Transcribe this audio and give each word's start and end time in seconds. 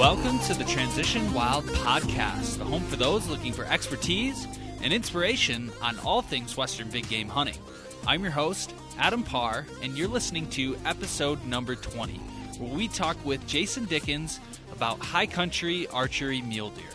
Welcome 0.00 0.38
to 0.46 0.54
the 0.54 0.64
Transition 0.64 1.30
Wild 1.34 1.66
Podcast, 1.66 2.56
the 2.56 2.64
home 2.64 2.82
for 2.84 2.96
those 2.96 3.28
looking 3.28 3.52
for 3.52 3.66
expertise 3.66 4.48
and 4.80 4.94
inspiration 4.94 5.70
on 5.82 5.98
all 5.98 6.22
things 6.22 6.56
Western 6.56 6.88
big 6.88 7.06
game 7.10 7.28
hunting. 7.28 7.58
I'm 8.06 8.22
your 8.22 8.32
host, 8.32 8.72
Adam 8.98 9.22
Parr, 9.22 9.66
and 9.82 9.98
you're 9.98 10.08
listening 10.08 10.48
to 10.52 10.74
episode 10.86 11.44
number 11.44 11.74
20, 11.74 12.14
where 12.14 12.72
we 12.74 12.88
talk 12.88 13.22
with 13.26 13.46
Jason 13.46 13.84
Dickens 13.84 14.40
about 14.72 14.98
high 15.00 15.26
country 15.26 15.86
archery 15.88 16.40
mule 16.40 16.70
deer. 16.70 16.86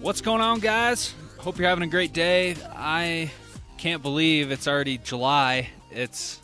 What's 0.00 0.22
going 0.22 0.40
on, 0.40 0.60
guys? 0.60 1.14
Hope 1.36 1.58
you're 1.58 1.68
having 1.68 1.84
a 1.84 1.86
great 1.86 2.14
day. 2.14 2.56
I 2.74 3.30
can't 3.76 4.00
believe 4.00 4.52
it's 4.52 4.66
already 4.66 4.96
July. 4.96 5.68
It's, 5.90 6.40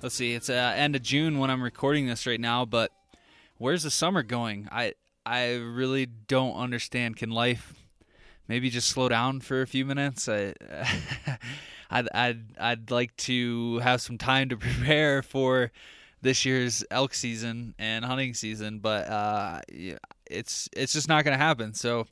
let's 0.00 0.14
see, 0.14 0.32
it's 0.32 0.48
uh, 0.48 0.72
end 0.74 0.96
of 0.96 1.02
June 1.02 1.38
when 1.38 1.50
I'm 1.50 1.62
recording 1.62 2.06
this 2.06 2.26
right 2.26 2.40
now, 2.40 2.64
but 2.64 2.92
where's 3.58 3.82
the 3.82 3.90
summer 3.90 4.22
going? 4.22 4.68
I 4.72 4.94
I 5.26 5.56
really 5.56 6.06
don't 6.06 6.54
understand. 6.54 7.16
Can 7.16 7.30
life 7.30 7.74
maybe 8.48 8.70
just 8.70 8.88
slow 8.88 9.08
down 9.08 9.40
for 9.40 9.60
a 9.60 9.66
few 9.66 9.84
minutes? 9.84 10.28
I, 10.28 10.54
I'd 11.90 12.08
I'd 12.14 12.44
I'd 12.58 12.90
like 12.90 13.16
to 13.18 13.78
have 13.78 14.00
some 14.00 14.18
time 14.18 14.48
to 14.48 14.56
prepare 14.56 15.22
for 15.22 15.70
this 16.22 16.44
year's 16.44 16.84
elk 16.90 17.14
season 17.14 17.74
and 17.78 18.04
hunting 18.04 18.34
season, 18.34 18.78
but 18.78 19.08
uh, 19.08 19.60
it's 20.26 20.68
it's 20.72 20.92
just 20.92 21.08
not 21.08 21.24
going 21.24 21.36
to 21.36 21.44
happen. 21.44 21.74
So 21.74 22.06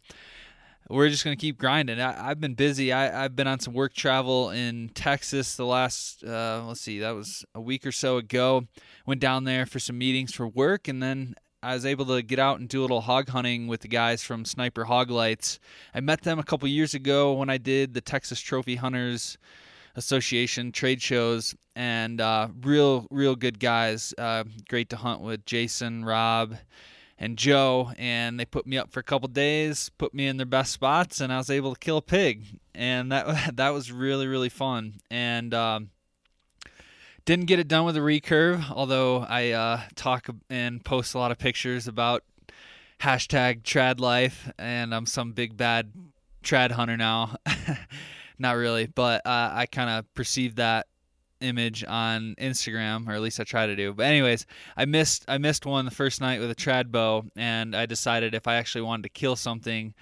we're 0.89 1.09
just 1.09 1.25
going 1.25 1.37
to 1.37 1.41
keep 1.41 1.59
grinding. 1.59 2.01
I, 2.01 2.29
have 2.29 2.41
been 2.41 2.55
busy. 2.55 2.93
I, 2.93 3.23
have 3.23 3.35
been 3.35 3.49
on 3.49 3.59
some 3.59 3.75
work 3.75 3.95
travel 3.95 4.51
in 4.51 4.91
Texas 4.95 5.57
the 5.57 5.67
last, 5.67 6.23
uh, 6.23 6.63
let's 6.67 6.81
see, 6.81 7.01
that 7.01 7.11
was 7.11 7.45
a 7.55 7.61
week 7.61 7.85
or 7.85 7.93
so 7.93 8.19
ago. 8.19 8.67
Went 9.05 9.21
down 9.21 9.45
there 9.45 9.67
for 9.67 9.79
some 9.79 9.99
meetings 9.99 10.35
for 10.35 10.47
work, 10.47 10.87
and 10.87 11.03
then 11.03 11.35
I 11.63 11.75
was 11.75 11.85
able 11.85 12.05
to 12.07 12.23
get 12.23 12.39
out 12.39 12.61
and 12.61 12.69
do 12.69 12.81
a 12.81 12.83
little 12.83 13.01
hog 13.01 13.29
hunting 13.29 13.67
with 13.67 13.81
the 13.81 13.89
guys 13.89 14.23
from 14.23 14.45
Sniper 14.45 14.85
Hog 14.85 15.11
Lights. 15.11 15.59
I 15.95 16.01
met 16.01 16.23
them 16.23 16.39
a 16.39 16.45
couple 16.45 16.69
years 16.69 16.95
ago 16.95 17.33
when 17.33 17.51
I 17.51 17.59
did 17.59 17.95
the 17.95 18.01
Texas 18.01 18.41
Trophy 18.41 18.77
Hunters 18.77 19.39
Association 19.97 20.71
trade 20.71 21.03
shows, 21.03 21.55
and 21.75 22.21
uh, 22.21 22.49
real, 22.63 23.07
real 23.11 23.35
good 23.35 23.59
guys. 23.59 24.15
Uh, 24.17 24.45
great 24.69 24.91
to 24.91 24.97
hunt 24.97 25.21
with 25.21 25.45
Jason, 25.47 26.05
Rob 26.05 26.57
and 27.19 27.39
Joe, 27.39 27.93
and 27.97 28.39
they 28.39 28.45
put 28.45 28.67
me 28.67 28.77
up 28.77 28.91
for 28.91 29.01
a 29.01 29.05
couple 29.05 29.29
days, 29.29 29.91
put 29.97 30.13
me 30.13 30.27
in 30.27 30.37
their 30.37 30.47
best 30.47 30.73
spots, 30.73 31.21
and 31.21 31.33
I 31.33 31.39
was 31.39 31.51
able 31.51 31.75
to 31.75 31.79
kill 31.79 31.97
a 31.97 32.03
pig, 32.03 32.59
and 32.75 33.11
that 33.13 33.57
that 33.57 33.71
was 33.71 33.91
really 33.91 34.27
really 34.27 34.49
fun. 34.49 34.95
And 35.11 35.55
um, 35.55 35.91
didn't 37.25 37.47
get 37.47 37.59
it 37.59 37.69
done 37.69 37.85
with 37.85 37.97
a 37.97 38.01
recurve, 38.01 38.71
although 38.71 39.21
I 39.21 39.51
uh, 39.51 39.81
talk 39.95 40.29
and 40.51 40.85
post 40.85 41.15
a 41.15 41.19
lot 41.19 41.31
of 41.31 41.39
pictures 41.39 41.89
about 41.89 42.23
hashtag 43.01 43.63
trad 43.63 43.99
life, 44.01 44.51
and 44.59 44.95
I'm 44.95 45.07
some 45.07 45.33
big 45.33 45.57
bad 45.57 45.93
trad 46.43 46.71
hunter 46.71 46.97
now. 46.97 47.37
Not 48.39 48.53
really, 48.53 48.87
but 48.87 49.27
uh, 49.27 49.51
I 49.53 49.67
kind 49.67 49.89
of 49.89 50.13
perceived 50.15 50.57
that 50.57 50.87
image 51.41 51.85
on 51.85 52.35
Instagram, 52.39 53.09
or 53.09 53.13
at 53.13 53.21
least 53.21 53.41
I 53.41 53.45
try 53.45 53.67
to 53.67 53.77
do. 53.77 53.93
But 53.93 54.07
anyways, 54.07 54.47
I 54.77 54.85
missed 54.85 55.25
I 55.29 55.39
missed 55.39 55.67
one 55.67 55.85
the 55.85 55.91
first 55.91 56.21
night 56.21 56.41
with 56.41 56.51
a 56.51 56.55
trad 56.55 56.91
bow, 56.91 57.25
and 57.37 57.75
I 57.75 57.87
decided 57.87 58.35
if 58.35 58.47
I 58.47 58.57
actually 58.57 58.83
wanted 58.83 59.05
to 59.05 59.09
kill 59.11 59.37
something, 59.37 59.95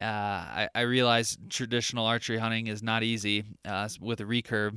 uh, 0.00 0.04
I, 0.04 0.68
I, 0.74 0.80
realized 0.82 1.50
traditional 1.50 2.06
archery 2.06 2.38
hunting 2.38 2.66
is 2.66 2.82
not 2.82 3.02
easy 3.02 3.44
uh, 3.64 3.88
with 4.00 4.20
a 4.20 4.24
recurve. 4.24 4.76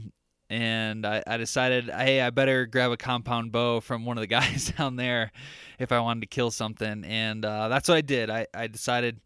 And 0.50 1.06
I, 1.06 1.24
I, 1.26 1.38
decided, 1.38 1.90
hey, 1.90 2.22
I 2.22 2.30
better 2.30 2.68
grab 2.68 2.92
a 2.92 2.98
compound 2.98 3.52
bow 3.52 3.82
from 3.82 4.06
one 4.06 4.18
of 4.18 4.22
the 4.22 4.28
guys 4.28 4.72
down 4.78 4.96
there 4.96 5.32
if 5.80 5.92
I 5.92 6.00
wanted 6.00 6.22
to 6.22 6.28
kill 6.28 6.52
something. 6.52 7.04
And 7.04 7.44
uh, 7.44 7.68
that's 7.68 7.90
what 7.90 7.98
I 7.98 8.02
did. 8.02 8.30
I, 8.30 8.48
I 8.54 8.68
decided 8.68 9.20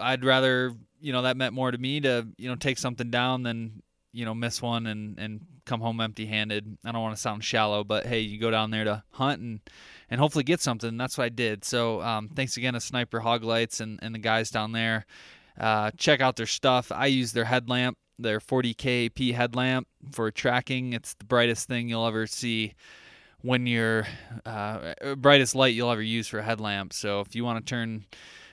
I'd 0.00 0.24
rather, 0.24 0.72
you 1.00 1.12
know, 1.12 1.22
that 1.22 1.36
meant 1.36 1.52
more 1.52 1.70
to 1.70 1.78
me 1.78 2.00
to, 2.00 2.28
you 2.38 2.48
know, 2.48 2.56
take 2.56 2.78
something 2.78 3.10
down 3.10 3.42
than 3.42 3.82
you 4.12 4.24
know 4.24 4.34
miss 4.34 4.60
one 4.60 4.86
and 4.86 5.18
and 5.18 5.40
come 5.64 5.80
home 5.80 6.00
empty 6.00 6.26
handed. 6.26 6.78
I 6.84 6.92
don't 6.92 7.02
want 7.02 7.14
to 7.14 7.20
sound 7.20 7.44
shallow, 7.44 7.84
but 7.84 8.06
hey, 8.06 8.20
you 8.20 8.38
go 8.38 8.50
down 8.50 8.70
there 8.70 8.84
to 8.84 9.02
hunt 9.12 9.40
and 9.40 9.60
and 10.10 10.20
hopefully 10.20 10.44
get 10.44 10.60
something. 10.60 10.96
That's 10.96 11.16
what 11.16 11.24
I 11.24 11.28
did. 11.28 11.64
So 11.64 12.00
um, 12.02 12.28
thanks 12.28 12.56
again 12.56 12.74
to 12.74 12.80
Sniper 12.80 13.20
Hog 13.20 13.44
Lights 13.44 13.80
and 13.80 13.98
and 14.02 14.14
the 14.14 14.18
guys 14.18 14.50
down 14.50 14.72
there. 14.72 15.06
Uh, 15.58 15.90
check 15.96 16.20
out 16.20 16.36
their 16.36 16.46
stuff. 16.46 16.90
I 16.90 17.06
use 17.06 17.32
their 17.32 17.44
headlamp, 17.44 17.98
their 18.18 18.40
40 18.40 18.74
KP 18.74 19.34
headlamp 19.34 19.88
for 20.12 20.30
tracking. 20.30 20.92
It's 20.92 21.14
the 21.14 21.24
brightest 21.24 21.68
thing 21.68 21.88
you'll 21.88 22.06
ever 22.06 22.26
see 22.26 22.74
when 23.42 23.66
you're 23.66 24.06
uh, 24.46 24.94
brightest 25.16 25.54
light 25.54 25.74
you'll 25.74 25.90
ever 25.90 26.02
use 26.02 26.28
for 26.28 26.38
a 26.38 26.42
headlamp. 26.42 26.92
So 26.92 27.20
if 27.20 27.34
you 27.34 27.44
want 27.44 27.64
to 27.64 27.68
turn 27.68 28.04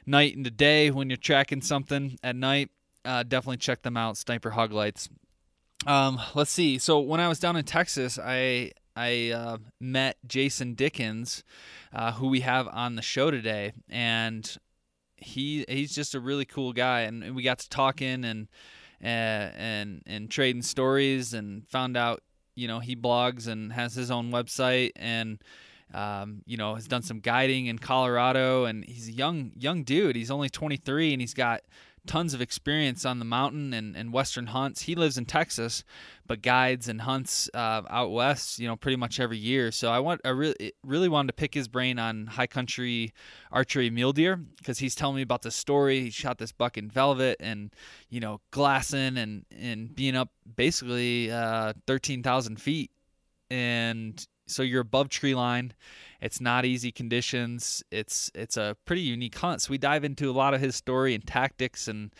night 0.05 0.35
into 0.35 0.51
day 0.51 0.91
when 0.91 1.09
you're 1.09 1.17
tracking 1.17 1.61
something 1.61 2.17
at 2.23 2.35
night, 2.35 2.69
uh, 3.05 3.23
definitely 3.23 3.57
check 3.57 3.81
them 3.83 3.97
out. 3.97 4.17
Sniper 4.17 4.51
Hog 4.51 4.71
Lights. 4.71 5.09
Um, 5.85 6.19
let's 6.33 6.51
see. 6.51 6.79
So 6.79 6.99
when 6.99 7.19
I 7.19 7.27
was 7.27 7.39
down 7.39 7.55
in 7.55 7.65
Texas, 7.65 8.17
I 8.17 8.71
I 8.95 9.29
uh, 9.29 9.57
met 9.79 10.17
Jason 10.25 10.73
Dickens, 10.73 11.43
uh, 11.93 12.13
who 12.13 12.27
we 12.27 12.39
have 12.41 12.67
on 12.67 12.95
the 12.95 13.01
show 13.03 13.29
today, 13.29 13.73
and 13.87 14.57
he 15.17 15.65
he's 15.67 15.93
just 15.93 16.15
a 16.15 16.19
really 16.19 16.45
cool 16.45 16.73
guy, 16.73 17.01
and 17.01 17.35
we 17.35 17.43
got 17.43 17.59
to 17.59 17.69
talking 17.69 18.25
and 18.25 18.47
uh, 19.03 19.53
and 19.55 20.01
and 20.07 20.31
trading 20.31 20.63
stories, 20.63 21.33
and 21.33 21.67
found 21.67 21.95
out 21.95 22.23
you 22.55 22.67
know 22.67 22.79
he 22.79 22.95
blogs 22.95 23.47
and 23.47 23.71
has 23.73 23.93
his 23.93 24.09
own 24.09 24.31
website, 24.31 24.91
and 24.95 25.39
um, 25.93 26.41
you 26.47 26.57
know 26.57 26.73
has 26.73 26.87
done 26.87 27.03
some 27.03 27.19
guiding 27.19 27.67
in 27.67 27.77
Colorado, 27.77 28.65
and 28.65 28.83
he's 28.83 29.07
a 29.09 29.13
young 29.13 29.51
young 29.55 29.83
dude. 29.83 30.15
He's 30.15 30.31
only 30.31 30.49
23, 30.49 31.13
and 31.13 31.21
he's 31.21 31.35
got 31.35 31.61
tons 32.07 32.33
of 32.33 32.41
experience 32.41 33.05
on 33.05 33.19
the 33.19 33.25
mountain 33.25 33.73
and, 33.73 33.95
and 33.95 34.11
western 34.11 34.47
hunts. 34.47 34.83
He 34.83 34.95
lives 34.95 35.17
in 35.17 35.25
Texas, 35.25 35.83
but 36.25 36.41
guides 36.41 36.87
and 36.87 37.01
hunts 37.01 37.49
uh, 37.53 37.83
out 37.89 38.11
west, 38.11 38.59
you 38.59 38.67
know, 38.67 38.75
pretty 38.75 38.95
much 38.95 39.19
every 39.19 39.37
year. 39.37 39.71
So 39.71 39.91
I 39.91 39.99
want 39.99 40.21
I 40.25 40.29
really 40.29 40.73
really 40.83 41.09
wanted 41.09 41.27
to 41.27 41.33
pick 41.33 41.53
his 41.53 41.67
brain 41.67 41.99
on 41.99 42.27
high 42.27 42.47
country 42.47 43.13
archery 43.51 43.89
mule 43.89 44.13
deer 44.13 44.35
because 44.35 44.79
he's 44.79 44.95
telling 44.95 45.17
me 45.17 45.21
about 45.21 45.41
the 45.41 45.51
story. 45.51 46.01
He 46.01 46.09
shot 46.09 46.37
this 46.37 46.51
buck 46.51 46.77
in 46.77 46.89
velvet 46.89 47.37
and 47.39 47.71
you 48.09 48.19
know 48.19 48.41
glassing 48.51 49.17
and 49.17 49.45
and 49.51 49.95
being 49.95 50.15
up 50.15 50.29
basically 50.55 51.31
uh, 51.31 51.73
thirteen 51.85 52.23
thousand 52.23 52.61
feet, 52.61 52.91
and 53.51 54.25
so 54.47 54.63
you're 54.63 54.81
above 54.81 55.09
tree 55.09 55.35
line 55.35 55.73
it's 56.21 56.41
not 56.41 56.65
easy 56.65 56.91
conditions. 56.91 57.83
It's 57.91 58.31
it's 58.33 58.57
a 58.57 58.75
pretty 58.85 59.01
unique 59.01 59.37
hunt. 59.37 59.61
So 59.61 59.71
we 59.71 59.77
dive 59.77 60.03
into 60.03 60.29
a 60.29 60.33
lot 60.33 60.53
of 60.53 60.61
his 60.61 60.75
story 60.75 61.13
and 61.13 61.25
tactics 61.25 61.87
and 61.87 62.13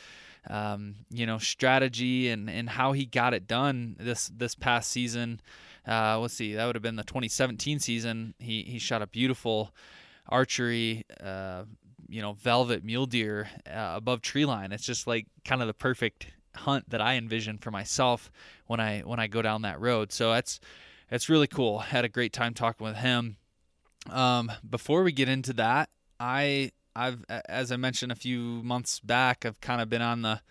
um, 0.49 0.95
you 1.09 1.25
know 1.25 1.39
strategy 1.39 2.29
and, 2.29 2.49
and 2.49 2.69
how 2.69 2.91
he 2.91 3.05
got 3.05 3.33
it 3.33 3.47
done 3.47 3.95
this 3.99 4.29
this 4.29 4.55
past 4.55 4.91
season. 4.91 5.41
Uh, 5.88 6.19
let's 6.19 6.33
see, 6.33 6.53
that 6.53 6.65
would 6.65 6.75
have 6.75 6.83
been 6.83 6.97
the 6.97 7.03
2017 7.03 7.79
season. 7.79 8.33
He 8.39 8.63
he 8.63 8.77
shot 8.79 9.01
a 9.01 9.07
beautiful 9.07 9.73
archery. 10.27 11.05
Uh, 11.21 11.63
you 12.09 12.21
know, 12.21 12.33
velvet 12.33 12.85
mule 12.85 13.05
deer 13.05 13.49
uh, 13.69 13.91
above 13.95 14.21
tree 14.21 14.45
line. 14.45 14.71
It's 14.71 14.85
just 14.85 15.07
like 15.07 15.27
kind 15.44 15.59
of 15.62 15.68
the 15.68 15.73
perfect 15.73 16.27
hunt 16.56 16.89
that 16.89 17.01
I 17.01 17.15
envision 17.15 17.57
for 17.57 17.69
myself 17.69 18.31
when 18.68 18.80
I 18.80 19.01
when 19.01 19.19
I 19.19 19.27
go 19.27 19.41
down 19.41 19.63
that 19.63 19.81
road. 19.81 20.13
So 20.13 20.31
that's 20.31 20.62
that's 21.09 21.30
really 21.30 21.48
cool. 21.48 21.80
Had 21.80 22.06
a 22.06 22.09
great 22.09 22.33
time 22.33 22.54
talking 22.54 22.86
with 22.86 22.98
him. 22.98 23.38
Um, 24.09 24.51
before 24.68 25.04
we 25.04 25.12
get 25.12 25.30
into 25.30 25.54
that, 25.54 25.89
I 26.19 26.71
I've 26.95 27.24
as 27.30 27.71
I 27.71 27.77
mentioned 27.77 28.12
a 28.12 28.15
few 28.15 28.39
months 28.63 29.00
back, 29.00 29.45
I've 29.45 29.59
kind 29.62 29.81
of 29.81 29.89
been 29.89 30.01
on 30.01 30.21
the 30.21 30.42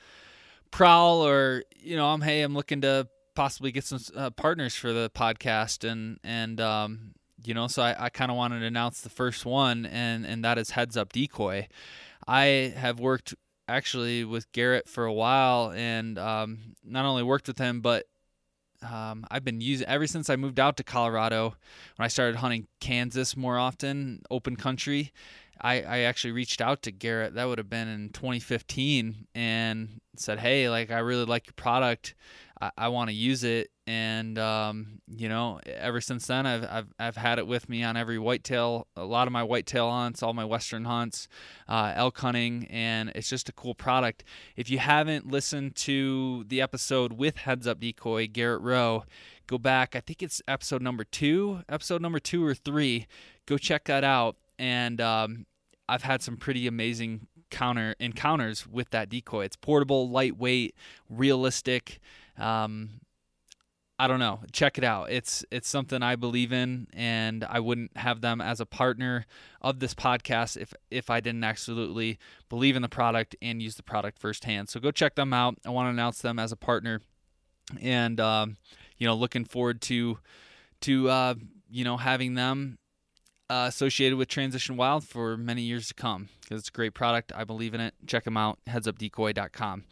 prowl, 0.71 1.27
or 1.27 1.65
you 1.77 1.97
know, 1.97 2.07
I'm 2.07 2.21
hey, 2.21 2.43
I'm 2.43 2.55
looking 2.55 2.81
to 2.83 3.09
possibly 3.35 3.73
get 3.73 3.85
some 3.85 4.01
uh, 4.17 4.31
partners 4.31 4.75
for 4.75 4.93
the 4.93 5.11
podcast, 5.11 5.89
and 5.89 6.19
and 6.23 6.61
um, 6.61 7.13
you 7.45 7.55
know, 7.55 7.67
so 7.67 7.83
I, 7.83 8.07
I 8.07 8.09
kind 8.09 8.31
of 8.31 8.37
wanted 8.37 8.61
to 8.61 8.67
announce 8.67 9.01
the 9.01 9.11
first 9.11 9.45
one, 9.45 9.87
and 9.87 10.27
and 10.27 10.45
that 10.45 10.59
is 10.59 10.71
Heads 10.71 10.97
Up 10.97 11.13
Decoy. 11.13 11.69
I 12.27 12.75
have 12.77 13.01
worked 13.01 13.35
actually 13.69 14.25
with 14.25 14.51
Garrett 14.53 14.89
for 14.89 15.05
a 15.05 15.13
while, 15.13 15.73
and 15.73 16.19
um, 16.19 16.59
not 16.85 17.05
only 17.05 17.23
worked 17.23 17.49
with 17.49 17.59
him, 17.59 17.81
but 17.81 18.07
um, 18.83 19.27
I've 19.31 19.45
been 19.45 19.61
using 19.61 19.87
ever 19.87 20.07
since 20.07 20.31
I 20.31 20.37
moved 20.37 20.61
out 20.61 20.77
to 20.79 20.85
Colorado 20.85 21.55
when 21.97 22.05
I 22.05 22.09
started 22.09 22.37
hunting 22.37 22.67
Kansas 22.81 23.37
more 23.37 23.59
often, 23.59 24.23
open 24.31 24.57
country. 24.57 25.13
I, 25.61 25.83
I 25.83 25.99
actually 26.01 26.33
reached 26.33 26.61
out 26.61 26.83
to 26.83 26.93
Garrett. 26.93 27.35
That 27.35 27.47
would 27.49 27.59
have 27.59 27.71
been 27.71 27.89
in 27.89 28.11
2015, 28.11 29.27
and 29.35 30.01
said, 30.17 30.39
"Hey, 30.39 30.69
like 30.69 30.91
I 30.91 30.99
really 30.99 31.25
like 31.25 31.47
your 31.47 31.55
product. 31.55 32.15
I, 32.61 32.71
I 32.77 32.89
want 32.89 33.09
to 33.11 33.15
use 33.17 33.45
it." 33.45 33.71
And 33.87 34.37
um, 34.39 35.01
you 35.07 35.29
know, 35.29 35.61
ever 35.65 36.01
since 36.01 36.27
then, 36.27 36.45
I've, 36.45 36.65
I've 36.65 36.87
I've 36.99 37.17
had 37.17 37.39
it 37.39 37.47
with 37.47 37.69
me 37.69 37.85
on 37.85 37.97
every 37.97 38.19
whitetail, 38.19 38.89
a 38.97 39.05
lot 39.05 39.29
of 39.29 39.33
my 39.33 39.45
whitetail 39.45 39.91
hunts, 39.91 40.23
all 40.23 40.33
my 40.33 40.45
western 40.45 40.85
hunts, 40.85 41.29
uh, 41.69 41.93
elk 41.95 42.19
hunting, 42.19 42.67
and 42.69 43.13
it's 43.15 43.29
just 43.29 43.49
a 43.49 43.53
cool 43.53 43.75
product. 43.75 44.25
If 44.57 44.69
you 44.71 44.79
haven't 44.79 45.31
listened 45.31 45.77
to 45.77 46.45
the 46.49 46.61
episode 46.61 47.13
with 47.13 47.37
Heads 47.37 47.67
Up 47.69 47.79
Decoy, 47.79 48.27
Garrett 48.27 48.63
Rowe, 48.63 49.05
go 49.47 49.57
back. 49.57 49.95
I 49.95 50.01
think 50.01 50.21
it's 50.21 50.43
episode 50.49 50.83
number 50.83 51.05
two, 51.05 51.61
episode 51.69 52.03
number 52.03 52.19
two 52.19 52.45
or 52.45 52.55
three. 52.55 53.07
Go 53.47 53.57
check 53.57 53.85
that 53.85 54.03
out 54.03 54.35
and 54.59 55.01
um, 55.01 55.47
I've 55.89 56.03
had 56.03 56.23
some 56.23 56.37
pretty 56.37 56.67
amazing 56.67 57.27
counter 57.51 57.95
encounters 58.01 58.67
with 58.67 58.91
that 58.91 59.09
decoy. 59.09 59.45
It's 59.45 59.57
portable, 59.57 60.09
lightweight, 60.09 60.75
realistic. 61.09 62.01
Um, 62.39 63.01
I 63.99 64.09
don't 64.09 64.19
know. 64.19 64.41
Check 64.53 64.77
it 64.77 64.85
out. 64.85 65.11
It's 65.11 65.45
it's 65.51 65.69
something 65.69 66.03
I 66.03 66.17
believe 66.17 66.53
in, 66.53 66.87
and 66.93 67.45
I 67.45 67.61
wouldn't 67.61 67.97
have 67.97 68.21
them 68.21 68.43
as 68.43 68.61
a 68.61 68.67
partner 68.67 69.25
of 69.63 69.79
this 69.79 69.95
podcast 69.95 70.59
if 70.61 70.75
if 70.91 71.09
I 71.09 71.21
didn't 71.21 71.45
absolutely 71.45 72.19
believe 72.51 72.77
in 72.77 72.83
the 72.83 72.91
product 72.91 73.37
and 73.41 73.63
use 73.63 73.77
the 73.77 73.83
product 73.83 74.19
firsthand. 74.19 74.69
So 74.69 74.81
go 74.81 74.91
check 74.91 75.15
them 75.15 75.33
out. 75.33 75.57
I 75.65 75.71
want 75.71 75.87
to 75.87 75.91
announce 75.91 76.21
them 76.21 76.39
as 76.39 76.53
a 76.53 76.57
partner, 76.57 77.01
and 77.81 78.21
um, 78.21 78.59
you 78.99 79.07
know, 79.07 79.15
looking 79.15 79.47
forward 79.47 79.81
to 79.83 80.19
to 80.83 81.09
uh, 81.09 81.35
you 81.71 81.85
know 81.85 81.97
having 81.97 82.35
them 82.35 82.79
uh, 83.49 83.65
associated 83.69 84.19
with 84.19 84.29
Transition 84.29 84.77
Wild 84.77 85.05
for 85.05 85.39
many 85.39 85.63
years 85.63 85.89
to 85.89 85.95
come 85.95 86.29
because 86.43 86.61
it's 86.61 86.69
a 86.69 86.73
great 86.73 86.93
product. 86.93 87.33
I 87.35 87.45
believe 87.45 87.73
in 87.73 87.81
it. 87.81 87.95
Check 88.07 88.25
them 88.25 88.37
out, 88.37 88.59
headsupdecoy.com. 88.69 89.85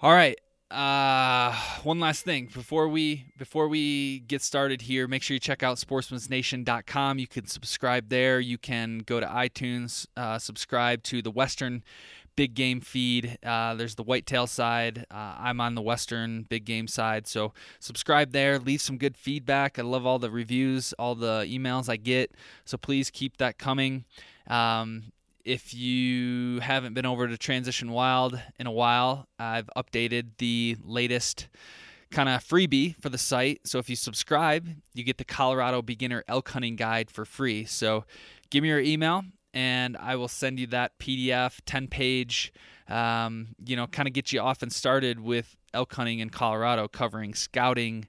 All 0.00 0.12
right. 0.12 0.38
Uh, 0.72 1.54
one 1.82 2.00
last 2.00 2.24
thing 2.24 2.48
before 2.52 2.88
we 2.88 3.26
before 3.36 3.68
we 3.68 4.20
get 4.20 4.40
started 4.40 4.80
here, 4.80 5.06
make 5.06 5.22
sure 5.22 5.34
you 5.34 5.40
check 5.40 5.62
out 5.62 5.76
sportsmansnation.com. 5.76 7.18
You 7.18 7.26
can 7.26 7.46
subscribe 7.46 8.08
there. 8.08 8.40
You 8.40 8.56
can 8.56 9.00
go 9.00 9.20
to 9.20 9.26
iTunes, 9.26 10.06
uh, 10.16 10.38
subscribe 10.38 11.02
to 11.04 11.20
the 11.20 11.30
Western 11.30 11.82
big 12.36 12.54
game 12.54 12.80
feed. 12.80 13.38
Uh, 13.44 13.74
there's 13.74 13.94
the 13.94 14.02
whitetail 14.02 14.46
side. 14.46 15.04
Uh, 15.10 15.34
I'm 15.38 15.60
on 15.60 15.74
the 15.74 15.82
western 15.82 16.46
big 16.48 16.64
game 16.64 16.88
side. 16.88 17.26
So 17.26 17.52
subscribe 17.78 18.32
there. 18.32 18.58
Leave 18.58 18.80
some 18.80 18.96
good 18.96 19.16
feedback. 19.16 19.78
I 19.78 19.82
love 19.82 20.06
all 20.06 20.18
the 20.18 20.30
reviews, 20.30 20.92
all 20.94 21.14
the 21.14 21.46
emails 21.48 21.88
I 21.88 21.96
get. 21.96 22.32
So 22.64 22.76
please 22.78 23.10
keep 23.10 23.36
that 23.36 23.58
coming. 23.58 24.04
Um, 24.46 25.12
if 25.44 25.74
you 25.74 26.60
haven't 26.60 26.94
been 26.94 27.06
over 27.06 27.26
to 27.26 27.36
Transition 27.36 27.90
Wild 27.90 28.40
in 28.58 28.66
a 28.66 28.72
while, 28.72 29.26
I've 29.38 29.68
updated 29.76 30.38
the 30.38 30.76
latest 30.84 31.48
kind 32.10 32.28
of 32.28 32.44
freebie 32.44 32.94
for 33.00 33.08
the 33.08 33.18
site. 33.18 33.60
So 33.64 33.78
if 33.78 33.90
you 33.90 33.96
subscribe, 33.96 34.68
you 34.94 35.02
get 35.02 35.18
the 35.18 35.24
Colorado 35.24 35.82
Beginner 35.82 36.24
Elk 36.28 36.50
Hunting 36.50 36.76
Guide 36.76 37.10
for 37.10 37.24
free. 37.24 37.64
So 37.64 38.04
give 38.50 38.62
me 38.62 38.68
your 38.68 38.80
email 38.80 39.24
and 39.54 39.96
I 39.96 40.16
will 40.16 40.28
send 40.28 40.58
you 40.60 40.66
that 40.68 40.98
PDF, 40.98 41.60
10 41.66 41.88
page, 41.88 42.52
um, 42.88 43.48
you 43.64 43.76
know, 43.76 43.86
kind 43.86 44.06
of 44.06 44.14
get 44.14 44.32
you 44.32 44.40
off 44.40 44.62
and 44.62 44.72
started 44.72 45.20
with 45.20 45.56
elk 45.74 45.92
hunting 45.94 46.20
in 46.20 46.30
Colorado, 46.30 46.88
covering 46.88 47.34
scouting, 47.34 48.06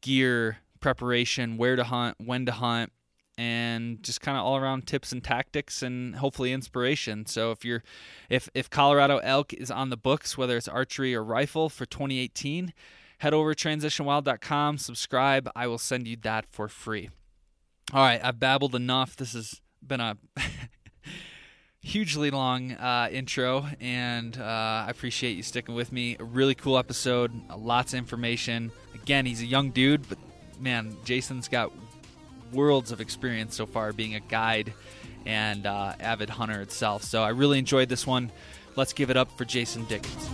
gear, 0.00 0.58
preparation, 0.80 1.56
where 1.56 1.76
to 1.76 1.84
hunt, 1.84 2.16
when 2.18 2.46
to 2.46 2.52
hunt, 2.52 2.92
and 3.38 4.02
just 4.02 4.20
kind 4.20 4.36
of 4.36 4.44
all 4.44 4.56
around 4.56 4.86
tips 4.86 5.12
and 5.12 5.24
tactics 5.24 5.82
and 5.82 6.16
hopefully 6.16 6.52
inspiration. 6.52 7.26
So 7.26 7.50
if 7.50 7.64
you're 7.64 7.82
if 8.28 8.48
if 8.54 8.68
Colorado 8.68 9.18
elk 9.18 9.52
is 9.54 9.70
on 9.70 9.90
the 9.90 9.96
books, 9.96 10.36
whether 10.36 10.56
it's 10.56 10.68
archery 10.68 11.14
or 11.14 11.24
rifle 11.24 11.68
for 11.68 11.86
2018, 11.86 12.72
head 13.18 13.34
over 13.34 13.54
to 13.54 13.68
transitionwild.com, 13.68 14.78
subscribe. 14.78 15.50
I 15.56 15.66
will 15.66 15.78
send 15.78 16.06
you 16.06 16.16
that 16.22 16.46
for 16.50 16.68
free. 16.68 17.10
All 17.92 18.02
right, 18.02 18.20
I've 18.22 18.38
babbled 18.38 18.74
enough. 18.74 19.16
This 19.16 19.32
has 19.34 19.60
been 19.86 20.00
a 20.00 20.16
hugely 21.80 22.30
long 22.30 22.72
uh, 22.72 23.08
intro, 23.10 23.66
and 23.80 24.38
uh, 24.38 24.84
I 24.86 24.86
appreciate 24.88 25.36
you 25.36 25.42
sticking 25.42 25.74
with 25.74 25.92
me. 25.92 26.16
A 26.18 26.24
really 26.24 26.54
cool 26.54 26.78
episode, 26.78 27.32
lots 27.54 27.92
of 27.92 27.98
information. 27.98 28.72
Again, 28.94 29.26
he's 29.26 29.42
a 29.42 29.46
young 29.46 29.70
dude, 29.70 30.08
but 30.08 30.18
man, 30.60 30.96
Jason's 31.04 31.48
got 31.48 31.72
worlds 32.52 32.92
of 32.92 33.00
experience 33.00 33.56
so 33.56 33.66
far 33.66 33.92
being 33.92 34.14
a 34.14 34.20
guide 34.20 34.72
and 35.26 35.66
uh, 35.66 35.94
avid 36.00 36.30
hunter 36.30 36.60
itself. 36.60 37.02
So 37.02 37.22
I 37.22 37.30
really 37.30 37.58
enjoyed 37.58 37.88
this 37.88 38.06
one. 38.06 38.30
Let's 38.76 38.92
give 38.92 39.10
it 39.10 39.16
up 39.16 39.30
for 39.36 39.44
Jason 39.44 39.84
Dickens. 39.84 40.30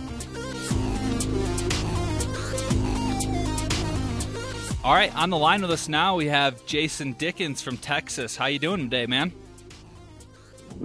All 4.81 4.93
right, 4.93 5.13
on 5.15 5.29
the 5.29 5.37
line 5.37 5.61
with 5.61 5.71
us 5.71 5.89
now 5.89 6.15
we 6.15 6.27
have 6.27 6.65
Jason 6.65 7.13
Dickens 7.13 7.61
from 7.61 7.77
Texas. 7.77 8.37
How 8.37 8.45
you 8.45 8.59
doing 8.59 8.89
today, 8.89 9.05
man? 9.05 9.33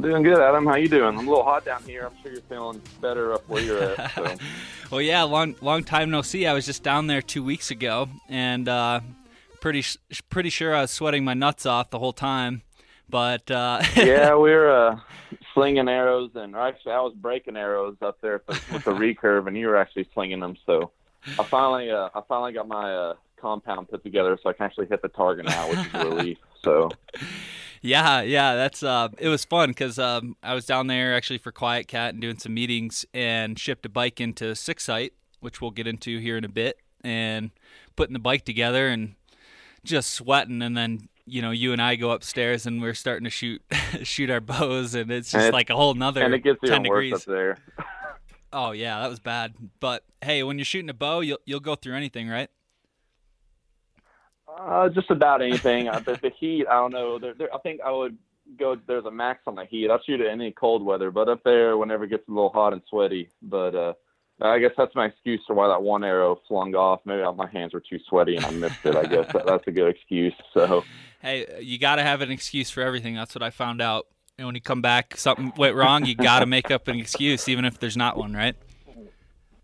Doing 0.00 0.25
good, 0.25 0.40
Adam. 0.40 0.66
How 0.66 0.75
you 0.75 0.88
doing? 0.88 1.16
I'm 1.16 1.28
a 1.28 1.31
little 1.31 1.44
hot 1.44 1.64
down 1.64 1.81
here. 1.84 2.06
I'm 2.06 2.12
sure 2.20 2.32
you're 2.32 2.42
feeling 2.42 2.82
better 3.00 3.32
up 3.32 3.48
where 3.48 3.62
you're 3.62 3.81
at. 3.81 4.10
So. 4.10 4.36
well, 4.90 5.00
yeah, 5.00 5.22
long 5.22 5.54
long 5.60 5.84
time 5.84 6.10
no 6.10 6.20
see. 6.22 6.46
I 6.46 6.52
was 6.52 6.66
just 6.66 6.82
down 6.82 7.06
there 7.06 7.22
two 7.22 7.44
weeks 7.44 7.70
ago, 7.70 8.08
and 8.28 8.69
uh, 8.69 9.00
pretty 9.64 9.82
pretty 10.28 10.50
sure 10.50 10.75
I 10.75 10.82
was 10.82 10.90
sweating 10.90 11.25
my 11.25 11.32
nuts 11.32 11.64
off 11.64 11.88
the 11.88 11.99
whole 11.99 12.12
time. 12.12 12.61
But 13.08 13.50
uh... 13.50 13.81
yeah, 13.96 14.34
we 14.34 14.50
were 14.50 14.70
uh, 14.70 15.00
slinging 15.55 15.88
arrows, 15.88 16.32
and 16.34 16.55
actually 16.55 16.93
I 16.93 17.00
was 17.00 17.14
breaking 17.16 17.56
arrows 17.56 17.96
up 18.02 18.20
there 18.20 18.43
with 18.46 18.84
the 18.84 18.90
recurve, 18.93 19.46
and 19.46 19.56
you 19.56 19.69
were 19.69 19.78
actually 19.78 20.06
slinging 20.12 20.40
them. 20.40 20.58
So 20.66 20.90
I 21.38 21.44
finally 21.44 21.90
uh, 21.90 22.11
I 22.14 22.20
finally 22.28 22.52
got 22.52 22.69
my 22.69 22.94
uh, 22.94 23.14
compound 23.38 23.88
put 23.88 24.02
together, 24.02 24.38
so 24.43 24.50
I 24.50 24.52
can 24.52 24.66
actually 24.66 24.87
hit 24.87 25.00
the 25.00 25.08
target 25.08 25.46
now, 25.46 25.70
which 25.70 25.78
is 25.78 25.94
a 25.94 25.99
relief. 26.05 26.38
So. 26.62 26.90
Yeah, 27.87 28.22
yeah, 28.22 28.55
that's 28.55 28.82
uh, 28.82 29.08
it 29.19 29.28
was 29.28 29.44
fun 29.44 29.69
because 29.69 29.99
um, 29.99 30.38
I 30.43 30.55
was 30.55 30.64
down 30.64 30.87
there 30.87 31.14
actually 31.14 31.37
for 31.37 31.52
QuietKat 31.52 32.08
and 32.08 32.20
doing 32.22 32.38
some 32.38 32.55
meetings 32.55 33.05
and 33.12 33.58
shipped 33.58 33.84
a 33.84 33.90
bike 33.90 34.22
into 34.22 34.55
Six 34.56 34.84
Sight, 34.84 35.12
which 35.40 35.60
we'll 35.60 35.70
get 35.70 35.87
into 35.87 36.19
here 36.19 36.38
in 36.38 36.46
a 36.46 36.49
bit, 36.49 36.78
and 37.02 37.50
putting 37.94 38.14
the 38.14 38.20
bike 38.20 38.46
together 38.46 38.88
and 38.88 39.17
just 39.84 40.10
sweating, 40.12 40.62
and 40.62 40.76
then 40.76 41.08
you 41.26 41.42
know 41.42 41.50
you 41.50 41.72
and 41.72 41.81
I 41.81 41.96
go 41.96 42.10
upstairs 42.10 42.66
and 42.66 42.82
we're 42.82 42.94
starting 42.94 43.25
to 43.25 43.31
shoot 43.31 43.62
shoot 44.02 44.31
our 44.31 44.40
bows, 44.40 44.94
and 44.94 45.10
it's 45.10 45.31
just 45.31 45.46
and 45.46 45.52
like 45.52 45.70
a 45.70 45.76
whole 45.76 45.94
nother 45.94 46.22
and 46.22 46.34
it 46.34 46.40
gets 46.40 46.58
ten 46.64 46.82
degrees 46.82 47.14
up 47.14 47.22
there. 47.25 47.58
oh 48.52 48.72
yeah, 48.72 49.00
that 49.00 49.08
was 49.08 49.20
bad. 49.20 49.55
But 49.81 50.05
hey, 50.22 50.43
when 50.43 50.58
you're 50.58 50.64
shooting 50.64 50.91
a 50.91 50.94
bow, 50.94 51.20
you'll 51.20 51.38
you'll 51.44 51.60
go 51.60 51.74
through 51.74 51.94
anything, 51.94 52.29
right? 52.29 52.50
Uh, 54.58 54.88
just 54.88 55.10
about 55.10 55.43
anything. 55.43 55.88
uh, 55.88 55.98
the, 56.00 56.19
the 56.22 56.31
heat, 56.38 56.67
I 56.69 56.74
don't 56.74 56.93
know. 56.93 57.19
There, 57.19 57.34
there, 57.34 57.55
I 57.55 57.58
think 57.58 57.81
I 57.84 57.91
would 57.91 58.17
go. 58.58 58.76
There's 58.86 59.05
a 59.05 59.10
max 59.10 59.41
on 59.46 59.56
the 59.56 59.64
heat. 59.64 59.91
I'll 59.91 60.03
shoot 60.03 60.20
at 60.20 60.29
any 60.29 60.53
cold 60.53 60.84
weather, 60.84 61.10
but 61.10 61.29
up 61.29 61.43
there, 61.44 61.76
whenever 61.76 62.05
it 62.05 62.10
gets 62.10 62.29
a 62.29 62.31
little 62.31 62.50
hot 62.50 62.72
and 62.72 62.82
sweaty. 62.88 63.31
But 63.43 63.74
uh, 63.74 63.93
I 64.41 64.58
guess 64.58 64.72
that's 64.76 64.94
my 64.94 65.06
excuse 65.06 65.41
for 65.46 65.55
why 65.55 65.69
that 65.69 65.82
one 65.82 66.03
arrow 66.03 66.41
flung 66.48 66.74
off. 66.74 67.00
Maybe 67.05 67.22
my 67.36 67.48
hands 67.48 67.72
were 67.72 67.81
too 67.81 67.98
sweaty 68.08 68.36
and 68.36 68.44
I 68.44 68.50
missed 68.50 68.84
it. 68.84 68.96
I 68.96 69.05
guess 69.05 69.32
that, 69.32 69.46
that's 69.46 69.67
a 69.67 69.70
good 69.70 69.88
excuse. 69.88 70.34
So. 70.53 70.84
Hey, 71.20 71.60
you 71.60 71.79
got 71.79 71.96
to 71.96 72.03
have 72.03 72.20
an 72.20 72.31
excuse 72.31 72.69
for 72.70 72.82
everything. 72.82 73.14
That's 73.14 73.34
what 73.34 73.43
I 73.43 73.50
found 73.50 73.81
out. 73.81 74.06
And 74.36 74.46
when 74.46 74.56
you 74.56 74.60
come 74.60 74.82
back, 74.82 75.17
something 75.17 75.53
went 75.56 75.76
wrong. 75.76 76.05
You 76.05 76.17
got 76.17 76.41
to 76.41 76.46
make 76.46 76.70
up 76.70 76.88
an 76.88 76.98
excuse, 76.98 77.48
even 77.48 77.64
if 77.64 77.79
there's 77.79 77.96
not 77.96 78.17
one, 78.17 78.32
right? 78.32 78.56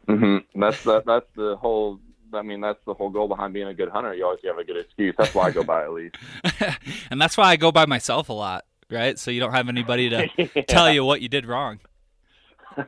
Mm-hmm. 0.06 0.60
That's 0.60 0.82
that. 0.84 1.04
That's 1.04 1.26
the 1.34 1.56
whole 1.56 1.98
I 2.32 2.42
mean, 2.42 2.60
that's 2.60 2.78
the 2.86 2.94
whole 2.94 3.10
goal 3.10 3.28
behind 3.28 3.54
being 3.54 3.68
a 3.68 3.74
good 3.74 3.88
hunter. 3.88 4.14
You 4.14 4.24
always 4.24 4.40
have 4.44 4.58
a 4.58 4.64
good 4.64 4.76
excuse. 4.76 5.14
That's 5.18 5.34
why 5.34 5.48
I 5.48 5.50
go 5.50 5.64
by 5.64 5.82
at 5.82 5.92
least. 5.92 6.16
and 7.10 7.20
that's 7.20 7.36
why 7.36 7.48
I 7.48 7.56
go 7.56 7.72
by 7.72 7.86
myself 7.86 8.28
a 8.28 8.32
lot, 8.32 8.64
right? 8.90 9.18
So 9.18 9.30
you 9.30 9.40
don't 9.40 9.52
have 9.52 9.68
anybody 9.68 10.10
to 10.10 10.28
yeah. 10.54 10.62
tell 10.62 10.90
you 10.90 11.04
what 11.04 11.20
you 11.20 11.28
did 11.28 11.46
wrong. 11.46 11.80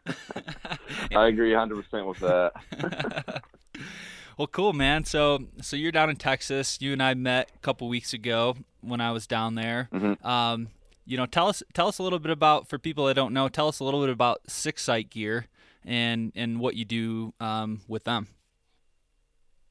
I 1.16 1.26
agree 1.28 1.50
100% 1.52 2.06
with 2.06 2.18
that. 2.20 3.42
well, 4.38 4.46
cool, 4.48 4.72
man. 4.72 5.04
So, 5.04 5.44
so 5.60 5.76
you're 5.76 5.92
down 5.92 6.10
in 6.10 6.16
Texas. 6.16 6.78
You 6.80 6.92
and 6.92 7.02
I 7.02 7.14
met 7.14 7.50
a 7.54 7.58
couple 7.58 7.88
weeks 7.88 8.12
ago 8.12 8.56
when 8.80 9.00
I 9.00 9.12
was 9.12 9.26
down 9.26 9.54
there. 9.54 9.88
Mm-hmm. 9.92 10.26
Um, 10.26 10.68
you 11.04 11.16
know, 11.16 11.26
tell 11.26 11.48
us 11.48 11.62
tell 11.74 11.88
us 11.88 11.98
a 11.98 12.02
little 12.02 12.20
bit 12.20 12.30
about 12.30 12.68
for 12.68 12.78
people 12.78 13.06
that 13.06 13.14
don't 13.14 13.34
know. 13.34 13.48
Tell 13.48 13.66
us 13.66 13.80
a 13.80 13.84
little 13.84 14.00
bit 14.00 14.10
about 14.10 14.40
Six 14.48 14.84
Sight 14.84 15.10
Gear 15.10 15.46
and 15.84 16.32
and 16.36 16.60
what 16.60 16.76
you 16.76 16.84
do 16.84 17.34
um, 17.40 17.80
with 17.88 18.04
them. 18.04 18.28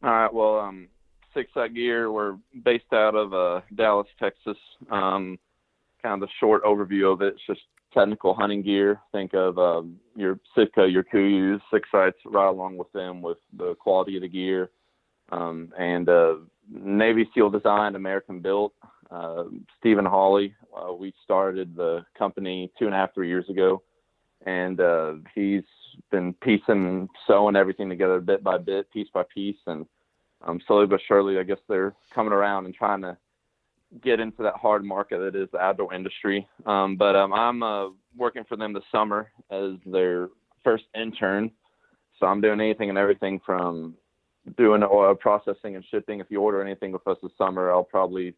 All 0.04 0.10
right. 0.10 0.34
Well, 0.34 0.60
um, 0.60 0.90
Six 1.34 1.54
Sight 1.54 1.74
Gear, 1.74 2.12
we're 2.12 2.38
based 2.64 2.92
out 2.92 3.16
of 3.16 3.34
uh, 3.34 3.62
Dallas, 3.74 4.08
Texas. 4.20 4.58
Um, 4.90 5.40
kind 6.02 6.22
of 6.22 6.28
the 6.28 6.34
short 6.40 6.64
overview 6.64 7.14
of 7.14 7.22
it. 7.22 7.36
It's 7.36 7.46
just 7.48 7.62
technical 7.94 8.34
hunting 8.34 8.62
gear. 8.62 9.00
Think 9.12 9.34
of 9.34 9.58
um, 9.58 9.98
your 10.16 10.40
Sitka, 10.56 10.88
your 10.88 11.04
KUIUs, 11.04 11.62
Six 11.72 11.90
Sights 11.92 12.18
right 12.26 12.48
along 12.48 12.78
with 12.78 12.92
them 12.92 13.22
with 13.22 13.38
the 13.58 13.76
quality 13.76 14.16
of 14.16 14.22
the 14.22 14.28
gear. 14.28 14.70
Um, 15.32 15.72
and 15.78 16.10
uh, 16.10 16.36
Navy 16.70 17.30
SEAL 17.34 17.50
designed, 17.50 17.96
American 17.96 18.40
built. 18.40 18.74
uh, 19.12 19.44
Stephen 19.80 20.06
Hawley. 20.06 20.56
Uh, 20.76 20.94
we 20.94 21.14
started 21.24 21.76
the 21.76 22.06
company 22.18 22.72
two 22.80 22.86
and 22.86 22.94
a 22.94 22.98
half, 22.98 23.14
three 23.14 23.28
years 23.28 23.48
ago, 23.50 23.84
and 24.46 24.80
uh, 24.80 25.14
he's 25.36 25.64
been 26.12 26.34
piecing, 26.36 27.10
sewing 27.28 27.56
everything 27.56 27.90
together 27.90 28.20
bit 28.22 28.44
by 28.44 28.58
bit, 28.58 28.92
piece 28.92 29.10
by 29.14 29.24
piece, 29.34 29.58
and 29.68 29.86
um, 30.48 30.60
slowly 30.66 30.88
but 30.88 31.02
surely, 31.08 31.38
I 31.38 31.44
guess 31.44 31.60
they're 31.68 31.94
coming 32.16 32.34
around 32.34 32.66
and 32.66 32.74
trying 32.74 33.02
to 33.02 33.18
get 34.04 34.20
into 34.20 34.44
that 34.44 34.56
hard 34.56 34.84
market 34.86 35.20
that 35.20 35.36
is 35.36 35.50
the 35.52 35.60
outdoor 35.60 35.94
industry. 35.94 36.48
Um, 36.66 36.96
but 36.96 37.16
um, 37.16 37.34
I'm 37.34 37.62
uh, 37.64 37.90
working 38.16 38.44
for 38.48 38.56
them 38.56 38.74
this 38.74 38.84
summer 38.92 39.32
as 39.52 39.72
their 39.86 40.30
first 40.64 40.86
intern. 40.96 41.52
So 42.20 42.28
I'm 42.28 42.42
doing 42.42 42.62
anything 42.62 42.90
and 42.90 42.98
everything 42.98 43.42
from 43.46 43.96
doing 44.58 44.84
oil 44.84 45.16
processing 45.16 45.76
and 45.76 45.84
shipping. 45.92 46.20
If 46.20 46.28
you 46.30 46.42
order 46.42 46.62
anything 46.62 46.92
with 46.92 47.06
us 47.08 47.18
this 47.22 47.32
summer, 47.38 47.72
I'll 47.72 47.84
probably 47.84 48.34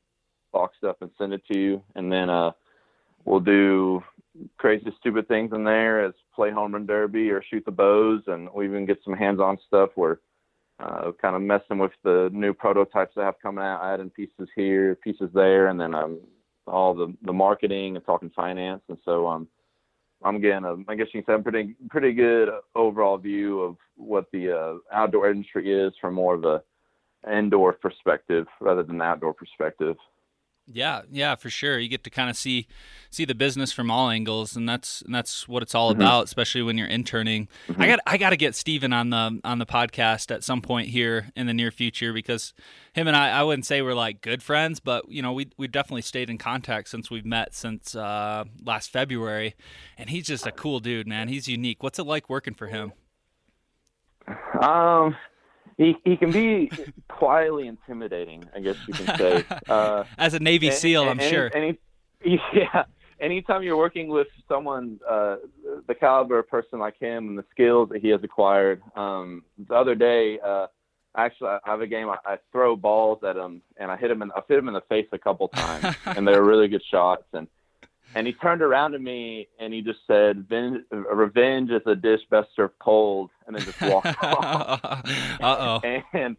box 0.51 0.77
stuff 0.77 0.97
and 1.01 1.11
send 1.17 1.33
it 1.33 1.43
to 1.51 1.59
you. 1.59 1.83
And 1.95 2.11
then 2.11 2.29
uh, 2.29 2.51
we'll 3.25 3.39
do 3.39 4.03
crazy, 4.57 4.91
stupid 4.99 5.27
things 5.27 5.51
in 5.53 5.63
there 5.63 6.05
as 6.05 6.13
play 6.33 6.51
home 6.51 6.73
run 6.73 6.85
derby 6.85 7.29
or 7.29 7.43
shoot 7.43 7.63
the 7.65 7.71
bows. 7.71 8.21
And 8.27 8.49
we 8.53 8.65
even 8.65 8.85
get 8.85 8.99
some 9.03 9.13
hands 9.13 9.39
on 9.39 9.57
stuff 9.67 9.89
where 9.95 10.19
uh, 10.79 11.11
kind 11.21 11.35
of 11.35 11.41
messing 11.41 11.77
with 11.77 11.91
the 12.03 12.29
new 12.33 12.53
prototypes 12.53 13.13
that 13.15 13.25
have 13.25 13.39
coming 13.41 13.63
out, 13.63 13.83
adding 13.83 14.09
pieces 14.09 14.49
here, 14.55 14.95
pieces 14.95 15.29
there, 15.33 15.67
and 15.67 15.79
then 15.79 15.93
um, 15.93 16.19
all 16.67 16.93
the 16.93 17.13
the 17.23 17.33
marketing 17.33 17.95
and 17.95 18.05
talking 18.05 18.31
finance. 18.35 18.81
And 18.89 18.97
so 19.05 19.27
um, 19.27 19.47
I'm 20.23 20.41
getting 20.41 20.65
a, 20.65 20.75
I 20.87 20.95
guess 20.95 21.07
you 21.13 21.23
can 21.23 21.35
say, 21.35 21.39
a 21.39 21.43
pretty 21.43 21.75
pretty 21.89 22.13
good 22.13 22.49
overall 22.75 23.17
view 23.17 23.61
of 23.61 23.77
what 23.95 24.25
the 24.31 24.51
uh, 24.51 24.73
outdoor 24.91 25.29
industry 25.29 25.71
is 25.71 25.93
from 25.99 26.15
more 26.15 26.35
of 26.35 26.45
a 26.45 26.63
indoor 27.31 27.73
perspective 27.73 28.47
rather 28.59 28.83
than 28.83 29.01
outdoor 29.01 29.33
perspective. 29.33 29.95
Yeah, 30.71 31.01
yeah, 31.11 31.35
for 31.35 31.49
sure. 31.49 31.77
You 31.77 31.89
get 31.89 32.05
to 32.05 32.09
kind 32.09 32.29
of 32.29 32.37
see 32.37 32.67
see 33.09 33.25
the 33.25 33.35
business 33.35 33.73
from 33.73 33.91
all 33.91 34.09
angles, 34.09 34.55
and 34.55 34.67
that's 34.67 35.01
and 35.01 35.13
that's 35.13 35.45
what 35.45 35.61
it's 35.61 35.75
all 35.75 35.91
mm-hmm. 35.91 36.01
about. 36.01 36.23
Especially 36.23 36.61
when 36.61 36.77
you're 36.77 36.87
interning. 36.87 37.49
Mm-hmm. 37.67 37.81
I 37.81 37.87
got 37.87 37.99
I 38.07 38.17
got 38.17 38.29
to 38.29 38.37
get 38.37 38.55
Steven 38.55 38.93
on 38.93 39.09
the 39.09 39.41
on 39.43 39.59
the 39.59 39.65
podcast 39.65 40.33
at 40.33 40.41
some 40.41 40.61
point 40.61 40.87
here 40.87 41.31
in 41.35 41.47
the 41.47 41.53
near 41.53 41.69
future 41.69 42.13
because 42.13 42.53
him 42.93 43.07
and 43.07 43.17
I 43.17 43.29
I 43.29 43.43
wouldn't 43.43 43.65
say 43.65 43.81
we're 43.81 43.93
like 43.93 44.21
good 44.21 44.41
friends, 44.41 44.79
but 44.79 45.09
you 45.09 45.21
know 45.21 45.33
we 45.33 45.49
we 45.57 45.67
definitely 45.67 46.01
stayed 46.01 46.29
in 46.29 46.37
contact 46.37 46.87
since 46.87 47.11
we've 47.11 47.25
met 47.25 47.53
since 47.53 47.93
uh, 47.93 48.45
last 48.63 48.89
February, 48.89 49.55
and 49.97 50.09
he's 50.09 50.25
just 50.25 50.47
a 50.47 50.51
cool 50.51 50.79
dude, 50.79 51.07
man. 51.07 51.27
He's 51.27 51.49
unique. 51.49 51.83
What's 51.83 51.99
it 51.99 52.05
like 52.05 52.29
working 52.29 52.53
for 52.53 52.67
him? 52.67 52.93
Um, 54.61 55.17
he 55.77 55.95
he 56.03 56.17
can 56.17 56.31
be 56.31 56.71
quietly 57.09 57.67
intimidating, 57.67 58.43
I 58.55 58.59
guess 58.59 58.75
you 58.87 58.93
can 58.93 59.17
say. 59.17 59.45
Uh, 59.67 60.03
As 60.17 60.33
a 60.33 60.39
Navy 60.39 60.67
and, 60.67 60.75
SEAL, 60.75 61.03
I'm 61.03 61.19
any, 61.19 61.29
sure. 61.29 61.51
Any, 61.53 61.79
yeah, 62.23 62.85
anytime 63.19 63.63
you're 63.63 63.77
working 63.77 64.07
with 64.07 64.27
someone 64.47 64.99
uh, 65.09 65.37
the 65.87 65.95
caliber 65.95 66.39
of 66.39 66.49
person 66.49 66.79
like 66.79 66.97
him 66.99 67.29
and 67.29 67.37
the 67.37 67.45
skills 67.51 67.89
that 67.89 68.01
he 68.01 68.09
has 68.09 68.23
acquired. 68.23 68.81
Um, 68.95 69.43
the 69.57 69.73
other 69.73 69.95
day, 69.95 70.39
uh, 70.39 70.67
actually, 71.15 71.49
I 71.49 71.59
have 71.65 71.81
a 71.81 71.87
game. 71.87 72.09
I, 72.09 72.17
I 72.25 72.37
throw 72.51 72.75
balls 72.75 73.23
at 73.23 73.35
him, 73.35 73.61
and 73.77 73.91
I 73.91 73.97
hit 73.97 74.11
him 74.11 74.21
in 74.21 74.31
I 74.31 74.41
hit 74.47 74.59
him 74.59 74.67
in 74.67 74.73
the 74.73 74.81
face 74.81 75.07
a 75.11 75.17
couple 75.17 75.47
times, 75.47 75.95
and 76.05 76.27
they're 76.27 76.43
really 76.43 76.67
good 76.67 76.83
shots. 76.89 77.25
And 77.33 77.47
and 78.15 78.27
he 78.27 78.33
turned 78.33 78.61
around 78.61 78.91
to 78.93 78.99
me 78.99 79.47
and 79.59 79.73
he 79.73 79.81
just 79.81 79.99
said, 80.07 80.45
"Revenge 80.91 81.71
is 81.71 81.81
a 81.85 81.95
dish 81.95 82.21
best 82.29 82.49
served 82.55 82.77
cold," 82.79 83.29
and 83.47 83.55
then 83.55 83.63
just 83.63 83.81
walked 83.81 84.07
off. 84.23 84.79
uh 84.83 85.79
oh. 85.83 86.03
And 86.13 86.37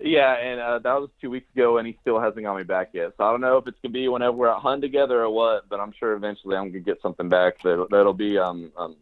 yeah, 0.00 0.34
and 0.34 0.60
uh, 0.60 0.78
that 0.78 1.00
was 1.00 1.10
two 1.20 1.30
weeks 1.30 1.46
ago, 1.54 1.78
and 1.78 1.86
he 1.86 1.98
still 2.00 2.20
hasn't 2.20 2.44
got 2.44 2.56
me 2.56 2.62
back 2.62 2.90
yet. 2.92 3.12
So 3.16 3.24
I 3.24 3.30
don't 3.30 3.40
know 3.40 3.56
if 3.56 3.66
it's 3.66 3.78
gonna 3.82 3.92
be 3.92 4.08
whenever 4.08 4.36
we're 4.36 4.48
at 4.48 4.60
hunting 4.60 4.82
together 4.82 5.22
or 5.22 5.30
what, 5.30 5.68
but 5.68 5.80
I'm 5.80 5.92
sure 5.92 6.12
eventually 6.12 6.56
I'm 6.56 6.68
gonna 6.68 6.80
get 6.80 7.02
something 7.02 7.28
back 7.28 7.60
that 7.62 7.88
that'll 7.90 8.14
be 8.14 8.38
um 8.38 8.70
um 8.76 8.96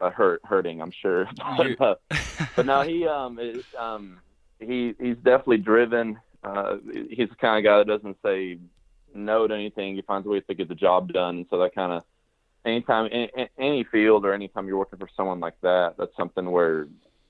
a 0.00 0.10
hurt 0.10 0.40
hurting. 0.44 0.80
I'm 0.80 0.90
sure. 0.90 1.28
but, 1.78 2.00
but 2.56 2.66
no, 2.66 2.82
he 2.82 3.06
um 3.06 3.38
is, 3.38 3.64
um 3.78 4.20
he 4.58 4.94
he's 4.98 5.16
definitely 5.16 5.58
driven. 5.58 6.18
Uh, 6.42 6.78
he's 6.92 7.28
the 7.28 7.36
kind 7.36 7.58
of 7.58 7.68
guy 7.68 7.78
that 7.78 7.86
doesn't 7.86 8.16
say 8.24 8.58
no 9.14 9.46
to 9.46 9.54
anything. 9.54 9.94
He 9.94 10.02
finds 10.02 10.26
ways 10.26 10.42
to 10.48 10.54
get 10.54 10.68
the 10.68 10.74
job 10.74 11.12
done. 11.12 11.46
So 11.50 11.58
that 11.58 11.74
kind 11.74 11.92
of 11.92 12.04
anytime 12.64 13.08
any, 13.12 13.48
any 13.58 13.84
field 13.84 14.24
or 14.24 14.32
anytime 14.32 14.66
you're 14.66 14.78
working 14.78 14.98
for 14.98 15.08
someone 15.16 15.40
like 15.40 15.60
that, 15.62 15.94
that's 15.98 16.16
something 16.16 16.50
where 16.50 16.86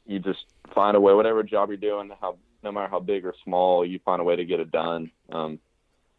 you 0.07 0.19
just 0.19 0.45
find 0.75 0.97
a 0.97 1.01
way. 1.01 1.15
Whatever 1.15 1.43
job 1.43 1.69
you're 1.69 1.77
doing, 1.77 2.11
how 2.21 2.37
no 2.63 2.73
matter 2.73 2.89
how 2.89 3.01
big 3.01 3.25
or 3.25 3.35
small, 3.45 3.85
you 3.85 3.99
find 4.05 4.21
a 4.21 4.25
way 4.25 4.37
to 4.37 4.45
get 4.45 4.61
it 4.61 4.71
done. 4.71 5.11
Um, 5.31 5.59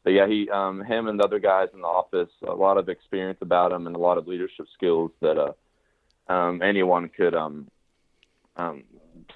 but 0.04 0.12
yeah, 0.12 0.28
he, 0.28 0.50
um, 0.50 0.84
him, 0.84 1.08
and 1.08 1.18
the 1.18 1.24
other 1.24 1.40
guys 1.40 1.70
in 1.74 1.80
the 1.80 1.88
office, 1.88 2.30
a 2.46 2.54
lot 2.54 2.78
of 2.78 2.90
experience 2.90 3.40
about 3.42 3.72
him 3.72 3.88
and 3.88 3.96
a 3.96 4.00
lot 4.00 4.18
of 4.18 4.28
leadership 4.28 4.68
skills 4.74 5.12
that 5.22 5.38
uh, 5.38 6.32
um, 6.32 6.62
anyone 6.62 7.08
could 7.08 7.34
um, 7.34 7.70
um, 8.58 8.84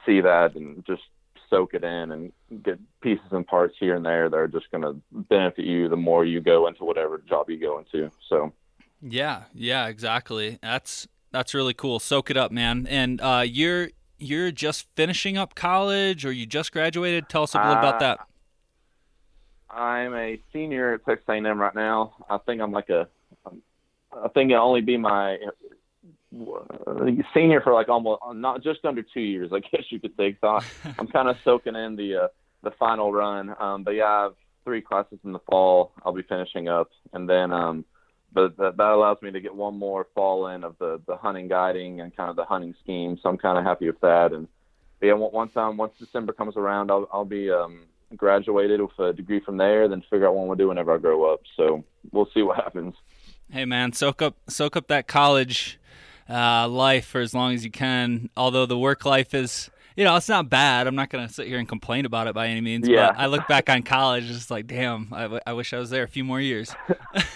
see 0.06 0.22
that 0.22 0.56
and 0.56 0.86
just 0.86 1.04
soak 1.50 1.74
it 1.74 1.84
in 1.84 2.12
and 2.12 2.32
get 2.64 2.80
pieces 3.02 3.26
and 3.32 3.46
parts 3.46 3.76
here 3.80 3.96
and 3.96 4.06
there 4.06 4.30
that 4.30 4.36
are 4.36 4.48
just 4.48 4.70
going 4.72 4.84
to 4.84 5.00
benefit 5.12 5.66
you 5.66 5.90
the 5.90 5.96
more 5.96 6.26
you 6.26 6.42
go 6.42 6.68
into 6.68 6.84
whatever 6.84 7.22
job 7.28 7.50
you 7.50 7.60
go 7.60 7.80
into. 7.80 8.12
So, 8.30 8.54
yeah, 9.02 9.44
yeah, 9.54 9.88
exactly. 9.88 10.60
That's 10.62 11.08
that's 11.32 11.54
really 11.54 11.74
cool. 11.74 12.00
Soak 12.00 12.32
it 12.32 12.38
up, 12.38 12.52
man. 12.52 12.88
And 12.90 13.22
uh, 13.22 13.44
you're 13.46 13.90
you're 14.18 14.52
just 14.52 14.88
finishing 14.96 15.38
up 15.38 15.56
college, 15.56 16.26
or 16.26 16.32
you 16.32 16.46
just 16.46 16.72
graduated. 16.72 17.30
Tell 17.30 17.44
us 17.44 17.54
a 17.54 17.58
little 17.58 17.74
uh, 17.74 17.80
about 17.80 18.00
that. 18.00 18.20
I'm 19.70 20.16
a 20.16 20.42
senior 20.52 20.96
at 20.96 21.06
Texas 21.06 21.26
A&M 21.30 21.46
right 21.46 21.76
now. 21.76 22.14
I 22.30 22.38
think 22.40 22.62
I'm 22.62 22.72
like 22.72 22.90
a, 22.90 23.08
I 23.46 24.28
think 24.30 24.52
it'll 24.52 24.66
only 24.66 24.82
be 24.82 24.98
my 24.98 25.38
senior 27.34 27.62
for 27.62 27.74
like 27.74 27.90
almost 27.90 28.22
not 28.34 28.64
just 28.64 28.84
under 28.86 29.02
two 29.02 29.22
years, 29.22 29.52
I 29.54 29.60
guess 29.72 29.84
you 29.90 30.00
could 30.00 30.16
say. 30.18 30.38
So 30.42 30.60
I'm 31.00 31.08
kind 31.08 31.30
of 31.30 31.38
soaking 31.44 31.76
in 31.76 31.96
the 31.96 32.24
uh, 32.24 32.28
the 32.64 32.72
final 32.72 33.12
run. 33.12 33.56
Um, 33.60 33.84
but 33.84 33.92
yeah, 33.92 34.06
I 34.06 34.24
have 34.24 34.34
three 34.64 34.82
classes 34.82 35.20
in 35.24 35.32
the 35.32 35.40
fall. 35.40 35.94
I'll 36.04 36.14
be 36.14 36.24
finishing 36.24 36.68
up, 36.68 36.90
and 37.14 37.30
then 37.30 37.52
um, 37.52 37.86
but 38.34 38.58
that, 38.58 38.78
that 38.78 38.92
allows 38.92 39.22
me 39.22 39.32
to 39.32 39.40
get 39.40 39.56
one 39.56 39.78
more 39.78 40.08
fall 40.14 40.48
in 40.48 40.64
of 40.64 40.76
the 40.80 41.02
the 41.08 41.18
hunting 41.18 41.48
guiding 41.48 42.02
and 42.02 42.16
kind 42.16 42.30
of 42.30 42.36
the 42.36 42.46
hunting 42.46 42.76
scheme. 42.84 43.18
So 43.22 43.30
I'm 43.30 43.38
kind 43.38 43.58
of 43.58 43.64
happy 43.64 43.88
with 43.88 44.00
that. 44.02 44.34
And 44.34 44.48
yeah, 45.02 45.14
once 45.14 45.56
um 45.56 45.78
once 45.78 45.94
December 46.00 46.34
comes 46.34 46.58
around, 46.58 46.92
I'll 46.92 47.08
I'll 47.12 47.26
be 47.26 47.50
um 47.50 47.84
graduated 48.16 48.82
with 48.82 48.98
a 49.00 49.14
degree 49.14 49.40
from 49.40 49.58
there. 49.58 49.88
Then 49.88 50.02
figure 50.10 50.28
out 50.28 50.36
what 50.36 50.44
I 50.44 50.46
want 50.46 50.60
to 50.60 50.64
do 50.64 50.68
whenever 50.68 50.94
I 50.94 50.98
grow 50.98 51.32
up. 51.32 51.42
So 51.56 51.84
we'll 52.12 52.30
see 52.34 52.42
what 52.42 52.58
happens. 52.64 52.96
Hey 53.50 53.64
man, 53.64 53.94
soak 53.94 54.22
up 54.22 54.36
soak 54.50 54.76
up 54.76 54.88
that 54.88 55.08
college 55.08 55.77
uh, 56.30 56.68
life 56.68 57.06
for 57.06 57.22
as 57.22 57.34
long 57.34 57.54
as 57.54 57.64
you 57.64 57.72
can. 57.72 58.30
Although 58.38 58.66
the 58.66 58.78
work 58.78 59.06
life 59.06 59.34
is, 59.34 59.70
you 59.96 60.04
know, 60.04 60.16
it's 60.16 60.30
not 60.30 60.50
bad. 60.50 60.88
I'm 60.88 60.96
not 60.96 61.10
going 61.10 61.28
to 61.28 61.34
sit 61.34 61.48
here 61.48 61.60
and 61.60 61.68
complain 61.68 62.06
about 62.06 62.28
it 62.28 62.36
by 62.36 62.48
any 62.48 62.62
means. 62.62 62.88
Yeah. 62.88 63.12
But 63.12 63.20
I 63.20 63.26
look 63.28 63.48
back 63.48 63.70
on 63.70 63.84
college, 63.84 64.30
it's 64.30 64.52
like, 64.52 64.68
damn, 64.68 65.10
I, 65.12 65.22
w- 65.24 65.42
I 65.46 65.54
wish 65.54 65.74
I 65.74 65.80
was 65.80 65.90
there 65.90 66.04
a 66.04 66.08
few 66.08 66.24
more 66.24 66.42
years. 66.42 66.74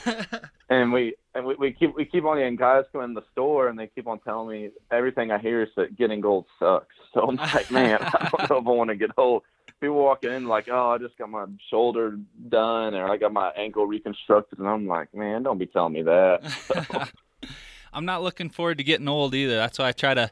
and 0.69 0.93
we 0.93 1.15
and 1.33 1.45
we, 1.45 1.55
we 1.55 1.71
keep 1.71 1.95
we 1.95 2.05
keep 2.05 2.25
on 2.25 2.37
getting 2.37 2.55
guys 2.55 2.85
come 2.91 3.03
in 3.03 3.13
the 3.13 3.23
store, 3.31 3.67
and 3.67 3.79
they 3.79 3.87
keep 3.87 4.07
on 4.07 4.19
telling 4.19 4.49
me 4.49 4.69
everything 4.91 5.31
I 5.31 5.37
hear 5.37 5.63
is 5.63 5.69
that 5.75 5.97
getting 5.97 6.21
gold 6.21 6.45
sucks. 6.59 6.87
So 7.13 7.27
I'm 7.27 7.35
like, 7.35 7.69
man, 7.69 7.97
I 8.01 8.29
don't 8.31 8.49
know 8.49 8.57
if 8.59 8.67
I 8.67 8.69
want 8.69 8.89
to 8.89 8.95
get 8.95 9.09
old. 9.17 9.43
People 9.81 9.97
walking 9.97 10.31
in 10.31 10.47
like, 10.47 10.69
oh, 10.71 10.91
I 10.91 10.97
just 10.97 11.17
got 11.17 11.29
my 11.29 11.45
shoulder 11.69 12.17
done, 12.47 12.95
or 12.95 13.09
I 13.09 13.17
got 13.17 13.33
my 13.33 13.49
ankle 13.49 13.85
reconstructed, 13.85 14.59
and 14.59 14.67
I'm 14.69 14.87
like, 14.87 15.13
man, 15.13 15.43
don't 15.43 15.57
be 15.57 15.65
telling 15.65 15.91
me 15.91 16.03
that. 16.03 16.39
So. 16.67 17.49
I'm 17.93 18.05
not 18.05 18.23
looking 18.23 18.49
forward 18.49 18.77
to 18.77 18.83
getting 18.83 19.07
old 19.07 19.35
either. 19.35 19.55
That's 19.55 19.79
why 19.79 19.89
I 19.89 19.91
try 19.91 20.13
to 20.13 20.31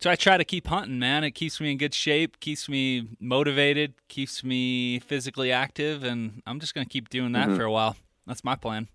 so 0.00 0.10
I 0.10 0.16
try 0.16 0.36
to 0.36 0.44
keep 0.44 0.68
hunting, 0.68 0.98
man. 1.00 1.24
It 1.24 1.32
keeps 1.32 1.60
me 1.60 1.72
in 1.72 1.78
good 1.78 1.92
shape, 1.92 2.38
keeps 2.38 2.68
me 2.68 3.08
motivated, 3.18 3.94
keeps 4.06 4.44
me 4.44 5.00
physically 5.00 5.50
active, 5.50 6.04
and 6.04 6.40
I'm 6.46 6.60
just 6.60 6.72
going 6.72 6.86
to 6.86 6.92
keep 6.92 7.08
doing 7.08 7.32
that 7.32 7.48
mm-hmm. 7.48 7.56
for 7.56 7.64
a 7.64 7.72
while. 7.72 7.96
That's 8.24 8.44
my 8.44 8.54
plan. 8.54 8.86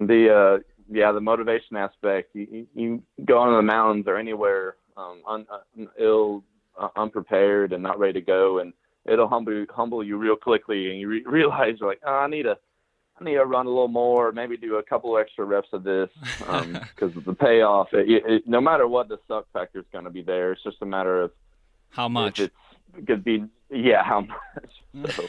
The 0.00 0.34
uh, 0.34 0.62
yeah, 0.90 1.12
the 1.12 1.20
motivation 1.20 1.76
aspect. 1.76 2.30
You, 2.34 2.66
you 2.74 3.02
go 3.24 3.38
on 3.38 3.54
the 3.54 3.62
mountains 3.62 4.06
or 4.08 4.16
anywhere 4.16 4.76
um, 4.96 5.22
un, 5.28 5.46
uh, 5.52 5.84
ill, 6.00 6.42
uh, 6.78 6.88
unprepared, 6.96 7.72
and 7.72 7.82
not 7.82 7.98
ready 7.98 8.14
to 8.14 8.20
go, 8.20 8.58
and 8.58 8.72
it'll 9.06 9.28
humble 9.28 9.64
humble 9.70 10.02
you 10.02 10.16
real 10.16 10.36
quickly, 10.36 10.90
and 10.90 11.00
you 11.00 11.08
re- 11.08 11.24
realize 11.26 11.76
you're 11.78 11.88
like, 11.88 12.00
oh, 12.04 12.14
I 12.14 12.26
need 12.26 12.46
a 12.46 12.56
I 13.20 13.24
need 13.24 13.34
to 13.34 13.44
run 13.44 13.66
a 13.66 13.70
little 13.70 13.88
more, 13.88 14.32
maybe 14.32 14.56
do 14.56 14.76
a 14.76 14.82
couple 14.82 15.16
extra 15.18 15.44
reps 15.44 15.68
of 15.72 15.82
this 15.82 16.08
because 16.38 17.16
um, 17.16 17.22
the 17.26 17.34
payoff. 17.34 17.88
It, 17.92 18.22
it, 18.26 18.42
no 18.46 18.60
matter 18.60 18.86
what, 18.86 19.08
the 19.08 19.18
suck 19.26 19.46
factor 19.52 19.80
is 19.80 19.86
going 19.92 20.04
to 20.04 20.10
be 20.10 20.22
there. 20.22 20.52
It's 20.52 20.62
just 20.62 20.76
a 20.82 20.86
matter 20.86 21.22
of 21.22 21.32
how 21.90 22.08
much. 22.08 22.38
it 22.38 22.52
could 23.06 23.24
be 23.24 23.44
yeah, 23.70 24.02
how 24.02 24.20
much. 24.22 24.34
So. 25.14 25.28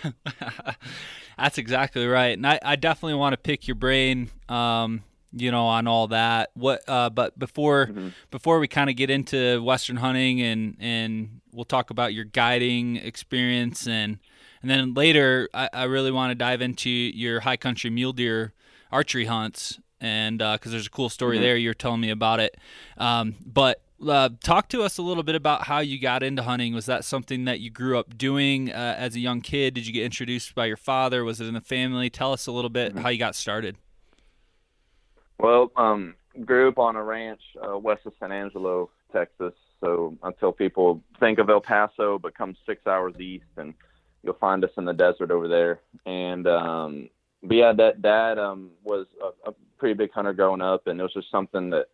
That's 1.37 1.59
exactly 1.59 2.07
right, 2.07 2.35
and 2.35 2.47
I, 2.47 2.59
I 2.63 2.75
definitely 2.75 3.15
want 3.15 3.33
to 3.33 3.37
pick 3.37 3.67
your 3.67 3.75
brain. 3.75 4.31
Um, 4.47 5.03
you 5.31 5.51
know, 5.51 5.65
on 5.67 5.85
all 5.85 6.07
that. 6.07 6.49
What? 6.55 6.81
Uh, 6.87 7.09
but 7.09 7.37
before 7.37 7.87
mm-hmm. 7.87 8.09
before 8.31 8.59
we 8.59 8.67
kind 8.67 8.89
of 8.89 8.95
get 8.95 9.09
into 9.09 9.61
Western 9.61 9.97
hunting 9.97 10.41
and 10.41 10.75
and 10.79 11.41
we'll 11.53 11.65
talk 11.65 11.91
about 11.91 12.13
your 12.13 12.25
guiding 12.25 12.95
experience 12.95 13.87
and 13.87 14.17
and 14.61 14.69
then 14.69 14.93
later 14.93 15.49
I, 15.53 15.69
I 15.73 15.83
really 15.83 16.11
want 16.11 16.31
to 16.31 16.35
dive 16.35 16.61
into 16.61 16.89
your 16.89 17.41
high 17.41 17.57
country 17.57 17.89
mule 17.89 18.13
deer 18.13 18.53
archery 18.91 19.25
hunts, 19.25 19.79
and 20.01 20.39
because 20.39 20.67
uh, 20.67 20.71
there's 20.71 20.87
a 20.87 20.91
cool 20.91 21.09
story 21.09 21.37
mm-hmm. 21.37 21.43
there 21.43 21.57
you're 21.57 21.73
telling 21.73 22.01
me 22.01 22.09
about 22.09 22.39
it. 22.39 22.57
Um, 22.97 23.35
but 23.45 23.81
uh, 24.07 24.29
talk 24.43 24.69
to 24.69 24.81
us 24.81 24.97
a 24.97 25.01
little 25.01 25.23
bit 25.23 25.35
about 25.35 25.63
how 25.63 25.79
you 25.79 25.99
got 25.99 26.23
into 26.23 26.43
hunting. 26.43 26.73
Was 26.73 26.85
that 26.85 27.03
something 27.03 27.45
that 27.45 27.59
you 27.59 27.69
grew 27.69 27.97
up 27.97 28.17
doing 28.17 28.71
uh, 28.71 28.95
as 28.97 29.15
a 29.15 29.19
young 29.19 29.41
kid? 29.41 29.73
Did 29.73 29.87
you 29.87 29.93
get 29.93 30.03
introduced 30.05 30.55
by 30.55 30.65
your 30.67 30.77
father? 30.77 31.23
Was 31.23 31.41
it 31.41 31.47
in 31.47 31.53
the 31.53 31.61
family? 31.61 32.09
Tell 32.09 32.31
us 32.31 32.47
a 32.47 32.51
little 32.51 32.69
bit 32.69 32.93
mm-hmm. 32.93 33.01
how 33.01 33.09
you 33.09 33.19
got 33.19 33.35
started. 33.35 33.75
Well, 35.37 35.71
um, 35.75 36.15
grew 36.45 36.69
up 36.69 36.79
on 36.79 36.95
a 36.95 37.03
ranch 37.03 37.41
uh, 37.61 37.77
west 37.77 38.05
of 38.05 38.13
San 38.19 38.31
Angelo, 38.31 38.89
Texas. 39.11 39.53
So 39.81 40.17
until 40.23 40.51
people 40.51 41.01
think 41.19 41.39
of 41.39 41.49
El 41.49 41.61
Paso, 41.61 42.19
but 42.19 42.35
come 42.37 42.55
six 42.65 42.85
hours 42.85 43.15
east, 43.19 43.45
and 43.57 43.73
you'll 44.23 44.33
find 44.35 44.63
us 44.63 44.71
in 44.77 44.85
the 44.85 44.93
desert 44.93 45.31
over 45.31 45.47
there. 45.47 45.79
And 46.05 46.47
um, 46.47 47.09
but 47.43 47.55
yeah, 47.55 47.73
that 47.73 48.01
dad 48.01 48.37
um, 48.37 48.71
was 48.83 49.05
a, 49.21 49.49
a 49.49 49.53
pretty 49.77 49.95
big 49.95 50.11
hunter 50.11 50.33
growing 50.33 50.61
up, 50.61 50.87
and 50.87 50.99
it 50.99 51.03
was 51.03 51.13
just 51.13 51.31
something 51.31 51.69
that 51.71 51.87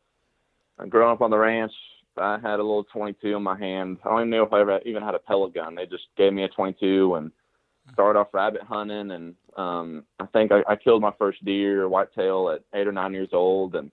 uh, 0.79 0.86
growing 0.86 1.12
up 1.12 1.22
on 1.22 1.32
the 1.32 1.38
ranch, 1.38 1.72
I 2.17 2.39
had 2.39 2.60
a 2.60 2.63
little 2.63 2.86
22 2.86 3.36
in 3.36 3.44
my 3.44 3.58
hand. 3.58 3.98
I 4.03 4.10
don't 4.10 4.20
even 4.22 4.29
know 4.29 4.44
if 4.44 4.53
I 4.53 4.62
ever 4.62 4.79
even 4.86 5.03
had 5.03 5.15
a 5.15 5.20
pellet 5.20 5.53
gun. 5.53 5.75
They 5.75 5.86
just 5.86 6.05
gave 6.17 6.34
me 6.34 6.44
a 6.44 6.50
22 6.50 7.15
and 7.15 7.32
started 7.94 8.20
off 8.20 8.34
rabbit 8.34 8.63
hunting. 8.63 9.12
And 9.12 9.36
um, 9.58 10.03
I 10.20 10.25
think 10.27 10.51
I, 10.51 10.62
I 10.67 10.75
killed 10.75 11.01
my 11.01 11.13
first 11.17 11.44
deer, 11.44 11.88
whitetail, 11.89 12.50
at 12.50 12.63
eight 12.77 12.88
or 12.88 12.91
nine 12.91 13.13
years 13.13 13.29
old. 13.34 13.75
And 13.75 13.91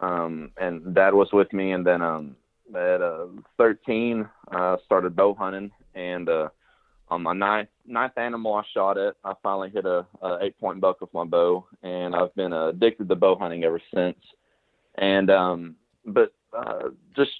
um, 0.00 0.52
and 0.58 0.94
Dad 0.94 1.14
was 1.14 1.32
with 1.32 1.52
me. 1.52 1.72
And 1.72 1.86
then 1.86 2.02
um, 2.02 2.36
at 2.74 3.00
uh, 3.00 3.26
13, 3.56 4.28
I 4.50 4.56
uh, 4.56 4.76
started 4.84 5.16
bow 5.16 5.34
hunting. 5.34 5.70
And 5.94 6.28
uh, 6.28 6.48
on 7.08 7.22
my 7.22 7.32
ninth 7.32 7.68
ninth 7.86 8.18
animal 8.18 8.54
I 8.54 8.62
shot 8.74 8.98
it, 8.98 9.16
I 9.24 9.34
finally 9.42 9.70
hit 9.70 9.84
a, 9.84 10.06
a 10.22 10.38
eight 10.42 10.58
point 10.58 10.80
buck 10.80 11.00
with 11.00 11.12
my 11.14 11.24
bow. 11.24 11.66
And 11.82 12.14
I've 12.14 12.34
been 12.34 12.52
uh, 12.52 12.68
addicted 12.68 13.08
to 13.08 13.14
bow 13.14 13.36
hunting 13.36 13.64
ever 13.64 13.80
since. 13.94 14.18
And 14.96 15.30
um, 15.30 15.76
but 16.04 16.32
uh, 16.56 16.90
just 17.14 17.30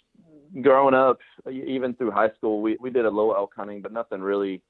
growing 0.62 0.94
up, 0.94 1.18
even 1.50 1.94
through 1.94 2.10
high 2.10 2.30
school, 2.36 2.62
we, 2.62 2.76
we 2.80 2.90
did 2.90 3.04
a 3.04 3.10
little 3.10 3.34
elk 3.34 3.52
hunting, 3.56 3.82
but 3.82 3.92
nothing 3.92 4.20
really 4.20 4.62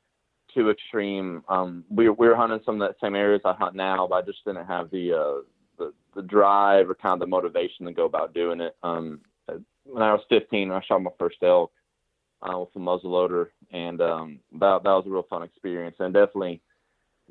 too 0.54 0.70
extreme. 0.70 1.42
Um, 1.48 1.84
we, 1.90 2.08
we 2.08 2.28
were 2.28 2.36
hunting 2.36 2.60
some 2.64 2.80
of 2.80 2.88
that 2.88 2.96
same 3.00 3.14
areas 3.14 3.42
I 3.44 3.52
hunt 3.54 3.74
now, 3.74 4.06
but 4.08 4.16
I 4.16 4.22
just 4.22 4.44
didn't 4.44 4.66
have 4.66 4.90
the, 4.90 5.12
uh, 5.12 5.40
the, 5.78 5.92
the 6.14 6.22
drive 6.22 6.88
or 6.88 6.94
kind 6.94 7.14
of 7.14 7.20
the 7.20 7.26
motivation 7.26 7.86
to 7.86 7.92
go 7.92 8.06
about 8.06 8.34
doing 8.34 8.60
it. 8.60 8.76
Um, 8.82 9.20
when 9.84 10.02
I 10.02 10.12
was 10.12 10.22
15, 10.28 10.70
I 10.70 10.82
shot 10.82 11.02
my 11.02 11.10
first 11.18 11.36
elk 11.42 11.72
uh, 12.42 12.58
with 12.58 12.70
a 12.74 12.78
muzzleloader, 12.78 13.48
and 13.72 14.00
um, 14.00 14.38
that 14.52 14.82
that 14.82 14.90
was 14.90 15.04
a 15.06 15.10
real 15.10 15.26
fun 15.28 15.42
experience. 15.42 15.96
And 15.98 16.14
definitely, 16.14 16.60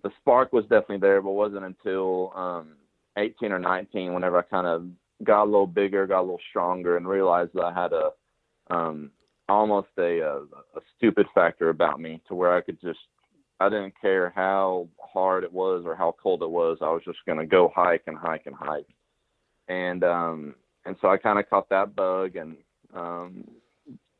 the 0.03 0.11
spark 0.21 0.53
was 0.53 0.63
definitely 0.63 0.97
there, 0.97 1.21
but 1.21 1.31
wasn't 1.31 1.65
until 1.65 2.33
um, 2.35 2.75
18 3.17 3.51
or 3.51 3.59
19 3.59 4.13
whenever 4.13 4.37
I 4.37 4.43
kind 4.43 4.67
of 4.67 4.85
got 5.23 5.43
a 5.43 5.45
little 5.45 5.67
bigger, 5.67 6.07
got 6.07 6.19
a 6.19 6.21
little 6.21 6.39
stronger, 6.49 6.97
and 6.97 7.07
realized 7.07 7.51
that 7.53 7.63
I 7.63 7.73
had 7.73 7.93
a 7.93 8.09
um, 8.73 9.11
almost 9.47 9.89
a, 9.97 10.19
a, 10.19 10.37
a 10.39 10.81
stupid 10.97 11.27
factor 11.35 11.69
about 11.69 11.99
me 11.99 12.21
to 12.27 12.35
where 12.35 12.55
I 12.55 12.61
could 12.61 12.81
just 12.81 12.99
I 13.59 13.69
didn't 13.69 13.93
care 14.01 14.33
how 14.35 14.89
hard 14.99 15.43
it 15.43 15.53
was 15.53 15.83
or 15.85 15.95
how 15.95 16.15
cold 16.21 16.41
it 16.43 16.49
was. 16.49 16.77
I 16.81 16.89
was 16.89 17.03
just 17.05 17.19
gonna 17.25 17.45
go 17.45 17.71
hike 17.73 18.03
and 18.07 18.17
hike 18.17 18.47
and 18.47 18.55
hike, 18.55 18.87
and 19.67 20.03
um, 20.03 20.55
and 20.85 20.95
so 21.01 21.09
I 21.09 21.17
kind 21.17 21.39
of 21.39 21.49
caught 21.49 21.69
that 21.69 21.95
bug 21.95 22.35
and 22.35 22.57
um, 22.93 23.45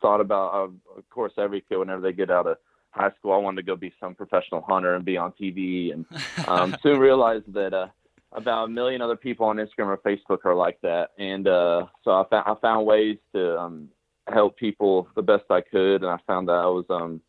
thought 0.05 0.21
about. 0.21 0.53
Uh, 0.53 0.97
of 1.00 1.09
course, 1.09 1.33
every 1.38 1.62
kid 1.62 1.77
whenever 1.77 2.01
they 2.01 2.13
get 2.13 2.29
out 2.29 2.45
of 2.45 2.57
high 2.91 3.12
school, 3.17 3.33
I 3.33 3.38
wanted 3.38 3.57
to 3.57 3.63
go 3.63 3.75
be 3.75 3.91
some 4.00 4.13
professional 4.13 4.62
hunter 4.62 4.93
and 4.93 5.03
be 5.03 5.17
on 5.17 5.33
TV, 5.33 5.91
and 5.93 6.05
um, 6.47 6.75
soon 6.83 7.00
realized 7.00 7.51
that. 7.53 7.74
Uh, 7.74 7.88
about 8.31 8.65
a 8.65 8.67
million 8.67 9.01
other 9.01 9.15
people 9.15 9.45
on 9.45 9.55
Instagram 9.55 9.85
or 9.85 9.97
Facebook 9.97 10.39
are 10.43 10.55
like 10.55 10.77
that, 10.81 11.12
and 11.17 11.47
uh, 11.47 11.85
so 12.03 12.12
I 12.12 12.25
found 12.29 12.43
I 12.45 12.55
found 12.59 12.85
ways 12.85 13.17
to 13.33 13.57
um, 13.57 13.88
help 14.27 14.57
people 14.57 15.07
the 15.15 15.21
best 15.21 15.43
I 15.50 15.62
could, 15.62 16.03
and 16.03 16.07
I 16.07 16.17
found 16.27 16.50
that 16.50 16.55
I 16.55 16.65
was 16.65 16.83
um, 16.89 17.21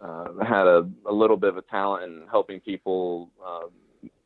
uh, 0.00 0.44
had 0.44 0.68
a, 0.68 0.88
a 1.08 1.12
little 1.12 1.36
bit 1.36 1.48
of 1.48 1.56
a 1.56 1.62
talent 1.62 2.04
in 2.04 2.22
helping 2.30 2.60
people 2.60 3.30
uh, 3.44 3.66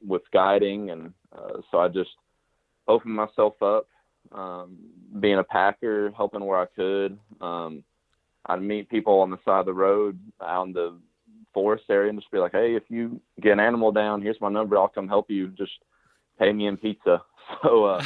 with 0.07 0.21
guiding, 0.31 0.91
and 0.91 1.15
uh, 1.35 1.63
so 1.71 1.79
I 1.79 1.89
just 1.89 2.11
opened 2.89 3.15
myself 3.15 3.55
up, 3.63 3.87
um, 4.33 4.77
being 5.21 5.39
a 5.39 5.45
packer, 5.45 6.13
helping 6.15 6.45
where 6.45 6.59
I 6.59 6.67
could. 6.67 7.19
Um, 7.41 7.85
I'd 8.49 8.63
meet 8.63 8.89
people 8.89 9.21
on 9.21 9.31
the 9.31 9.39
side 9.45 9.61
of 9.61 9.67
the 9.67 9.75
road 9.75 10.19
out 10.43 10.67
in 10.67 10.73
the 10.73 10.99
forest 11.53 11.85
area 11.91 12.11
and 12.11 12.19
just 12.19 12.31
be 12.31 12.39
like, 12.39 12.53
"Hey, 12.53 12.75
if 12.75 12.85
you 12.89 13.21
get 13.41 13.53
an 13.53 13.61
animal 13.61 13.93
down, 13.93 14.23
here's 14.23 14.41
my 14.41 14.49
number. 14.49 14.79
I'll 14.79 14.89
come 14.89 15.09
help 15.09 15.31
you. 15.31 15.49
Just 15.49 15.73
pay 16.39 16.53
me 16.53 16.67
in 16.67 16.77
pizza." 16.77 17.23
So 17.63 17.87
uh, 17.87 18.03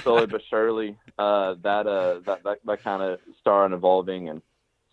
slowly 0.00 0.26
but 0.26 0.40
surely, 0.48 0.96
uh, 1.18 1.56
that 1.62 1.86
uh, 1.86 2.20
that 2.24 2.42
that, 2.42 2.58
that 2.64 2.82
kind 2.82 3.02
of 3.02 3.18
started 3.38 3.74
evolving, 3.74 4.30
and 4.30 4.40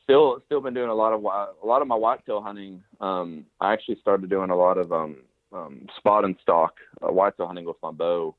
still 0.03 0.41
still 0.45 0.59
been 0.59 0.73
doing 0.73 0.89
a 0.89 0.93
lot 0.93 1.13
of 1.13 1.23
a 1.23 1.65
lot 1.65 1.81
of 1.81 1.87
my 1.87 1.95
whitetail 1.95 2.41
hunting. 2.41 2.83
Um, 2.99 3.45
I 3.61 3.71
actually 3.71 3.97
started 4.01 4.29
doing 4.29 4.49
a 4.49 4.55
lot 4.55 4.77
of 4.77 4.91
um, 4.91 5.15
um, 5.53 5.87
spot 5.97 6.25
and 6.25 6.35
stalk 6.41 6.75
uh, 7.01 7.11
whitetail 7.11 7.47
hunting 7.47 7.63
with 7.63 7.77
my 7.81 7.91
bow. 7.91 8.35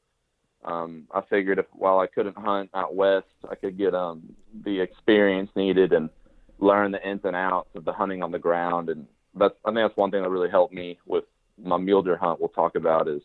Um, 0.65 1.07
I 1.15 1.23
figured 1.23 1.59
if 1.59 1.67
while 1.73 2.01
I 2.01 2.07
couldn't 2.07 2.37
hunt 2.37 2.71
out 2.75 2.95
west, 2.95 3.27
I 3.51 3.55
could 3.55 3.79
get 3.79 3.95
um, 3.95 4.35
the 4.65 4.81
experience 4.81 5.51
needed 5.57 5.93
and 5.93 6.11
learn 6.59 6.93
the 6.93 7.09
ins 7.09 7.21
and 7.25 7.37
outs 7.37 7.71
of 7.75 7.85
the 7.85 7.93
hunting 7.93 8.23
on 8.23 8.33
the 8.33 8.39
ground. 8.39 8.89
And 8.89 9.07
that's 9.35 9.55
I 9.65 9.69
think 9.69 9.79
that's 9.79 9.97
one 9.97 10.11
thing 10.11 10.23
that 10.23 10.31
really 10.31 10.51
helped 10.51 10.75
me 10.75 10.99
with 11.07 11.25
my 11.63 11.77
mule 11.77 12.03
deer 12.03 12.17
hunt. 12.17 12.41
We'll 12.41 12.49
talk 12.51 12.75
about 12.75 13.09
is 13.09 13.23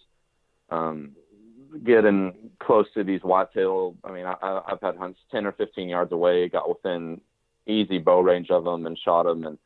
um, 0.70 1.12
getting 1.86 2.52
close 2.60 2.88
to 2.94 3.04
these 3.04 3.22
whitetail. 3.22 3.96
I 4.04 4.12
mean, 4.12 4.26
I, 4.26 4.62
I've 4.67 4.82
had 4.82 4.98
hunts 4.98 5.20
10 5.32 5.46
or 5.46 5.52
15 5.54 5.89
yards 5.89 6.12
away, 6.12 6.50
got 6.50 6.70
within 6.70 7.22
easy 7.67 8.00
bow 8.00 8.22
range 8.22 8.50
of 8.50 8.63
them 8.63 8.86
and 8.86 8.98
shot 8.98 9.24
them. 9.24 9.46
And 9.46 9.58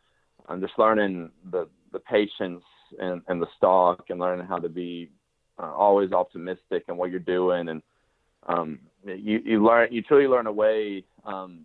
I'm 0.48 0.62
just 0.62 0.78
learning 0.78 1.32
the, 1.52 1.68
the 1.92 2.00
patience 2.00 2.64
and, 3.00 3.22
and 3.28 3.42
the 3.42 3.48
stalk 3.58 4.06
and 4.10 4.20
learning 4.20 4.48
how 4.48 4.60
to 4.60 4.70
be 4.70 5.10
uh, 5.58 5.72
always 5.72 6.12
optimistic 6.12 6.86
in 6.88 6.98
what 6.98 7.12
you're 7.12 7.20
doing. 7.20 7.70
And 7.70 7.82
um, 8.48 8.80
you, 9.04 9.42
you 9.44 9.66
learn, 9.66 9.92
you 9.92 10.02
truly 10.02 10.28
learn 10.28 10.48
a 10.48 10.52
way, 10.52 11.04
um, 11.24 11.62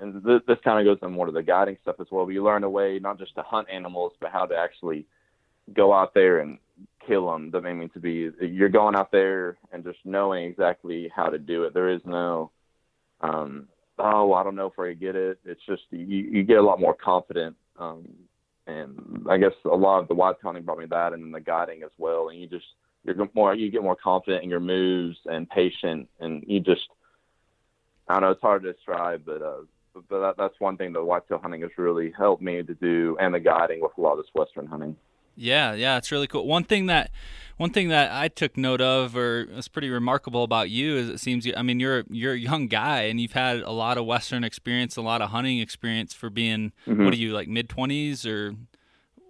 and 0.00 0.22
this, 0.22 0.40
this 0.46 0.58
kind 0.64 0.78
of 0.78 0.84
goes 0.84 1.06
in 1.06 1.12
more 1.12 1.26
to 1.26 1.32
the 1.32 1.42
guiding 1.42 1.76
stuff 1.82 1.96
as 2.00 2.06
well, 2.10 2.24
but 2.24 2.32
you 2.32 2.42
learn 2.42 2.64
a 2.64 2.70
way 2.70 2.98
not 2.98 3.18
just 3.18 3.34
to 3.36 3.42
hunt 3.42 3.68
animals, 3.70 4.12
but 4.20 4.32
how 4.32 4.46
to 4.46 4.56
actually 4.56 5.06
go 5.72 5.92
out 5.92 6.14
there 6.14 6.40
and 6.40 6.58
kill 7.06 7.30
them 7.30 7.50
that 7.50 7.62
may 7.62 7.72
mean 7.72 7.88
to 7.90 8.00
be 8.00 8.30
you're 8.40 8.68
going 8.68 8.94
out 8.94 9.10
there 9.10 9.56
and 9.72 9.84
just 9.84 9.98
knowing 10.04 10.44
exactly 10.44 11.10
how 11.14 11.28
to 11.28 11.38
do 11.38 11.64
it. 11.64 11.74
There 11.74 11.90
is 11.90 12.00
no 12.04 12.50
um 13.20 13.66
oh 13.98 14.32
i 14.34 14.44
don't 14.44 14.54
know 14.54 14.66
if 14.66 14.78
i 14.78 14.92
get 14.92 15.16
it. 15.16 15.38
It's 15.44 15.64
just 15.66 15.82
you 15.90 15.98
you 15.98 16.42
get 16.42 16.58
a 16.58 16.62
lot 16.62 16.80
more 16.80 16.94
confident 16.94 17.56
um 17.78 18.06
and 18.66 19.26
i 19.28 19.38
guess 19.38 19.52
a 19.64 19.68
lot 19.68 20.00
of 20.00 20.08
the 20.08 20.14
white 20.14 20.36
hunting 20.42 20.62
brought 20.62 20.78
me 20.78 20.86
that 20.86 21.12
and 21.12 21.34
the 21.34 21.40
guiding 21.40 21.82
as 21.82 21.90
well. 21.98 22.28
And 22.28 22.40
you 22.40 22.46
just 22.46 22.66
you're 23.04 23.28
more 23.34 23.54
you 23.54 23.70
get 23.70 23.82
more 23.82 23.96
confident 23.96 24.44
in 24.44 24.50
your 24.50 24.60
moves 24.60 25.18
and 25.26 25.48
patient 25.48 26.08
and 26.20 26.44
you 26.46 26.60
just 26.60 26.88
i 28.08 28.14
don't 28.14 28.22
know 28.22 28.30
it's 28.30 28.42
hard 28.42 28.62
to 28.62 28.72
describe 28.72 29.22
but 29.24 29.42
uh 29.42 29.60
but 30.08 30.20
that, 30.20 30.34
that's 30.38 30.54
one 30.60 30.76
thing 30.76 30.92
that 30.92 31.02
whitetail 31.04 31.38
hunting 31.38 31.62
has 31.62 31.70
really 31.76 32.12
helped 32.16 32.42
me 32.42 32.62
to 32.62 32.74
do 32.74 33.16
and 33.20 33.34
the 33.34 33.40
guiding 33.40 33.80
with 33.80 33.92
a 33.98 34.00
lot 34.00 34.12
of 34.12 34.18
this 34.18 34.30
western 34.34 34.66
hunting 34.66 34.96
yeah, 35.38 35.74
yeah, 35.74 35.96
it's 35.96 36.10
really 36.10 36.26
cool. 36.26 36.46
One 36.46 36.64
thing 36.64 36.86
that 36.86 37.12
one 37.58 37.70
thing 37.70 37.88
that 37.88 38.10
I 38.10 38.26
took 38.26 38.56
note 38.56 38.80
of, 38.80 39.16
or 39.16 39.46
was 39.54 39.68
pretty 39.68 39.88
remarkable 39.88 40.42
about 40.42 40.68
you, 40.68 40.96
is 40.96 41.08
it 41.08 41.20
seems. 41.20 41.46
You, 41.46 41.54
I 41.56 41.62
mean, 41.62 41.78
you're 41.78 42.04
you're 42.10 42.32
a 42.32 42.38
young 42.38 42.66
guy, 42.66 43.02
and 43.02 43.20
you've 43.20 43.32
had 43.32 43.60
a 43.60 43.70
lot 43.70 43.98
of 43.98 44.04
Western 44.04 44.42
experience, 44.42 44.96
a 44.96 45.02
lot 45.02 45.22
of 45.22 45.30
hunting 45.30 45.60
experience 45.60 46.12
for 46.12 46.28
being. 46.28 46.72
Mm-hmm. 46.88 47.04
What 47.04 47.14
are 47.14 47.16
you 47.16 47.32
like, 47.32 47.48
mid 47.48 47.68
twenties 47.68 48.26
or? 48.26 48.54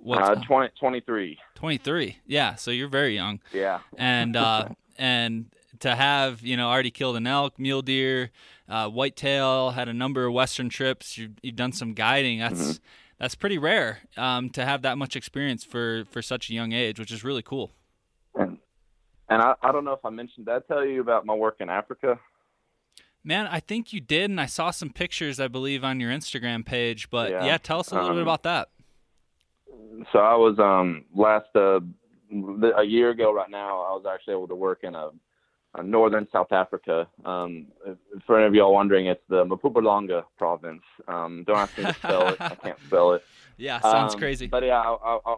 What? 0.01 0.23
Uh, 0.23 0.37
20, 0.37 0.73
23. 0.79 1.39
23. 1.57 2.19
Yeah, 2.25 2.55
so 2.55 2.71
you're 2.71 2.89
very 2.89 3.17
young. 3.17 3.41
Yeah. 3.53 3.81
And 3.99 4.37
uh, 4.37 4.69
and 4.99 5.47
to 5.81 5.95
have 5.95 6.43
you 6.43 6.57
know 6.57 6.69
already 6.69 6.91
killed 6.91 7.17
an 7.17 7.27
elk, 7.27 7.59
mule 7.59 7.83
deer, 7.83 8.31
uh, 8.69 8.89
whitetail, 8.89 9.71
had 9.71 9.89
a 9.89 9.95
number 9.95 10.27
of 10.27 10.33
Western 10.33 10.69
trips. 10.69 11.19
You've, 11.19 11.33
you've 11.43 11.57
done 11.57 11.73
some 11.73 11.95
guiding. 11.95 12.39
That's 12.39 12.61
mm-hmm 12.61 12.85
that's 13.19 13.35
pretty 13.35 13.59
rare 13.59 14.01
um, 14.17 14.51
to 14.51 14.65
have 14.65 14.83
that 14.83 14.97
much 14.97 15.17
experience 15.17 15.65
for 15.65 16.05
for 16.11 16.23
such 16.23 16.51
a 16.51 16.55
young 16.55 16.73
age, 16.73 16.99
which 16.99 17.13
is 17.13 17.25
really 17.25 17.43
cool. 17.43 17.73
And, 18.35 18.59
and 19.29 19.43
I, 19.43 19.55
I 19.63 19.73
don't 19.73 19.85
know 19.85 19.93
if 19.93 20.05
I 20.05 20.11
mentioned. 20.11 20.47
that. 20.47 20.65
I 20.69 20.73
tell 20.73 20.85
you 20.85 21.01
about 21.01 21.27
my 21.27 21.35
work 21.35 21.57
in 21.61 21.69
Africa? 21.69 22.19
Man, 23.25 23.47
I 23.47 23.61
think 23.61 23.93
you 23.93 24.01
did, 24.01 24.31
and 24.31 24.41
I 24.41 24.47
saw 24.47 24.71
some 24.71 24.91
pictures, 24.91 25.41
I 25.41 25.49
believe, 25.49 25.85
on 25.85 26.01
your 26.01 26.11
Instagram 26.11 26.65
page. 26.65 27.11
But 27.11 27.31
yeah, 27.33 27.45
yeah 27.45 27.59
tell 27.59 27.81
us 27.81 27.91
a 27.91 27.95
little 27.95 28.11
um, 28.11 28.17
bit 28.17 28.23
about 28.23 28.45
that. 28.45 28.69
So 30.13 30.21
I 30.21 30.37
was 30.37 30.59
um 30.59 31.05
last 31.15 31.49
uh 31.55 31.81
a 32.77 32.85
year 32.85 33.11
ago 33.11 33.33
right 33.33 33.51
now. 33.51 33.81
I 33.81 33.91
was 33.93 34.05
actually 34.09 34.35
able 34.35 34.49
to 34.49 34.55
work 34.55 34.81
in 34.85 34.95
a 34.95 35.11
northern 35.83 36.27
South 36.33 36.53
Africa. 36.53 37.07
Um, 37.25 37.67
for 38.27 38.39
any 38.39 38.47
of 38.47 38.55
y'all 38.55 38.73
wondering, 38.75 39.07
it's 39.07 39.23
the 39.29 39.45
Mpumalanga 39.45 40.25
province. 40.37 40.83
Um, 41.07 41.45
don't 41.47 41.57
ask 41.57 41.77
me 41.79 41.85
to 41.85 41.95
spell 41.95 42.29
it; 42.29 42.41
I 42.41 42.55
can't 42.55 42.79
spell 42.87 43.13
it. 43.13 43.23
Yeah, 43.61 43.81
sounds 43.81 44.15
um, 44.15 44.21
crazy. 44.21 44.47
But 44.47 44.63
yeah, 44.63 44.81
I, 44.81 44.95
I, 44.95 45.19
I, 45.27 45.37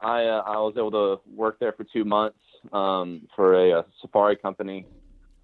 I 0.00 0.24
uh, 0.26 0.42
I 0.46 0.56
was 0.58 0.74
able 0.76 0.92
to 0.92 1.20
work 1.28 1.58
there 1.58 1.72
for 1.72 1.82
two 1.82 2.04
months 2.04 2.38
um, 2.72 3.26
for 3.34 3.54
a, 3.54 3.80
a 3.80 3.84
safari 4.00 4.36
company, 4.36 4.86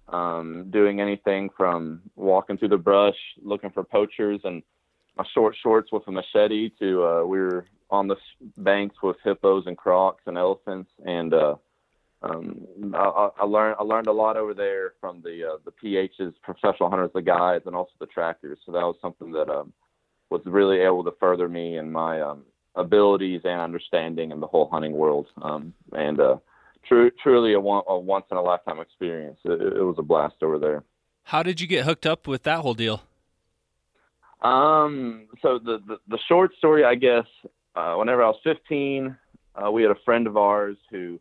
um, 0.07 0.69
doing 0.69 1.01
anything 1.01 1.49
from 1.57 2.01
walking 2.15 2.57
through 2.57 2.69
the 2.69 2.77
brush 2.77 3.17
looking 3.41 3.71
for 3.71 3.83
poachers 3.83 4.39
and 4.43 4.63
my 5.17 5.23
short 5.33 5.55
shorts 5.61 5.91
with 5.91 6.03
a 6.07 6.11
machete 6.11 6.69
to 6.79 7.03
uh, 7.03 7.23
we 7.25 7.39
were 7.39 7.65
on 7.89 8.07
the 8.07 8.15
banks 8.57 8.95
with 9.03 9.17
hippos 9.23 9.63
and 9.67 9.77
crocs 9.77 10.23
and 10.25 10.37
elephants 10.37 10.89
and 11.05 11.33
uh, 11.33 11.55
um, 12.23 12.65
I, 12.93 13.29
I 13.41 13.45
learned 13.45 13.75
I 13.79 13.83
learned 13.83 14.07
a 14.07 14.13
lot 14.13 14.37
over 14.37 14.53
there 14.53 14.93
from 15.01 15.21
the 15.21 15.53
uh, 15.53 15.57
the 15.65 15.71
PHs, 15.71 16.33
professional 16.41 16.89
hunters, 16.89 17.11
the 17.13 17.21
guides, 17.21 17.65
and 17.65 17.75
also 17.75 17.91
the 17.99 18.05
trackers. 18.05 18.59
So 18.65 18.71
that 18.71 18.81
was 18.81 18.95
something 19.01 19.31
that 19.33 19.49
um, 19.49 19.73
was 20.29 20.41
really 20.45 20.79
able 20.79 21.03
to 21.03 21.13
further 21.19 21.49
me 21.49 21.77
in 21.77 21.91
my 21.91 22.21
um, 22.21 22.43
abilities 22.75 23.41
and 23.43 23.59
understanding 23.59 24.31
in 24.31 24.39
the 24.39 24.47
whole 24.47 24.69
hunting 24.69 24.93
world. 24.93 25.27
Um, 25.41 25.73
and 25.91 26.19
uh, 26.19 26.37
true, 26.87 27.11
truly 27.21 27.53
a, 27.53 27.59
one, 27.59 27.83
a 27.87 27.97
once 27.97 28.25
in 28.31 28.37
a 28.37 28.41
lifetime 28.41 28.79
experience. 28.79 29.39
It, 29.43 29.61
it, 29.61 29.83
was 29.83 29.95
a 29.99 30.03
blast 30.03 30.35
over 30.41 30.57
there. 30.57 30.83
How 31.23 31.43
did 31.43 31.61
you 31.61 31.67
get 31.67 31.85
hooked 31.85 32.05
up 32.05 32.27
with 32.27 32.43
that 32.43 32.59
whole 32.59 32.73
deal? 32.73 33.03
Um, 34.41 35.27
so 35.41 35.59
the, 35.59 35.79
the, 35.87 35.97
the 36.07 36.19
short 36.27 36.51
story, 36.57 36.83
I 36.83 36.95
guess, 36.95 37.25
uh, 37.75 37.95
whenever 37.95 38.23
I 38.23 38.27
was 38.27 38.39
15, 38.43 39.15
uh, 39.55 39.71
we 39.71 39.83
had 39.83 39.91
a 39.91 39.99
friend 40.03 40.27
of 40.27 40.35
ours 40.35 40.77
who 40.89 41.19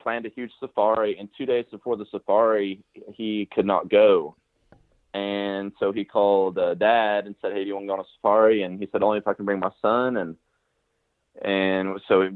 planned 0.00 0.26
a 0.26 0.30
huge 0.30 0.52
safari, 0.60 1.18
and 1.18 1.28
two 1.36 1.46
days 1.46 1.66
before 1.70 1.96
the 1.96 2.06
safari, 2.10 2.80
he 3.12 3.48
could 3.52 3.66
not 3.66 3.88
go. 3.88 4.36
And 5.12 5.72
so 5.80 5.92
he 5.92 6.04
called 6.04 6.58
uh, 6.58 6.74
dad 6.74 7.26
and 7.26 7.34
said, 7.40 7.52
"Hey, 7.52 7.62
do 7.62 7.68
you 7.68 7.74
want 7.74 7.84
to 7.84 7.88
go 7.88 7.94
on 7.94 8.00
a 8.00 8.04
safari?" 8.16 8.62
And 8.62 8.78
he 8.78 8.88
said, 8.92 9.02
"Only 9.02 9.18
if 9.18 9.26
I 9.26 9.34
can 9.34 9.44
bring 9.44 9.58
my 9.58 9.70
son." 9.82 10.16
And 10.16 10.36
and 11.42 12.00
so 12.06 12.28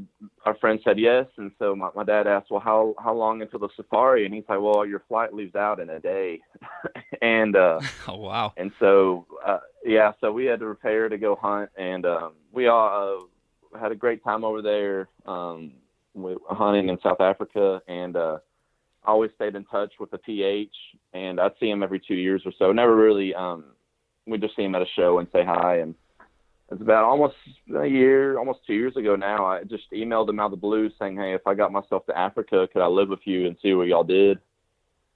our 0.45 0.55
friend 0.55 0.79
said 0.83 0.97
yes. 0.97 1.25
And 1.37 1.51
so 1.59 1.75
my, 1.75 1.89
my 1.95 2.03
dad 2.03 2.27
asked, 2.27 2.51
"Well, 2.51 2.59
how 2.59 2.95
how 2.99 3.13
long 3.13 3.41
until 3.41 3.59
the 3.59 3.69
safari?" 3.77 4.25
And 4.25 4.33
he's 4.33 4.43
like, 4.49 4.59
"Well, 4.59 4.85
your 4.85 5.03
flight 5.07 5.33
leaves 5.33 5.55
out 5.55 5.79
in 5.79 5.89
a 5.89 5.99
day." 5.99 6.41
and 7.21 7.55
uh, 7.55 7.79
oh 8.09 8.17
wow! 8.17 8.53
And 8.57 8.71
so 8.79 9.25
uh, 9.45 9.59
yeah, 9.85 10.11
so 10.19 10.33
we 10.33 10.45
had 10.45 10.59
to 10.59 10.65
prepare 10.65 11.07
to 11.07 11.17
go 11.17 11.35
hunt, 11.35 11.69
and 11.77 12.05
um, 12.05 12.33
we 12.51 12.67
all 12.67 13.29
uh, 13.73 13.79
had 13.79 13.93
a 13.93 13.95
great 13.95 14.21
time 14.21 14.43
over 14.43 14.61
there. 14.61 15.07
Um, 15.25 15.73
hunting 16.49 16.89
in 16.89 16.99
South 17.01 17.21
Africa, 17.21 17.81
and 17.87 18.15
uh, 18.15 18.37
I 19.03 19.11
always 19.11 19.31
stayed 19.35 19.55
in 19.55 19.65
touch 19.65 19.93
with 19.99 20.11
the 20.11 20.17
PH, 20.17 20.73
and 21.13 21.39
I'd 21.39 21.51
see 21.59 21.69
him 21.69 21.83
every 21.83 21.99
two 21.99 22.15
years 22.15 22.41
or 22.45 22.51
so. 22.57 22.71
Never 22.71 22.95
really, 22.95 23.33
um, 23.35 23.65
we 24.25 24.37
just 24.37 24.55
see 24.55 24.63
him 24.63 24.75
at 24.75 24.81
a 24.81 24.87
show 24.95 25.19
and 25.19 25.27
say 25.31 25.43
hi. 25.45 25.79
And 25.79 25.95
it's 26.71 26.81
about 26.81 27.03
almost 27.03 27.35
a 27.77 27.85
year, 27.85 28.39
almost 28.39 28.59
two 28.65 28.73
years 28.73 28.97
ago 28.97 29.15
now. 29.15 29.45
I 29.45 29.63
just 29.63 29.83
emailed 29.93 30.29
him 30.29 30.39
out 30.39 30.45
of 30.45 30.51
the 30.51 30.57
blue 30.57 30.89
saying, 30.97 31.17
"Hey, 31.17 31.33
if 31.33 31.45
I 31.45 31.53
got 31.53 31.71
myself 31.71 32.05
to 32.07 32.17
Africa, 32.17 32.67
could 32.71 32.81
I 32.81 32.87
live 32.87 33.09
with 33.09 33.25
you 33.25 33.45
and 33.45 33.55
see 33.61 33.73
what 33.73 33.87
y'all 33.87 34.03
did?" 34.03 34.39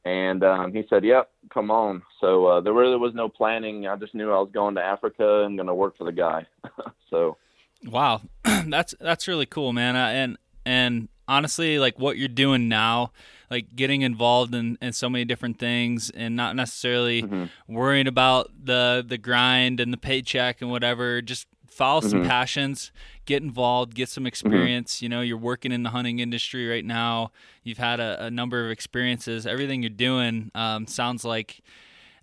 And 0.06 0.44
um, 0.44 0.74
he 0.74 0.84
said, 0.90 1.04
"Yep, 1.04 1.30
come 1.52 1.72
on." 1.72 2.04
So 2.22 2.46
uh, 2.46 2.62
there 2.62 2.74
really 2.74 2.98
was 2.98 3.14
no 3.16 3.28
planning. 3.30 3.88
I 3.88 3.96
just 3.96 4.14
knew 4.14 4.32
I 4.32 4.40
was 4.40 4.52
going 4.54 4.76
to 4.76 4.82
Africa 4.82 5.44
and 5.46 5.58
going 5.58 5.68
to 5.68 5.74
work 5.74 5.98
for 5.98 6.04
the 6.04 6.12
guy. 6.12 6.46
so. 7.10 7.38
Wow, 7.86 8.22
that's 8.44 8.94
that's 9.00 9.28
really 9.28 9.46
cool, 9.46 9.72
man. 9.72 9.96
Uh, 9.96 10.08
and 10.08 10.38
and 10.70 11.10
honestly 11.28 11.80
like 11.80 11.98
what 11.98 12.18
you're 12.18 12.28
doing 12.28 12.70
now 12.70 13.12
like 13.50 13.76
getting 13.76 14.04
involved 14.04 14.54
in, 14.54 14.78
in 14.80 14.94
so 14.94 15.10
many 15.10 15.26
different 15.26 15.58
things 15.58 16.12
and 16.12 16.36
not 16.36 16.56
necessarily 16.56 17.24
mm-hmm. 17.24 17.46
worrying 17.68 18.08
about 18.08 18.52
the 18.64 19.04
the 19.06 19.18
grind 19.18 19.80
and 19.80 19.92
the 19.92 19.98
paycheck 19.98 20.62
and 20.62 20.70
whatever 20.70 21.22
just 21.24 21.48
follow 21.66 22.02
mm-hmm. 22.02 22.10
some 22.10 22.24
passions 22.24 22.92
get 23.26 23.42
involved 23.42 23.96
get 23.96 24.10
some 24.10 24.22
mm-hmm. 24.22 24.28
experience 24.28 24.98
mm-hmm. 24.98 25.06
you 25.06 25.10
know 25.10 25.22
you're 25.22 25.38
working 25.38 25.72
in 25.72 25.82
the 25.82 25.90
hunting 25.90 26.20
industry 26.20 26.68
right 26.68 26.86
now 26.86 27.32
you've 27.64 27.80
had 27.80 28.00
a, 28.00 28.26
a 28.26 28.32
number 28.32 28.64
of 28.64 28.70
experiences 28.70 29.48
everything 29.48 29.82
you're 29.82 29.90
doing 29.90 30.52
um, 30.54 30.86
sounds 30.86 31.26
like 31.26 31.62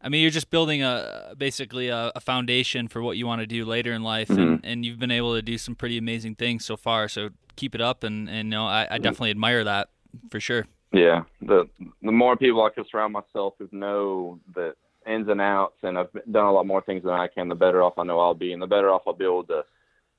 I 0.07 0.09
mean, 0.09 0.23
you're 0.23 0.31
just 0.31 0.51
building 0.51 0.85
a 0.85 1.35
basically 1.37 1.89
a, 1.89 2.13
a 2.15 2.21
foundation 2.21 2.87
for 2.87 3.03
what 3.03 3.17
you 3.17 3.27
want 3.27 3.41
to 3.41 3.47
do 3.47 3.65
later 3.65 3.93
in 3.93 4.05
life, 4.05 4.31
and, 4.31 4.39
mm-hmm. 4.39 4.65
and 4.65 4.87
you've 4.87 5.01
been 5.01 5.11
able 5.11 5.35
to 5.35 5.43
do 5.43 5.59
some 5.59 5.75
pretty 5.75 5.99
amazing 5.99 6.37
things 6.37 6.65
so 6.65 6.77
far. 6.77 7.09
So 7.09 7.31
keep 7.57 7.75
it 7.75 7.81
up, 7.81 8.05
and 8.05 8.29
and 8.31 8.47
you 8.47 8.51
know 8.53 8.67
I, 8.67 8.87
I 8.89 8.99
definitely 8.99 9.31
admire 9.31 9.65
that 9.65 9.89
for 10.31 10.39
sure. 10.39 10.65
Yeah, 10.93 11.25
the 11.43 11.69
the 12.03 12.13
more 12.13 12.37
people 12.37 12.63
I 12.63 12.71
can 12.71 12.85
surround 12.89 13.15
myself 13.15 13.55
who 13.59 13.69
know 13.73 14.39
the 14.55 14.77
ins 15.09 15.29
and 15.29 15.41
outs, 15.41 15.79
and 15.83 15.99
I've 15.99 16.13
done 16.31 16.45
a 16.45 16.53
lot 16.53 16.69
more 16.69 16.83
things 16.83 17.03
than 17.03 17.15
I 17.15 17.27
can, 17.27 17.49
the 17.49 17.57
better 17.57 17.83
off 17.83 17.99
I 17.99 18.05
know 18.05 18.21
I'll 18.21 18.33
be, 18.33 18.53
and 18.53 18.63
the 18.63 18.69
better 18.69 18.93
off 18.93 19.03
I'll 19.09 19.13
be 19.13 19.25
able 19.25 19.43
to 19.45 19.65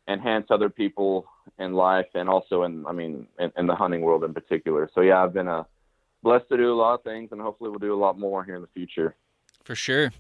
enhance 0.10 0.48
other 0.50 0.70
people 0.70 1.28
in 1.60 1.72
life, 1.72 2.08
and 2.14 2.28
also 2.28 2.64
in 2.64 2.86
I 2.86 2.92
mean 2.92 3.26
in, 3.40 3.54
in 3.58 3.68
the 3.68 3.76
hunting 3.76 4.02
world 4.02 4.26
in 4.26 4.34
particular. 4.34 4.90
So 4.94 5.00
yeah, 5.00 5.24
I've 5.24 5.34
been 5.34 5.48
uh, 5.48 5.64
blessed 6.24 6.50
to 6.50 6.58
do 6.58 6.74
a 6.74 6.76
lot 6.76 6.96
of 6.96 7.04
things, 7.04 7.30
and 7.32 7.40
hopefully 7.40 7.70
we'll 7.70 7.80
do 7.80 7.94
a 7.94 7.96
lot 7.96 8.20
more 8.20 8.44
here 8.44 8.58
in 8.58 8.62
the 8.62 8.68
future. 8.74 9.16
For 9.68 9.76
sure. 9.76 10.14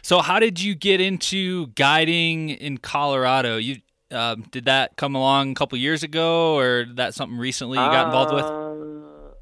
So, 0.00 0.20
how 0.20 0.38
did 0.38 0.58
you 0.62 0.74
get 0.74 0.98
into 0.98 1.66
guiding 1.74 2.48
in 2.48 2.78
Colorado? 2.78 3.58
You 3.58 3.82
um, 4.10 4.46
did 4.50 4.64
that 4.64 4.96
come 4.96 5.14
along 5.14 5.50
a 5.50 5.54
couple 5.54 5.76
years 5.76 6.02
ago, 6.02 6.56
or 6.56 6.86
that 6.94 7.12
something 7.12 7.36
recently 7.36 7.76
you 7.76 7.84
got 7.84 8.06
involved 8.06 8.32
with? 8.32 8.44
Uh, 8.46 9.34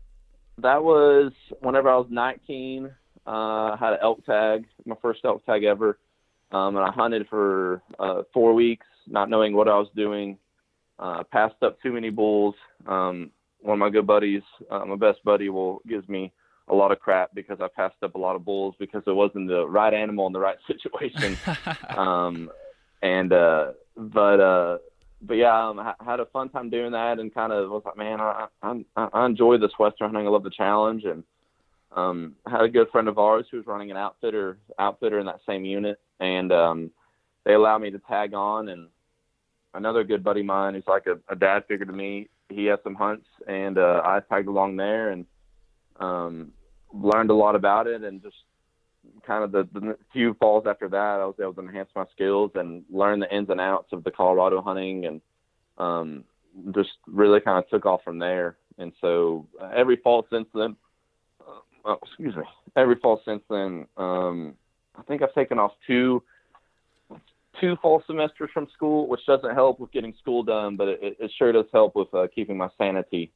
that 0.63 0.83
was 0.83 1.31
whenever 1.61 1.89
I 1.91 1.97
was 1.97 2.09
19. 2.11 2.91
Uh, 3.25 3.31
I 3.31 3.77
had 3.79 3.93
an 3.93 4.01
elk 4.03 4.27
tag, 4.27 4.65
my 4.85 4.97
first 5.01 5.21
elk 5.25 5.47
tag 5.47 5.63
ever, 5.63 5.97
um, 6.51 6.75
and 6.75 6.85
I 6.85 6.91
hunted 6.91 7.29
for 7.31 7.83
uh, 8.01 8.23
four 8.35 8.55
weeks, 8.55 8.87
not 9.07 9.31
knowing 9.31 9.55
what 9.55 9.69
I 9.69 9.79
was 9.79 9.91
doing. 9.95 10.39
Uh, 10.99 11.23
passed 11.23 11.63
up 11.63 11.81
too 11.81 11.93
many 11.93 12.11
bulls. 12.11 12.57
Um, 12.85 13.31
one 13.61 13.75
of 13.75 13.79
my 13.79 13.91
good 13.91 14.09
buddies, 14.09 14.43
uh, 14.73 14.85
my 14.87 14.97
best 14.97 15.23
buddy, 15.23 15.51
will 15.51 15.83
gives 15.87 16.09
me 16.09 16.33
a 16.73 16.75
lot 16.75 16.91
of 16.91 16.99
crap 16.99 17.35
because 17.35 17.59
I 17.61 17.69
passed 17.69 18.03
up 18.03 18.15
a 18.15 18.19
lot 18.19 18.35
of 18.35 18.45
bulls 18.45 18.75
because 18.79 19.03
it 19.07 19.15
wasn't 19.15 19.49
the 19.49 19.69
right 19.69 19.93
animal 19.93 20.27
in 20.27 20.33
the 20.33 20.41
right 20.41 20.57
situation. 20.67 21.37
um, 21.97 22.51
and 23.03 23.33
uh, 23.33 23.73
but 23.97 24.41
uh, 24.41 24.79
but 25.21 25.35
yeah, 25.35 25.69
um, 25.69 25.79
I 25.79 25.95
had 26.05 26.19
a 26.19 26.27
fun 26.27 26.49
time 26.49 26.71
doing 26.71 26.93
that, 26.93 27.19
and 27.19 27.33
kind 27.33 27.53
of 27.53 27.71
was 27.71 27.83
like, 27.85 27.97
man, 27.97 28.21
I 28.21 28.47
I, 28.63 28.83
I 28.97 29.27
enjoy 29.27 29.59
this 29.59 29.73
western 29.79 30.09
hunting. 30.09 30.27
I 30.27 30.31
love 30.31 30.45
the 30.45 30.51
challenge, 30.51 31.05
and 31.05 31.23
um, 31.95 32.35
I 32.47 32.51
had 32.51 32.63
a 32.63 32.69
good 32.69 32.89
friend 32.91 33.07
of 33.07 33.19
ours 33.19 33.45
who 33.51 33.59
was 33.59 33.67
running 33.67 33.91
an 33.91 33.97
outfitter 33.97 34.59
outfitter 34.79 35.19
in 35.19 35.27
that 35.27 35.41
same 35.47 35.65
unit, 35.65 36.01
and 36.21 36.51
um, 36.53 36.91
they 37.45 37.53
allowed 37.53 37.83
me 37.83 37.91
to 37.91 37.99
tag 37.99 38.35
on. 38.35 38.69
And 38.69 38.89
another 39.75 40.05
good 40.05 40.25
buddy 40.25 40.41
of 40.41 40.47
mine, 40.47 40.75
who's 40.75 40.85
like 40.87 41.07
a, 41.07 41.19
a 41.31 41.37
dad 41.37 41.65
figure 41.69 41.87
to 41.87 41.93
me, 41.93 42.29
he 42.49 42.65
had 42.67 42.79
some 42.83 42.95
hunts, 42.95 43.27
and 43.47 43.79
uh, 43.79 44.01
I 44.05 44.21
tagged 44.29 44.49
along 44.49 44.77
there, 44.77 45.11
and 45.11 45.27
um, 46.01 46.53
learned 46.93 47.31
a 47.31 47.35
lot 47.35 47.55
about 47.55 47.87
it, 47.87 48.03
and 48.03 48.23
just 48.23 48.37
kind 49.27 49.45
of 49.45 49.53
the, 49.53 49.69
the 49.73 49.97
few 50.13 50.35
falls 50.35 50.65
after 50.67 50.89
that, 50.89 51.21
I 51.21 51.27
was 51.27 51.35
able 51.41 51.55
to 51.55 51.63
enhance 51.63 51.89
my 51.95 52.05
skills 52.13 52.53
and 52.55 52.85
learn 52.91 53.21
the 53.21 53.35
ins 53.35 53.51
and 53.51 53.61
outs 53.61 53.93
of 53.93 54.05
the 54.05 54.11
Colorado 54.11 54.63
hunting, 54.63 55.07
and 55.07 55.21
um, 55.79 56.25
just 56.75 56.91
really 57.07 57.41
kind 57.41 57.59
of 57.59 57.69
took 57.69 57.87
off 57.87 58.03
from 58.05 58.19
there. 58.19 58.57
And 58.79 58.93
so 59.01 59.47
uh, 59.61 59.71
every 59.75 59.97
fall 59.97 60.27
since 60.31 60.49
then, 60.55 60.77
uh, 61.41 61.61
oh, 61.85 61.99
excuse 62.03 62.37
me, 62.37 62.45
every 62.77 62.97
fall 62.97 63.21
since 63.25 63.43
then, 63.49 63.87
um, 63.97 64.55
I 64.97 65.03
think 65.03 65.23
I've 65.23 65.35
taken 65.35 65.59
off 65.59 65.73
two 65.87 66.23
two 67.61 67.77
fall 67.83 68.03
semesters 68.07 68.51
from 68.53 68.67
school, 68.75 69.07
which 69.09 69.25
doesn't 69.27 69.55
help 69.55 69.79
with 69.79 69.93
getting 69.93 70.15
school 70.21 70.43
done, 70.43 70.77
but 70.77 70.89
it, 70.89 71.17
it 71.21 71.31
sure 71.39 71.53
does 71.53 71.67
help 71.73 71.95
with 71.95 72.13
uh, 72.15 72.27
keeping 72.35 72.57
my 72.57 72.69
sanity. 72.79 73.31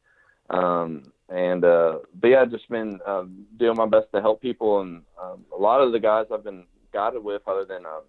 Um, 0.50 1.12
and 1.28 1.64
uh, 1.64 1.98
but 2.20 2.28
yeah, 2.28 2.42
I've 2.42 2.50
just 2.50 2.68
been 2.68 3.00
um, 3.06 3.46
doing 3.58 3.76
my 3.76 3.86
best 3.86 4.06
to 4.14 4.20
help 4.20 4.40
people, 4.40 4.80
and 4.80 5.02
um, 5.20 5.44
a 5.56 5.60
lot 5.60 5.80
of 5.80 5.92
the 5.92 5.98
guys 5.98 6.26
I've 6.32 6.44
been 6.44 6.64
guided 6.92 7.22
with, 7.24 7.42
other 7.48 7.64
than 7.64 7.84
um, 7.84 8.02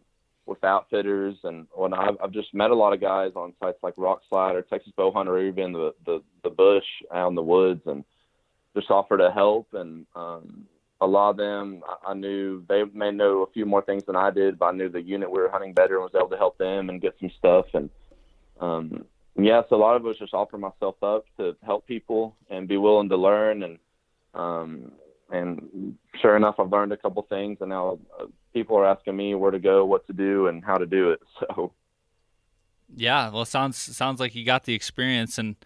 with 0.47 0.63
outfitters 0.63 1.36
and 1.43 1.67
when 1.76 1.93
I've, 1.93 2.15
I've 2.23 2.32
just 2.32 2.54
met 2.54 2.71
a 2.71 2.76
lot 2.76 2.93
of 2.93 3.02
guys 3.02 3.32
on 3.36 3.54
sites 3.60 3.80
like 3.84 3.95
Rokslide 3.97 4.56
or 4.56 4.62
Texas 4.62 4.93
Bow 4.95 5.12
Hunter, 5.12 5.34
or 5.34 5.43
even 5.43 5.73
the 5.73 5.93
the, 6.06 6.23
the 6.43 6.50
bush 6.50 6.86
out 7.13 7.30
in 7.30 7.36
the 7.36 7.43
woods, 7.43 7.82
and 7.86 8.04
just 8.76 8.89
offered 8.89 9.17
to 9.17 9.32
help. 9.32 9.67
And 9.73 10.06
um, 10.15 10.67
a 11.02 11.08
lot 11.08 11.32
of 11.32 11.38
them, 11.38 11.84
I, 11.88 12.12
I 12.12 12.13
knew 12.13 12.63
they 12.67 12.84
may 12.93 13.12
know 13.12 13.43
a 13.43 13.52
few 13.52 13.65
more 13.65 13.82
things 13.82 14.04
than 14.06 14.15
I 14.15 14.32
did, 14.32 14.58
but 14.58 14.67
I 14.67 14.71
knew 14.71 14.89
the 14.89 15.02
unit 15.02 15.30
we 15.30 15.39
were 15.39 15.50
hunting 15.50 15.73
better 15.73 15.95
and 15.95 16.04
was 16.04 16.15
able 16.15 16.30
to 16.30 16.38
help 16.38 16.58
them 16.58 16.89
and 16.89 17.02
get 17.02 17.15
some 17.19 17.32
stuff. 17.38 17.65
And 17.73 17.89
um, 18.60 19.06
yeah, 19.45 19.62
so 19.69 19.76
a 19.76 19.78
lot 19.78 19.95
of 19.95 20.04
it 20.04 20.08
was 20.08 20.17
just 20.17 20.34
offer 20.34 20.58
myself 20.58 20.95
up 21.04 21.26
to 21.38 21.56
help 21.63 21.86
people 21.88 22.36
and 22.50 22.67
be 22.67 22.78
willing 22.78 23.10
to 23.10 23.17
learn 23.17 23.63
and 23.63 23.80
um, 24.34 24.91
and 25.30 25.97
sure 26.21 26.38
enough, 26.38 26.56
I've 26.60 26.71
learned 26.71 26.93
a 26.93 26.97
couple 26.97 27.21
things, 27.23 27.58
and 27.60 27.69
now 27.69 28.00
uh, 28.19 28.26
people 28.54 28.78
are 28.78 28.86
asking 28.86 29.17
me 29.17 29.36
where 29.36 29.52
to 29.52 29.60
go, 29.60 29.86
what 29.86 30.08
to 30.08 30.13
do, 30.13 30.47
and 30.47 30.63
how 30.63 30.78
to 30.78 30.86
do 30.86 31.12
it. 31.12 31.19
So, 31.56 31.73
yeah, 32.95 33.30
well, 33.30 33.43
sounds 33.43 33.78
sounds 33.78 34.19
like 34.21 34.34
you 34.34 34.45
got 34.45 34.63
the 34.63 34.73
experience. 34.73 35.38
And 35.38 35.58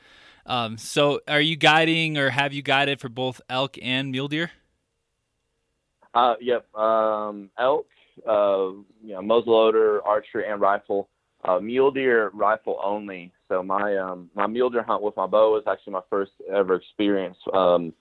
um, 0.47 0.77
so, 0.77 1.19
are 1.27 1.41
you 1.41 1.55
guiding, 1.55 2.17
or 2.17 2.31
have 2.31 2.53
you 2.53 2.63
guided 2.63 2.99
for 2.99 3.09
both 3.09 3.39
elk 3.47 3.77
and 3.81 4.11
mule 4.11 4.27
deer? 4.27 4.51
Uh, 6.15 6.33
yep, 6.41 6.73
um, 6.75 7.51
elk, 7.59 7.87
uh, 8.27 8.71
you 9.03 9.13
know, 9.13 9.21
muzzleloader, 9.21 9.99
archery, 10.03 10.47
and 10.47 10.59
rifle. 10.59 11.09
uh, 11.43 11.59
mule 11.59 11.91
deer 11.91 12.29
rifle 12.33 12.79
only. 12.83 13.31
So 13.51 13.61
my 13.61 13.97
um, 13.97 14.29
my 14.33 14.47
mule 14.47 14.69
deer 14.69 14.81
hunt 14.81 15.03
with 15.03 15.17
my 15.17 15.27
bow 15.27 15.51
was 15.51 15.63
actually 15.69 15.91
my 15.91 16.07
first 16.09 16.31
ever 16.49 16.75
experience 16.75 17.35
um, 17.53 17.93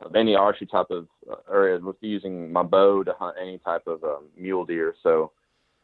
of 0.00 0.16
any 0.16 0.34
archery 0.34 0.66
type 0.66 0.90
of 0.90 1.06
uh, 1.30 1.36
area 1.52 1.78
with 1.78 1.94
using 2.00 2.52
my 2.52 2.64
bow 2.64 3.04
to 3.04 3.14
hunt 3.16 3.36
any 3.40 3.58
type 3.58 3.86
of 3.86 4.02
um, 4.02 4.24
mule 4.36 4.64
deer. 4.64 4.96
So, 5.04 5.30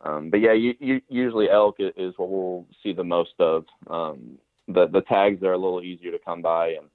um, 0.00 0.30
but 0.30 0.40
yeah, 0.40 0.52
you, 0.52 0.74
you, 0.80 1.00
usually 1.08 1.48
elk 1.48 1.76
is 1.78 2.14
what 2.16 2.28
we'll 2.28 2.66
see 2.82 2.92
the 2.92 3.04
most 3.04 3.34
of. 3.38 3.64
Um, 3.88 4.36
the 4.66 4.88
the 4.88 5.02
tags 5.02 5.44
are 5.44 5.52
a 5.52 5.58
little 5.58 5.80
easier 5.80 6.10
to 6.10 6.18
come 6.18 6.42
by, 6.42 6.70
and 6.70 6.88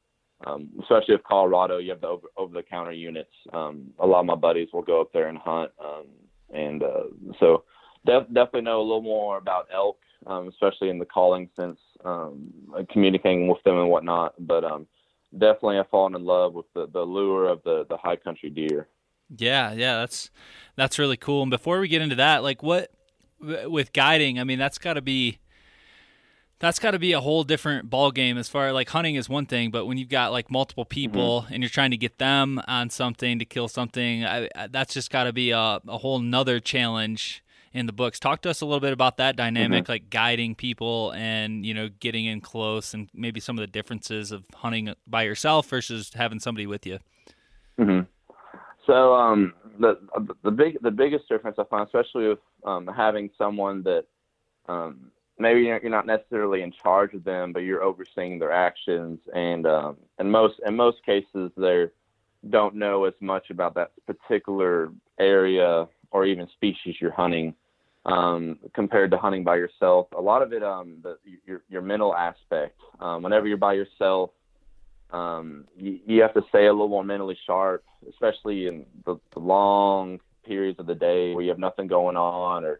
um, 0.46 0.70
especially 0.82 1.16
if 1.16 1.24
Colorado, 1.24 1.78
you 1.78 1.92
have 1.92 2.02
the 2.02 2.08
over, 2.08 2.28
over 2.36 2.54
the 2.54 2.64
counter 2.64 2.92
units. 2.92 3.32
Um, 3.54 3.92
a 4.00 4.06
lot 4.06 4.20
of 4.20 4.26
my 4.26 4.36
buddies 4.36 4.68
will 4.74 4.82
go 4.82 5.00
up 5.00 5.14
there 5.14 5.30
and 5.30 5.38
hunt, 5.38 5.72
um, 5.82 6.08
and 6.54 6.84
uh, 6.84 7.04
so 7.40 7.64
def- 8.06 8.28
definitely 8.28 8.64
know 8.64 8.82
a 8.82 8.84
little 8.84 9.02
more 9.02 9.38
about 9.38 9.70
elk, 9.74 10.00
um, 10.28 10.48
especially 10.48 10.90
in 10.90 11.00
the 11.00 11.06
calling 11.06 11.50
sense, 11.56 11.80
um, 12.06 12.52
communicating 12.92 13.48
with 13.48 13.62
them 13.64 13.78
and 13.78 13.90
whatnot. 13.90 14.34
But 14.40 14.64
um, 14.64 14.88
definitely 15.34 15.76
have 15.78 15.90
fallen 15.90 16.16
in 16.16 16.24
love 16.24 16.54
with 16.54 16.66
the, 16.74 16.88
the 16.88 17.02
lure 17.02 17.48
of 17.48 17.62
the, 17.64 17.86
the 17.90 17.98
high 17.98 18.16
country 18.16 18.50
deer. 18.50 18.88
Yeah, 19.38 19.74
yeah, 19.74 20.00
that's 20.00 20.32
that's 20.76 20.98
really 20.98 21.18
cool. 21.18 21.44
And 21.44 21.52
before 21.52 21.80
we 21.80 21.88
get 21.88 22.02
into 22.02 22.16
that, 22.16 22.42
like 22.42 22.64
what 22.64 22.92
with 23.40 23.94
guiding, 23.94 24.40
I 24.40 24.44
mean, 24.44 24.58
that's 24.60 24.78
got 24.78 24.94
to 24.94 25.02
be 25.02 25.40
that's 26.60 26.80
got 26.80 26.92
to 26.92 27.00
be 27.00 27.14
a 27.14 27.22
whole 27.22 27.44
different 27.44 27.90
ball 27.90 28.12
game 28.12 28.38
as 28.38 28.50
far 28.50 28.74
like 28.74 28.90
hunting 28.90 29.16
is 29.16 29.30
one 29.30 29.46
thing, 29.46 29.72
but 29.72 29.86
when 29.86 29.98
you've 29.98 30.10
got 30.10 30.32
like 30.32 30.52
multiple 30.52 30.84
mm-hmm. 30.84 30.90
people 30.90 31.42
mm-hmm. 31.44 31.54
and 31.54 31.64
you're 31.64 31.70
trying 31.70 31.92
to 31.92 31.98
get 31.98 32.18
them 32.18 32.62
on 32.68 32.90
something 32.90 33.40
to 33.40 33.46
kill 33.46 33.68
something, 33.68 34.26
I, 34.26 34.50
I, 34.56 34.68
that's 34.68 34.94
just 34.94 35.10
got 35.10 35.24
to 35.24 35.34
be 35.34 35.52
a, 35.52 35.80
a 35.88 35.98
whole 35.98 36.20
nother 36.20 36.60
challenge 36.60 37.44
in 37.74 37.86
the 37.86 37.94
books. 37.94 38.20
Talk 38.20 38.42
to 38.42 38.50
us 38.50 38.62
a 38.62 38.66
little 38.66 38.80
bit 38.80 38.94
about 38.94 39.18
that 39.18 39.36
dynamic, 39.36 39.84
mm-hmm. 39.84 39.92
like 39.92 40.10
guiding 40.10 40.56
people 40.56 41.12
and 41.12 41.66
you 41.66 41.74
know 41.74 41.90
getting 42.00 42.26
in 42.26 42.42
close, 42.42 42.94
and 42.94 43.10
maybe 43.14 43.40
some 43.40 43.58
of 43.58 43.62
the 43.62 43.68
differences 43.68 44.32
of 44.32 44.44
hunting 44.54 44.94
by 45.08 45.24
yourself 45.24 45.68
versus 45.68 46.12
having 46.14 46.40
somebody 46.40 46.68
with 46.68 46.86
you. 46.86 47.00
Mm-hmm. 47.80 48.02
So 48.86 49.14
um, 49.14 49.54
the 49.80 50.00
the 50.44 50.52
big 50.52 50.78
the 50.82 50.92
biggest 50.92 51.30
difference 51.30 51.58
I 51.60 51.64
find, 51.66 51.86
especially 51.86 52.30
with 52.30 52.40
um, 52.66 52.88
having 52.88 53.30
someone 53.38 53.84
that 53.84 54.06
um, 54.68 55.12
maybe 55.38 55.62
you're 55.62 55.90
not 55.90 56.06
necessarily 56.06 56.62
in 56.62 56.72
charge 56.72 57.14
of 57.14 57.24
them, 57.24 57.54
but 57.54 57.60
you're 57.60 57.84
overseeing 57.84 58.40
their 58.40 58.52
actions, 58.52 59.20
and 59.34 59.68
um, 59.68 59.98
in 60.20 60.30
most 60.32 60.56
in 60.66 60.76
most 60.76 61.06
cases 61.06 61.52
they 61.56 61.86
don't 62.50 62.74
know 62.76 63.04
as 63.04 63.14
much 63.20 63.50
about 63.50 63.76
that 63.76 63.92
particular 64.06 64.92
area 65.20 65.88
or 66.12 66.26
even 66.26 66.48
species 66.56 66.96
you're 67.00 67.12
hunting 67.12 67.54
um, 68.06 68.60
compared 68.74 69.12
to 69.12 69.18
hunting 69.18 69.44
by 69.44 69.58
yourself. 69.58 70.08
A 70.18 70.22
lot 70.22 70.42
of 70.42 70.54
it, 70.54 70.64
um, 70.64 70.98
the, 71.04 71.18
your 71.46 71.64
your 71.70 71.82
mental 71.82 72.16
aspect. 72.16 72.80
Um, 73.00 73.24
whenever 73.24 73.48
you're 73.48 73.58
by 73.58 73.74
yourself, 73.74 74.32
um, 75.12 75.66
you, 75.78 76.00
you 76.06 76.22
have 76.22 76.34
to 76.34 76.42
stay 76.50 76.68
a 76.68 76.72
little 76.72 76.88
more 76.88 77.04
mentally 77.04 77.38
sharp, 77.46 77.84
especially 78.10 78.68
in 78.68 78.86
the, 79.06 79.20
the 79.34 79.40
long 79.40 80.20
periods 80.46 80.80
of 80.80 80.88
the 80.88 80.96
day 80.96 81.34
where 81.34 81.44
you 81.44 81.50
have 81.50 81.60
nothing 81.60 81.88
going 81.88 82.16
on, 82.16 82.64
or 82.64 82.80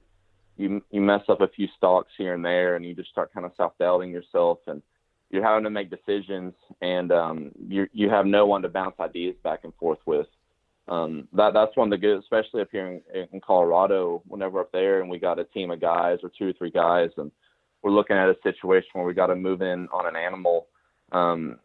you 0.58 0.82
you 0.92 1.02
mess 1.02 1.22
up 1.30 1.42
a 1.42 1.48
few 1.48 1.68
stalks 1.78 2.12
here 2.18 2.34
and 2.34 2.44
there, 2.44 2.76
and 2.76 2.86
you 2.86 2.94
just 2.94 3.10
start 3.10 3.34
kind 3.34 3.46
of 3.46 3.52
self 3.58 3.74
doubting 3.78 4.12
yourself, 4.12 4.60
and 4.68 4.82
you're 5.30 5.44
having 5.44 5.64
to 5.64 5.70
make 5.70 5.90
decisions, 5.92 6.54
and 6.82 7.12
um, 7.12 7.52
you 7.68 7.88
you 7.94 8.10
have 8.10 8.26
no 8.26 8.46
one 8.46 8.62
to 8.62 8.70
bounce 8.70 8.96
ideas 9.00 9.36
back 9.44 9.60
and 9.64 9.74
forth 9.76 10.00
with 10.06 10.28
um, 10.90 11.28
that 11.34 11.54
that's 11.54 11.76
one 11.78 11.92
of 11.94 12.00
the 12.00 12.06
good, 12.06 12.20
especially 12.20 12.62
up 12.62 12.70
here 12.72 13.02
in, 13.14 13.28
in 13.32 13.42
Colorado. 13.42 14.24
Whenever 14.28 14.62
up 14.62 14.72
there 14.72 15.02
and 15.02 15.10
we 15.10 15.20
got 15.20 15.40
a 15.40 15.44
team 15.46 15.72
of 15.72 15.80
guys 15.80 16.20
or 16.24 16.32
two 16.38 16.50
or 16.50 16.54
three 16.54 16.72
guys, 16.72 17.12
and 17.18 17.32
we're 17.84 17.92
looking 17.92 18.18
at 18.18 18.30
a 18.30 18.36
situation 18.44 18.90
where 18.94 19.06
we 19.06 19.14
got 19.14 19.28
to 19.28 19.36
move 19.36 19.62
in 19.62 19.88
on 19.94 20.08
an 20.08 20.16
animal. 20.16 20.68
Um, 21.12 21.60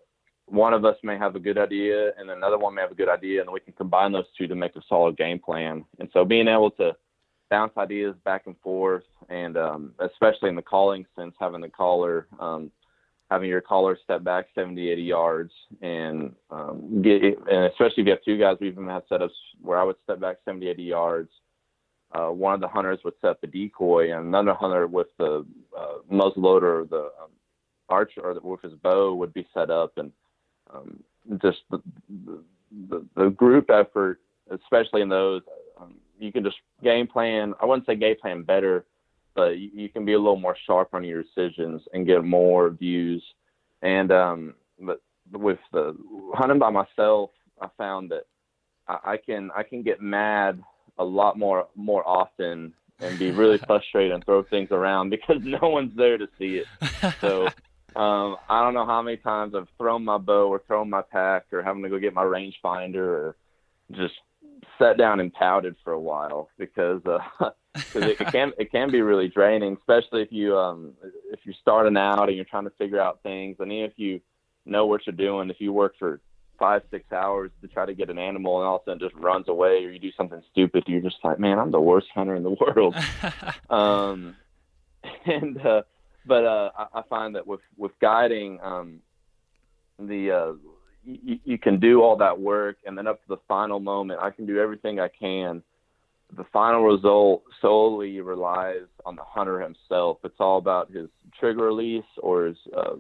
one 0.47 0.75
of 0.75 0.85
us 0.85 0.97
may 1.03 1.17
have 1.17 1.37
a 1.37 1.41
good 1.41 1.57
idea, 1.57 2.13
and 2.19 2.31
another 2.31 2.59
one 2.59 2.75
may 2.75 2.83
have 2.83 2.93
a 2.93 2.97
good 2.97 3.09
idea, 3.09 3.41
and 3.41 3.51
we 3.51 3.61
can 3.61 3.73
combine 3.73 4.13
those 4.13 4.27
two 4.37 4.47
to 4.47 4.55
make 4.55 4.77
a 4.77 4.83
solid 4.89 5.17
game 5.17 5.39
plan. 5.39 5.85
And 5.99 6.11
so, 6.13 6.25
being 6.25 6.49
able 6.49 6.71
to 6.73 6.95
bounce 7.51 7.73
ideas 7.79 8.15
back 8.25 8.43
and 8.47 8.57
forth, 8.61 9.05
and 9.31 9.57
um, 9.57 9.93
especially 10.01 10.51
in 10.51 10.57
the 10.57 10.63
calling 10.63 11.07
sense, 11.17 11.35
having 11.41 11.63
the 11.63 11.69
caller 11.69 12.27
um, 12.39 12.71
having 13.35 13.49
your 13.49 13.61
caller 13.61 13.99
step 14.05 14.23
back 14.23 14.47
70, 14.55 14.91
80 14.91 15.03
yards, 15.03 15.53
and 15.83 16.33
um, 16.51 17.03
get, 17.03 17.21
and 17.23 17.65
especially 17.65 18.03
if 18.03 18.07
you 18.07 18.11
have 18.11 18.25
two 18.25 18.39
guys, 18.39 18.57
we 18.61 18.69
even 18.69 18.87
had 18.87 19.03
setups 19.09 19.31
where 19.61 19.77
I 19.79 19.83
would 19.83 19.97
step 20.05 20.21
back 20.21 20.37
70, 20.45 20.69
80 20.69 20.83
yards. 20.85 21.31
Uh, 22.13 22.29
one 22.29 22.55
of 22.55 22.61
the 22.61 22.69
hunters 22.69 23.01
would 23.05 23.15
set 23.21 23.41
the 23.41 23.49
decoy, 23.49 24.13
and 24.13 24.29
another 24.29 24.55
hunter 24.55 24.87
with 24.87 25.09
the 25.19 25.45
uh, 25.77 25.95
muzzle 26.09 26.43
loader 26.43 26.81
or 26.81 26.85
the 26.85 27.11
um, 27.21 27.31
archer 27.89 28.21
or 28.21 28.35
the, 28.35 28.41
with 28.41 28.63
his 28.63 28.75
bow 28.75 29.15
would 29.15 29.35
be 29.35 29.47
set 29.53 29.69
up, 29.69 29.99
and 29.99 30.13
um, 30.73 31.03
just 31.43 31.59
the, 31.73 31.83
the, 32.89 33.05
the 33.17 33.31
group 33.31 33.69
effort, 33.69 34.21
especially 34.49 35.03
in 35.03 35.09
those, 35.09 35.43
um, 35.81 35.95
you 36.21 36.31
can 36.31 36.45
just 36.45 36.59
game 36.85 37.09
plan. 37.09 37.53
I 37.61 37.67
wouldn't 37.67 37.85
say 37.85 37.97
game 37.97 38.17
plan 38.21 38.43
better 38.43 38.85
but 39.35 39.59
you, 39.59 39.89
can 39.89 40.05
be 40.05 40.13
a 40.13 40.19
little 40.19 40.39
more 40.39 40.57
sharp 40.67 40.91
on 40.93 41.05
your 41.05 41.23
decisions 41.23 41.83
and 41.93 42.07
get 42.07 42.25
more 42.25 42.71
views. 42.71 43.23
And 43.83 44.13
um, 44.13 44.55
but 44.81 45.01
with 45.33 45.59
the 45.73 45.97
hunting 46.35 46.59
by 46.59 46.71
myself, 46.71 47.31
I 47.61 47.69
found 47.77 48.11
that 48.11 48.25
I, 48.89 49.13
I 49.13 49.17
can 49.17 49.51
I 49.57 49.63
can 49.63 49.83
get 49.83 50.01
mad 50.01 50.63
a 50.99 51.05
lot 51.05 51.39
more 51.39 51.69
more 51.75 52.07
often 52.07 52.73
and 53.01 53.19
be 53.19 53.31
really 53.31 53.59
frustrated 53.67 54.13
and 54.13 54.25
throw 54.25 54.43
things 54.45 54.69
around 54.71 55.11
because 55.11 55.39
no 55.43 55.69
one's 55.69 55.97
there 55.97 56.19
to 56.19 56.29
see 56.39 56.63
it. 56.63 57.15
So 57.21 57.47
um, 58.01 58.37
I 58.49 58.63
don't 58.63 58.75
know 58.75 58.87
how 58.87 59.03
many 59.03 59.17
times 59.17 59.55
I've 59.55 59.69
thrown 59.79 60.05
my 60.05 60.19
bow 60.19 60.49
or 60.49 60.63
thrown 60.67 60.91
my 60.91 61.03
pack 61.03 61.47
or 61.53 61.63
having 61.63 61.83
to 61.83 61.89
go 61.89 61.99
get 61.99 62.15
my 62.15 62.25
rangefinder 62.25 62.97
or 62.97 63.37
just 63.93 64.15
sat 64.79 64.97
down 64.97 65.21
and 65.21 65.33
pouted 65.33 65.77
for 65.85 65.93
a 65.93 66.01
while 66.01 66.49
because 66.59 67.01
uh, 67.07 67.51
cause 67.75 68.03
it, 68.03 68.21
it 68.21 68.33
can 68.33 68.53
it 68.59 68.71
can 68.71 68.91
be 68.91 69.01
really 69.01 69.29
draining, 69.29 69.77
especially 69.77 70.23
if 70.23 70.31
you 70.31 70.57
um 70.57 70.93
if 71.33 71.41
you're 71.45 71.55
starting 71.61 71.97
out 71.97 72.29
and 72.29 72.37
you're 72.37 72.45
trying 72.45 72.65
to 72.65 72.73
figure 72.79 73.01
out 73.01 73.23
things. 73.23 73.57
and 73.61 73.73
even 73.73 73.91
if 73.91 73.93
you 73.97 74.21
know 74.67 74.87
what 74.87 75.07
you're 75.07 75.17
doing, 75.17 75.51
if 75.51 75.61
you 75.61 75.73
work 75.73 75.95
for 75.99 76.21
five 76.59 76.83
six 76.91 77.11
hours 77.13 77.51
to 77.61 77.69
try 77.69 77.85
to 77.85 77.95
get 77.95 78.11
an 78.11 78.19
animal 78.19 78.59
and 78.59 78.67
all 78.67 78.77
of 78.77 78.83
a 78.83 78.85
sudden 78.85 79.01
just 79.01 79.15
runs 79.17 79.49
away 79.49 79.85
or 79.85 79.91
you 79.91 79.99
do 79.99 80.13
something 80.17 80.43
stupid, 80.53 80.85
you're 80.87 81.01
just 81.01 81.17
like, 81.25 81.39
man, 81.39 81.59
I'm 81.59 81.71
the 81.71 81.81
worst 81.81 82.07
hunter 82.15 82.37
in 82.37 82.43
the 82.43 82.51
world. 82.61 82.95
um, 83.71 84.37
and 85.27 85.65
uh, 85.65 85.83
but 86.27 86.45
uh, 86.45 86.71
I, 86.77 87.01
I 87.01 87.03
find 87.09 87.35
that 87.35 87.47
with 87.47 87.61
with 87.77 87.93
guiding, 88.01 88.59
um, 88.63 89.01
the 89.99 90.31
uh, 90.31 90.53
you, 91.05 91.39
you 91.45 91.59
can 91.59 91.79
do 91.81 92.03
all 92.03 92.17
that 92.17 92.39
work, 92.39 92.79
and 92.87 92.97
then 92.97 93.07
up 93.07 93.21
to 93.23 93.29
the 93.29 93.37
final 93.49 93.81
moment, 93.81 94.21
I 94.23 94.31
can 94.31 94.47
do 94.47 94.59
everything 94.59 95.01
I 95.01 95.09
can. 95.09 95.63
The 96.37 96.45
final 96.53 96.85
result 96.85 97.43
solely 97.61 98.21
relies 98.21 98.87
on 99.05 99.17
the 99.17 99.25
hunter 99.25 99.61
himself. 99.61 100.19
It's 100.25 100.41
all 100.41 100.59
about 100.59 100.91
his 100.91 101.09
trigger 101.39 101.65
release 101.65 102.05
or 102.19 102.47
his 102.47 102.57
uh, 102.77 102.95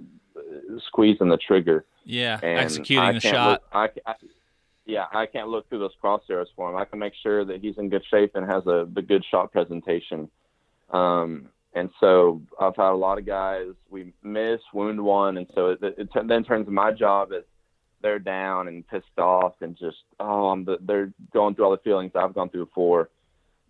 squeezing 0.86 1.28
the 1.28 1.36
trigger. 1.36 1.84
Yeah, 2.04 2.38
and 2.42 2.58
executing 2.58 3.14
the 3.14 3.20
shot. 3.20 3.50
Look, 3.50 3.62
I, 3.72 4.10
I, 4.10 4.14
yeah, 4.86 5.06
I 5.12 5.26
can't 5.26 5.48
look 5.48 5.68
through 5.68 5.80
those 5.80 5.94
crosshairs 6.02 6.46
for 6.54 6.70
him. 6.70 6.76
I 6.76 6.84
can 6.84 6.98
make 6.98 7.14
sure 7.22 7.44
that 7.44 7.60
he's 7.60 7.78
in 7.78 7.88
good 7.88 8.04
shape 8.10 8.32
and 8.34 8.48
has 8.48 8.66
a 8.66 8.86
the 8.92 9.02
good 9.02 9.24
shot 9.30 9.52
presentation. 9.52 10.28
Um, 10.90 11.48
and 11.74 11.90
so 11.98 12.42
I've 12.60 12.76
had 12.76 12.90
a 12.90 12.94
lot 12.94 13.18
of 13.18 13.26
guys 13.26 13.68
we 13.90 14.12
miss, 14.22 14.60
wound 14.72 15.02
one, 15.02 15.38
and 15.38 15.46
so 15.54 15.70
it, 15.70 15.82
it, 15.82 16.08
it 16.14 16.28
then 16.28 16.44
turns 16.44 16.68
my 16.68 16.92
job 16.92 17.32
as 17.32 17.42
they're 18.04 18.18
down 18.18 18.68
and 18.68 18.86
pissed 18.86 19.18
off 19.18 19.54
and 19.62 19.78
just 19.78 19.96
oh 20.20 20.50
I'm 20.50 20.66
the, 20.66 20.76
they're 20.82 21.10
going 21.32 21.54
through 21.54 21.64
all 21.64 21.70
the 21.70 21.78
feelings 21.78 22.12
I've 22.14 22.34
gone 22.34 22.50
through 22.50 22.66
before. 22.66 23.08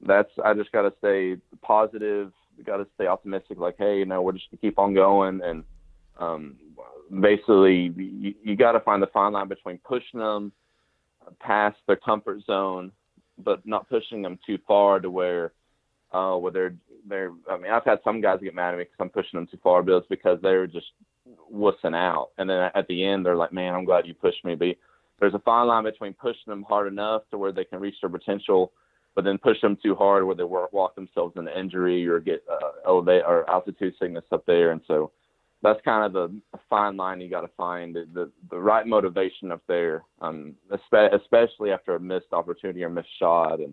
That's 0.07 0.31
I 0.45 0.55
just 0.55 0.73
got 0.73 0.83
to 0.83 0.93
stay 0.99 1.37
positive. 1.63 2.33
Got 2.65 2.79
to 2.79 2.87
stay 2.95 3.07
optimistic. 3.07 3.59
Like 3.59 3.77
hey, 3.79 3.99
you 3.99 4.05
know, 4.05 4.23
we're 4.23 4.33
just 4.33 4.51
gonna 4.51 4.61
keep 4.61 4.79
on 4.79 4.95
going 4.95 5.41
and 5.43 5.65
um, 6.19 6.57
basically 7.21 7.93
you, 7.97 8.35
you 8.43 8.57
got 8.57 8.73
to 8.73 8.81
find 8.81 9.03
the 9.03 9.09
fine 9.09 9.33
line 9.33 9.49
between 9.49 9.79
pushing 9.79 10.21
them 10.21 10.53
past 11.41 11.77
their 11.87 11.97
comfort 11.97 12.41
zone, 12.47 12.93
but 13.39 13.67
not 13.67 13.89
pushing 13.89 14.23
them 14.23 14.39
too 14.47 14.59
far 14.67 15.01
to 15.01 15.11
where 15.11 15.53
uh, 16.13 16.37
where 16.37 16.53
they're 16.53 16.75
they're. 17.09 17.33
I 17.51 17.57
mean, 17.57 17.73
I've 17.73 17.85
had 17.85 17.99
some 18.05 18.21
guys 18.21 18.39
get 18.43 18.55
mad 18.55 18.75
at 18.75 18.79
me 18.79 18.85
because 18.85 18.97
I'm 19.01 19.11
pushing 19.11 19.39
them 19.39 19.49
too 19.49 19.59
far, 19.63 19.83
but 19.83 19.97
it's 19.97 20.07
because 20.09 20.39
they're 20.43 20.67
just 20.67 20.87
wussing 21.53 21.95
out. 21.95 22.31
And 22.39 22.49
then 22.49 22.71
at 22.75 22.87
the 22.89 23.05
end, 23.05 23.25
they're 23.25 23.37
like, 23.37 23.53
man, 23.53 23.75
I'm 23.75 23.85
glad 23.85 24.07
you 24.07 24.15
pushed 24.15 24.45
me. 24.45 24.55
But 24.55 24.77
there's 25.21 25.35
a 25.35 25.41
fine 25.41 25.67
line 25.67 25.85
between 25.85 26.13
pushing 26.13 26.49
them 26.49 26.65
hard 26.69 26.87
enough 26.87 27.23
to 27.31 27.39
where 27.39 27.53
they 27.53 27.65
can 27.65 27.81
reach 27.81 27.97
their 28.01 28.11
potential, 28.11 28.73
but 29.15 29.25
then 29.25 29.39
push 29.39 29.61
them 29.61 29.79
too 29.83 29.95
hard 29.95 30.25
where 30.25 30.35
they 30.35 30.45
walk 30.45 30.95
themselves 30.95 31.37
into 31.37 31.59
injury 31.59 32.07
or 32.07 32.21
get 32.21 32.43
uh, 32.51 32.71
elevate 32.87 33.23
or 33.27 33.49
altitude 33.49 33.95
sickness 33.99 34.25
up 34.33 34.45
there. 34.47 34.73
And 34.73 34.81
so 34.87 35.13
that's 35.63 35.81
kind 35.85 36.05
of 36.05 36.13
the 36.13 36.59
fine 36.69 36.97
line 36.97 37.21
you 37.21 37.31
got 37.31 37.43
to 37.43 37.51
find 37.57 37.95
the, 37.95 38.07
the, 38.13 38.31
the 38.51 38.59
right 38.59 38.87
motivation 38.87 39.53
up 39.53 39.63
there, 39.69 40.05
um, 40.21 40.55
especially 40.71 41.71
after 41.71 41.95
a 41.95 42.01
missed 42.01 42.33
opportunity 42.33 42.83
or 42.83 42.91
missed 42.91 43.09
shot. 43.19 43.61
And 43.61 43.73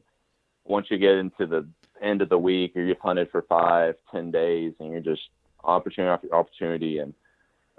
once 0.63 0.87
you 0.89 0.97
get 0.97 1.15
into 1.15 1.47
the 1.47 1.67
end 2.01 2.21
of 2.21 2.29
the 2.29 2.37
week 2.37 2.75
or 2.75 2.81
you've 2.81 2.99
hunted 2.99 3.29
for 3.31 3.41
five, 3.43 3.95
ten 4.11 4.31
days 4.31 4.73
and 4.79 4.91
you're 4.91 5.01
just 5.01 5.21
opportunity 5.63 6.11
after 6.11 6.33
opportunity 6.33 6.99
and 6.99 7.13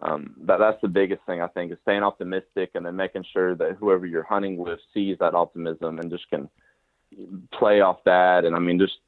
um, 0.02 0.34
that 0.46 0.58
that's 0.58 0.80
the 0.82 0.88
biggest 0.88 1.22
thing 1.26 1.40
I 1.40 1.46
think 1.48 1.70
is 1.70 1.78
staying 1.82 2.02
optimistic 2.02 2.70
and 2.74 2.84
then 2.84 2.96
making 2.96 3.24
sure 3.32 3.54
that 3.54 3.76
whoever 3.78 4.04
you're 4.04 4.24
hunting 4.24 4.56
with 4.56 4.80
sees 4.92 5.16
that 5.20 5.34
optimism 5.34 6.00
and 6.00 6.10
just 6.10 6.28
can 6.28 6.48
play 7.52 7.80
off 7.80 8.04
that. 8.04 8.44
And 8.44 8.54
I 8.54 8.58
mean, 8.58 8.78
just 8.78 8.98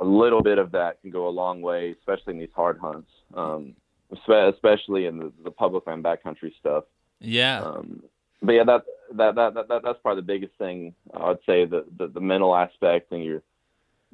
a 0.00 0.04
little 0.04 0.42
bit 0.42 0.58
of 0.58 0.72
that 0.72 1.00
can 1.00 1.10
go 1.10 1.28
a 1.28 1.30
long 1.30 1.62
way, 1.62 1.94
especially 1.98 2.34
in 2.34 2.38
these 2.38 2.48
hard 2.54 2.78
hunts, 2.78 3.10
um, 3.34 3.74
especially 4.10 5.06
in 5.06 5.18
the, 5.18 5.32
the 5.44 5.50
public 5.50 5.86
land 5.86 6.04
backcountry 6.04 6.52
stuff. 6.58 6.84
Yeah. 7.20 7.62
Um, 7.62 8.02
but 8.42 8.52
yeah, 8.52 8.64
that, 8.64 8.82
that, 9.14 9.34
that, 9.34 9.54
that, 9.54 9.82
that's 9.82 9.98
probably 10.02 10.20
the 10.20 10.26
biggest 10.26 10.52
thing. 10.58 10.94
I'd 11.14 11.38
say 11.46 11.64
the, 11.64 11.84
the, 11.98 12.08
the 12.08 12.20
mental 12.20 12.54
aspect 12.54 13.12
and 13.12 13.24
you're 13.24 13.42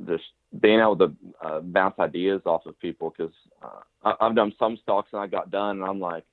just 0.07 0.25
being 0.61 0.81
able 0.81 0.97
to 0.99 1.13
uh, 1.45 1.61
bounce 1.61 1.99
ideas 1.99 2.43
off 2.47 2.67
of 2.67 2.79
people. 2.79 3.11
Cause 3.11 3.33
uh, 3.63 3.81
I, 4.05 4.15
I've 4.21 4.35
done 4.35 4.55
some 4.59 4.79
stalks 4.83 5.11
and 5.13 5.21
I 5.21 5.27
got 5.27 5.51
done 5.51 5.81
and 5.81 5.85
I'm 5.85 6.01
like, 6.01 6.25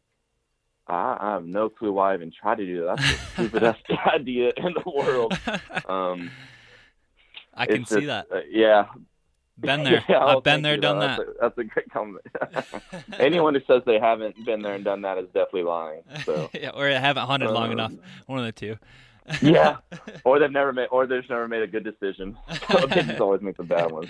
I, 0.87 1.17
I 1.19 1.33
have 1.33 1.45
no 1.45 1.69
clue 1.69 1.93
why 1.93 2.11
I 2.11 2.15
even 2.15 2.31
tried 2.31 2.57
to 2.57 2.65
do 2.65 2.85
that. 2.85 2.97
That's 2.97 3.11
the 3.11 3.33
stupidest 3.33 3.83
idea 4.13 4.51
in 4.57 4.73
the 4.73 4.89
world. 4.89 5.37
Um, 5.87 6.29
I 7.59 7.65
can 7.65 7.85
see 7.85 8.05
that. 8.05 8.27
Uh, 8.31 8.39
yeah. 8.49 8.85
Been 9.59 9.83
there. 9.89 10.03
yeah, 10.07 10.23
I've 10.23 10.43
been 10.43 10.61
there, 10.61 10.75
you. 10.75 10.81
done 10.81 10.99
that's 10.99 11.19
that. 11.19 11.27
A, 11.27 11.33
that's 11.41 11.57
a 11.57 11.63
great 11.65 11.91
comment. 11.91 12.25
Anyone 13.19 13.55
who 13.55 13.61
says 13.67 13.81
they 13.85 13.99
haven't 13.99 14.45
been 14.45 14.61
there 14.61 14.75
and 14.75 14.83
done 14.85 15.01
that 15.01 15.17
is 15.17 15.25
definitely 15.27 15.63
lying. 15.63 16.01
So 16.23 16.49
yeah, 16.53 16.69
or 16.69 16.87
haven't 16.89 17.25
hunted 17.27 17.51
long 17.51 17.65
Um, 17.65 17.71
enough. 17.73 17.93
One 18.27 18.39
of 18.39 18.45
the 18.45 18.51
two. 18.53 18.77
yeah, 19.41 19.77
or 20.23 20.39
they've 20.39 20.49
never 20.51 20.71
made, 20.73 20.87
or 20.91 21.05
they've 21.05 21.29
never 21.29 21.47
made 21.47 21.61
a 21.61 21.67
good 21.67 21.83
decision. 21.83 22.37
So 22.71 22.87
they 22.87 23.03
just 23.03 23.19
always 23.19 23.41
make 23.41 23.57
the 23.57 23.63
bad 23.63 23.91
ones. 23.91 24.07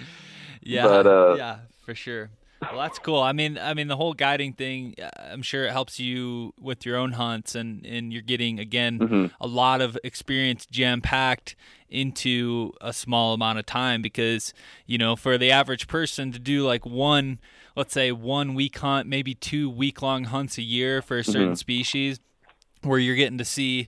Yeah, 0.62 0.84
But, 0.88 1.08
uh, 1.08 1.36
yeah, 1.36 1.58
for 1.84 1.96
sure. 1.96 2.30
Well, 2.62 2.82
that's 2.82 3.00
cool. 3.00 3.22
I 3.22 3.32
mean, 3.32 3.58
I 3.58 3.74
mean, 3.74 3.88
the 3.88 3.96
whole 3.96 4.14
guiding 4.14 4.54
thing. 4.54 4.96
uh, 5.02 5.10
I'm 5.32 5.42
sure 5.42 5.66
it 5.66 5.72
helps 5.72 6.00
you 6.00 6.54
with 6.60 6.86
your 6.86 6.98
own 6.98 7.14
hunts, 7.14 7.56
and 7.56 7.86
and 7.86 8.12
you're 8.12 8.22
getting 8.22 8.60
again 8.60 9.00
Mhm. 9.00 9.32
a 9.40 9.48
lot 9.48 9.82
of 9.82 9.98
experience 10.04 10.66
jam 10.66 11.02
packed 11.02 11.56
into 11.90 12.74
a 12.82 12.94
small 12.94 13.34
amount 13.34 13.60
of 13.60 13.66
time. 13.66 14.02
Because 14.02 14.54
you 14.86 14.98
know, 14.98 15.16
for 15.16 15.38
the 15.38 15.52
average 15.52 15.88
person 15.88 16.32
to 16.34 16.40
do 16.40 16.66
like 16.66 16.86
one, 16.86 17.40
let's 17.76 17.94
say 17.94 18.12
one 18.12 18.54
week 18.56 18.78
hunt, 18.80 19.08
maybe 19.08 19.34
two 19.34 19.70
week 19.70 20.02
long 20.02 20.26
hunts 20.26 20.58
a 20.58 20.62
year 20.64 21.02
for 21.02 21.18
a 21.20 21.24
certain 21.24 21.54
Mhm. 21.54 21.58
species, 21.58 22.20
where 22.82 23.00
you're 23.00 23.16
getting 23.16 23.38
to 23.38 23.46
see 23.46 23.88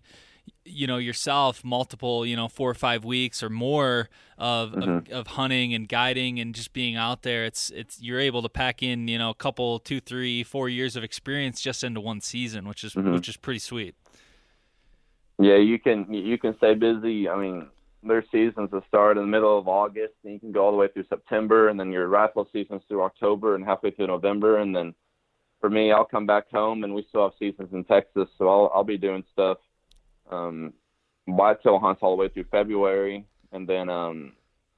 you 0.63 0.85
know 0.85 0.97
yourself 0.97 1.63
multiple 1.63 2.25
you 2.25 2.35
know 2.35 2.47
four 2.47 2.69
or 2.69 2.75
five 2.75 3.03
weeks 3.03 3.41
or 3.41 3.49
more 3.49 4.09
of, 4.37 4.73
of 4.75 4.83
Mhm. 4.83 5.09
of 5.11 5.27
hunting 5.27 5.73
and 5.73 5.87
guiding 5.89 6.39
and 6.39 6.53
just 6.53 6.71
being 6.71 6.95
out 6.95 7.23
there 7.23 7.45
it's 7.45 7.71
it's 7.71 8.01
you're 8.01 8.19
able 8.19 8.41
to 8.43 8.49
pack 8.49 8.83
in 8.83 9.07
you 9.07 9.17
know 9.17 9.31
a 9.31 9.35
couple 9.35 9.79
two 9.79 9.99
three 9.99 10.43
four 10.43 10.69
years 10.69 10.95
of 10.95 11.03
experience 11.03 11.61
just 11.61 11.83
into 11.83 11.99
one 11.99 12.21
season 12.21 12.67
which 12.67 12.83
is 12.83 12.93
Mhm. 12.93 13.11
which 13.13 13.27
is 13.27 13.37
pretty 13.37 13.59
sweet 13.59 13.95
Yeah, 15.39 15.57
you 15.57 15.79
can 15.79 16.13
you 16.13 16.37
can 16.37 16.55
stay 16.57 16.75
busy. 16.75 17.27
I 17.27 17.35
mean, 17.35 17.67
their 18.03 18.23
seasons 18.31 18.69
that 18.71 18.85
start 18.87 19.17
in 19.17 19.23
the 19.23 19.27
middle 19.29 19.57
of 19.57 19.67
August, 19.67 20.13
and 20.23 20.33
you 20.33 20.39
can 20.39 20.51
go 20.51 20.65
all 20.65 20.71
the 20.71 20.77
way 20.77 20.87
through 20.87 21.05
September, 21.09 21.69
and 21.69 21.79
then 21.79 21.91
your 21.91 22.07
rifle 22.07 22.47
seasons 22.53 22.83
through 22.87 23.01
October 23.01 23.55
and 23.55 23.65
halfway 23.65 23.89
through 23.89 24.07
November, 24.07 24.57
and 24.57 24.75
then 24.75 24.93
for 25.59 25.69
me, 25.69 25.91
I'll 25.91 26.05
come 26.05 26.27
back 26.27 26.49
home, 26.51 26.83
and 26.83 26.93
we 26.93 27.03
still 27.09 27.23
have 27.23 27.33
seasons 27.39 27.69
in 27.73 27.83
Texas, 27.85 28.29
so 28.37 28.47
I'll 28.47 28.71
I'll 28.75 28.83
be 28.83 28.99
doing 28.99 29.23
stuff, 29.31 29.57
um, 30.31 30.73
whitetail 31.25 31.79
hunts 31.79 31.99
all 32.01 32.15
the 32.15 32.21
way 32.21 32.29
through 32.29 32.45
February, 32.51 33.25
and 33.51 33.67
then 33.67 33.89
um, 33.89 34.33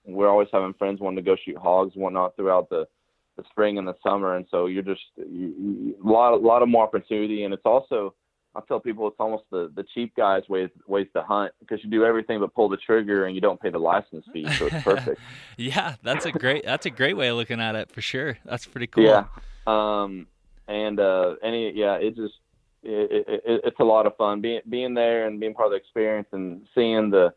we're 0.06 0.30
always 0.30 0.50
having 0.52 0.74
friends 0.74 1.00
wanting 1.00 1.18
to 1.18 1.22
go 1.22 1.36
shoot 1.44 1.58
hogs 1.58 1.94
and 1.94 2.04
whatnot 2.04 2.36
throughout 2.36 2.70
the 2.70 2.88
the 3.36 3.44
spring 3.50 3.80
and 3.80 3.88
the 3.88 3.96
summer, 4.04 4.36
and 4.36 4.46
so 4.52 4.68
you're 4.68 4.84
just 4.84 5.02
you, 5.18 5.54
you, 5.60 5.96
a 6.06 6.08
lot 6.08 6.34
a 6.34 6.38
lot 6.38 6.62
of 6.62 6.70
more 6.70 6.84
opportunity, 6.84 7.44
and 7.44 7.54
it's 7.54 7.66
also 7.66 8.14
I 8.56 8.62
tell 8.68 8.80
people 8.80 9.08
it's 9.08 9.16
almost 9.20 9.46
the, 9.50 9.72
the 9.76 9.84
cheap 9.94 10.16
guys 10.16 10.44
ways 10.48 10.70
ways 10.88 11.08
to 11.16 11.24
hunt 11.24 11.52
because 11.60 11.84
you 11.84 11.90
do 11.90 12.06
everything 12.06 12.40
but 12.40 12.54
pull 12.54 12.70
the 12.70 12.78
trigger 12.78 13.26
and 13.26 13.34
you 13.34 13.42
don't 13.42 13.60
pay 13.60 13.70
the 13.70 13.80
license 13.80 14.26
fee, 14.32 14.48
so 14.54 14.68
it's 14.68 14.84
perfect. 14.84 15.20
yeah 15.58 15.96
that's 16.04 16.26
a 16.26 16.32
great 16.32 16.64
that's 16.64 16.86
a 16.86 16.92
great 16.92 17.18
way 17.18 17.30
of 17.30 17.38
looking 17.38 17.60
at 17.60 17.76
it 17.76 17.92
for 17.92 18.02
sure. 18.02 18.38
That's 18.46 18.66
pretty 18.66 18.88
cool. 18.88 19.04
Yeah. 19.04 19.26
Um, 19.66 20.28
and 20.68 21.00
uh, 21.00 21.36
any 21.44 21.72
yeah, 21.72 21.96
it 21.96 22.16
just 22.16 22.36
it, 22.84 23.26
it, 23.28 23.42
it, 23.46 23.62
it's 23.64 23.80
a 23.80 23.84
lot 23.84 24.06
of 24.06 24.16
fun 24.18 24.42
being 24.42 24.62
being 24.70 24.94
there 24.94 25.28
and 25.28 25.40
being 25.40 25.54
part 25.54 25.68
of 25.68 25.72
the 25.72 25.78
experience 25.78 26.28
and 26.32 26.68
seeing 26.76 27.10
the 27.10 27.34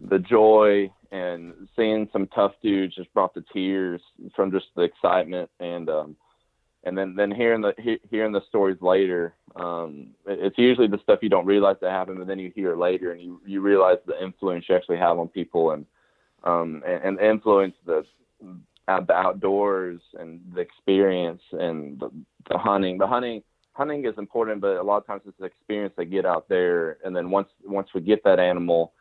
the 0.00 0.18
joy 0.18 0.90
and 1.12 1.52
seeing 1.76 2.08
some 2.12 2.26
tough 2.28 2.52
dudes 2.62 2.94
just 2.94 3.12
brought 3.12 3.34
the 3.34 3.44
tears 3.52 4.00
from 4.34 4.50
just 4.50 4.66
the 4.76 4.82
excitement 4.82 5.50
and 5.60 5.88
um 5.88 6.16
and 6.84 6.96
then 6.96 7.14
then 7.14 7.30
hearing 7.30 7.60
the 7.60 7.72
he, 7.78 7.98
hearing 8.10 8.32
the 8.32 8.40
stories 8.48 8.78
later 8.80 9.34
um 9.56 10.08
it, 10.26 10.38
it's 10.40 10.58
usually 10.58 10.88
the 10.88 11.00
stuff 11.02 11.18
you 11.22 11.28
don't 11.28 11.46
realize 11.46 11.76
that 11.80 11.90
happened 11.90 12.18
but 12.18 12.26
then 12.26 12.38
you 12.38 12.50
hear 12.54 12.76
later 12.76 13.12
and 13.12 13.20
you 13.20 13.40
you 13.44 13.60
realize 13.60 13.98
the 14.06 14.22
influence 14.22 14.64
you 14.68 14.74
actually 14.74 14.96
have 14.96 15.18
on 15.18 15.28
people 15.28 15.72
and 15.72 15.84
um 16.44 16.82
and, 16.86 17.18
and 17.18 17.20
influence 17.20 17.74
the 17.84 18.04
the 18.98 19.14
outdoors 19.14 20.00
and 20.18 20.40
the 20.54 20.60
experience 20.60 21.42
and 21.52 22.00
the, 22.00 22.10
the 22.48 22.58
hunting. 22.58 22.98
The 22.98 23.06
hunting 23.06 23.42
hunting 23.72 24.04
is 24.04 24.14
important 24.18 24.60
but 24.60 24.76
a 24.76 24.82
lot 24.82 24.98
of 24.98 25.06
times 25.06 25.22
it's 25.26 25.38
the 25.38 25.44
experience 25.44 25.94
they 25.96 26.04
get 26.04 26.26
out 26.26 26.48
there 26.48 26.98
and 27.04 27.14
then 27.14 27.30
once 27.30 27.48
once 27.64 27.88
we 27.94 28.00
get 28.00 28.22
that 28.24 28.38
animal 28.38 28.92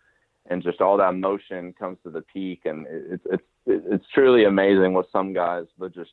and 0.49 0.63
just 0.63 0.81
all 0.81 0.97
that 0.97 1.09
emotion 1.13 1.73
comes 1.73 1.97
to 2.03 2.09
the 2.09 2.21
peak 2.21 2.61
and 2.65 2.85
it's 2.89 3.25
it's 3.31 3.43
it's 3.65 4.05
truly 4.13 4.45
amazing 4.45 4.93
what 4.93 5.05
some 5.11 5.33
guys 5.33 5.65
would 5.77 5.93
just 5.93 6.11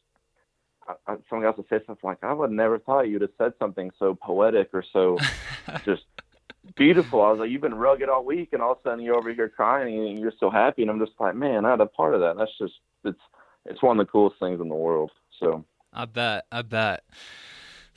I- 0.89 1.13
I- 1.13 1.17
some 1.29 1.43
guys 1.43 1.55
will 1.57 1.67
say 1.71 1.81
something 1.87 2.09
like 2.09 2.23
i 2.23 2.33
would 2.33 2.51
never 2.51 2.79
thought 2.79 3.09
you'd 3.09 3.23
have 3.23 3.31
said 3.39 3.53
something 3.59 3.91
so 3.99 4.15
poetic 4.15 4.71
or 4.73 4.85
so 4.93 5.19
just 5.85 6.03
beautiful 6.77 7.23
i 7.23 7.31
was 7.31 7.39
like 7.41 7.51
you've 7.51 7.61
been 7.63 7.75
rugged 7.75 8.09
all 8.09 8.25
week 8.25 8.51
and 8.53 8.63
all 8.63 8.73
of 8.73 8.79
a 8.79 8.89
sudden 8.89 9.05
you're 9.05 9.17
over 9.17 9.33
here 9.33 9.49
crying 9.49 10.09
and 10.09 10.19
you're 10.19 10.33
so 10.41 10.51
happy 10.51 10.83
and 10.83 10.91
i'm 10.91 10.99
just 10.99 11.13
like 11.21 11.35
man 11.35 11.65
i 11.65 11.71
had 11.71 11.81
a 11.81 11.87
part 11.87 12.15
of 12.15 12.21
that 12.21 12.37
that's 12.37 12.57
just 12.59 12.75
it's 13.05 13.21
it's 13.67 13.83
one 13.83 13.99
of 14.01 14.07
the 14.07 14.11
coolest 14.11 14.39
things 14.41 14.61
in 14.61 14.69
the 14.69 14.75
world 14.75 15.11
so 15.39 15.65
I 15.93 16.05
bet. 16.05 16.45
I 16.53 16.61
bet. 16.61 17.05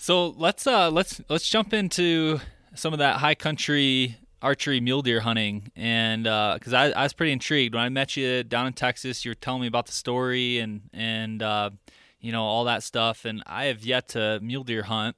So 0.01 0.29
let's 0.29 0.65
uh 0.65 0.89
let's 0.89 1.19
let's 1.27 1.47
jump 1.49 1.73
into 1.73 2.39
some 2.73 2.93
of 2.93 2.99
that 2.99 3.17
high 3.17 3.35
country 3.35 4.15
archery 4.41 4.79
mule 4.79 5.01
deer 5.01 5.19
hunting. 5.19 5.73
And 5.75 6.23
because 6.23 6.71
I, 6.71 6.91
I 6.91 7.03
was 7.03 7.12
pretty 7.12 7.33
intrigued. 7.33 7.75
When 7.75 7.83
I 7.83 7.89
met 7.89 8.15
you 8.15 8.45
down 8.45 8.65
in 8.65 8.71
Texas 8.73 9.25
you 9.25 9.31
were 9.31 9.35
telling 9.35 9.59
me 9.59 9.67
about 9.67 9.88
the 9.88 9.91
story 9.91 10.59
and 10.59 10.83
and 10.93 11.43
uh, 11.43 11.71
you 12.21 12.31
know 12.31 12.43
all 12.43 12.63
that 12.63 12.81
stuff. 12.81 13.25
And 13.25 13.43
I 13.45 13.65
have 13.65 13.83
yet 13.83 14.07
to 14.09 14.39
mule 14.41 14.63
deer 14.63 14.83
hunt 14.83 15.17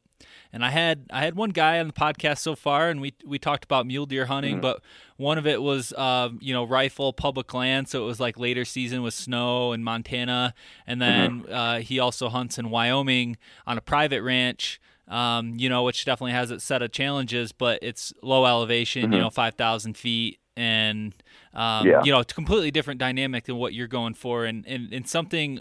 and 0.53 0.63
I 0.65 0.69
had 0.69 1.05
I 1.11 1.21
had 1.23 1.35
one 1.35 1.49
guy 1.51 1.79
on 1.79 1.87
the 1.87 1.93
podcast 1.93 2.39
so 2.39 2.55
far 2.55 2.89
and 2.89 2.99
we 3.01 3.13
we 3.25 3.39
talked 3.39 3.63
about 3.63 3.85
mule 3.85 4.05
deer 4.05 4.25
hunting 4.25 4.57
Mhm. 4.57 4.61
but 4.61 4.81
one 5.17 5.37
of 5.37 5.45
it 5.45 5.61
was 5.61 5.93
um, 5.93 6.39
you 6.41 6.53
know 6.53 6.63
rifle 6.63 7.13
public 7.13 7.53
land 7.53 7.87
so 7.89 8.03
it 8.03 8.05
was 8.05 8.19
like 8.19 8.39
later 8.39 8.65
season 8.65 9.01
with 9.03 9.13
snow 9.13 9.71
in 9.73 9.83
Montana 9.83 10.53
and 10.87 11.01
then 11.01 11.45
uh, 11.51 11.79
he 11.79 11.99
also 11.99 12.29
hunts 12.29 12.57
in 12.57 12.69
Wyoming 12.69 13.37
on 13.67 13.77
a 13.77 13.81
private 13.81 14.21
ranch 14.23 14.79
um, 15.07 15.53
you 15.57 15.67
know 15.69 15.83
which 15.83 16.05
definitely 16.05 16.31
has 16.33 16.51
its 16.51 16.63
set 16.63 16.81
of 16.81 16.91
challenges 16.91 17.51
but 17.51 17.79
it's 17.81 18.13
low 18.21 18.45
elevation 18.45 19.11
you 19.11 19.19
Mhm. 19.19 19.21
know 19.23 19.29
5000 19.29 19.97
feet 19.97 20.39
and 20.61 21.13
um, 21.53 21.87
Yeah. 21.87 22.01
you 22.03 22.11
know 22.11 22.19
it's 22.19 22.31
a 22.31 22.35
completely 22.35 22.71
different 22.71 22.99
dynamic 22.99 23.45
than 23.45 23.55
what 23.57 23.73
you're 23.73 23.87
going 23.87 24.13
for. 24.13 24.45
And, 24.45 24.65
and, 24.67 24.93
and 24.93 25.07
something 25.07 25.59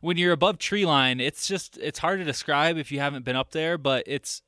when 0.00 0.16
you're 0.18 0.32
above 0.32 0.58
tree 0.58 0.84
line 0.84 1.20
it's 1.20 1.46
just 1.48 1.78
it's 1.78 1.98
hard 2.00 2.18
to 2.20 2.24
describe 2.24 2.76
if 2.76 2.92
you 2.92 3.00
haven't 3.00 3.24
been 3.24 3.34
up 3.36 3.50
there 3.52 3.78
but 3.78 4.04
it's 4.06 4.42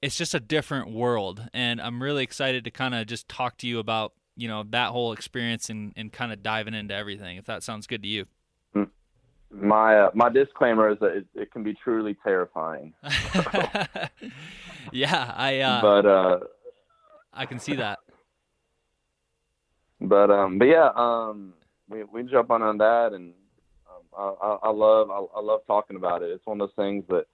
it's 0.00 0.16
just 0.16 0.34
a 0.34 0.40
different 0.40 0.90
world. 0.92 1.48
And 1.52 1.80
i'm 1.80 2.02
really 2.02 2.22
excited 2.22 2.64
to 2.64 2.70
kind 2.70 2.94
of 2.94 3.06
just 3.06 3.28
talk 3.28 3.58
to 3.58 3.66
you 3.66 3.78
about 3.78 4.12
you 4.36 4.48
know 4.48 4.64
that 4.70 4.90
whole 4.90 5.12
experience 5.12 5.68
and, 5.68 5.92
and 5.96 6.12
kind 6.12 6.32
of 6.32 6.42
diving 6.42 6.74
into 6.74 6.94
everything 6.94 7.36
if 7.36 7.44
that 7.46 7.62
sounds 7.62 7.86
good 7.86 8.02
to 8.02 8.08
you. 8.08 8.26
My 9.50 9.96
uh, 10.04 10.10
my 10.14 10.30
disclaimer 10.30 10.90
is 10.90 10.98
that 11.00 11.12
it, 11.18 11.26
it 11.34 11.52
can 11.52 11.62
be 11.62 11.74
truly 11.74 12.16
terrifying. 12.24 12.92
Yeah 14.92 15.32
i 15.36 15.60
uh 15.60 15.80
but 15.80 16.06
uh 16.06 16.38
i 17.32 17.46
can 17.46 17.58
see 17.58 17.76
that 17.76 17.98
but 20.00 20.30
um 20.30 20.58
but 20.58 20.66
yeah 20.66 20.90
um 20.96 21.54
we 21.88 22.04
we 22.04 22.22
jump 22.24 22.50
on 22.50 22.62
on 22.62 22.78
that 22.78 23.12
and 23.12 23.32
um, 23.88 24.02
I, 24.16 24.46
I 24.46 24.58
I 24.64 24.70
love 24.70 25.10
I, 25.10 25.38
I 25.38 25.40
love 25.40 25.60
talking 25.66 25.96
about 25.96 26.22
it. 26.22 26.30
It's 26.30 26.46
one 26.46 26.60
of 26.60 26.68
those 26.68 26.84
things 26.84 27.04
that 27.08 27.26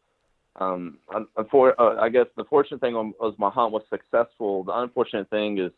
um 0.56 0.98
unfor- 1.38 1.74
uh, 1.78 2.00
I 2.00 2.08
guess 2.08 2.26
the 2.36 2.44
fortunate 2.44 2.80
thing 2.80 2.94
was 2.94 3.34
my 3.38 3.50
hunt 3.50 3.72
was 3.72 3.82
successful. 3.88 4.64
The 4.64 4.78
unfortunate 4.78 5.30
thing 5.30 5.58
is 5.58 5.70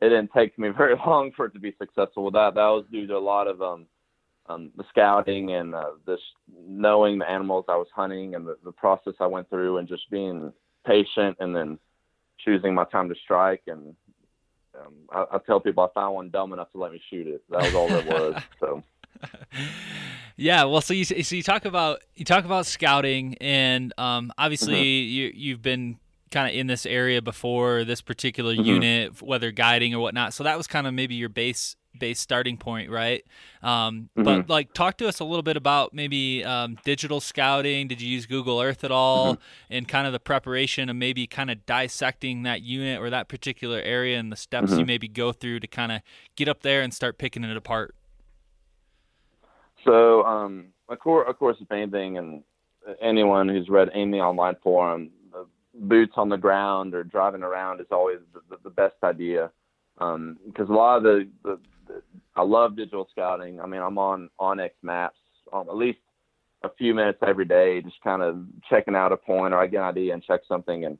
it 0.00 0.08
didn't 0.08 0.30
take 0.32 0.58
me 0.58 0.68
very 0.76 0.94
long 1.06 1.32
for 1.36 1.46
it 1.46 1.54
to 1.54 1.60
be 1.60 1.74
successful. 1.78 2.24
With 2.24 2.34
that 2.34 2.54
that 2.54 2.60
was 2.60 2.84
due 2.90 3.06
to 3.06 3.16
a 3.16 3.18
lot 3.18 3.46
of 3.46 3.62
um 3.62 3.86
um, 4.50 4.70
the 4.76 4.84
scouting 4.90 5.52
and 5.52 5.74
uh, 5.74 5.90
this 6.06 6.20
knowing 6.66 7.18
the 7.18 7.30
animals 7.30 7.66
I 7.68 7.76
was 7.76 7.86
hunting 7.94 8.34
and 8.34 8.46
the, 8.46 8.56
the 8.64 8.72
process 8.72 9.14
I 9.20 9.26
went 9.26 9.48
through 9.48 9.78
and 9.78 9.86
just 9.86 10.10
being 10.10 10.52
patient 10.84 11.36
and 11.38 11.54
then 11.54 11.78
choosing 12.44 12.74
my 12.74 12.84
time 12.84 13.08
to 13.08 13.14
strike 13.22 13.62
and 13.68 13.94
um, 14.84 14.94
I, 15.10 15.36
I 15.36 15.38
tell 15.38 15.60
people 15.60 15.84
I 15.84 15.88
found 15.92 16.14
one 16.14 16.30
dumb 16.30 16.52
enough 16.52 16.70
to 16.72 16.78
let 16.78 16.92
me 16.92 17.00
shoot 17.10 17.26
it. 17.26 17.42
That 17.50 17.62
was 17.62 17.74
all 17.74 17.92
it 17.92 18.06
was. 18.06 18.42
So. 18.58 18.82
Yeah, 20.40 20.64
well, 20.64 20.80
so 20.80 20.94
you 20.94 21.04
so 21.04 21.36
you 21.36 21.42
talk 21.42 21.66
about 21.66 22.00
you 22.14 22.24
talk 22.24 22.46
about 22.46 22.64
scouting, 22.64 23.36
and 23.42 23.92
um, 23.98 24.32
obviously 24.38 24.72
mm-hmm. 24.72 25.12
you 25.12 25.32
you've 25.34 25.60
been 25.60 25.98
kind 26.30 26.48
of 26.48 26.58
in 26.58 26.66
this 26.66 26.86
area 26.86 27.20
before 27.20 27.84
this 27.84 28.00
particular 28.00 28.54
mm-hmm. 28.54 28.64
unit, 28.64 29.20
whether 29.20 29.50
guiding 29.50 29.94
or 29.94 29.98
whatnot. 30.00 30.32
So 30.32 30.44
that 30.44 30.56
was 30.56 30.66
kind 30.66 30.86
of 30.86 30.94
maybe 30.94 31.14
your 31.14 31.28
base 31.28 31.76
base 31.98 32.20
starting 32.20 32.56
point, 32.56 32.90
right? 32.90 33.24
Um, 33.62 34.10
mm-hmm. 34.16 34.22
But 34.22 34.48
like, 34.48 34.72
talk 34.72 34.96
to 34.98 35.08
us 35.08 35.20
a 35.20 35.24
little 35.24 35.42
bit 35.42 35.56
about 35.56 35.92
maybe 35.92 36.44
um, 36.44 36.76
digital 36.84 37.20
scouting. 37.20 37.88
Did 37.88 38.00
you 38.00 38.08
use 38.08 38.26
Google 38.26 38.60
Earth 38.60 38.84
at 38.84 38.90
all, 38.90 39.34
mm-hmm. 39.34 39.42
and 39.74 39.88
kind 39.88 40.06
of 40.06 40.12
the 40.12 40.20
preparation 40.20 40.88
of 40.88 40.96
maybe 40.96 41.26
kind 41.26 41.50
of 41.50 41.66
dissecting 41.66 42.42
that 42.44 42.62
unit 42.62 43.00
or 43.00 43.10
that 43.10 43.28
particular 43.28 43.80
area 43.80 44.18
and 44.18 44.30
the 44.30 44.36
steps 44.36 44.70
you 44.70 44.78
mm-hmm. 44.78 44.86
maybe 44.86 45.08
go 45.08 45.32
through 45.32 45.60
to 45.60 45.66
kind 45.66 45.92
of 45.92 46.00
get 46.36 46.48
up 46.48 46.62
there 46.62 46.82
and 46.82 46.94
start 46.94 47.18
picking 47.18 47.44
it 47.44 47.56
apart? 47.56 47.94
So, 49.84 50.24
um, 50.24 50.66
of 50.88 50.98
course, 50.98 51.26
of 51.28 51.38
course, 51.38 51.56
if 51.60 51.70
anything, 51.72 52.18
and 52.18 52.42
anyone 53.00 53.48
who's 53.48 53.68
read 53.68 53.90
any 53.94 54.20
online 54.20 54.56
forum, 54.62 55.10
boots 55.74 56.12
on 56.16 56.28
the 56.28 56.36
ground 56.36 56.94
or 56.94 57.04
driving 57.04 57.42
around 57.42 57.80
is 57.80 57.86
always 57.90 58.18
the, 58.34 58.40
the, 58.50 58.56
the 58.64 58.70
best 58.70 58.96
idea. 59.02 59.50
Um, 59.98 60.38
because 60.46 60.68
a 60.68 60.72
lot 60.72 60.98
of 60.98 61.02
the, 61.02 61.28
the, 61.42 61.58
I 62.36 62.42
love 62.42 62.76
digital 62.76 63.08
scouting. 63.10 63.60
I 63.60 63.66
mean, 63.66 63.82
I'm 63.82 63.98
on 63.98 64.30
onX 64.40 64.70
Maps 64.82 65.16
um, 65.52 65.68
at 65.68 65.76
least 65.76 65.98
a 66.62 66.70
few 66.76 66.94
minutes 66.94 67.18
every 67.26 67.44
day, 67.44 67.80
just 67.80 68.00
kind 68.02 68.22
of 68.22 68.44
checking 68.68 68.94
out 68.94 69.12
a 69.12 69.16
point 69.16 69.54
or 69.54 69.58
I 69.58 69.66
get 69.66 69.78
an 69.78 69.84
idea 69.84 70.14
and 70.14 70.22
check 70.22 70.42
something 70.46 70.84
and 70.84 70.98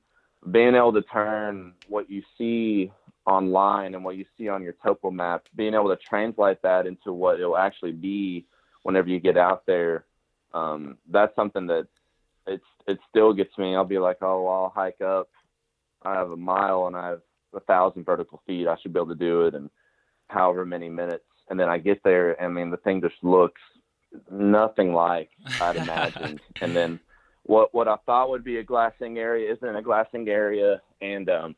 being 0.50 0.74
able 0.74 0.92
to 0.94 1.02
turn 1.02 1.74
what 1.88 2.10
you 2.10 2.22
see 2.38 2.90
online 3.26 3.94
and 3.94 4.02
what 4.02 4.16
you 4.16 4.24
see 4.38 4.48
on 4.48 4.62
your 4.62 4.74
topo 4.82 5.10
map, 5.10 5.44
being 5.54 5.74
able 5.74 5.94
to 5.94 5.98
translate 6.08 6.62
that 6.62 6.86
into 6.86 7.12
what 7.12 7.38
it'll 7.38 7.58
actually 7.58 7.92
be 7.92 8.46
whenever 8.82 9.08
you 9.08 9.20
get 9.20 9.36
out 9.36 9.66
there. 9.66 10.06
Um, 10.54 10.96
that's 11.10 11.34
something 11.36 11.66
that 11.66 11.86
it's 12.46 12.64
it 12.86 12.98
still 13.08 13.34
gets 13.34 13.56
me. 13.58 13.76
I'll 13.76 13.84
be 13.84 13.98
like, 13.98 14.18
oh, 14.22 14.46
I'll 14.48 14.72
hike 14.74 15.02
up. 15.02 15.28
I 16.02 16.14
have 16.14 16.30
a 16.30 16.36
mile 16.36 16.86
and 16.86 16.96
I 16.96 17.08
have 17.10 17.20
a 17.54 17.60
thousand 17.60 18.06
vertical 18.06 18.42
feet. 18.46 18.66
I 18.66 18.76
should 18.80 18.94
be 18.94 18.98
able 18.98 19.08
to 19.08 19.14
do 19.14 19.42
it 19.42 19.54
in 19.54 19.68
however 20.30 20.64
many 20.64 20.88
minutes. 20.88 21.24
And 21.48 21.58
then 21.58 21.68
I 21.68 21.78
get 21.78 22.02
there. 22.04 22.40
I 22.40 22.48
mean, 22.48 22.70
the 22.70 22.76
thing 22.78 23.00
just 23.00 23.22
looks 23.22 23.60
nothing 24.30 24.92
like 24.92 25.30
I'd 25.60 25.76
imagined. 25.76 26.40
and 26.60 26.74
then 26.74 27.00
what 27.44 27.74
what 27.74 27.88
I 27.88 27.96
thought 28.06 28.30
would 28.30 28.44
be 28.44 28.58
a 28.58 28.62
glassing 28.62 29.18
area 29.18 29.52
isn't 29.52 29.76
a 29.76 29.82
glassing 29.82 30.28
area. 30.28 30.80
And 31.00 31.28
um, 31.28 31.56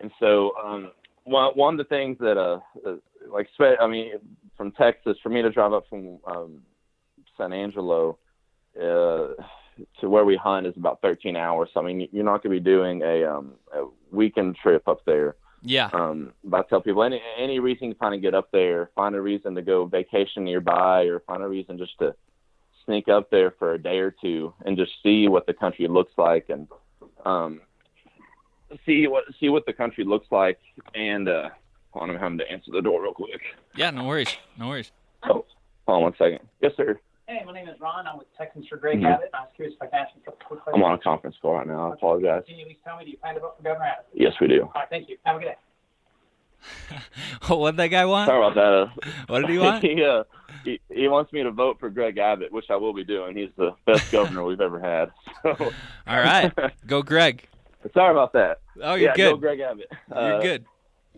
and 0.00 0.10
so 0.18 0.52
um, 0.64 0.92
one 1.24 1.52
one 1.54 1.74
of 1.74 1.78
the 1.78 1.94
things 1.94 2.16
that 2.20 2.38
uh, 2.38 2.60
uh 2.86 2.96
like 3.30 3.48
I 3.80 3.86
mean 3.86 4.12
from 4.56 4.72
Texas 4.72 5.16
for 5.22 5.28
me 5.28 5.42
to 5.42 5.50
drive 5.50 5.72
up 5.72 5.84
from 5.88 6.18
um, 6.26 6.62
San 7.36 7.52
Angelo. 7.52 8.18
Uh, 8.80 9.28
to 10.00 10.08
where 10.08 10.24
we 10.24 10.36
hunt 10.36 10.66
is 10.66 10.76
about 10.76 11.00
13 11.02 11.36
hours. 11.36 11.68
So 11.72 11.80
I 11.80 11.84
mean, 11.84 12.08
you're 12.12 12.24
not 12.24 12.42
going 12.42 12.54
to 12.54 12.60
be 12.60 12.64
doing 12.64 13.02
a, 13.02 13.24
um, 13.24 13.52
a 13.74 13.84
weekend 14.10 14.56
trip 14.56 14.86
up 14.88 15.04
there. 15.04 15.36
Yeah. 15.62 15.90
Um, 15.92 16.32
but 16.44 16.66
I 16.66 16.68
tell 16.68 16.80
people 16.80 17.02
any 17.02 17.20
any 17.38 17.58
reason 17.58 17.90
to 17.90 17.94
kind 17.94 18.14
of 18.14 18.22
get 18.22 18.34
up 18.34 18.50
there, 18.52 18.90
find 18.94 19.14
a 19.14 19.20
reason 19.20 19.54
to 19.54 19.62
go 19.62 19.86
vacation 19.86 20.44
nearby, 20.44 21.02
or 21.02 21.20
find 21.20 21.42
a 21.42 21.48
reason 21.48 21.78
just 21.78 21.98
to 21.98 22.14
sneak 22.84 23.08
up 23.08 23.30
there 23.30 23.50
for 23.58 23.74
a 23.74 23.78
day 23.78 23.98
or 23.98 24.10
two 24.10 24.52
and 24.64 24.76
just 24.76 24.92
see 25.02 25.28
what 25.28 25.46
the 25.46 25.52
country 25.52 25.86
looks 25.88 26.12
like 26.16 26.48
and 26.48 26.68
um, 27.26 27.60
see 28.86 29.06
what 29.06 29.24
see 29.38 29.48
what 29.48 29.66
the 29.66 29.72
country 29.72 30.04
looks 30.04 30.26
like. 30.30 30.58
And 30.94 31.28
uh, 31.28 31.50
on, 31.92 32.10
I'm 32.10 32.18
having 32.18 32.38
to 32.38 32.50
answer 32.50 32.70
the 32.72 32.82
door 32.82 33.02
real 33.02 33.14
quick. 33.14 33.40
Yeah, 33.74 33.90
no 33.90 34.04
worries, 34.04 34.34
no 34.58 34.68
worries. 34.68 34.92
Oh, 35.24 35.44
hold 35.86 35.96
on 35.96 36.02
one 36.02 36.14
second. 36.18 36.40
Yes, 36.60 36.72
sir. 36.76 36.98
Hey, 37.28 37.44
my 37.44 37.52
name 37.52 37.68
is 37.68 37.78
Ron. 37.78 38.06
I'm 38.06 38.16
with 38.16 38.26
Texans 38.38 38.66
for 38.68 38.78
Greg 38.78 38.96
mm-hmm. 38.96 39.06
Abbott. 39.06 39.28
I 39.34 39.40
was 39.40 39.50
curious 39.54 39.76
if 39.76 39.82
I 39.82 39.86
can 39.90 40.00
ask 40.00 40.14
you 40.16 40.22
a 40.22 40.24
couple 40.24 40.46
quick 40.46 40.60
questions. 40.62 40.82
I'm 40.82 40.90
on 40.90 40.98
a 40.98 41.02
conference 41.02 41.36
call 41.42 41.56
right 41.56 41.66
now. 41.66 41.90
I 41.90 41.92
apologize. 41.92 42.44
Can 42.46 42.56
you 42.56 42.62
at 42.62 42.68
least 42.68 42.80
tell 42.82 42.96
me, 42.96 43.04
do 43.04 43.10
you 43.10 43.18
plan 43.18 43.34
to 43.34 43.40
vote 43.40 43.54
for 43.58 43.64
Governor 43.64 43.84
Abbott? 43.84 44.06
Yes, 44.14 44.32
we 44.40 44.46
do. 44.46 44.62
All 44.62 44.72
right, 44.74 44.88
thank 44.88 45.10
you. 45.10 45.18
Have 45.24 45.36
a 45.36 45.40
good 45.40 45.44
day. 45.46 46.98
what 47.54 47.72
did 47.72 47.76
that 47.80 47.88
guy 47.88 48.06
want? 48.06 48.28
Sorry 48.28 48.46
about 48.46 48.54
that. 48.54 49.12
what 49.26 49.40
did 49.40 49.50
he 49.50 49.58
want? 49.58 49.84
he, 49.84 50.02
uh, 50.02 50.24
he, 50.64 50.80
he 50.90 51.06
wants 51.08 51.30
me 51.34 51.42
to 51.42 51.50
vote 51.50 51.76
for 51.78 51.90
Greg 51.90 52.16
Abbott, 52.16 52.50
which 52.50 52.70
I 52.70 52.76
will 52.76 52.94
be 52.94 53.04
doing. 53.04 53.36
He's 53.36 53.50
the 53.58 53.74
best 53.84 54.10
governor 54.10 54.42
we've 54.42 54.62
ever 54.62 54.80
had. 54.80 55.12
So. 55.42 55.70
All 56.06 56.20
right, 56.20 56.50
go 56.86 57.02
Greg. 57.02 57.46
Sorry 57.92 58.10
about 58.10 58.32
that. 58.32 58.62
Oh, 58.82 58.94
you're 58.94 59.10
yeah, 59.10 59.16
good. 59.16 59.32
Go 59.32 59.36
Greg 59.36 59.60
Abbott. 59.60 59.92
You're 60.08 60.34
uh, 60.34 60.40
good 60.40 60.64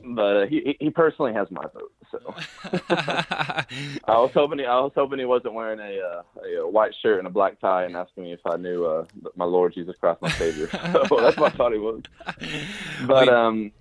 but 0.04 0.36
uh, 0.36 0.46
he 0.46 0.76
he 0.80 0.90
personally 0.90 1.32
has 1.32 1.50
my 1.50 1.64
vote. 1.74 1.92
So 2.10 2.18
I 2.90 3.64
was 4.08 4.30
hoping 4.34 4.58
he, 4.58 4.64
I 4.64 4.80
was 4.80 4.92
hoping 4.94 5.18
he 5.18 5.24
wasn't 5.24 5.54
wearing 5.54 5.80
a, 5.80 6.00
uh, 6.00 6.22
a, 6.44 6.62
a 6.62 6.68
white 6.68 6.92
shirt 7.02 7.18
and 7.18 7.26
a 7.26 7.30
black 7.30 7.60
tie 7.60 7.84
and 7.84 7.96
asking 7.96 8.24
me 8.24 8.32
if 8.32 8.40
I 8.44 8.56
knew 8.56 8.84
uh, 8.84 9.04
my 9.36 9.44
Lord 9.44 9.74
Jesus 9.74 9.94
Christ, 10.00 10.20
my 10.20 10.30
Savior. 10.30 10.68
so 11.08 11.20
that's 11.20 11.36
what 11.36 11.54
I 11.54 11.56
thought 11.56 11.72
he 11.72 11.78
was. 11.78 12.02
But 13.06 13.28
um. 13.28 13.72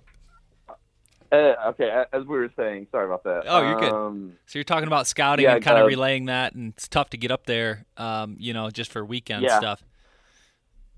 Uh, 1.32 1.54
okay, 1.68 2.04
as 2.12 2.24
we 2.24 2.36
were 2.36 2.50
saying, 2.56 2.88
sorry 2.90 3.06
about 3.06 3.22
that. 3.22 3.44
Oh, 3.46 3.62
you're 3.62 3.78
good. 3.78 3.92
Um, 3.92 4.32
so 4.46 4.58
you're 4.58 4.64
talking 4.64 4.88
about 4.88 5.06
scouting 5.06 5.44
yeah, 5.44 5.54
and 5.54 5.64
kind 5.64 5.78
of 5.78 5.86
relaying 5.86 6.24
that, 6.24 6.56
and 6.56 6.72
it's 6.72 6.88
tough 6.88 7.10
to 7.10 7.16
get 7.16 7.30
up 7.30 7.46
there, 7.46 7.86
um, 7.96 8.34
you 8.40 8.52
know, 8.52 8.68
just 8.68 8.90
for 8.90 9.04
weekend 9.04 9.44
yeah. 9.44 9.60
stuff. 9.60 9.80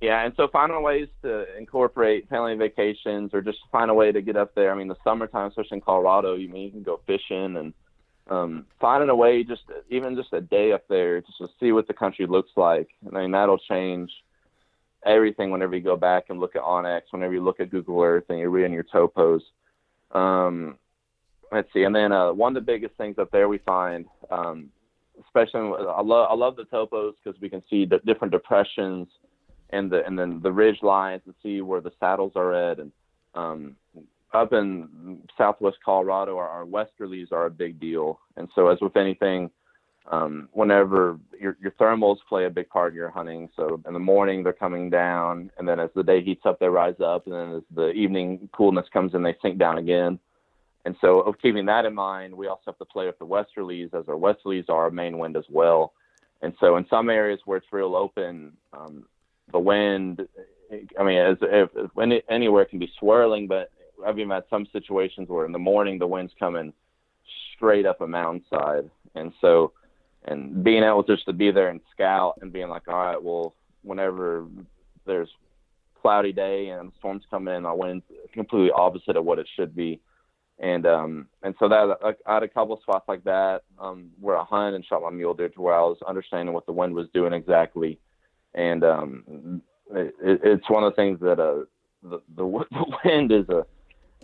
Yeah, 0.02 0.24
and 0.24 0.34
so 0.36 0.48
finding 0.52 0.82
ways 0.82 1.06
to 1.22 1.46
incorporate 1.56 2.28
family 2.28 2.56
vacations 2.56 3.32
or 3.32 3.40
just 3.40 3.58
find 3.70 3.88
a 3.88 3.94
way 3.94 4.10
to 4.10 4.20
get 4.20 4.36
up 4.36 4.52
there. 4.52 4.72
I 4.72 4.74
mean, 4.74 4.88
the 4.88 4.96
summertime, 5.04 5.46
especially 5.46 5.76
in 5.76 5.80
Colorado, 5.80 6.34
you 6.34 6.48
mean 6.48 6.64
you 6.64 6.70
can 6.72 6.82
go 6.82 7.00
fishing 7.06 7.56
and 7.56 7.72
um, 8.28 8.66
finding 8.80 9.10
a 9.10 9.14
way, 9.14 9.44
just 9.44 9.62
even 9.90 10.16
just 10.16 10.32
a 10.32 10.40
day 10.40 10.72
up 10.72 10.88
there, 10.88 11.20
just 11.20 11.38
to 11.38 11.46
see 11.60 11.70
what 11.70 11.86
the 11.86 11.94
country 11.94 12.26
looks 12.26 12.50
like. 12.56 12.88
I 13.06 13.20
mean, 13.20 13.30
that'll 13.30 13.58
change 13.58 14.10
everything 15.06 15.52
whenever 15.52 15.76
you 15.76 15.82
go 15.82 15.96
back 15.96 16.24
and 16.30 16.40
look 16.40 16.56
at 16.56 16.62
onX, 16.62 17.02
whenever 17.12 17.34
you 17.34 17.44
look 17.44 17.60
at 17.60 17.70
Google 17.70 18.02
Earth 18.02 18.24
and 18.28 18.40
you're 18.40 18.50
reading 18.50 18.72
your 18.72 18.82
topos. 18.92 19.42
Um, 20.10 20.78
let's 21.52 21.72
see, 21.72 21.84
and 21.84 21.94
then 21.94 22.10
uh, 22.10 22.32
one 22.32 22.56
of 22.56 22.66
the 22.66 22.72
biggest 22.72 22.96
things 22.96 23.20
up 23.20 23.30
there 23.30 23.48
we 23.48 23.58
find, 23.58 24.06
um, 24.32 24.68
especially 25.24 25.60
I 25.60 26.02
love 26.02 26.28
I 26.28 26.34
love 26.34 26.56
the 26.56 26.64
topos 26.64 27.12
because 27.22 27.40
we 27.40 27.48
can 27.48 27.62
see 27.70 27.84
the 27.84 28.00
different 28.04 28.32
depressions 28.32 29.06
and 29.72 29.90
the 29.90 30.04
and 30.06 30.18
then 30.18 30.40
the 30.42 30.52
ridge 30.52 30.82
lines 30.82 31.22
to 31.26 31.34
see 31.42 31.60
where 31.60 31.80
the 31.80 31.92
saddles 31.98 32.32
are 32.36 32.52
at. 32.52 32.78
And 32.78 32.92
um, 33.34 33.76
up 34.32 34.52
in 34.52 35.18
southwest 35.36 35.78
Colorado 35.84 36.36
our, 36.36 36.48
our 36.48 36.64
westerlies 36.64 37.32
are 37.32 37.46
a 37.46 37.50
big 37.50 37.80
deal. 37.80 38.20
And 38.36 38.48
so 38.54 38.68
as 38.68 38.80
with 38.80 38.96
anything 38.96 39.50
um, 40.10 40.48
whenever 40.52 41.18
your 41.40 41.56
your 41.60 41.72
thermals 41.72 42.18
play 42.28 42.44
a 42.44 42.50
big 42.50 42.68
part 42.68 42.92
in 42.92 42.96
your 42.96 43.10
hunting. 43.10 43.48
So 43.56 43.80
in 43.86 43.92
the 43.92 44.00
morning 44.00 44.42
they're 44.42 44.52
coming 44.52 44.90
down 44.90 45.50
and 45.58 45.66
then 45.66 45.80
as 45.80 45.90
the 45.94 46.02
day 46.02 46.22
heats 46.22 46.42
up 46.44 46.58
they 46.58 46.68
rise 46.68 47.00
up 47.04 47.26
and 47.26 47.34
then 47.34 47.54
as 47.56 47.62
the 47.74 47.90
evening 47.92 48.48
coolness 48.52 48.86
comes 48.92 49.14
in 49.14 49.22
they 49.22 49.36
sink 49.42 49.58
down 49.58 49.78
again. 49.78 50.18
And 50.84 50.96
so 51.00 51.20
of 51.20 51.40
keeping 51.40 51.66
that 51.66 51.84
in 51.84 51.94
mind 51.94 52.34
we 52.34 52.48
also 52.48 52.62
have 52.66 52.78
to 52.78 52.84
play 52.84 53.06
with 53.06 53.18
the 53.18 53.26
westerlies 53.26 53.94
as 53.94 54.08
our 54.08 54.16
westerlies 54.16 54.68
are 54.68 54.84
our 54.84 54.90
main 54.90 55.18
wind 55.18 55.36
as 55.36 55.44
well. 55.48 55.94
And 56.42 56.54
so 56.58 56.76
in 56.76 56.86
some 56.90 57.08
areas 57.08 57.38
where 57.44 57.58
it's 57.58 57.72
real 57.72 57.94
open, 57.94 58.52
um, 58.72 59.04
the 59.50 59.58
wind. 59.58 60.26
I 60.98 61.02
mean, 61.02 61.18
as 61.18 61.36
if, 61.42 61.70
it, 61.74 62.24
anywhere 62.28 62.64
can 62.64 62.78
be 62.78 62.90
swirling, 62.98 63.46
but 63.46 63.70
I've 64.06 64.18
even 64.18 64.30
had 64.30 64.44
some 64.48 64.66
situations 64.72 65.28
where 65.28 65.46
in 65.46 65.52
the 65.52 65.58
morning 65.58 65.98
the 65.98 66.06
wind's 66.06 66.32
coming 66.38 66.72
straight 67.54 67.86
up 67.86 68.00
a 68.00 68.06
mountainside, 68.06 68.90
and 69.14 69.32
so 69.40 69.72
and 70.24 70.62
being 70.62 70.84
able 70.84 71.02
just 71.02 71.24
to 71.26 71.32
be 71.32 71.50
there 71.50 71.68
and 71.68 71.80
scout 71.92 72.38
and 72.40 72.52
being 72.52 72.68
like, 72.68 72.86
all 72.88 72.94
right, 72.94 73.22
well, 73.22 73.54
whenever 73.82 74.46
there's 75.04 75.28
cloudy 76.00 76.32
day 76.32 76.68
and 76.68 76.92
storms 76.98 77.24
coming 77.30 77.54
in, 77.54 77.66
our 77.66 77.76
wind's 77.76 78.04
completely 78.32 78.70
opposite 78.72 79.16
of 79.16 79.24
what 79.24 79.38
it 79.38 79.48
should 79.56 79.74
be. 79.74 80.00
And 80.58 80.86
um 80.86 81.28
and 81.42 81.54
so 81.58 81.68
that 81.68 81.96
I 82.26 82.34
had 82.34 82.42
a 82.42 82.48
couple 82.48 82.74
of 82.74 82.82
spots 82.82 83.08
like 83.08 83.24
that 83.24 83.62
um 83.80 84.10
where 84.20 84.38
I 84.38 84.44
hunted 84.44 84.76
and 84.76 84.84
shot 84.84 85.02
my 85.02 85.10
mule 85.10 85.34
deer 85.34 85.48
to 85.48 85.60
where 85.60 85.74
I 85.74 85.80
was 85.80 85.98
understanding 86.06 86.54
what 86.54 86.66
the 86.66 86.72
wind 86.72 86.94
was 86.94 87.08
doing 87.12 87.32
exactly 87.32 87.98
and 88.54 88.84
um, 88.84 89.62
it, 89.90 90.14
it's 90.22 90.70
one 90.70 90.84
of 90.84 90.92
the 90.92 90.96
things 90.96 91.20
that 91.20 91.40
uh, 91.40 91.64
the, 92.02 92.20
the 92.36 92.44
the 92.70 92.96
wind 93.04 93.32
is 93.32 93.48
a 93.48 93.66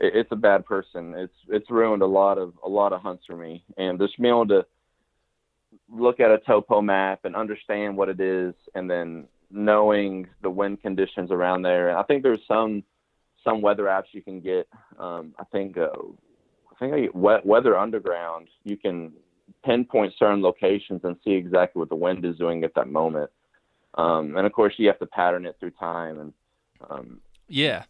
it's 0.01 0.31
a 0.33 0.37
bad 0.37 0.65
person. 0.65 1.15
It's 1.15 1.35
it's 1.49 1.71
ruined 1.71 2.03
a 2.03 2.07
lot 2.07 2.39
of 2.39 2.55
a 2.65 2.69
lot 2.69 2.93
of 2.93 3.03
hunts 3.03 3.25
for 3.27 3.37
me, 3.37 3.65
and 3.77 3.99
just 3.99 4.17
being 4.19 4.33
able 4.33 4.47
to 4.49 4.67
look 5.91 6.21
at 6.21 6.31
a 6.31 6.39
topo 6.39 6.81
map 6.81 7.21
and 7.25 7.35
understand 7.35 7.97
what 7.97 8.09
it 8.09 8.21
is, 8.21 8.55
and 8.75 8.91
then 8.91 9.27
knowing 9.51 10.29
the 10.43 10.51
wind 10.51 10.83
conditions 10.83 11.31
around 11.31 11.63
there. 11.63 11.97
I 11.97 12.03
think 12.05 12.23
there's 12.23 12.47
some 12.47 12.85
some 13.45 13.63
weather 13.63 13.85
apps 13.85 14.13
you 14.13 14.23
can 14.23 14.41
get. 14.41 14.69
Um, 14.99 15.35
I 15.39 15.45
think 15.45 15.77
uh, 15.79 15.89
I 16.71 16.75
think 16.79 16.95
I 16.95 17.01
get 17.01 17.15
Weather 17.15 17.77
Underground. 17.77 18.49
You 18.65 18.77
can 18.77 19.13
pinpoint 19.65 20.13
certain 20.19 20.43
locations 20.43 21.01
and 21.05 21.17
see 21.25 21.33
exactly 21.33 21.81
what 21.81 21.89
the 21.89 21.97
wind 21.97 22.25
is 22.25 22.37
doing 22.37 22.65
at 22.65 22.75
that 22.75 22.89
moment. 22.89 23.31
Um, 23.95 24.37
and 24.37 24.47
of 24.47 24.53
course, 24.53 24.75
you 24.77 24.87
have 24.89 24.99
to 24.99 25.07
pattern 25.07 25.47
it 25.47 25.57
through 25.61 25.73
time 25.73 26.21
and. 26.21 26.33
Um, 26.89 27.21
yeah, 27.49 27.85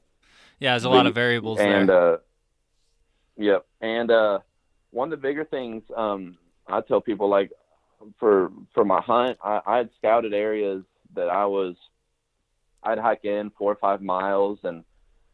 yeah. 0.61 0.70
There's 0.70 0.84
a 0.84 0.88
lot 0.88 1.07
of 1.07 1.14
variables 1.14 1.59
and, 1.59 1.88
there. 1.88 2.14
Uh, 2.14 2.16
Yep. 3.38 3.66
And 3.80 4.11
uh, 4.11 4.40
one 4.90 5.12
of 5.12 5.18
the 5.18 5.22
bigger 5.22 5.44
things 5.44 5.84
um, 5.96 6.36
I 6.66 6.80
tell 6.82 7.01
people, 7.01 7.28
like 7.28 7.53
for 8.18 8.51
for 8.74 8.84
my 8.84 9.01
hunt, 9.01 9.38
I, 9.42 9.61
I 9.64 9.76
had 9.78 9.90
scouted 9.96 10.34
areas 10.34 10.82
that 11.14 11.28
I 11.28 11.46
was 11.46 11.76
I'd 12.82 12.99
hike 12.99 13.24
in 13.24 13.51
four 13.57 13.72
or 13.72 13.76
five 13.76 14.03
miles, 14.03 14.59
and 14.64 14.84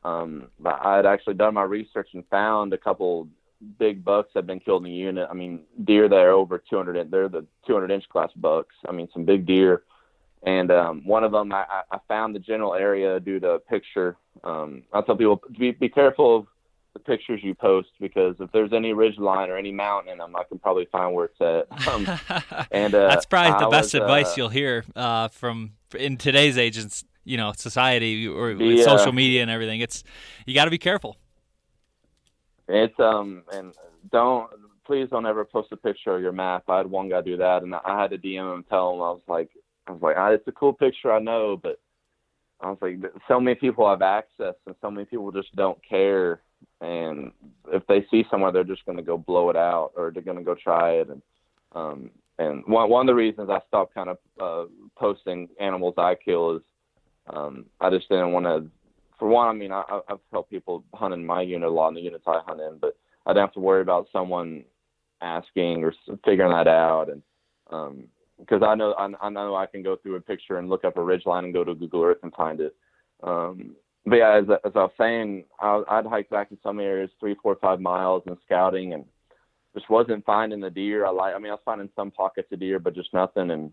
um, 0.05 0.49
I 0.65 0.97
had 0.97 1.07
actually 1.07 1.35
done 1.35 1.55
my 1.55 1.62
research 1.62 2.11
and 2.12 2.25
found 2.31 2.73
a 2.73 2.79
couple 2.79 3.29
big 3.79 4.05
bucks 4.05 4.31
had 4.35 4.47
been 4.47 4.61
killed 4.61 4.85
in 4.85 4.91
the 4.91 4.97
unit. 4.97 5.27
I 5.31 5.35
mean, 5.35 5.61
deer 5.83 6.07
that 6.09 6.15
are 6.15 6.33
over 6.33 6.59
200. 6.59 7.11
They're 7.11 7.31
the 7.31 7.47
200 7.67 7.91
inch 7.91 8.07
class 8.11 8.31
bucks. 8.37 8.75
I 8.87 8.93
mean, 8.93 9.09
some 9.12 9.25
big 9.25 9.47
deer. 9.47 9.83
And 10.45 10.70
um, 10.70 11.03
one 11.07 11.24
of 11.24 11.32
them, 11.32 11.53
I, 11.53 11.64
I 11.90 11.99
found 12.07 12.34
the 12.34 12.38
general 12.38 12.74
area 12.74 13.18
due 13.18 13.40
to 13.40 13.51
a 13.53 13.59
picture. 13.59 14.16
Um, 14.42 14.82
I 14.92 15.01
tell 15.01 15.16
people 15.16 15.42
be, 15.59 15.70
be 15.72 15.88
careful 15.88 16.36
of 16.36 16.47
the 16.92 17.01
pictures 17.01 17.40
you 17.42 17.55
post 17.55 17.88
because 17.99 18.36
if 18.40 18.53
there's 18.53 18.72
any 18.72 18.92
ridge 18.92 19.18
line 19.18 19.49
or 19.49 19.57
any 19.57 19.72
mountain 19.72 20.12
in 20.12 20.18
them, 20.18 20.36
I 20.36 20.45
can 20.45 20.59
probably 20.59 20.86
find 20.92 21.14
where 21.14 21.26
it's 21.26 21.40
at. 21.40 21.66
Um, 21.88 22.09
and 22.70 22.95
uh, 22.95 23.09
that's 23.09 23.26
probably 23.26 23.59
the 23.59 23.66
I 23.66 23.70
best 23.70 23.95
was, 23.95 23.95
advice 23.95 24.28
uh, 24.28 24.34
you'll 24.36 24.49
hear 24.49 24.84
uh, 24.95 25.28
from 25.28 25.72
in 25.99 26.16
today's 26.16 26.57
agents, 26.59 27.05
you 27.24 27.36
know, 27.36 27.53
society 27.57 28.26
or 28.26 28.55
the, 28.55 28.82
social 28.82 29.12
media 29.12 29.42
and 29.42 29.51
everything. 29.51 29.80
It's 29.80 30.03
you 30.47 30.55
got 30.55 30.64
to 30.64 30.70
be 30.70 30.78
careful. 30.78 31.16
It's 32.68 32.99
um 32.99 33.42
and 33.53 33.74
don't 34.11 34.49
please 34.86 35.09
don't 35.11 35.26
ever 35.26 35.45
post 35.45 35.72
a 35.72 35.76
picture 35.76 36.16
of 36.16 36.22
your 36.22 36.32
map. 36.32 36.64
I 36.68 36.78
had 36.78 36.86
one 36.86 37.09
guy 37.09 37.20
do 37.20 37.36
that, 37.38 37.62
and 37.62 37.74
I 37.74 38.01
had 38.01 38.11
to 38.11 38.18
DM 38.18 38.40
him, 38.40 38.53
and 38.53 38.68
tell 38.68 38.95
him 38.95 39.03
I 39.03 39.11
was 39.11 39.22
like, 39.28 39.51
I 39.87 39.93
was 39.93 40.03
like, 40.03 40.16
ah, 40.18 40.30
it's 40.30 40.49
a 40.49 40.53
cool 40.53 40.72
picture, 40.72 41.12
I 41.12 41.18
know, 41.18 41.59
but 41.62 41.78
I 42.61 42.70
was 42.70 42.78
like, 42.80 42.99
so 43.28 43.39
many 43.39 43.55
people 43.55 43.89
have 43.89 44.03
access, 44.03 44.55
and 44.66 44.74
so 44.80 44.91
many 44.91 45.05
people 45.05 45.30
just 45.32 45.55
don't 45.57 45.78
care. 45.87 46.41
And 46.80 47.32
if 47.72 47.87
they 47.87 48.07
see 48.11 48.24
somewhere, 48.30 48.53
they're 48.53 48.64
just 48.64 48.87
going 48.87 48.97
to 48.97 49.03
go 49.03 49.18
blow 49.18 49.51
it 49.51 49.57
out, 49.57 49.93
or 49.97 50.11
they're 50.11 50.22
going 50.22 50.39
to 50.39 50.45
go 50.45 50.55
try 50.55 50.93
it. 50.93 51.09
And 51.09 51.22
um, 51.72 52.11
and 52.39 52.62
one 52.66 52.89
one 52.89 53.03
of 53.03 53.12
the 53.12 53.14
reasons 53.14 53.51
I 53.51 53.61
stopped 53.68 53.95
kind 53.95 54.09
of 54.09 54.18
uh, 54.41 54.70
posting 54.97 55.49
animals 55.61 55.95
I 55.99 56.14
kill 56.14 56.57
is 56.57 56.62
um, 57.26 57.66
I 57.80 57.91
just 57.91 58.09
didn't 58.09 58.32
want 58.32 58.47
to 58.47 58.70
for 59.18 59.28
one, 59.28 59.49
I 59.49 59.53
mean, 59.53 59.72
I, 59.72 59.82
I've 60.09 60.18
helped 60.32 60.51
people 60.51 60.85
hunt 60.95 61.14
in 61.14 61.24
my 61.24 61.43
unit 61.43 61.68
a 61.68 61.72
lot 61.72 61.89
in 61.89 61.95
the 61.95 62.01
units 62.01 62.24
I 62.26 62.41
hunt 62.47 62.61
in, 62.61 62.78
but 62.80 62.97
I 63.26 63.32
don't 63.32 63.43
have 63.43 63.55
to 63.55 63.61
worry 63.61 63.82
about 63.82 64.09
someone 64.12 64.64
asking 65.20 65.85
or 65.85 65.95
figuring 66.24 66.53
that 66.53 66.68
out. 66.68 67.09
And 67.11 67.22
um, 67.70 68.05
because 68.39 68.62
I 68.62 68.74
know 68.74 68.93
I, 68.93 69.09
I 69.20 69.30
know 69.30 69.55
I 69.55 69.66
can 69.66 69.82
go 69.82 69.97
through 69.97 70.16
a 70.16 70.20
picture 70.20 70.59
and 70.59 70.68
look 70.68 70.85
up 70.85 70.97
a 70.97 71.03
ridge 71.03 71.26
line 71.26 71.45
and 71.45 71.55
go 71.55 71.64
to 71.64 71.74
Google 71.74 72.05
Earth 72.05 72.18
and 72.22 72.32
find 72.35 72.61
it. 72.61 72.74
Um, 73.22 73.76
but 74.07 74.16
yeah, 74.16 74.39
as, 74.39 74.45
as 74.64 74.72
I 74.74 74.80
was 74.80 74.93
saying, 74.99 75.45
I, 75.61 75.82
I'd 75.89 76.07
hike 76.07 76.28
back 76.28 76.49
in 76.51 76.59
some 76.62 76.78
areas 76.78 77.11
three, 77.18 77.37
four, 77.43 77.57
five 77.61 77.80
miles 77.80 78.22
and 78.26 78.37
scouting, 78.45 78.93
and 78.93 79.05
just 79.74 79.89
wasn't 79.89 80.24
finding 80.24 80.61
the 80.61 80.70
deer. 80.70 81.07
I 81.07 81.11
like. 81.11 81.35
I 81.35 81.39
mean, 81.39 81.51
I 81.51 81.55
was 81.55 81.62
finding 81.64 81.89
some 81.97 82.11
pockets 82.11 82.53
of 82.53 82.61
deer, 82.61 82.78
but 82.78 82.95
just 82.95 83.14
nothing. 83.14 83.51
And 83.51 83.72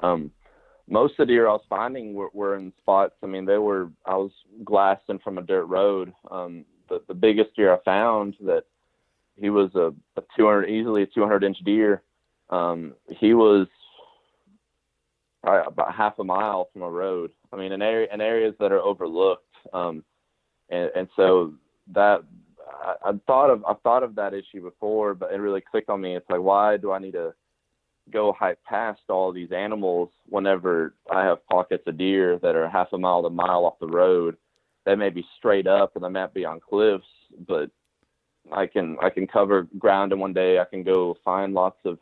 um, 0.00 0.30
most 0.88 1.12
of 1.12 1.26
the 1.26 1.32
deer 1.32 1.48
I 1.48 1.52
was 1.52 1.64
finding 1.68 2.14
were, 2.14 2.30
were 2.32 2.56
in 2.56 2.72
spots. 2.80 3.14
I 3.22 3.26
mean, 3.26 3.44
they 3.44 3.58
were 3.58 3.90
I 4.04 4.16
was 4.16 4.32
glassing 4.64 5.20
from 5.22 5.38
a 5.38 5.42
dirt 5.42 5.66
road. 5.66 6.12
Um, 6.30 6.64
the 6.88 7.02
the 7.08 7.14
biggest 7.14 7.54
deer 7.56 7.72
I 7.72 7.78
found 7.84 8.34
that 8.40 8.64
he 9.40 9.50
was 9.50 9.74
a, 9.74 9.92
a 10.16 10.22
200 10.36 10.66
easily 10.66 11.02
a 11.02 11.06
200 11.06 11.44
inch 11.44 11.58
deer. 11.64 12.02
Um, 12.54 12.94
he 13.08 13.34
was 13.34 13.66
about 15.42 15.94
half 15.94 16.18
a 16.18 16.24
mile 16.24 16.68
from 16.72 16.82
a 16.82 16.90
road. 16.90 17.30
I 17.52 17.56
mean, 17.56 17.72
in 17.72 17.82
area 17.82 18.08
in 18.12 18.20
areas 18.20 18.54
that 18.60 18.72
are 18.72 18.80
overlooked. 18.80 19.44
Um, 19.72 20.04
and 20.70 20.90
and 20.96 21.08
so 21.16 21.54
that 21.92 22.22
I, 22.82 22.94
I 23.04 23.12
thought 23.26 23.50
of 23.50 23.64
I've 23.64 23.80
thought 23.82 24.02
of 24.02 24.14
that 24.14 24.34
issue 24.34 24.62
before, 24.62 25.14
but 25.14 25.32
it 25.32 25.36
really 25.36 25.60
clicked 25.60 25.90
on 25.90 26.00
me. 26.00 26.16
It's 26.16 26.28
like, 26.30 26.40
why 26.40 26.76
do 26.76 26.92
I 26.92 26.98
need 26.98 27.12
to 27.12 27.34
go 28.12 28.34
hike 28.38 28.62
past 28.64 29.00
all 29.08 29.32
these 29.32 29.52
animals 29.52 30.10
whenever 30.26 30.94
I 31.10 31.24
have 31.24 31.46
pockets 31.46 31.84
of 31.86 31.96
deer 31.96 32.38
that 32.40 32.54
are 32.54 32.68
half 32.68 32.88
a 32.92 32.98
mile 32.98 33.22
to 33.22 33.28
a 33.28 33.30
mile 33.30 33.64
off 33.64 33.78
the 33.80 33.86
road. 33.86 34.36
They 34.84 34.94
may 34.94 35.08
be 35.08 35.24
straight 35.38 35.66
up 35.66 35.96
and 35.96 36.04
they 36.04 36.10
might 36.10 36.34
be 36.34 36.44
on 36.44 36.60
cliffs, 36.60 37.06
but 37.48 37.70
I 38.52 38.66
can 38.66 38.98
I 39.02 39.08
can 39.10 39.26
cover 39.26 39.66
ground 39.78 40.12
in 40.12 40.18
one 40.18 40.34
day. 40.34 40.58
I 40.58 40.66
can 40.66 40.82
go 40.82 41.16
find 41.24 41.54
lots 41.54 41.78
of 41.84 41.98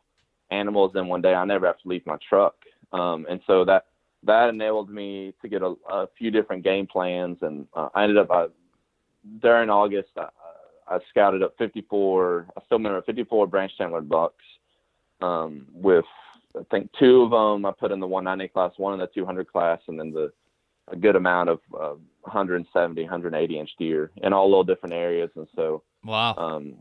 animals 0.52 0.92
in 0.94 1.06
one 1.08 1.22
day. 1.22 1.34
I 1.34 1.44
never 1.44 1.66
have 1.66 1.78
to 1.80 1.88
leave 1.88 2.06
my 2.06 2.16
truck, 2.28 2.54
um, 2.92 3.26
and 3.28 3.40
so 3.46 3.64
that 3.64 3.86
that 4.24 4.48
enabled 4.48 4.90
me 4.90 5.34
to 5.42 5.48
get 5.48 5.62
a, 5.62 5.74
a 5.90 6.06
few 6.16 6.30
different 6.30 6.62
game 6.62 6.86
plans. 6.86 7.38
And 7.42 7.66
uh, 7.74 7.88
I 7.94 8.04
ended 8.04 8.18
up 8.18 8.30
uh, 8.30 8.46
during 9.40 9.68
August. 9.70 10.10
I, 10.16 10.28
I 10.86 10.98
scouted 11.10 11.42
up 11.42 11.54
54. 11.58 12.48
I 12.56 12.60
still 12.66 12.78
remember 12.78 13.02
54 13.02 13.46
branch 13.48 13.72
antlered 13.80 14.08
bucks 14.08 14.44
um, 15.20 15.66
with 15.72 16.04
I 16.56 16.62
think 16.70 16.90
two 16.98 17.22
of 17.22 17.30
them 17.30 17.64
I 17.64 17.72
put 17.72 17.92
in 17.92 18.00
the 18.00 18.06
190 18.06 18.52
class, 18.52 18.72
one 18.76 18.92
in 18.92 19.00
the 19.00 19.06
200 19.06 19.50
class, 19.50 19.80
and 19.88 19.98
then 19.98 20.12
the 20.12 20.32
a 20.88 20.96
good 20.96 21.16
amount 21.16 21.48
of 21.48 21.60
uh, 21.74 21.94
170, 22.22 23.02
180 23.02 23.58
inch 23.58 23.70
deer 23.78 24.10
in 24.16 24.32
all 24.32 24.48
little 24.48 24.64
different 24.64 24.94
areas. 24.94 25.30
And 25.36 25.46
so, 25.54 25.82
wow. 26.04 26.34
Um, 26.36 26.74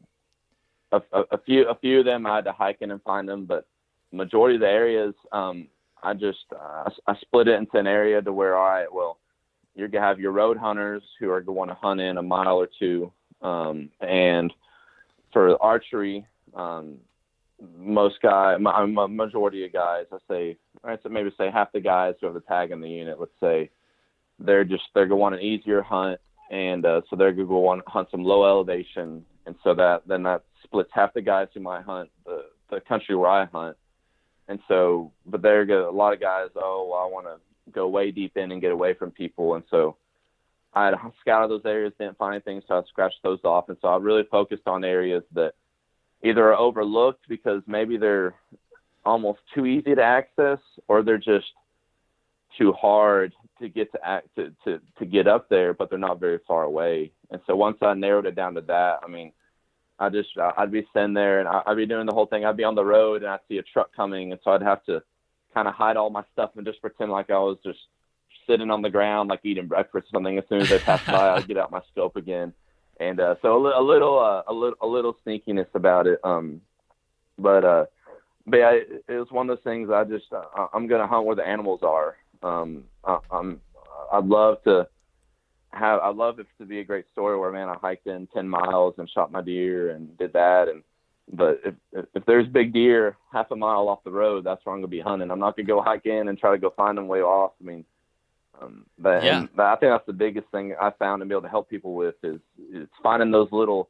a, 0.91 1.01
a, 1.13 1.21
a, 1.31 1.37
few 1.37 1.67
a 1.67 1.75
few 1.75 1.99
of 1.99 2.05
them 2.05 2.25
I 2.25 2.35
had 2.37 2.45
to 2.45 2.51
hike 2.51 2.77
in 2.81 2.91
and 2.91 3.01
find 3.03 3.27
them, 3.27 3.45
but 3.45 3.65
majority 4.11 4.55
of 4.55 4.61
the 4.61 4.67
areas 4.67 5.13
um, 5.31 5.67
I 6.03 6.13
just 6.13 6.45
uh, 6.53 6.89
I 7.07 7.15
split 7.21 7.47
it 7.47 7.55
into 7.55 7.77
an 7.77 7.87
area 7.87 8.21
to 8.21 8.33
where 8.33 8.55
all 8.55 8.69
right, 8.69 8.91
well, 8.91 9.19
you're 9.75 9.87
gonna 9.87 10.05
have 10.05 10.19
your 10.19 10.31
road 10.31 10.57
hunters 10.57 11.03
who 11.19 11.29
are 11.29 11.41
going 11.41 11.69
to 11.69 11.75
hunt 11.75 12.01
in 12.01 12.17
a 12.17 12.23
mile 12.23 12.57
or 12.57 12.67
two, 12.79 13.11
um, 13.41 13.89
and 14.01 14.53
for 15.31 15.61
archery, 15.61 16.25
um, 16.55 16.97
most 17.77 18.21
guy, 18.21 18.55
a 18.55 19.07
majority 19.07 19.65
of 19.65 19.73
guys, 19.73 20.05
I 20.11 20.17
say, 20.27 20.57
right, 20.83 20.99
so 21.03 21.09
maybe 21.09 21.31
say 21.37 21.51
half 21.51 21.71
the 21.71 21.79
guys 21.79 22.15
who 22.19 22.27
have 22.27 22.33
the 22.33 22.41
tag 22.41 22.71
in 22.71 22.81
the 22.81 22.89
unit, 22.89 23.19
let's 23.19 23.31
say, 23.39 23.69
they're 24.39 24.65
just 24.65 24.83
they're 24.93 25.05
going 25.05 25.19
to 25.19 25.21
want 25.21 25.35
an 25.35 25.41
easier 25.41 25.81
hunt, 25.81 26.19
and 26.49 26.85
uh, 26.85 27.01
so 27.09 27.15
they're 27.15 27.31
going 27.31 27.47
to 27.47 27.53
want 27.53 27.83
hunt 27.87 28.07
some 28.09 28.23
low 28.23 28.45
elevation, 28.45 29.23
and 29.45 29.55
so 29.63 29.73
that 29.75 30.03
then 30.07 30.23
that 30.23 30.43
splits 30.63 30.89
half 30.93 31.13
the 31.13 31.21
guys 31.21 31.47
who 31.53 31.59
might 31.59 31.83
hunt 31.83 32.09
the 32.25 32.45
the 32.69 32.81
country 32.81 33.15
where 33.15 33.29
I 33.29 33.45
hunt, 33.45 33.77
and 34.47 34.59
so 34.67 35.11
but 35.25 35.41
there 35.41 35.65
go 35.65 35.89
a 35.89 35.91
lot 35.91 36.13
of 36.13 36.19
guys. 36.19 36.49
Oh, 36.55 36.89
well, 36.91 37.01
I 37.01 37.05
want 37.05 37.27
to 37.27 37.71
go 37.71 37.87
way 37.87 38.11
deep 38.11 38.37
in 38.37 38.51
and 38.51 38.61
get 38.61 38.71
away 38.71 38.93
from 38.93 39.11
people, 39.11 39.55
and 39.55 39.63
so 39.69 39.97
I 40.73 40.85
had 40.85 40.95
scouted 41.19 41.51
those 41.51 41.65
areas, 41.65 41.93
didn't 41.99 42.17
find 42.17 42.35
anything, 42.35 42.61
so 42.67 42.75
I 42.79 42.81
scratched 42.87 43.19
those 43.23 43.39
off, 43.43 43.69
and 43.69 43.77
so 43.81 43.89
I 43.89 43.97
really 43.97 44.23
focused 44.29 44.67
on 44.67 44.83
areas 44.83 45.23
that 45.33 45.53
either 46.23 46.49
are 46.49 46.57
overlooked 46.57 47.27
because 47.27 47.61
maybe 47.67 47.97
they're 47.97 48.35
almost 49.05 49.39
too 49.53 49.65
easy 49.65 49.95
to 49.95 50.03
access 50.03 50.59
or 50.87 51.01
they're 51.03 51.17
just 51.17 51.47
too 52.57 52.71
hard 52.73 53.33
to 53.59 53.69
get 53.69 53.91
to 53.91 53.99
act 54.05 54.27
to, 54.35 54.53
to, 54.63 54.79
to 54.99 55.05
get 55.05 55.27
up 55.27 55.49
there, 55.49 55.73
but 55.73 55.89
they're 55.89 55.99
not 55.99 56.19
very 56.19 56.39
far 56.47 56.63
away. 56.63 57.11
And 57.31 57.41
so 57.47 57.55
once 57.55 57.77
I 57.81 57.93
narrowed 57.93 58.25
it 58.25 58.35
down 58.35 58.55
to 58.55 58.61
that, 58.61 58.99
I 59.03 59.07
mean, 59.07 59.31
I 59.99 60.09
just 60.09 60.29
I'd 60.37 60.71
be 60.71 60.87
sitting 60.93 61.13
there 61.13 61.39
and 61.39 61.47
I'd 61.47 61.77
be 61.77 61.85
doing 61.85 62.05
the 62.05 62.13
whole 62.13 62.25
thing. 62.25 62.45
I'd 62.45 62.57
be 62.57 62.63
on 62.63 62.75
the 62.75 62.85
road 62.85 63.23
and 63.23 63.31
I'd 63.31 63.39
see 63.47 63.57
a 63.57 63.63
truck 63.63 63.95
coming, 63.95 64.31
and 64.31 64.41
so 64.43 64.51
I'd 64.51 64.61
have 64.61 64.83
to 64.85 65.01
kind 65.53 65.67
of 65.67 65.73
hide 65.73 65.97
all 65.97 66.09
my 66.09 66.23
stuff 66.33 66.51
and 66.55 66.65
just 66.65 66.81
pretend 66.81 67.11
like 67.11 67.29
I 67.29 67.37
was 67.37 67.57
just 67.63 67.79
sitting 68.47 68.71
on 68.71 68.81
the 68.81 68.89
ground, 68.89 69.29
like 69.29 69.41
eating 69.43 69.67
breakfast 69.67 70.07
or 70.07 70.17
something. 70.17 70.37
As 70.37 70.43
soon 70.49 70.61
as 70.61 70.69
they 70.69 70.79
passed 70.79 71.05
by, 71.05 71.29
I'd 71.35 71.47
get 71.47 71.57
out 71.57 71.71
my 71.71 71.81
scope 71.91 72.15
again 72.15 72.53
and 73.01 73.19
uh, 73.19 73.35
so 73.41 73.65
a, 73.65 73.81
a 73.81 73.83
little 73.83 74.19
uh, 74.19 74.43
a 74.47 74.53
little 74.53 74.77
a 74.81 74.87
little 74.87 75.17
sneakiness 75.25 75.67
about 75.73 76.07
it. 76.07 76.19
Um, 76.23 76.61
but 77.37 77.65
uh, 77.65 77.85
but 78.45 78.57
yeah, 78.57 78.71
it, 78.71 79.03
it 79.09 79.17
was 79.17 79.31
one 79.31 79.49
of 79.49 79.57
those 79.57 79.63
things. 79.63 79.89
I 79.89 80.03
just 80.03 80.31
uh, 80.31 80.67
I'm 80.73 80.87
gonna 80.87 81.07
hunt 81.07 81.25
where 81.25 81.35
the 81.35 81.45
animals 81.45 81.81
are. 81.81 82.17
Um, 82.43 82.83
I, 83.03 83.17
I'm 83.31 83.59
I'd 84.13 84.25
love 84.25 84.63
to 84.63 84.87
have 85.73 86.01
I'd 86.01 86.15
love 86.15 86.39
it 86.39 86.47
to 86.59 86.65
be 86.65 86.79
a 86.79 86.83
great 86.83 87.05
story 87.11 87.37
where 87.37 87.51
man 87.51 87.69
I 87.69 87.75
hiked 87.81 88.07
in 88.07 88.27
ten 88.27 88.47
miles 88.47 88.95
and 88.97 89.09
shot 89.09 89.31
my 89.31 89.41
deer 89.41 89.91
and 89.91 90.17
did 90.17 90.33
that 90.33 90.67
and 90.67 90.83
but 91.33 91.61
if 91.63 91.75
if 92.13 92.25
there's 92.25 92.47
big 92.47 92.73
deer 92.73 93.15
half 93.31 93.51
a 93.51 93.55
mile 93.55 93.87
off 93.87 94.03
the 94.03 94.11
road, 94.11 94.43
that's 94.43 94.65
where 94.65 94.75
I'm 94.75 94.81
gonna 94.81 94.89
be 94.89 94.99
hunting. 94.99 95.31
I'm 95.31 95.39
not 95.39 95.55
gonna 95.55 95.67
go 95.67 95.81
hike 95.81 96.05
in 96.05 96.27
and 96.27 96.37
try 96.37 96.51
to 96.51 96.57
go 96.57 96.73
find 96.75 96.97
them 96.97 97.07
way 97.07 97.21
off. 97.21 97.53
I 97.61 97.63
mean, 97.63 97.85
um, 98.61 98.85
but, 98.99 99.23
yeah. 99.23 99.45
but 99.55 99.65
I 99.65 99.75
think 99.77 99.91
that's 99.91 100.05
the 100.05 100.13
biggest 100.13 100.47
thing 100.51 100.75
I 100.79 100.91
found 100.91 101.21
to 101.21 101.25
be 101.25 101.33
able 101.33 101.43
to 101.43 101.49
help 101.49 101.69
people 101.69 101.95
with 101.95 102.15
is, 102.23 102.39
is 102.73 102.87
finding 103.01 103.31
those 103.31 103.49
little 103.51 103.89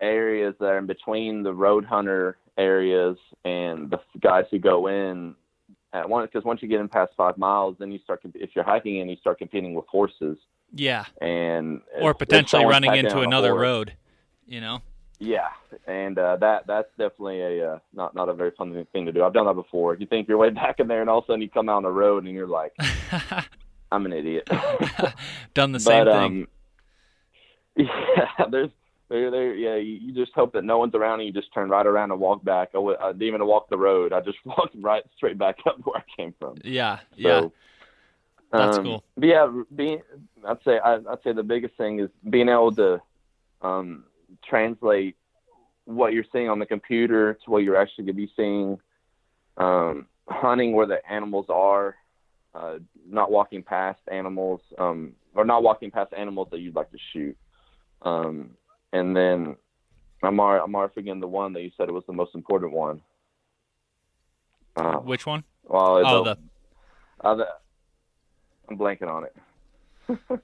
areas 0.00 0.54
that 0.60 0.66
are 0.66 0.78
in 0.78 0.86
between 0.86 1.42
the 1.42 1.52
road 1.52 1.84
hunter 1.84 2.36
areas 2.56 3.16
and 3.44 3.90
the 3.90 3.98
guys 4.20 4.44
who 4.50 4.58
go 4.58 4.86
in 4.86 5.34
at 5.92 6.08
one 6.08 6.24
because 6.24 6.44
once 6.44 6.62
you 6.62 6.68
get 6.68 6.80
in 6.80 6.88
past 6.88 7.12
five 7.16 7.36
miles, 7.36 7.76
then 7.78 7.90
you 7.90 7.98
start 8.04 8.20
if 8.34 8.50
you're 8.54 8.64
hiking 8.64 9.00
and 9.00 9.10
you 9.10 9.16
start 9.16 9.38
competing 9.38 9.74
with 9.74 9.86
horses. 9.86 10.38
Yeah, 10.74 11.04
and 11.20 11.80
or 12.00 12.14
potentially 12.14 12.64
running 12.64 12.94
into 12.94 13.20
another 13.20 13.54
road. 13.54 13.94
You 14.46 14.60
know. 14.60 14.82
Yeah, 15.18 15.48
and 15.86 16.18
uh, 16.18 16.36
that 16.36 16.66
that's 16.66 16.88
definitely 16.98 17.40
a 17.40 17.72
uh, 17.72 17.78
not 17.94 18.14
not 18.14 18.28
a 18.28 18.34
very 18.34 18.50
fun 18.50 18.86
thing 18.92 19.06
to 19.06 19.12
do. 19.12 19.24
I've 19.24 19.32
done 19.32 19.46
that 19.46 19.54
before. 19.54 19.94
You 19.94 20.06
think 20.06 20.28
you're 20.28 20.36
way 20.36 20.50
back 20.50 20.78
in 20.78 20.88
there, 20.88 21.00
and 21.00 21.08
all 21.08 21.18
of 21.18 21.24
a 21.24 21.26
sudden 21.28 21.42
you 21.42 21.48
come 21.48 21.68
out 21.68 21.76
on 21.76 21.82
the 21.84 21.90
road 21.90 22.24
and 22.24 22.34
you're 22.34 22.46
like, 22.46 22.74
I'm 23.92 24.04
an 24.04 24.12
idiot. 24.12 24.48
Done 25.54 25.72
the 25.72 25.80
same 25.80 26.04
but, 26.04 26.12
thing. 26.12 26.46
Um, 27.78 27.86
yeah, 27.86 28.46
there's 28.50 28.70
they're 29.08 29.30
there. 29.30 29.54
Yeah, 29.54 29.76
you, 29.76 29.94
you 30.02 30.12
just 30.12 30.32
hope 30.34 30.52
that 30.52 30.64
no 30.64 30.78
one's 30.78 30.94
around 30.94 31.20
and 31.20 31.26
you 31.26 31.32
just 31.32 31.52
turn 31.54 31.70
right 31.70 31.86
around 31.86 32.10
and 32.10 32.20
walk 32.20 32.44
back. 32.44 32.70
I, 32.74 32.78
w- 32.78 32.96
I 33.00 33.12
didn't 33.12 33.28
even 33.28 33.46
walk 33.46 33.70
the 33.70 33.78
road. 33.78 34.12
I 34.12 34.20
just 34.20 34.38
walked 34.44 34.74
right 34.76 35.04
straight 35.16 35.38
back 35.38 35.56
up 35.66 35.76
where 35.84 35.98
I 35.98 36.02
came 36.16 36.34
from. 36.38 36.56
Yeah, 36.62 36.98
yeah. 37.14 37.48
That's 38.58 38.78
um, 38.78 38.84
cool. 38.84 39.04
But 39.16 39.26
yeah, 39.26 39.62
being 39.74 40.02
I'd 40.46 40.62
say 40.64 40.78
I, 40.78 40.94
I'd 40.94 41.22
say 41.24 41.32
the 41.32 41.42
biggest 41.42 41.76
thing 41.76 42.00
is 42.00 42.10
being 42.28 42.48
able 42.48 42.72
to 42.76 43.00
um, 43.62 44.04
translate 44.48 45.16
what 45.84 46.12
you're 46.12 46.24
seeing 46.32 46.48
on 46.48 46.58
the 46.58 46.66
computer 46.66 47.34
to 47.44 47.50
what 47.50 47.62
you're 47.62 47.76
actually 47.76 48.04
going 48.04 48.16
to 48.16 48.26
be 48.26 48.32
seeing. 48.36 48.78
Um, 49.56 50.06
hunting 50.28 50.72
where 50.72 50.86
the 50.86 50.98
animals 51.08 51.46
are, 51.48 51.94
uh, 52.54 52.78
not 53.08 53.30
walking 53.30 53.62
past 53.62 54.00
animals, 54.10 54.60
um, 54.78 55.12
or 55.34 55.44
not 55.44 55.62
walking 55.62 55.90
past 55.90 56.12
animals 56.16 56.48
that 56.50 56.60
you'd 56.60 56.74
like 56.74 56.90
to 56.90 56.98
shoot. 57.12 57.36
Um, 58.02 58.50
and 58.92 59.16
then 59.16 59.56
I'm 60.22 60.40
already, 60.40 60.62
I'm 60.64 60.74
already 60.74 60.94
forgetting 60.94 61.20
the 61.20 61.28
one 61.28 61.52
that 61.52 61.62
you 61.62 61.70
said 61.76 61.88
it 61.88 61.92
was 61.92 62.04
the 62.06 62.12
most 62.12 62.34
important 62.34 62.72
one. 62.72 63.00
Uh, 64.76 64.96
Which 64.96 65.26
one? 65.26 65.44
well, 65.64 66.02
Oh, 66.04 66.24
the, 66.24 66.34
the 66.34 67.26
uh, 67.26 67.34
the, 67.34 67.48
I'm 68.68 68.76
blanking 68.78 69.08
on 69.08 69.24
it. 69.24 69.34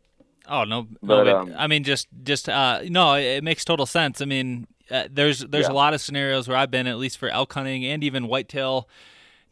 Oh 0.49 0.65
no, 0.65 0.89
no 1.03 1.25
But, 1.25 1.29
um, 1.29 1.55
I 1.57 1.69
mean, 1.69 1.85
just 1.85 2.09
just 2.25 2.49
uh, 2.49 2.81
no, 2.87 3.15
it, 3.15 3.23
it 3.23 3.45
makes 3.45 3.65
total 3.65 3.87
sense. 3.87 4.21
I 4.21 4.25
mean, 4.25 4.67
uh, 4.91 5.05
there's 5.09 5.39
there's 5.39 5.67
Yeah. 5.69 5.73
a 5.73 5.75
lot 5.75 5.95
of 5.95 6.01
scenarios 6.01 6.49
where 6.49 6.57
I've 6.57 6.71
been, 6.71 6.89
at 6.89 6.99
least 6.99 7.17
for 7.19 7.29
elk 7.29 7.53
hunting 7.53 7.85
and 7.85 8.03
even 8.03 8.27
whitetail 8.27 8.89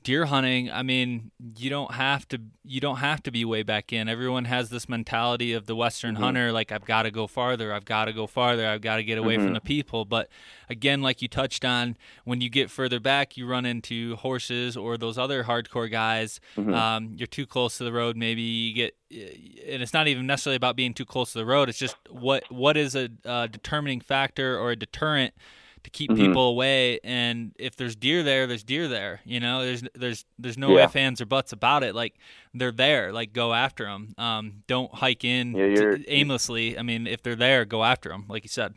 deer 0.02 0.24
hunting. 0.26 0.70
I 0.70 0.82
mean, 0.82 1.30
you 1.58 1.68
don't 1.68 1.92
have 1.94 2.26
to 2.28 2.40
you 2.64 2.80
don't 2.80 2.96
have 2.98 3.22
to 3.24 3.30
be 3.30 3.44
way 3.44 3.62
back 3.62 3.92
in. 3.92 4.08
Everyone 4.08 4.44
has 4.44 4.70
this 4.70 4.88
mentality 4.88 5.52
of 5.52 5.66
the 5.66 5.74
Western 5.74 6.14
Mm-hmm. 6.14 6.22
hunter, 6.22 6.52
like 6.52 6.70
I've 6.72 6.84
got 6.84 7.02
to 7.02 7.10
go 7.10 7.26
farther, 7.26 7.72
I've 7.72 7.84
got 7.84 8.04
to 8.06 8.12
go 8.12 8.26
farther, 8.26 8.66
I've 8.66 8.80
got 8.80 8.96
to 8.96 9.04
get 9.04 9.18
away 9.18 9.36
from 9.36 9.48
Mhm. 9.48 9.54
the 9.54 9.60
people. 9.60 10.04
But 10.04 10.28
again, 10.68 11.02
like 11.02 11.20
you 11.20 11.28
touched 11.28 11.64
on, 11.64 11.96
when 12.24 12.40
you 12.40 12.48
get 12.48 12.70
further 12.70 13.00
back, 13.00 13.36
you 13.36 13.46
run 13.46 13.66
into 13.66 14.16
horses 14.16 14.76
or 14.76 14.96
those 14.96 15.18
other 15.18 15.44
hardcore 15.44 15.90
guys. 15.90 16.40
Mhm. 16.56 16.74
Um, 16.74 17.12
you're 17.16 17.26
too 17.26 17.46
close 17.46 17.76
to 17.78 17.84
the 17.84 17.92
road. 17.92 18.16
Maybe 18.16 18.42
you 18.42 18.74
get, 18.74 18.96
and 19.10 19.82
it's 19.82 19.92
not 19.92 20.06
even 20.08 20.26
necessarily 20.26 20.56
about 20.56 20.76
being 20.76 20.94
too 20.94 21.04
close 21.04 21.32
to 21.32 21.38
the 21.38 21.46
road. 21.46 21.68
It's 21.68 21.78
just 21.78 21.96
what 22.08 22.44
what 22.50 22.76
is 22.76 22.94
a, 22.94 23.08
uh 23.24 23.48
determining 23.48 24.00
factor 24.00 24.58
or 24.58 24.70
a 24.70 24.76
deterrent 24.76 25.34
to 25.82 25.90
keep 25.90 26.10
Mhm. 26.10 26.16
people 26.16 26.48
away. 26.48 27.00
And 27.04 27.52
if 27.58 27.76
there's 27.76 27.96
deer 27.96 28.22
there, 28.22 28.46
there's 28.46 28.62
deer 28.64 28.88
there. 28.88 29.20
You 29.24 29.40
know, 29.40 29.64
there's 29.64 29.82
there's 29.94 30.24
there's 30.38 30.58
no 30.58 30.76
Yeah. 30.76 30.84
ifs 30.84 30.96
ands 30.96 31.20
or 31.20 31.26
buts 31.26 31.52
about 31.52 31.82
it. 31.82 31.94
Like 31.94 32.14
they're 32.54 32.72
there. 32.72 33.12
Like 33.12 33.32
go 33.32 33.52
after 33.54 33.84
them. 33.84 34.14
Um, 34.18 34.62
don't 34.66 34.92
hike 34.94 35.24
in 35.24 35.54
Yeah, 35.54 35.74
to- 35.74 36.04
aimlessly. 36.08 36.78
I 36.78 36.82
mean, 36.82 37.06
if 37.06 37.22
they're 37.22 37.36
there, 37.36 37.64
go 37.64 37.84
after 37.84 38.08
them. 38.10 38.26
Like 38.28 38.42
you 38.44 38.48
said. 38.48 38.74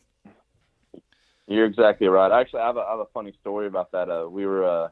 You're 1.48 1.66
exactly 1.66 2.08
right. 2.08 2.32
Actually, 2.32 2.62
I 2.62 2.68
have 2.68 2.78
a, 2.78 2.82
I 2.82 2.92
have 2.92 3.00
a 3.00 3.06
funny 3.14 3.34
story 3.42 3.68
about 3.68 3.92
that. 3.92 4.10
Uh, 4.10 4.28
we 4.30 4.46
were, 4.46 4.64
uh, 4.64 4.90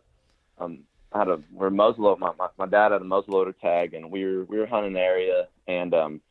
um, 0.59 0.79
I 1.13 1.19
had 1.19 1.29
a, 1.29 1.39
we 1.53 1.65
are 1.65 1.71
muzzleloader. 1.71 2.19
My, 2.19 2.33
my, 2.37 2.47
my 2.57 2.65
dad 2.65 2.91
had 2.91 3.01
a 3.01 3.05
muzzleloader 3.05 3.57
tag, 3.61 3.93
and 3.93 4.11
we 4.11 4.25
were, 4.25 4.43
we 4.45 4.59
were 4.59 4.65
hunting 4.65 4.91
an 4.91 4.97
area, 5.01 5.47
and 5.67 5.93
um, 5.93 6.21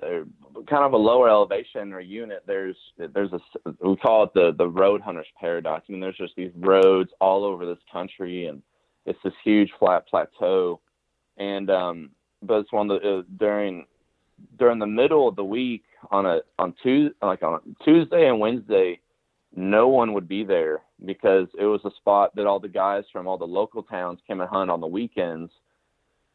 kind 0.00 0.84
of 0.84 0.92
a 0.92 0.96
lower 0.96 1.28
elevation 1.28 1.92
or 1.92 2.00
unit. 2.00 2.42
There's, 2.46 2.76
there's 2.96 3.32
a, 3.32 3.40
we 3.80 3.96
call 3.96 4.24
it 4.24 4.34
the 4.34 4.54
the 4.56 4.68
road 4.68 5.00
hunter's 5.00 5.26
paradox. 5.40 5.86
I 5.88 5.92
mean, 5.92 6.00
there's 6.00 6.16
just 6.16 6.34
these 6.36 6.52
roads 6.56 7.10
all 7.20 7.44
over 7.44 7.64
this 7.66 7.78
country, 7.92 8.46
and 8.46 8.62
it's 9.06 9.18
this 9.24 9.32
huge 9.44 9.70
flat 9.78 10.06
plateau, 10.08 10.80
and 11.36 11.70
um, 11.70 12.10
but 12.42 12.60
it's 12.60 12.72
one 12.72 12.90
of 12.90 13.00
the 13.00 13.18
uh, 13.18 13.22
during 13.38 13.86
during 14.58 14.78
the 14.78 14.86
middle 14.86 15.28
of 15.28 15.36
the 15.36 15.44
week 15.44 15.84
on 16.10 16.26
a 16.26 16.40
on 16.58 16.74
Tuesday, 16.82 17.14
like 17.22 17.42
on 17.42 17.76
Tuesday 17.84 18.28
and 18.28 18.40
Wednesday 18.40 19.00
no 19.56 19.88
one 19.88 20.12
would 20.14 20.28
be 20.28 20.44
there 20.44 20.82
because 21.04 21.46
it 21.58 21.64
was 21.64 21.80
a 21.84 21.90
spot 21.96 22.34
that 22.34 22.46
all 22.46 22.58
the 22.58 22.68
guys 22.68 23.04
from 23.12 23.26
all 23.26 23.38
the 23.38 23.44
local 23.44 23.82
towns 23.82 24.18
came 24.26 24.40
and 24.40 24.50
hunt 24.50 24.70
on 24.70 24.80
the 24.80 24.86
weekends. 24.86 25.50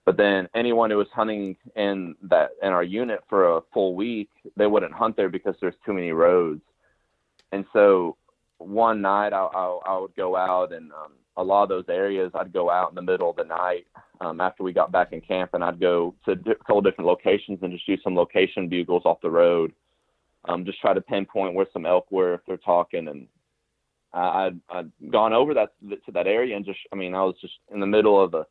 But 0.09 0.17
then 0.17 0.49
anyone 0.55 0.89
who 0.89 0.97
was 0.97 1.07
hunting 1.13 1.55
in 1.75 2.15
that 2.23 2.49
in 2.63 2.69
our 2.69 2.81
unit 2.81 3.19
for 3.29 3.57
a 3.57 3.61
full 3.71 3.93
week, 3.93 4.31
they 4.57 4.65
wouldn't 4.65 4.91
hunt 4.91 5.15
there 5.15 5.29
because 5.29 5.53
there's 5.61 5.75
too 5.85 5.93
many 5.93 6.13
roads. 6.13 6.63
And 7.51 7.63
so 7.73 8.17
one 8.57 9.03
night 9.03 9.33
I, 9.33 9.43
I, 9.43 9.79
I 9.85 9.99
would 9.99 10.15
go 10.15 10.35
out 10.35 10.73
and 10.73 10.91
um, 10.93 11.11
a 11.37 11.43
lot 11.43 11.61
of 11.61 11.69
those 11.69 11.85
areas 11.89 12.31
I'd 12.33 12.51
go 12.51 12.71
out 12.71 12.89
in 12.89 12.95
the 12.95 13.03
middle 13.03 13.29
of 13.29 13.35
the 13.35 13.43
night 13.43 13.85
um, 14.19 14.41
after 14.41 14.63
we 14.63 14.73
got 14.73 14.91
back 14.91 15.13
in 15.13 15.21
camp 15.21 15.51
and 15.53 15.63
I'd 15.63 15.79
go 15.79 16.15
to 16.25 16.31
a 16.31 16.55
couple 16.55 16.81
different 16.81 17.07
locations 17.07 17.59
and 17.61 17.71
just 17.71 17.85
do 17.85 17.95
some 18.03 18.15
location 18.15 18.67
bugles 18.67 19.03
off 19.05 19.21
the 19.21 19.29
road 19.29 19.71
um, 20.45 20.65
just 20.65 20.81
try 20.81 20.95
to 20.95 21.01
pinpoint 21.01 21.53
where 21.53 21.67
some 21.71 21.85
elk 21.85 22.11
were 22.11 22.33
if 22.33 22.41
they're 22.47 22.57
talking. 22.57 23.09
And 23.09 23.27
I, 24.11 24.47
I'd, 24.47 24.59
I'd 24.71 24.91
gone 25.11 25.33
over 25.33 25.53
that 25.53 25.73
to 26.07 26.11
that 26.13 26.25
area 26.25 26.55
and 26.55 26.65
just, 26.65 26.79
I 26.91 26.95
mean, 26.95 27.13
I 27.13 27.21
was 27.21 27.35
just 27.39 27.53
in 27.71 27.79
the 27.79 27.85
middle 27.85 28.19
of 28.19 28.31
the 28.31 28.47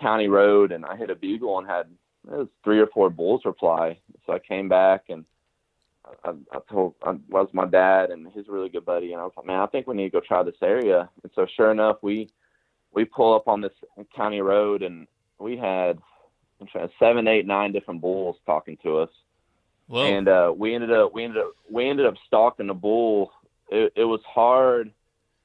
county 0.00 0.28
road 0.28 0.72
and 0.72 0.84
I 0.84 0.96
hit 0.96 1.10
a 1.10 1.14
bugle 1.14 1.58
and 1.58 1.66
had 1.66 1.86
it 2.30 2.36
was 2.38 2.48
three 2.62 2.78
or 2.78 2.86
four 2.86 3.10
bulls 3.10 3.42
reply. 3.44 3.98
So 4.26 4.32
I 4.32 4.38
came 4.38 4.68
back 4.68 5.04
and 5.08 5.24
I, 6.24 6.30
I 6.52 6.58
told 6.70 6.94
I 7.02 7.16
was 7.28 7.48
my 7.52 7.66
dad 7.66 8.10
and 8.10 8.30
his 8.32 8.48
really 8.48 8.68
good 8.68 8.84
buddy, 8.84 9.12
and 9.12 9.20
I 9.20 9.24
was 9.24 9.32
like, 9.36 9.46
man, 9.46 9.60
I 9.60 9.66
think 9.66 9.86
we 9.86 9.96
need 9.96 10.04
to 10.04 10.20
go 10.20 10.20
try 10.20 10.42
this 10.42 10.54
area. 10.62 11.08
And 11.22 11.32
so 11.34 11.46
sure 11.56 11.70
enough, 11.72 11.98
we 12.02 12.28
we 12.92 13.04
pull 13.04 13.34
up 13.34 13.48
on 13.48 13.60
this 13.60 13.72
county 14.14 14.40
road 14.40 14.82
and 14.82 15.06
we 15.38 15.56
had 15.56 15.98
trying 16.70 16.88
seven, 16.98 17.26
eight, 17.26 17.44
nine 17.44 17.72
different 17.72 18.00
bulls 18.00 18.36
talking 18.46 18.78
to 18.84 18.98
us 18.98 19.08
Whoa. 19.92 20.04
and 20.04 20.28
uh, 20.28 20.54
we 20.56 20.74
ended 20.74 20.92
up 20.92 21.12
we 21.12 21.24
ended 21.24 21.42
up 21.42 21.52
we 21.70 21.88
ended 21.88 22.06
up 22.06 22.14
stalking 22.26 22.70
a 22.70 22.74
bull. 22.74 23.32
It, 23.70 23.92
it 23.96 24.04
was 24.04 24.20
hard 24.26 24.92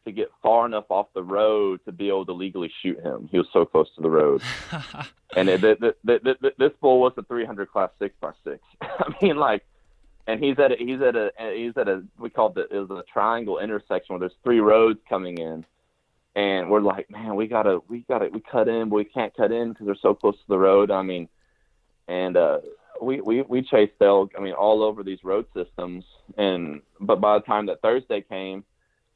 to 0.08 0.12
get 0.14 0.32
far 0.42 0.66
enough 0.66 0.86
off 0.90 1.08
the 1.14 1.24
road 1.24 1.80
to 1.86 1.92
be 1.92 2.08
able 2.08 2.26
to 2.26 2.34
legally 2.34 2.72
shoot 2.82 3.00
him. 3.00 3.28
He 3.32 3.38
was 3.38 3.48
so 3.54 3.66
close 3.66 3.88
to 3.96 4.02
the 4.02 4.10
road, 4.10 4.42
and 5.36 5.50
it, 5.50 5.62
the, 5.62 5.78
the, 5.80 5.96
the, 6.04 6.38
the, 6.42 6.54
this 6.58 6.72
bull 6.82 7.00
was 7.00 7.14
a 7.18 7.24
300 7.24 7.70
class 7.72 7.90
six 8.00 8.16
by 8.20 8.32
six. 8.44 8.60
I 8.82 9.14
mean, 9.22 9.38
like, 9.38 9.64
and 10.26 10.44
he's 10.44 10.58
at 10.60 10.72
a, 10.72 10.76
he's 10.78 11.02
at 11.02 11.16
a 11.16 11.32
he's 11.54 11.78
at 11.78 11.88
a 11.88 12.04
we 12.18 12.30
called 12.30 12.58
it 12.58 12.68
it 12.72 12.80
was 12.80 12.90
a 12.90 13.04
triangle 13.12 13.60
intersection 13.60 14.14
where 14.14 14.20
there's 14.20 14.40
three 14.44 14.60
roads 14.60 15.00
coming 15.08 15.38
in. 15.38 15.66
And 16.36 16.70
we're 16.70 16.82
like, 16.82 17.10
man, 17.10 17.36
we 17.36 17.48
gotta, 17.48 17.80
we 17.88 18.06
gotta, 18.08 18.30
we 18.32 18.42
cut 18.42 18.68
in, 18.68 18.90
but 18.90 18.96
we 18.98 19.06
can't 19.06 19.36
cut 19.36 19.52
in 19.52 19.70
because 19.70 19.88
they're 19.88 19.96
so 20.00 20.14
close 20.14 20.36
to 20.36 20.48
the 20.48 20.58
road. 20.60 20.92
I 20.92 21.02
mean, 21.02 21.28
and 22.08 22.38
uh, 22.38 22.60
we, 23.02 23.22
we 23.22 23.42
we 23.42 23.64
chased 23.64 23.94
elk. 24.02 24.34
I 24.38 24.42
mean, 24.42 24.54
all 24.54 24.84
over 24.84 25.02
these 25.02 25.24
road 25.24 25.48
systems. 25.56 26.06
And 26.38 26.82
but 27.00 27.20
by 27.20 27.40
the 27.40 27.44
time 27.44 27.66
that 27.68 27.82
Thursday 27.82 28.22
came, 28.22 28.64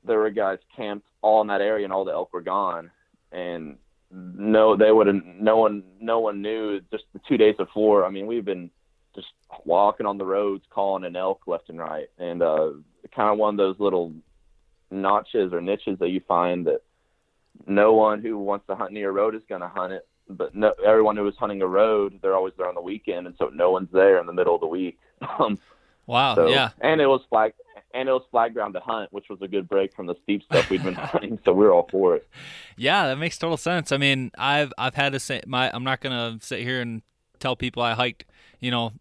there 0.06 0.20
were 0.20 0.30
guys 0.30 0.60
camped 0.76 1.08
all 1.22 1.42
in 1.42 1.48
that 1.48 1.62
area, 1.62 1.84
and 1.84 1.94
all 1.94 2.06
the 2.06 2.12
elk 2.12 2.34
were 2.34 2.42
gone. 2.42 2.92
And 3.32 3.78
no, 4.12 4.76
they 4.76 4.92
would 4.92 5.08
have. 5.08 5.24
No 5.26 5.58
one, 5.58 5.84
no 6.00 6.20
one 6.20 6.42
knew. 6.42 6.82
Just 6.92 7.06
the 7.14 7.22
two 7.28 7.38
days 7.38 7.56
before, 7.58 8.06
I 8.06 8.10
mean, 8.10 8.28
we've 8.28 8.46
been 8.46 8.70
just 9.16 9.28
walking 9.66 10.06
on 10.06 10.18
the 10.18 10.26
roads, 10.26 10.64
calling 10.70 11.04
an 11.04 11.16
elk 11.16 11.42
left 11.48 11.70
and 11.70 11.80
right, 11.80 12.10
and 12.18 12.42
uh, 12.42 12.72
kind 13.16 13.32
of 13.32 13.38
one 13.38 13.54
of 13.54 13.58
those 13.58 13.80
little 13.80 14.14
notches 14.90 15.54
or 15.54 15.62
niches 15.62 16.00
that 16.00 16.10
you 16.10 16.22
find 16.28 16.68
that 16.68 16.82
no 17.66 17.94
one 17.94 18.22
who 18.22 18.38
wants 18.38 18.68
to 18.68 18.76
hunt 18.76 18.92
near 18.92 19.10
a 19.10 19.12
road 19.12 19.36
is 19.36 19.42
going 19.48 19.62
to 19.62 19.68
hunt 19.68 19.94
it 19.94 20.06
but 20.38 20.56
no, 20.56 20.74
everyone 20.86 21.18
who 21.18 21.24
was 21.24 21.36
hunting 21.36 21.62
a 21.62 21.68
road, 21.68 22.20
they're 22.22 22.36
always 22.36 22.54
there 22.58 22.68
on 22.68 22.76
the 22.76 22.82
weekend, 22.82 23.28
and 23.28 23.36
so 23.38 23.52
no 23.54 23.72
one's 23.72 23.90
there 23.92 24.20
in 24.20 24.26
the 24.26 24.34
middle 24.34 24.56
of 24.56 24.62
the 24.62 24.68
week. 24.68 24.98
Um, 25.40 25.60
wow. 26.08 26.34
so, 26.34 26.48
yeah. 26.48 26.70
and 26.80 27.00
it 27.00 27.06
was 27.06 27.22
flag, 27.30 27.54
and 27.94 28.10
it 28.10 28.12
was 28.12 28.24
flag 28.32 28.54
ground 28.54 28.74
to 28.74 28.80
hunt, 28.80 29.12
which 29.12 29.26
was 29.30 29.42
a 29.42 29.48
good 29.48 29.68
break 29.68 29.96
from 29.96 30.08
the 30.08 30.16
steep 30.24 30.44
stuff 30.44 30.70
we'd 30.70 30.84
been 30.84 30.94
hunting. 30.96 31.40
So 31.46 31.54
we 31.54 31.66
are 31.66 31.74
all 31.74 31.88
for 31.92 32.16
it. 32.16 32.28
Yeah, 32.78 33.08
that 33.08 33.18
makes 33.18 33.38
total 33.38 33.58
sense. 33.58 33.92
I 33.92 33.98
mean, 33.98 34.32
I've 34.38 34.74
I've 34.78 34.96
had 34.96 35.14
to 35.14 35.20
say 35.20 35.42
my 35.46 35.70
I'm 35.74 35.84
not 35.84 36.02
gonna 36.02 36.38
sit 36.42 36.62
here 36.62 36.82
and 36.82 37.02
tell 37.40 37.56
people 37.56 37.84
I 37.84 37.94
hiked, 37.94 38.26
you 38.60 38.72
know, 38.72 38.94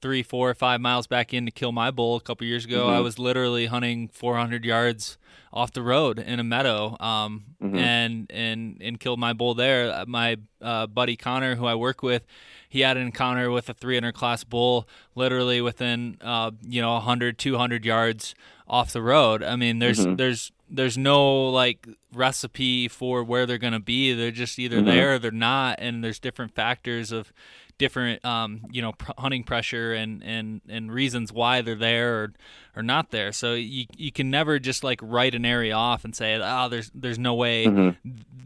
three, 0.00 0.22
four, 0.22 0.54
five 0.54 0.80
miles 0.80 1.06
back 1.06 1.34
in 1.34 1.44
to 1.46 1.50
kill 1.50 1.72
my 1.72 1.90
bull 1.90 2.16
a 2.16 2.20
couple 2.20 2.46
years 2.46 2.64
ago. 2.64 2.88
I 2.88 2.98
Mhm. 2.98 3.02
was 3.04 3.18
literally 3.18 3.66
hunting 3.66 4.08
400 4.08 4.64
yards 4.64 5.18
off 5.52 5.72
the 5.72 5.82
road 5.82 6.18
in 6.18 6.38
a 6.38 6.44
meadow, 6.44 6.96
um, 7.00 7.44
Mhm. 7.62 7.78
and 7.78 8.26
and 8.30 8.76
and 8.80 9.00
killed 9.00 9.18
my 9.18 9.32
bull 9.32 9.54
there. 9.54 9.90
Uh, 9.90 10.04
My 10.06 10.36
uh, 10.60 10.86
buddy 10.86 11.16
Connor, 11.16 11.54
who 11.56 11.66
I 11.66 11.74
work 11.74 12.02
with, 12.02 12.26
he 12.68 12.80
had 12.80 12.96
an 12.96 13.04
encounter 13.04 13.50
with 13.50 13.68
a 13.68 13.74
300 13.74 14.12
class 14.12 14.44
bull, 14.44 14.86
literally 15.14 15.60
within 15.60 16.18
uh, 16.20 16.50
you 16.62 16.80
know 16.82 16.92
100, 16.94 17.38
200 17.38 17.84
yards 17.84 18.34
off 18.68 18.92
the 18.92 19.02
road. 19.02 19.42
I 19.42 19.56
mean, 19.56 19.78
there's 19.78 20.04
Mhm. 20.06 20.16
there's 20.18 20.52
there's 20.70 20.98
no 20.98 21.48
like 21.48 21.88
recipe 22.12 22.88
for 22.88 23.24
where 23.24 23.46
they're 23.46 23.56
going 23.56 23.72
to 23.72 23.80
be. 23.80 24.12
They're 24.12 24.30
just 24.30 24.58
either 24.58 24.82
Mhm. 24.82 24.84
there 24.86 25.14
or 25.14 25.18
they're 25.18 25.30
not, 25.30 25.76
and 25.80 26.04
there's 26.04 26.18
different 26.18 26.54
factors 26.54 27.10
of 27.10 27.32
different 27.78 28.24
um, 28.24 28.62
you 28.70 28.82
know 28.82 28.92
pr- 28.92 29.12
hunting 29.18 29.44
pressure 29.44 29.92
and, 29.94 30.22
and 30.22 30.60
and 30.68 30.92
reasons 30.92 31.32
why 31.32 31.62
they're 31.62 31.74
there 31.76 32.22
or 32.24 32.32
or 32.76 32.82
not 32.82 33.10
there. 33.10 33.32
So 33.32 33.54
you 33.54 33.86
you 33.96 34.12
can 34.12 34.30
never 34.30 34.58
just 34.58 34.84
like 34.84 35.00
write 35.02 35.34
an 35.34 35.44
area 35.46 35.74
off 35.74 36.04
and 36.04 36.14
say, 36.14 36.38
oh, 36.42 36.68
there's 36.68 36.90
there's 36.94 37.18
no 37.18 37.34
way 37.34 37.66
Mhm. 37.66 37.96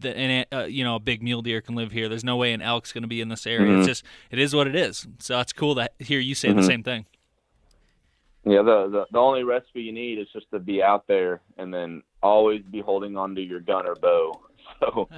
that 0.01 0.17
an, 0.17 0.45
uh, 0.53 0.65
you 0.65 0.85
know 0.85 0.97
a 0.97 1.01
big 1.01 1.23
mule 1.23 1.43
deer 1.43 1.61
can 1.61 1.75
live 1.75 1.93
here. 1.93 2.09
There's 2.09 2.25
no 2.25 2.37
way 2.37 2.53
an 2.53 2.63
elk's 2.63 2.93
going 2.93 3.03
to 3.03 3.09
be 3.09 3.21
in 3.21 3.29
this 3.29 3.47
area. 3.47 3.79
It's 3.79 3.85
Mhm. 3.85 3.89
just 3.89 4.05
it 4.31 4.39
is 4.39 4.55
what 4.55 4.67
it 4.67 4.77
is. 4.77 5.07
So 5.19 5.41
it's 5.41 5.53
cool 5.53 5.75
to 5.77 5.91
hear 5.99 6.21
you 6.21 6.35
say 6.35 6.53
the 6.53 6.61
Mhm. 6.61 6.67
same 6.67 6.83
thing. 6.83 7.07
Yeah, 8.45 8.63
the, 8.63 8.89
the 8.89 9.07
the 9.13 9.19
only 9.19 9.45
recipe 9.45 9.83
you 9.83 9.93
need 9.93 10.19
is 10.19 10.27
just 10.33 10.51
to 10.51 10.59
be 10.59 10.83
out 10.83 11.07
there 11.07 11.41
and 11.59 11.73
then 11.73 12.03
always 12.23 12.63
be 12.63 12.81
holding 12.81 13.17
onto 13.17 13.41
your 13.41 13.61
gun 13.61 13.87
or 13.87 13.95
bow. 13.95 14.41
So 14.81 15.09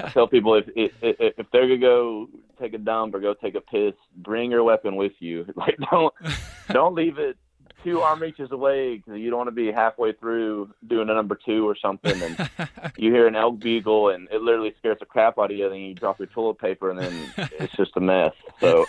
I 0.00 0.08
tell 0.10 0.26
people 0.26 0.54
if, 0.54 0.64
if 0.74 0.92
if 1.02 1.46
they're 1.52 1.66
gonna 1.68 1.76
go 1.78 2.28
take 2.62 2.74
a 2.74 2.78
dump 2.78 3.14
or 3.14 3.20
go 3.20 3.34
take 3.34 3.54
a 3.54 3.60
piss, 3.60 3.94
bring 4.16 4.50
your 4.50 4.64
weapon 4.64 4.96
with 4.96 5.12
you. 5.18 5.46
Like 5.56 5.78
don't 5.90 6.14
don't 6.72 6.94
leave 6.94 7.18
it 7.18 7.36
two 7.82 8.00
arm 8.00 8.20
reaches 8.20 8.50
away 8.52 8.96
because 8.96 9.20
you 9.20 9.30
don't 9.30 9.38
want 9.38 9.48
to 9.48 9.54
be 9.54 9.70
halfway 9.70 10.12
through 10.12 10.72
doing 10.86 11.08
a 11.08 11.14
number 11.14 11.38
two 11.44 11.68
or 11.68 11.76
something, 11.76 12.20
and 12.22 12.50
you 12.96 13.12
hear 13.12 13.26
an 13.26 13.36
elk 13.36 13.58
bugle, 13.58 14.10
and 14.10 14.28
it 14.30 14.40
literally 14.40 14.74
scares 14.78 14.98
the 15.00 15.06
crap 15.06 15.38
out 15.38 15.50
of 15.50 15.56
you. 15.56 15.64
And 15.64 15.74
then 15.74 15.80
you 15.80 15.94
drop 15.94 16.18
your 16.18 16.28
toilet 16.28 16.58
paper, 16.58 16.90
and 16.90 16.98
then 16.98 17.32
it's 17.58 17.74
just 17.74 17.92
a 17.96 18.00
mess. 18.00 18.32
So 18.60 18.86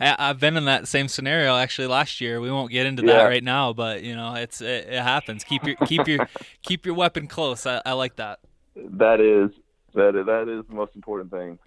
I've 0.00 0.40
been 0.40 0.56
in 0.56 0.64
that 0.66 0.88
same 0.88 1.08
scenario 1.08 1.56
actually 1.56 1.88
last 1.88 2.20
year. 2.20 2.40
We 2.40 2.50
won't 2.50 2.70
get 2.70 2.86
into 2.86 3.02
that 3.02 3.08
yeah. 3.08 3.24
right 3.24 3.44
now, 3.44 3.72
but 3.72 4.02
you 4.02 4.14
know, 4.14 4.34
it's 4.34 4.60
it, 4.60 4.88
it, 4.88 5.02
happens. 5.02 5.44
Keep 5.44 5.66
your 5.66 5.76
keep 5.86 6.08
your 6.08 6.28
keep 6.62 6.86
your 6.86 6.94
weapon 6.94 7.26
close. 7.26 7.66
I, 7.66 7.82
I 7.84 7.92
like 7.92 8.16
that. 8.16 8.40
That 8.76 9.20
is 9.20 9.50
that 9.94 10.16
is, 10.16 10.26
that 10.26 10.48
is 10.48 10.66
the 10.68 10.74
most 10.74 10.94
important 10.96 11.30
thing. 11.30 11.58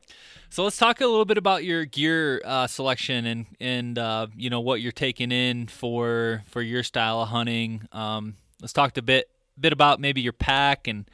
So 0.50 0.64
let's 0.64 0.78
talk 0.78 1.02
a 1.02 1.06
little 1.06 1.26
bit 1.26 1.38
about 1.38 1.64
your 1.64 1.86
gear 1.86 2.42
uh, 2.46 2.68
selection 2.68 3.26
and 3.26 3.46
and 3.60 3.98
uh, 4.00 4.28
you 4.36 4.50
know 4.50 4.62
what 4.62 4.82
you're 4.82 4.92
taking 4.92 5.32
in 5.32 5.68
for 5.68 6.44
for 6.48 6.62
your 6.62 6.84
style 6.84 7.22
of 7.22 7.30
hunting. 7.30 7.88
Um, 7.92 8.36
let's 8.62 8.74
talk 8.74 8.98
a 8.98 9.02
bit 9.02 9.30
bit 9.60 9.74
about 9.74 10.00
maybe 10.00 10.22
your 10.22 10.34
pack 10.34 10.88
and 10.88 11.10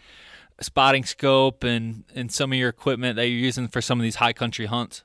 spotting 0.61 1.03
scope 1.03 1.63
and 1.63 2.03
and 2.15 2.31
some 2.31 2.51
of 2.51 2.57
your 2.57 2.69
equipment 2.69 3.15
that 3.15 3.27
you're 3.27 3.39
using 3.39 3.67
for 3.67 3.81
some 3.81 3.99
of 3.99 4.03
these 4.03 4.15
high 4.15 4.34
country 4.34 4.67
hunts. 4.67 5.03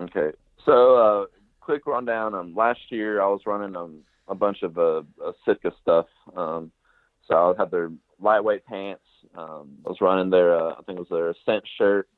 Okay, 0.00 0.32
so 0.64 0.96
uh, 0.96 1.26
quick 1.60 1.86
rundown. 1.86 2.34
Um, 2.34 2.54
last 2.54 2.80
year 2.90 3.20
I 3.20 3.26
was 3.26 3.42
running 3.46 3.76
um, 3.76 4.00
a 4.28 4.34
bunch 4.34 4.62
of 4.62 4.78
uh, 4.78 5.02
uh, 5.24 5.32
Sitka 5.44 5.72
stuff. 5.80 6.06
Um, 6.34 6.72
so 7.28 7.54
I 7.54 7.60
had 7.60 7.70
their 7.70 7.90
lightweight 8.20 8.64
pants. 8.66 9.02
Um, 9.36 9.78
I 9.84 9.90
was 9.90 10.00
running 10.00 10.30
their 10.30 10.56
uh, 10.56 10.72
I 10.72 10.82
think 10.82 10.98
it 10.98 11.08
was 11.08 11.08
their 11.10 11.34
scent 11.44 11.64
shirt 11.78 12.08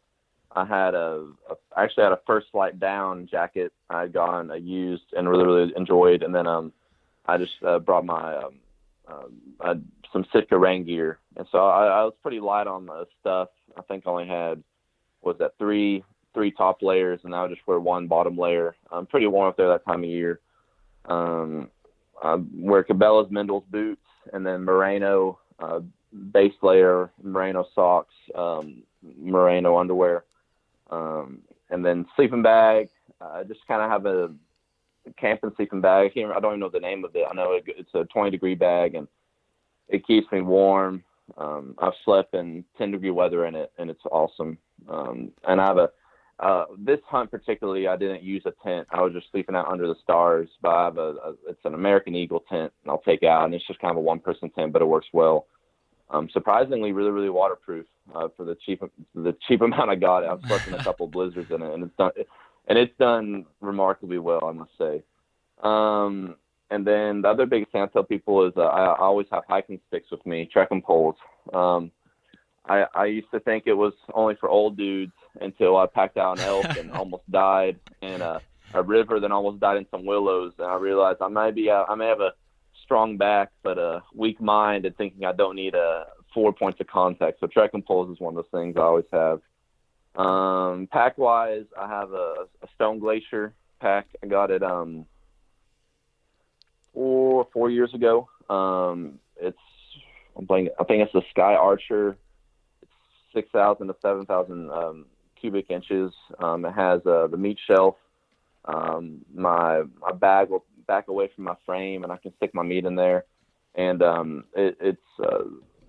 I 0.52 0.64
had 0.64 0.94
a, 0.94 1.28
actually 1.76 2.04
had 2.04 2.12
a 2.12 2.20
First 2.26 2.48
Lite 2.54 2.80
down 2.80 3.28
jacket 3.30 3.72
I 3.90 4.02
had 4.02 4.12
gone 4.12 4.50
I 4.50 4.56
used 4.56 5.04
and 5.16 5.28
really 5.28 5.44
really 5.44 5.72
enjoyed, 5.76 6.22
and 6.22 6.34
then 6.34 6.46
um 6.46 6.72
I 7.26 7.36
just 7.36 7.52
uh, 7.66 7.78
brought 7.78 8.06
my 8.06 8.36
um, 8.36 8.54
uh, 9.60 9.74
some 10.12 10.24
Sitka 10.32 10.56
rain 10.56 10.84
gear, 10.84 11.18
and 11.36 11.46
so 11.52 11.58
I, 11.58 11.86
I 11.86 12.04
was 12.04 12.14
pretty 12.22 12.40
light 12.40 12.66
on 12.66 12.86
the 12.86 13.06
stuff. 13.20 13.48
I 13.76 13.82
think 13.82 14.06
I 14.06 14.10
only 14.10 14.26
had 14.26 14.62
was 15.22 15.36
that 15.38 15.52
three 15.58 16.02
three 16.34 16.50
top 16.50 16.82
layers, 16.82 17.20
and 17.24 17.34
I 17.34 17.42
would 17.42 17.50
just 17.50 17.66
wear 17.66 17.80
one 17.80 18.06
bottom 18.06 18.36
layer. 18.36 18.76
I'm 18.90 19.06
pretty 19.06 19.26
warm 19.26 19.48
up 19.48 19.56
there 19.56 19.68
that 19.68 19.84
time 19.84 20.04
of 20.04 20.08
year. 20.08 20.40
Um, 21.06 21.68
I 22.22 22.36
wear 22.54 22.84
Cabela's 22.84 23.30
Meindl's 23.30 23.64
boots, 23.70 24.00
and 24.32 24.46
then 24.46 24.64
Merino 24.64 25.38
uh, 25.58 25.80
base 26.32 26.54
layer, 26.62 27.10
Merino 27.22 27.66
socks, 27.74 28.14
um, 28.34 28.82
Merino 29.20 29.78
underwear. 29.78 30.24
Um, 30.90 31.40
and 31.70 31.84
then 31.84 32.06
sleeping 32.16 32.42
bag, 32.42 32.88
I 33.20 33.40
uh, 33.40 33.44
just 33.44 33.66
kind 33.66 33.82
of 33.82 33.90
have 33.90 34.06
a 34.06 34.30
camping 35.18 35.52
sleeping 35.56 35.80
bag. 35.80 36.12
I, 36.16 36.20
I 36.20 36.40
don't 36.40 36.52
even 36.52 36.60
know 36.60 36.68
the 36.68 36.80
name 36.80 37.04
of 37.04 37.14
it. 37.14 37.26
I 37.28 37.34
know 37.34 37.52
it, 37.52 37.64
it's 37.66 37.94
a 37.94 38.04
20 38.04 38.30
degree 38.30 38.54
bag 38.54 38.94
and 38.94 39.08
it 39.88 40.06
keeps 40.06 40.30
me 40.32 40.40
warm. 40.40 41.02
Um, 41.36 41.74
I've 41.78 41.92
slept 42.04 42.34
in 42.34 42.64
10 42.78 42.92
degree 42.92 43.10
weather 43.10 43.46
in 43.46 43.54
it 43.54 43.72
and 43.78 43.90
it's 43.90 44.04
awesome. 44.10 44.58
Um, 44.88 45.32
and 45.46 45.60
I 45.60 45.66
have 45.66 45.78
a, 45.78 45.90
uh, 46.40 46.66
this 46.78 47.00
hunt 47.06 47.30
particularly, 47.30 47.88
I 47.88 47.96
didn't 47.96 48.22
use 48.22 48.42
a 48.46 48.52
tent. 48.64 48.86
I 48.90 49.02
was 49.02 49.12
just 49.12 49.30
sleeping 49.30 49.56
out 49.56 49.68
under 49.68 49.88
the 49.88 49.96
stars, 50.02 50.48
but 50.62 50.68
I 50.68 50.84
have 50.84 50.98
a, 50.98 51.14
a 51.24 51.34
it's 51.48 51.64
an 51.64 51.74
American 51.74 52.14
Eagle 52.14 52.44
tent 52.48 52.72
and 52.82 52.90
I'll 52.90 53.02
take 53.02 53.22
out 53.24 53.44
and 53.44 53.54
it's 53.54 53.66
just 53.66 53.80
kind 53.80 53.90
of 53.90 53.96
a 53.96 54.00
one 54.00 54.20
person 54.20 54.50
tent, 54.50 54.72
but 54.72 54.82
it 54.82 54.86
works 54.86 55.08
well. 55.12 55.46
Um, 56.10 56.28
surprisingly, 56.32 56.92
really, 56.92 57.10
really 57.10 57.28
waterproof 57.28 57.86
uh, 58.14 58.28
for 58.36 58.44
the 58.44 58.56
cheap 58.64 58.82
the 59.14 59.36
cheap 59.46 59.60
amount 59.68 59.90
I 59.90 59.94
got. 59.94 60.24
I've 60.24 60.40
slept 60.46 60.68
in 60.68 60.74
a 60.74 60.82
couple 60.82 61.06
of 61.06 61.12
blizzards 61.12 61.50
in 61.50 61.62
it, 61.62 61.72
and 61.72 61.84
it's 61.84 61.96
done 61.96 62.10
and 62.68 62.78
it's 62.78 62.96
done 62.98 63.46
remarkably 63.60 64.18
well, 64.18 64.44
I 64.44 64.52
must 64.52 64.70
say. 64.78 65.02
Um, 65.62 66.36
and 66.70 66.86
then 66.86 67.22
the 67.22 67.28
other 67.28 67.46
big 67.46 67.70
thing 67.70 67.82
I 67.82 67.86
tell 67.86 68.04
people 68.04 68.46
is 68.46 68.52
uh, 68.56 68.62
I, 68.62 68.92
I 68.92 68.98
always 69.00 69.26
have 69.32 69.44
hiking 69.48 69.80
sticks 69.88 70.10
with 70.10 70.24
me, 70.26 70.48
trekking 70.52 70.82
poles. 70.82 71.16
Um, 71.52 71.90
I, 72.66 72.84
I 72.94 73.06
used 73.06 73.30
to 73.32 73.40
think 73.40 73.64
it 73.66 73.72
was 73.72 73.94
only 74.12 74.34
for 74.34 74.50
old 74.50 74.76
dudes 74.76 75.12
until 75.40 75.78
I 75.78 75.86
packed 75.86 76.18
out 76.18 76.38
an 76.38 76.44
elk 76.44 76.76
and 76.76 76.92
almost 76.92 77.28
died 77.30 77.80
in 78.02 78.20
a, 78.20 78.40
a 78.74 78.82
river, 78.82 79.18
then 79.18 79.32
almost 79.32 79.60
died 79.60 79.78
in 79.78 79.86
some 79.90 80.04
willows, 80.04 80.52
and 80.58 80.66
I 80.66 80.76
realized 80.76 81.22
I 81.22 81.28
might 81.28 81.54
be 81.54 81.70
I 81.70 81.94
may 81.94 82.06
have 82.06 82.20
a 82.20 82.32
strong 82.88 83.18
back 83.18 83.50
but 83.62 83.76
a 83.76 84.02
weak 84.14 84.40
mind 84.40 84.86
and 84.86 84.96
thinking 84.96 85.26
I 85.26 85.32
don't 85.32 85.56
need 85.56 85.74
a 85.74 86.06
four 86.32 86.54
points 86.54 86.80
of 86.80 86.86
contact. 86.86 87.38
So 87.38 87.46
trekking 87.46 87.82
poles 87.82 88.10
is 88.10 88.18
one 88.18 88.34
of 88.34 88.36
those 88.36 88.60
things 88.60 88.76
I 88.78 88.80
always 88.80 89.04
have. 89.12 89.40
Um, 90.16 90.88
pack 90.90 91.18
wise, 91.18 91.66
I 91.78 91.86
have 91.86 92.12
a, 92.12 92.46
a 92.62 92.68
Stone 92.74 93.00
Glacier 93.00 93.52
pack. 93.78 94.06
I 94.22 94.26
got 94.26 94.50
it 94.50 94.62
um 94.62 95.04
four 96.94 97.46
four 97.52 97.70
years 97.70 97.92
ago. 97.92 98.26
Um, 98.48 99.18
it's 99.36 99.58
I'm 100.34 100.46
playing. 100.46 100.70
I 100.80 100.84
think 100.84 101.02
it's 101.02 101.14
a 101.14 101.28
Sky 101.30 101.54
Archer. 101.54 102.16
It's 102.80 102.90
six 103.34 103.50
thousand 103.52 103.88
to 103.88 103.96
seven 104.00 104.24
thousand 104.24 104.70
um, 104.70 105.04
cubic 105.38 105.70
inches. 105.70 106.12
Um, 106.38 106.64
it 106.64 106.72
has 106.72 107.00
uh, 107.06 107.26
the 107.26 107.36
meat 107.36 107.58
shelf. 107.66 107.96
Um, 108.64 109.24
my 109.34 109.82
my 110.00 110.12
bag 110.12 110.48
will 110.48 110.64
back 110.88 111.08
away 111.08 111.30
from 111.34 111.44
my 111.44 111.54
frame, 111.64 112.02
and 112.02 112.12
I 112.12 112.16
can 112.16 112.34
stick 112.36 112.52
my 112.54 112.64
meat 112.64 112.84
in 112.84 112.96
there. 112.96 113.24
And 113.76 114.02
um, 114.02 114.44
it, 114.56 114.76
it's 114.80 114.98
uh, 115.22 115.44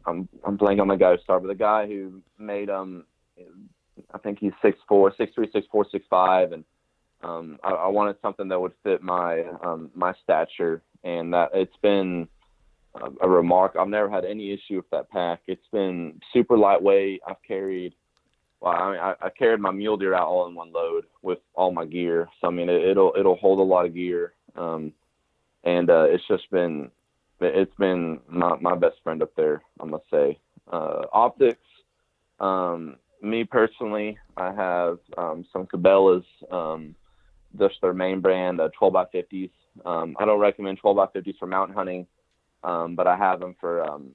I'm 0.06 0.30
I'm 0.45 0.58
blanking 0.58 0.82
on 0.82 0.89
the 0.89 0.95
guy 0.95 1.16
who 1.16 1.22
started, 1.24 1.47
but 1.47 1.54
the 1.54 1.60
guy 1.60 1.88
who 1.88 2.22
made 2.38 2.70
um, 2.70 3.06
I 4.14 4.18
think 4.20 4.39
he's 4.39 4.52
six 4.62 4.78
four, 4.88 5.14
six 5.18 5.34
three, 5.34 5.50
six 5.52 5.66
four, 5.72 5.86
six 5.91 6.06
five, 6.10 6.52
and 6.52 6.64
um, 7.24 7.58
I, 7.64 7.72
I 7.72 7.88
wanted 7.88 8.18
something 8.22 8.47
that 8.50 8.60
would 8.60 8.74
fit 8.84 9.02
my 9.02 9.43
um, 9.64 9.89
my 9.95 10.14
stature, 10.24 10.84
and 11.04 11.34
that 11.34 11.50
it's 11.54 11.76
been 11.82 12.28
a, 12.95 13.10
a 13.26 13.30
remark. 13.30 13.76
I've 13.80 13.88
never 13.88 14.10
had 14.10 14.26
any 14.26 14.52
issue 14.52 14.78
with 14.78 14.89
that 14.91 15.10
pack. 15.10 15.41
It's 15.47 15.68
been 15.72 16.20
super 16.34 16.58
lightweight. 16.58 17.22
I've 17.28 17.41
carried 17.47 17.95
well, 18.62 18.74
I 18.74 18.91
mean, 18.91 19.00
I, 19.00 19.14
I 19.22 19.30
carried 19.30 19.62
my 19.62 19.72
mule 19.72 19.97
deer 19.97 20.14
out 20.14 20.28
all 20.28 20.47
in 20.47 20.56
one 20.56 20.72
load 20.72 21.06
with 21.22 21.39
all 21.54 21.72
my 21.72 21.86
gear. 21.86 22.28
So 22.41 22.47
I 22.47 22.52
mean, 22.52 22.70
it, 22.70 22.84
it'll 22.84 23.14
it'll 23.18 23.38
hold 23.38 23.60
a 23.60 23.64
lot 23.64 23.86
of 23.86 23.93
gear. 23.93 24.34
Um, 24.60 24.93
and 25.64 25.89
uh, 25.89 26.05
it's 26.10 26.28
just 26.28 26.49
been 26.51 26.91
it's 27.41 27.76
been 27.76 28.20
my, 28.28 28.57
my 28.60 28.76
best 28.76 28.97
friend 29.03 29.22
up 29.24 29.34
there, 29.36 29.62
I 29.80 29.86
must 29.86 30.03
say. 30.12 30.38
Uh, 30.72 31.03
optics, 31.14 31.64
um, 32.39 32.97
me 33.22 33.43
personally, 33.43 34.18
I 34.38 34.53
have 34.53 34.99
um, 35.18 35.45
some 35.51 35.66
Cabela's, 35.66 36.26
um, 36.51 36.95
just 37.57 37.76
their 37.82 37.93
main 37.93 38.20
brand, 38.20 38.60
uh, 38.60 38.70
12 38.78 38.93
by 38.93 39.05
50s. 39.05 39.51
Um, 39.86 40.16
I 40.20 40.26
don't 40.26 40.39
recommend 40.39 40.80
12 40.80 40.97
by 40.97 41.05
50s 41.07 41.38
for 41.39 41.47
mountain 41.47 41.76
hunting, 41.76 42.07
um, 42.64 42.95
but 42.95 43.07
I 43.07 43.16
have 43.16 43.39
them 43.39 43.55
for 43.60 43.84
um, 43.84 44.12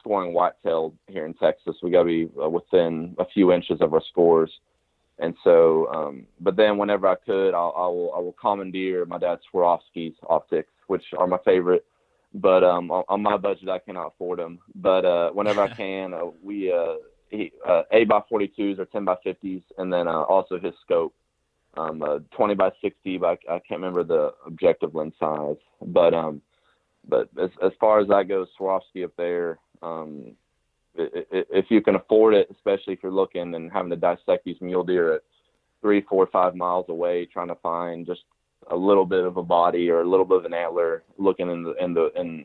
scoring 0.00 0.32
whitetail 0.32 0.94
here 1.06 1.26
in 1.26 1.34
Texas. 1.34 1.76
We 1.82 1.90
got 1.90 2.04
to 2.04 2.06
be 2.06 2.28
uh, 2.42 2.48
within 2.48 3.14
a 3.18 3.26
few 3.26 3.52
inches 3.52 3.80
of 3.80 3.92
our 3.92 4.02
scores. 4.08 4.50
And 5.20 5.34
so, 5.42 5.88
um, 5.88 6.26
but 6.40 6.56
then 6.56 6.78
whenever 6.78 7.08
I 7.08 7.16
could, 7.16 7.52
I'll, 7.52 7.74
I 7.76 7.86
will 7.86 8.12
I 8.16 8.18
will 8.20 8.36
commandeer 8.40 9.04
my 9.04 9.18
dad's 9.18 9.42
Swarovski's 9.52 10.14
optics, 10.28 10.70
which 10.86 11.02
are 11.16 11.26
my 11.26 11.38
favorite. 11.44 11.84
But 12.34 12.62
um, 12.62 12.90
on, 12.90 13.04
on 13.08 13.22
my 13.22 13.36
budget, 13.36 13.68
I 13.68 13.78
cannot 13.78 14.08
afford 14.08 14.38
them. 14.38 14.60
But 14.76 15.04
uh, 15.04 15.30
whenever 15.30 15.62
I 15.62 15.68
can, 15.76 16.14
uh, 16.14 16.26
we 16.42 16.72
uh, 16.72 16.94
he, 17.30 17.52
uh, 17.68 17.82
8 17.90 18.08
by 18.08 18.20
42s 18.30 18.78
or 18.78 18.84
10 18.84 19.04
by 19.04 19.16
50s, 19.26 19.62
and 19.76 19.92
then 19.92 20.06
uh, 20.06 20.22
also 20.22 20.58
his 20.58 20.72
scope, 20.84 21.14
um, 21.76 22.02
uh, 22.02 22.18
20 22.36 22.54
by 22.54 22.70
60. 22.80 23.18
But 23.18 23.38
I, 23.48 23.54
I 23.54 23.58
can't 23.60 23.80
remember 23.80 24.04
the 24.04 24.34
objective 24.46 24.94
lens 24.94 25.14
size. 25.18 25.56
But 25.84 26.14
um, 26.14 26.42
but 27.08 27.28
as 27.42 27.50
as 27.64 27.72
far 27.80 27.98
as 27.98 28.08
that 28.08 28.28
goes, 28.28 28.48
Swarovski 28.58 29.04
up 29.04 29.12
there. 29.16 29.58
Um, 29.82 30.36
if 30.98 31.66
you 31.70 31.80
can 31.80 31.94
afford 31.94 32.34
it, 32.34 32.48
especially 32.50 32.94
if 32.94 33.02
you're 33.02 33.12
looking 33.12 33.54
and 33.54 33.70
having 33.72 33.90
to 33.90 33.96
dissect 33.96 34.44
these 34.44 34.60
mule 34.60 34.84
deer 34.84 35.14
at 35.14 35.22
three, 35.80 36.02
four, 36.02 36.26
five 36.26 36.54
miles 36.54 36.86
away, 36.88 37.26
trying 37.26 37.48
to 37.48 37.54
find 37.56 38.06
just 38.06 38.22
a 38.70 38.76
little 38.76 39.06
bit 39.06 39.24
of 39.24 39.36
a 39.36 39.42
body 39.42 39.88
or 39.88 40.00
a 40.00 40.08
little 40.08 40.24
bit 40.24 40.38
of 40.38 40.44
an 40.44 40.54
antler, 40.54 41.04
looking 41.16 41.50
in 41.50 41.62
the 41.62 41.74
in 41.82 41.94
the 41.94 42.10
in 42.16 42.44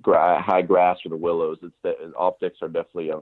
gra- 0.00 0.42
high 0.42 0.62
grass 0.62 0.98
or 1.04 1.08
the 1.08 1.16
willows, 1.16 1.58
it's 1.62 1.74
the 1.82 2.12
optics 2.16 2.58
are 2.62 2.68
definitely 2.68 3.10
a 3.10 3.20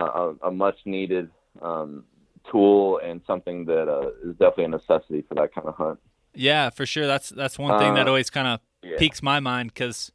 a, 0.00 0.34
a 0.44 0.50
much 0.50 0.76
needed 0.84 1.30
um, 1.62 2.04
tool 2.50 3.00
and 3.02 3.20
something 3.26 3.64
that 3.64 3.88
uh, 3.88 4.08
is 4.28 4.36
definitely 4.36 4.64
a 4.64 4.68
necessity 4.68 5.24
for 5.26 5.34
that 5.34 5.54
kind 5.54 5.66
of 5.66 5.74
hunt. 5.74 5.98
Yeah, 6.34 6.70
for 6.70 6.86
sure. 6.86 7.06
That's 7.06 7.30
that's 7.30 7.58
one 7.58 7.78
thing 7.78 7.92
uh, 7.92 7.94
that 7.94 8.08
always 8.08 8.30
kind 8.30 8.46
of 8.46 8.60
yeah. 8.82 8.98
piques 8.98 9.22
my 9.22 9.40
mind 9.40 9.72
because 9.72 10.12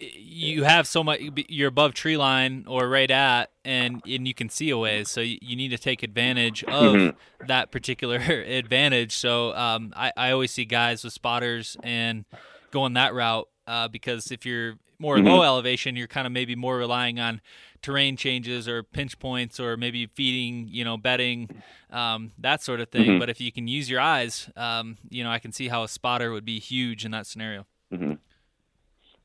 you 0.00 0.64
have 0.64 0.86
so 0.86 1.04
much 1.04 1.20
you're 1.48 1.68
above 1.68 1.92
tree 1.94 2.16
line 2.16 2.64
or 2.66 2.88
right 2.88 3.10
at 3.10 3.50
and 3.64 4.02
and 4.06 4.26
you 4.26 4.32
can 4.32 4.48
see 4.48 4.70
a 4.70 4.78
ways 4.78 5.10
so 5.10 5.20
you, 5.20 5.38
you 5.42 5.54
need 5.56 5.68
to 5.68 5.78
take 5.78 6.02
advantage 6.02 6.64
of 6.64 6.94
mm-hmm. 6.94 7.46
that 7.46 7.70
particular 7.70 8.16
advantage 8.18 9.14
so 9.14 9.54
um, 9.54 9.92
I, 9.94 10.12
I 10.16 10.30
always 10.30 10.50
see 10.50 10.64
guys 10.64 11.04
with 11.04 11.12
spotters 11.12 11.76
and 11.82 12.24
going 12.70 12.94
that 12.94 13.14
route 13.14 13.48
uh, 13.66 13.88
because 13.88 14.30
if 14.32 14.46
you're 14.46 14.76
more 15.00 15.16
Mhm. 15.16 15.24
low 15.28 15.42
elevation, 15.42 15.96
you're 15.96 16.06
kind 16.06 16.26
of 16.26 16.32
maybe 16.32 16.54
more 16.54 16.76
relying 16.76 17.18
on 17.18 17.40
terrain 17.82 18.16
changes 18.16 18.68
or 18.68 18.82
pinch 18.82 19.18
points 19.18 19.58
or 19.58 19.76
maybe 19.76 20.06
feeding, 20.06 20.68
you 20.68 20.84
know, 20.84 20.98
bedding, 20.98 21.62
um, 21.90 22.32
that 22.38 22.62
sort 22.62 22.80
of 22.80 22.90
thing. 22.90 23.06
Mhm. 23.06 23.18
But 23.18 23.30
if 23.30 23.40
you 23.40 23.50
can 23.50 23.66
use 23.66 23.88
your 23.88 24.00
eyes, 24.00 24.50
um, 24.56 24.98
you 25.08 25.24
know, 25.24 25.30
I 25.30 25.38
can 25.38 25.52
see 25.52 25.68
how 25.68 25.82
a 25.82 25.88
spotter 25.88 26.30
would 26.32 26.44
be 26.44 26.58
huge 26.58 27.04
in 27.06 27.10
that 27.12 27.26
scenario. 27.26 27.66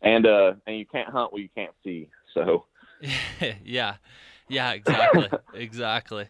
And 0.05 0.25
uh, 0.25 0.53
and 0.65 0.77
you 0.77 0.85
can't 0.85 1.09
hunt 1.09 1.33
what 1.33 1.41
you 1.41 1.49
can't 1.53 1.73
see. 1.83 2.09
So 2.33 2.65
yeah, 3.63 3.95
yeah, 4.47 4.71
exactly, 4.73 5.29
exactly. 5.53 6.29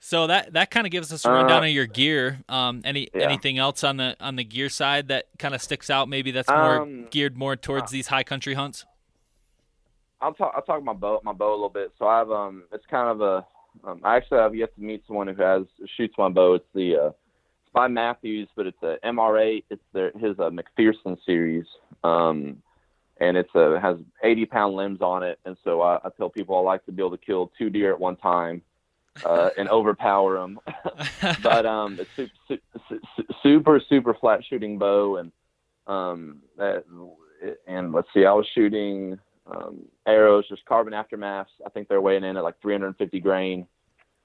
So 0.00 0.26
that 0.28 0.54
that 0.54 0.70
kind 0.70 0.86
of 0.86 0.90
gives 0.90 1.12
us 1.12 1.24
a 1.24 1.30
rundown 1.30 1.62
Uh, 1.62 1.66
of 1.66 1.72
your 1.72 1.86
gear. 1.86 2.38
Um, 2.48 2.80
any 2.84 3.08
yeah. 3.14 3.22
anything 3.24 3.58
else 3.58 3.84
on 3.84 3.98
the 3.98 4.16
on 4.20 4.36
the 4.36 4.44
gear 4.44 4.68
side 4.68 5.08
that 5.08 5.26
kind 5.38 5.54
of 5.54 5.60
sticks 5.62 5.90
out? 5.90 6.08
Maybe 6.08 6.30
that's 6.30 6.48
more 6.48 6.82
Um, 6.82 7.06
geared 7.10 7.36
more 7.36 7.56
towards 7.56 7.90
these 7.90 8.06
high 8.08 8.24
country 8.24 8.54
hunts. 8.54 8.86
I'll 10.20 10.32
talk. 10.34 10.52
I'll 10.56 10.62
talk 10.62 10.82
my 10.82 10.94
bow, 10.94 11.20
my 11.22 11.32
bow 11.32 11.50
a 11.50 11.54
little 11.54 11.68
bit. 11.68 11.92
So 11.98 12.06
I 12.08 12.18
have 12.18 12.30
um, 12.30 12.64
it's 12.72 12.86
kind 12.86 13.08
of 13.08 13.20
a. 13.20 13.46
Um, 13.84 14.00
I 14.02 14.16
actually 14.16 14.38
have 14.38 14.54
yet 14.54 14.74
to 14.74 14.80
meet 14.80 15.02
someone 15.06 15.28
who 15.28 15.40
has 15.42 15.62
shoots 15.96 16.14
my 16.18 16.28
bow. 16.28 16.54
It's 16.54 16.64
the 16.74 16.96
uh, 16.96 17.08
it's 17.08 17.72
by 17.72 17.86
Mathews, 17.86 18.48
but 18.56 18.66
it's 18.66 18.82
a 18.82 18.96
MR8. 19.04 19.64
It's 19.70 19.82
their 19.92 20.10
his 20.12 20.38
uh, 20.38 20.50
McPherson 20.50 21.16
series. 21.26 21.66
Um, 22.02 22.62
and 23.20 23.36
it's 23.36 23.54
a 23.54 23.78
has 23.80 23.96
80 24.22 24.46
pound 24.46 24.74
limbs 24.74 25.00
on 25.00 25.22
it. 25.22 25.38
And 25.44 25.56
so 25.64 25.82
I, 25.82 25.96
I 26.04 26.10
tell 26.16 26.28
people 26.28 26.56
I 26.56 26.60
like 26.60 26.84
to 26.86 26.92
be 26.92 27.02
able 27.02 27.16
to 27.16 27.24
kill 27.24 27.52
two 27.58 27.70
deer 27.70 27.92
at 27.92 28.00
one 28.00 28.16
time, 28.16 28.62
uh, 29.24 29.50
and 29.58 29.68
overpower 29.68 30.38
them. 30.38 30.60
but 31.42 31.66
um, 31.66 31.98
it's 31.98 32.10
super, 32.16 32.60
su- 32.88 33.00
su- 33.16 33.26
super 33.42 33.80
super 33.88 34.14
flat 34.14 34.44
shooting 34.48 34.78
bow, 34.78 35.16
and 35.16 35.32
um, 35.86 36.42
that, 36.56 36.84
and 37.66 37.92
let's 37.92 38.08
see, 38.14 38.24
I 38.24 38.32
was 38.32 38.46
shooting 38.54 39.18
um, 39.46 39.80
arrows, 40.06 40.48
just 40.48 40.64
carbon 40.66 40.92
aftermaths. 40.92 41.46
I 41.64 41.70
think 41.70 41.88
they're 41.88 42.00
weighing 42.00 42.24
in 42.24 42.36
at 42.36 42.44
like 42.44 42.60
350 42.60 43.20
grain. 43.20 43.66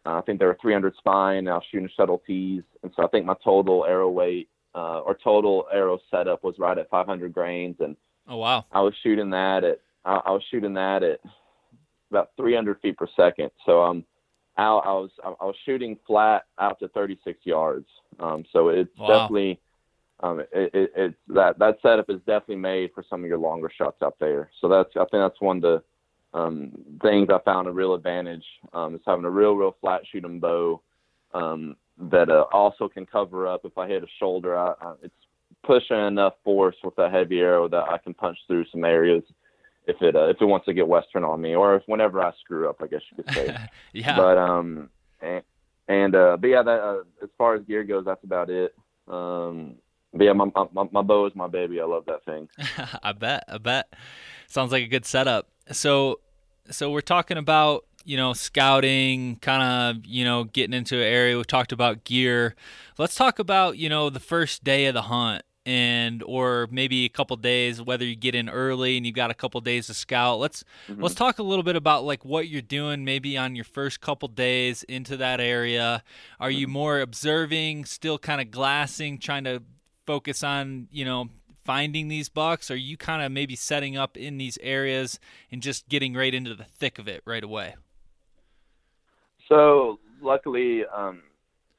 Uh, 0.06 0.18
I 0.18 0.22
think 0.22 0.39
they 0.39 0.46
were 0.46 0.58
300 0.62 0.96
spine. 0.98 1.48
I 1.48 1.54
was 1.54 1.64
shooting 1.72 1.89
shuttle 1.96 2.22
tees, 2.28 2.64
and 2.84 2.91
so 2.96 3.04
I 3.04 3.08
think 3.08 3.26
my 3.26 3.36
total 3.44 3.86
arrow 3.86 4.10
weight 4.10 4.50
uh, 4.76 5.00
or 5.00 5.18
total 5.24 5.66
arrow 5.72 6.00
setup 6.12 6.44
was 6.44 6.56
right 6.60 6.78
at 6.78 6.89
500 6.89 7.34
grains, 7.34 7.78
and 7.80 7.96
oh 8.28 8.38
wow, 8.38 8.66
I 8.72 8.82
was 8.82 8.94
shooting 9.04 9.30
that 9.32 9.64
at 9.64 9.80
I, 10.06 10.22
I 10.26 10.32
was 10.32 10.44
shooting 10.52 10.74
that 10.74 11.04
at 11.04 11.20
about 12.12 12.30
300 12.38 12.80
feet 12.82 12.98
per 12.98 13.08
second. 13.16 13.50
So 13.66 13.82
um, 13.84 14.06
I, 14.58 14.64
I 14.64 14.92
was 14.94 15.10
I 15.24 15.46
was 15.46 15.56
shooting 15.66 15.98
flat 16.06 16.44
out 16.60 16.80
to 16.80 16.88
36 16.90 17.40
yards. 17.44 17.88
Um, 18.20 18.44
so 18.52 18.70
it's 18.70 18.90
Wow. 18.98 19.08
definitely 19.08 19.60
um, 20.22 20.40
it, 20.40 20.50
it, 20.54 20.92
it's 20.96 21.16
that 21.30 21.60
that 21.60 21.78
setup 21.82 22.10
is 22.10 22.20
definitely 22.20 22.58
made 22.58 22.92
for 22.94 23.04
some 23.10 23.24
of 23.24 23.28
your 23.28 23.40
longer 23.40 23.70
shots 23.76 24.02
out 24.02 24.16
there. 24.20 24.50
So 24.62 24.68
that's 24.70 24.90
I 24.96 25.00
think 25.00 25.12
that's 25.24 25.42
one 25.42 25.58
of 25.58 25.62
the 25.64 25.84
um, 26.38 26.72
things 27.02 27.30
I 27.32 27.40
found 27.40 27.68
a 27.68 27.72
real 27.72 27.94
advantage 27.94 28.46
um, 28.74 28.96
is 28.96 29.02
having 29.06 29.26
a 29.26 29.30
real 29.30 29.54
real 29.54 29.76
flat 29.82 30.02
shooting 30.12 30.40
bow 30.40 30.82
um, 31.34 31.76
that 32.12 32.30
uh, 32.30 32.46
also 32.54 32.88
can 32.88 33.06
cover 33.06 33.48
up 33.48 33.66
if 33.66 33.78
I 33.78 33.88
hit 33.88 34.04
a 34.04 34.08
shoulder. 34.20 34.58
I, 34.58 34.74
I, 34.82 34.94
it's 35.04 35.14
pushing 35.64 35.97
enough 35.97 36.34
force 36.43 36.76
with 36.84 36.95
that 36.95 37.11
heavy 37.11 37.39
arrow 37.39 37.68
that 37.70 37.84
I 37.89 37.97
can 37.97 38.14
punch 38.14 38.38
through 38.47 38.66
some 38.72 38.84
areas 38.84 39.24
if 39.86 40.01
it 40.01 40.16
uh, 40.16 40.28
if 40.28 40.38
it 40.39 40.45
wants 40.45 40.66
to 40.66 40.74
get 40.74 40.88
western 40.88 41.24
on 41.24 41.41
me 41.41 41.55
or 41.55 41.76
if 41.76 41.84
whenever 41.88 42.22
I 42.22 42.32
screw 42.43 42.70
up, 42.70 42.78
I 42.82 42.88
guess 42.88 43.01
you 43.11 43.24
could 43.24 43.34
say. 43.34 43.57
yeah, 43.93 44.16
But 44.16 44.38
um 44.38 44.89
and, 45.22 45.43
and 45.88 46.16
uh 46.16 46.38
but 46.39 46.47
yeah, 46.47 46.64
that 46.64 46.80
uh, 46.80 47.03
as 47.22 47.30
far 47.38 47.55
as 47.55 47.66
gear 47.66 47.84
goes, 47.84 48.05
that's 48.05 48.24
about 48.24 48.49
it. 48.49 48.76
Um 49.07 49.76
but 50.14 50.26
yeah, 50.26 50.34
my, 50.34 50.45
my 50.72 50.88
my 50.91 51.01
bow 51.01 51.26
is 51.26 51.36
my 51.36 51.47
baby. 51.47 51.82
I 51.82 51.86
love 51.86 52.05
that 52.05 52.24
thing. 52.26 52.47
I 53.03 53.14
bet. 53.14 53.45
I 53.47 53.57
bet. 53.57 53.91
Sounds 54.47 54.72
like 54.72 54.84
a 54.84 54.88
good 54.88 55.05
setup. 55.05 55.49
So, 55.72 56.20
so 56.70 56.91
we're 56.91 57.01
talking 57.01 57.38
about 57.38 57.86
you 58.05 58.16
know 58.16 58.34
scouting, 58.34 59.38
kind 59.38 59.64
of 59.97 60.05
you 60.05 60.24
know 60.24 60.43
getting 60.43 60.74
into 60.74 60.97
an 60.97 61.03
area. 61.03 61.36
We've 61.36 61.47
talked 61.47 61.72
about 61.72 62.03
gear. 62.03 62.55
Let's 62.99 63.16
talk 63.16 63.39
about 63.39 63.78
you 63.80 63.89
know 63.89 64.11
the 64.11 64.20
first 64.20 64.64
day 64.64 64.86
of 64.86 64.93
the 64.93 65.03
hunt 65.03 65.41
and 65.66 66.22
or 66.24 66.68
maybe 66.72 67.05
a 67.05 67.09
couple 67.09 67.38
days 67.38 67.82
whether 67.82 68.05
you 68.05 68.16
get 68.16 68.36
in 68.36 68.49
early 68.49 68.97
and 68.97 69.05
you've 69.05 69.16
got 69.16 69.32
a 69.32 69.34
couple 69.34 69.59
days 69.61 69.88
to 69.88 69.93
scout. 69.93 70.39
Let's 70.39 70.64
let's 70.89 71.16
talk 71.16 71.39
a 71.39 71.43
little 71.43 71.64
bit 71.64 71.76
about 71.76 72.03
like 72.03 72.26
what 72.26 72.47
you're 72.47 72.61
doing 72.61 73.05
maybe 73.05 73.38
on 73.38 73.55
your 73.55 73.66
first 73.66 74.01
couple 74.01 74.28
days 74.28 74.84
into 74.84 75.18
that 75.18 75.39
area. 75.39 76.03
Are 76.39 76.51
you 76.51 76.68
more 76.68 76.99
observing 76.99 77.86
still 77.86 78.18
kind 78.18 78.41
of 78.41 78.51
glassing 78.51 79.18
trying 79.20 79.45
to 79.45 79.64
focus 80.05 80.43
on 80.43 80.88
you 80.91 81.05
know 81.05 81.30
finding 81.64 82.07
these 82.07 82.30
bucks? 82.30 82.70
Are 82.70 82.76
you 82.76 82.97
kind 82.97 83.22
of 83.22 83.32
maybe 83.32 83.55
setting 83.55 83.97
up 83.97 84.18
in 84.18 84.38
these 84.38 84.57
areas 84.61 85.20
and 85.51 85.61
just 85.61 85.88
getting 85.88 86.14
right 86.14 86.34
into 86.34 86.55
the 86.55 86.66
thick 86.66 86.99
of 86.99 87.07
it 87.07 87.22
right 87.26 87.43
away? 87.43 87.76
So 89.47 89.99
luckily, 90.22 90.84
um, 90.86 91.22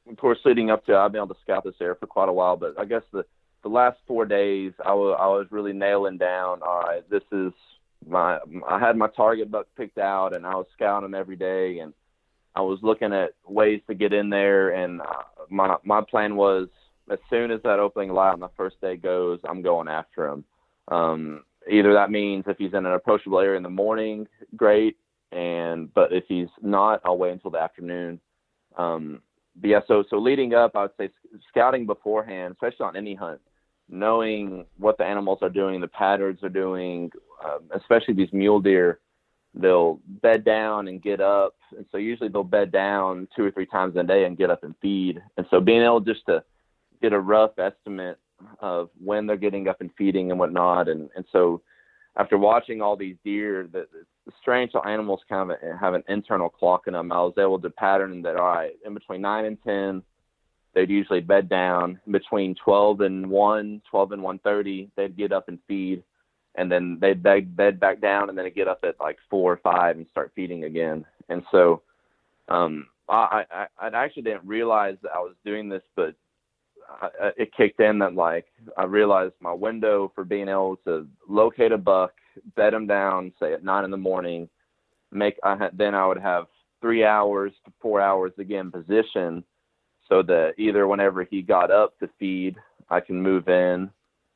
of 0.09 0.17
course, 0.17 0.39
leading 0.45 0.71
up 0.71 0.85
to, 0.87 0.97
I've 0.97 1.13
been 1.13 1.23
able 1.23 1.35
to 1.35 1.41
scout 1.43 1.65
this 1.65 1.75
area 1.81 1.95
for 1.99 2.07
quite 2.07 2.29
a 2.29 2.33
while. 2.33 2.57
But 2.57 2.79
I 2.79 2.85
guess 2.85 3.03
the 3.13 3.25
the 3.65 3.69
last 3.69 3.99
four 4.07 4.25
days, 4.25 4.73
I 4.85 4.95
was 4.95 5.47
really 5.51 5.73
nailing 5.73 6.19
down. 6.19 6.61
All 6.63 6.81
right, 6.81 7.09
this 7.11 7.23
is 7.33 7.53
my. 8.07 8.39
I 8.69 8.79
had 8.79 8.97
my 8.97 9.09
target 9.09 9.51
buck 9.51 9.67
picked 9.77 9.99
out, 9.99 10.37
and 10.37 10.47
I 10.47 10.55
was 10.55 10.67
scouting 10.75 11.11
them 11.11 11.19
every 11.19 11.37
day, 11.37 11.81
and 11.81 11.93
I 12.55 12.61
was 12.61 12.79
looking 12.83 13.13
at 13.13 13.35
ways 13.49 13.81
to 13.89 13.95
get 13.95 14.13
in 14.13 14.31
there. 14.31 14.71
And 14.71 15.01
uh, 15.01 15.25
my 15.51 15.77
my 15.83 16.03
plan 16.03 16.37
was, 16.37 16.69
as 17.11 17.19
soon 17.29 17.51
as 17.51 17.61
that 17.65 17.81
opening 17.81 18.13
light 18.13 18.33
on 18.33 18.41
the 18.41 18.51
first 18.57 18.81
day 18.81 18.97
goes, 18.97 19.41
I'm 19.49 19.63
going 19.63 19.89
after 19.89 20.29
him. 20.29 20.45
Um, 20.89 21.45
either 21.69 21.95
that 21.95 22.11
means 22.11 22.45
if 22.47 22.59
he's 22.59 22.75
in 22.75 22.87
an 22.87 22.93
approachable 22.93 23.41
area 23.41 23.57
in 23.57 23.63
the 23.63 23.71
morning, 23.71 24.29
great 24.57 24.97
and 25.35 25.93
but 25.93 26.13
if 26.13 26.25
he's 26.29 26.49
not, 26.63 27.01
I'll 27.05 27.19
wait 27.19 27.33
until 27.33 27.51
the 27.51 27.59
afternoon. 27.59 28.21
Um, 28.79 29.21
but 29.57 29.69
yeah, 29.69 29.81
so 29.87 30.05
so 30.09 30.19
leading 30.19 30.55
up, 30.55 30.77
I 30.77 30.83
would 30.83 30.93
say 30.97 31.11
scouting 31.49 31.87
beforehand, 31.87 32.55
especially 32.55 32.87
on 32.87 32.97
any 32.97 33.15
hunt, 33.15 33.41
knowing 33.89 34.65
what 34.79 34.99
the 34.99 35.05
animals 35.05 35.39
are 35.43 35.51
doing, 35.51 35.81
the 35.81 35.89
patterns 35.89 36.43
are 36.43 36.49
doing, 36.49 37.11
um, 37.45 37.61
especially 37.75 38.15
these 38.15 38.33
mule 38.33 38.61
deer, 38.61 39.01
they'll 39.55 40.01
bed 40.23 40.45
down 40.45 40.89
and 40.89 41.03
get 41.03 41.21
up, 41.21 41.55
and 41.77 41.87
so 41.93 41.99
usually 41.99 42.29
they'll 42.29 42.43
bed 42.43 42.73
down 42.73 43.29
two 43.37 43.45
or 43.45 43.51
three 43.51 43.67
times 43.67 43.95
a 43.97 44.03
day 44.03 44.25
and 44.25 44.37
get 44.39 44.51
up 44.51 44.65
and 44.65 44.75
feed, 44.81 45.23
and 45.37 45.47
so 45.51 45.61
being 45.61 45.83
able 45.83 46.01
just 46.01 46.25
to 46.27 46.43
get 47.01 47.13
a 47.13 47.19
rough 47.19 47.59
estimate 47.59 48.19
of 48.61 48.91
when 49.03 49.27
they're 49.27 49.37
getting 49.37 49.69
up 49.69 49.81
and 49.81 49.91
feeding 49.97 50.31
and 50.31 50.41
whatnot, 50.41 50.89
and 50.89 51.09
and 51.15 51.25
so 51.31 51.61
after 52.17 52.39
watching 52.39 52.81
all 52.81 52.97
these 52.97 53.17
deer, 53.25 53.69
that 53.73 53.87
it's 54.27 54.37
strange 54.41 54.73
animals 54.87 55.21
kind 55.29 55.51
of 55.51 55.59
have 55.81 55.95
an 55.95 56.05
internal 56.09 56.49
clock 56.49 56.87
in 56.87 56.93
them. 56.93 57.13
I 57.13 57.19
was 57.19 57.35
able 57.39 57.61
to 57.61 57.71
pattern 57.71 58.23
that 58.23 58.37
all 58.37 58.47
right, 58.47 58.73
in 58.85 58.95
between 58.95 59.21
nine 59.21 59.45
and 59.45 59.59
ten, 59.63 60.03
they'd 60.75 60.91
usually 60.91 61.21
bed 61.21 61.49
down. 61.49 62.01
Between 62.11 62.55
twelve 62.55 63.01
and 63.01 63.29
one, 63.29 63.83
12 63.91 64.13
and 64.13 64.23
one 64.23 64.39
thirty, 64.41 64.91
they'd 64.97 65.17
get 65.17 65.33
up 65.33 65.49
and 65.49 65.59
feed, 65.67 66.03
and 66.55 66.71
then 66.71 66.99
they'd 67.01 67.23
bed 67.23 67.57
bed 67.57 67.81
back 67.81 68.01
down, 68.01 68.29
and 68.29 68.39
then 68.39 68.51
get 68.55 68.69
up 68.69 68.81
at 68.85 69.01
like 69.01 69.19
four 69.31 69.53
or 69.53 69.57
five 69.59 69.97
and 69.97 70.07
start 70.11 70.33
feeding 70.35 70.65
again. 70.65 71.05
And 71.29 71.43
so, 71.51 71.83
um, 72.49 72.87
I, 73.09 73.45
I 73.51 73.67
I 73.79 74.05
actually 74.05 74.23
didn't 74.23 74.47
realize 74.47 74.97
that 75.03 75.13
I 75.15 75.21
was 75.21 75.35
doing 75.45 75.69
this, 75.69 75.83
but 75.97 76.15
I, 76.89 77.31
it 77.37 77.55
kicked 77.57 77.81
in 77.81 77.99
that 78.01 78.15
like 78.15 78.47
I 78.77 78.85
realized 78.85 79.35
my 79.41 79.53
window 79.53 80.13
for 80.15 80.25
being 80.25 80.49
able 80.49 80.77
to 80.87 81.07
locate 81.29 81.73
a 81.73 81.79
buck, 81.79 82.13
bed 82.57 82.75
him 82.75 82.87
down, 82.87 83.33
say 83.41 83.53
at 83.53 83.65
nine 83.65 83.85
in 83.85 83.91
the 83.91 83.97
morning, 83.97 84.49
make 85.13 85.39
I 85.43 85.71
then 85.73 85.95
I 85.95 86.07
would 86.07 86.21
have 86.21 86.47
three 86.81 87.05
hours 87.05 87.53
to 87.65 87.73
four 87.81 88.01
hours 88.01 88.33
again 88.39 88.71
position, 88.71 89.45
so 90.09 90.23
that 90.23 90.55
either 90.59 90.87
whenever 90.87 91.25
he 91.25 91.43
got 91.43 91.71
up 91.71 91.99
to 91.99 92.09
feed, 92.19 92.57
I 92.91 93.01
can 93.01 93.23
move 93.23 93.49
in, 93.49 93.91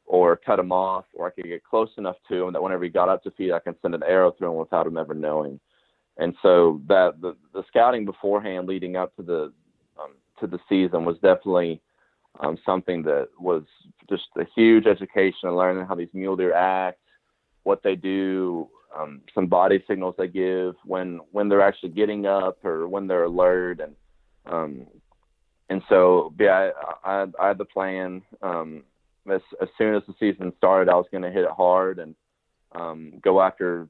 or 0.09 0.37
cut 0.37 0.59
him 0.59 0.73
off, 0.73 1.05
or 1.15 1.27
I 1.27 1.31
could 1.31 1.45
get 1.45 1.63
close 1.63 1.91
enough 1.99 2.17
to 2.29 2.45
him 2.45 2.53
that 2.55 2.63
whenever 2.63 2.85
he 2.85 2.91
got 2.91 3.11
up 3.11 3.23
to 3.25 3.31
feed, 3.33 3.53
I 3.53 3.59
can 3.59 3.77
send 3.83 3.95
an 3.95 4.03
arrow 4.03 4.33
through 4.33 4.53
him 4.53 4.57
without 4.57 4.87
him 4.87 4.97
ever 4.97 5.15
knowing. 5.15 5.61
And 6.17 6.35
so 6.43 6.81
that 6.89 7.21
the, 7.21 7.37
the 7.53 7.63
scouting 7.69 8.05
beforehand, 8.05 8.67
leading 8.67 8.97
up 8.97 9.15
to 9.17 9.23
the 9.23 9.53
um, 10.01 10.15
to 10.41 10.47
the 10.47 10.59
season, 10.69 11.05
was 11.05 11.17
definitely 11.17 11.81
um, 12.41 12.59
something 12.65 13.03
that 13.03 13.29
was 13.39 13.65
just 14.09 14.25
a 14.37 14.45
huge 14.57 14.87
education 14.87 15.49
and 15.49 15.57
learning 15.57 15.87
how 15.87 15.95
these 15.95 16.09
mule 16.13 16.37
deer 16.37 16.55
act, 16.55 16.99
what 17.65 17.83
they 17.83 17.95
do, 17.95 18.69
um, 18.99 19.21
some 19.35 19.47
body 19.47 19.85
signals 19.87 20.15
they 20.17 20.27
give 20.27 20.75
when 20.85 21.21
when 21.33 21.49
they're 21.49 21.63
actually 21.63 21.91
getting 21.91 22.27
up 22.27 22.65
or 22.65 22.89
when 22.89 23.07
they're 23.07 23.25
alert, 23.25 23.81
and 23.81 23.95
um, 24.47 24.87
and 25.69 25.83
so 25.89 26.33
yeah, 26.39 26.71
I, 27.05 27.23
I, 27.23 27.27
I 27.41 27.49
had 27.49 27.59
the 27.59 27.65
plan. 27.65 28.23
Um, 28.43 28.85
as 29.31 29.43
as 29.61 29.69
soon 29.77 29.95
as 29.95 30.03
the 30.07 30.15
season 30.19 30.53
started, 30.57 30.91
I 30.91 30.95
was 30.95 31.07
going 31.11 31.23
to 31.23 31.31
hit 31.31 31.45
it 31.45 31.51
hard 31.51 31.99
and 31.99 32.15
um, 32.73 33.15
go 33.23 33.41
after 33.41 33.89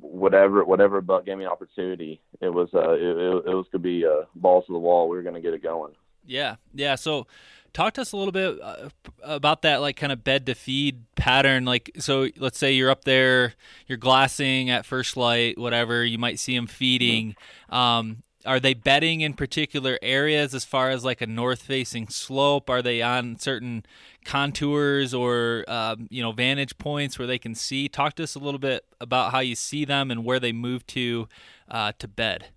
whatever 0.00 0.64
whatever 0.64 1.00
buck 1.00 1.26
gave 1.26 1.38
me 1.38 1.44
an 1.44 1.50
opportunity. 1.50 2.20
It 2.40 2.50
was 2.50 2.68
uh, 2.74 2.92
it, 2.92 3.02
it, 3.02 3.50
it 3.50 3.54
was 3.54 3.66
going 3.72 3.72
to 3.72 3.78
be 3.78 4.06
uh, 4.06 4.26
balls 4.36 4.66
to 4.66 4.72
the 4.72 4.78
wall. 4.78 5.08
We 5.08 5.16
were 5.16 5.22
going 5.22 5.34
to 5.34 5.40
get 5.40 5.54
it 5.54 5.62
going. 5.62 5.94
Yeah, 6.24 6.56
yeah. 6.74 6.94
So 6.94 7.26
Talk 7.72 7.94
to 7.94 8.00
us 8.00 8.12
a 8.12 8.16
little 8.16 8.32
bit 8.32 8.58
uh, 8.60 8.88
about 9.22 9.62
that, 9.62 9.80
like 9.80 9.96
kind 9.96 10.12
of 10.12 10.24
bed 10.24 10.46
to 10.46 10.54
feed 10.54 11.04
pattern. 11.14 11.64
Like, 11.64 11.92
so 11.98 12.28
let's 12.36 12.58
say 12.58 12.72
you're 12.72 12.90
up 12.90 13.04
there, 13.04 13.54
you're 13.86 13.98
glassing 13.98 14.70
at 14.70 14.84
first 14.84 15.16
light, 15.16 15.56
whatever. 15.56 16.04
You 16.04 16.18
might 16.18 16.40
see 16.40 16.56
them 16.56 16.66
feeding. 16.66 17.36
Um, 17.68 18.22
are 18.46 18.60
they 18.60 18.74
bedding 18.74 19.20
in 19.20 19.34
particular 19.34 19.98
areas 20.02 20.54
as 20.54 20.64
far 20.64 20.90
as 20.90 21.04
like 21.04 21.20
a 21.20 21.26
north 21.26 21.62
facing 21.62 22.08
slope? 22.08 22.70
Are 22.70 22.82
they 22.82 23.02
on 23.02 23.38
certain 23.38 23.84
contours 24.24 25.12
or 25.12 25.64
um, 25.68 26.08
you 26.10 26.22
know 26.22 26.32
vantage 26.32 26.78
points 26.78 27.18
where 27.18 27.26
they 27.26 27.38
can 27.38 27.54
see? 27.54 27.88
Talk 27.88 28.14
to 28.14 28.22
us 28.22 28.34
a 28.34 28.38
little 28.38 28.58
bit 28.58 28.84
about 29.00 29.32
how 29.32 29.40
you 29.40 29.54
see 29.54 29.84
them 29.84 30.10
and 30.10 30.24
where 30.24 30.40
they 30.40 30.52
move 30.52 30.86
to 30.88 31.28
uh, 31.70 31.92
to 31.98 32.08
bed. 32.08 32.48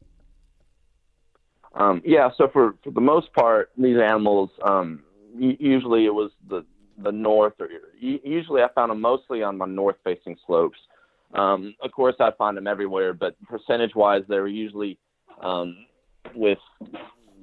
Um, 1.76 2.02
yeah, 2.06 2.30
so 2.38 2.48
for, 2.54 2.76
for 2.84 2.92
the 2.92 3.02
most 3.02 3.34
part, 3.34 3.72
these 3.78 3.98
animals 3.98 4.52
um, 4.64 5.04
usually 5.38 6.06
it 6.06 6.14
was 6.14 6.32
the 6.48 6.66
the 7.00 7.12
north 7.12 7.54
or 7.60 7.70
usually 8.00 8.62
I 8.62 8.68
found 8.76 8.92
them 8.92 9.02
mostly 9.02 9.42
on 9.42 9.58
my 9.58 9.66
north 9.66 9.96
facing 10.04 10.38
slopes. 10.46 10.78
Um, 11.34 11.74
of 11.84 11.92
course, 11.92 12.16
I 12.20 12.30
find 12.38 12.56
them 12.56 12.68
everywhere, 12.68 13.14
but 13.14 13.36
percentage 13.48 13.96
wise, 13.96 14.22
they 14.30 14.38
were 14.40 14.48
usually 14.48 15.00
um, 15.42 15.86
with 16.36 16.60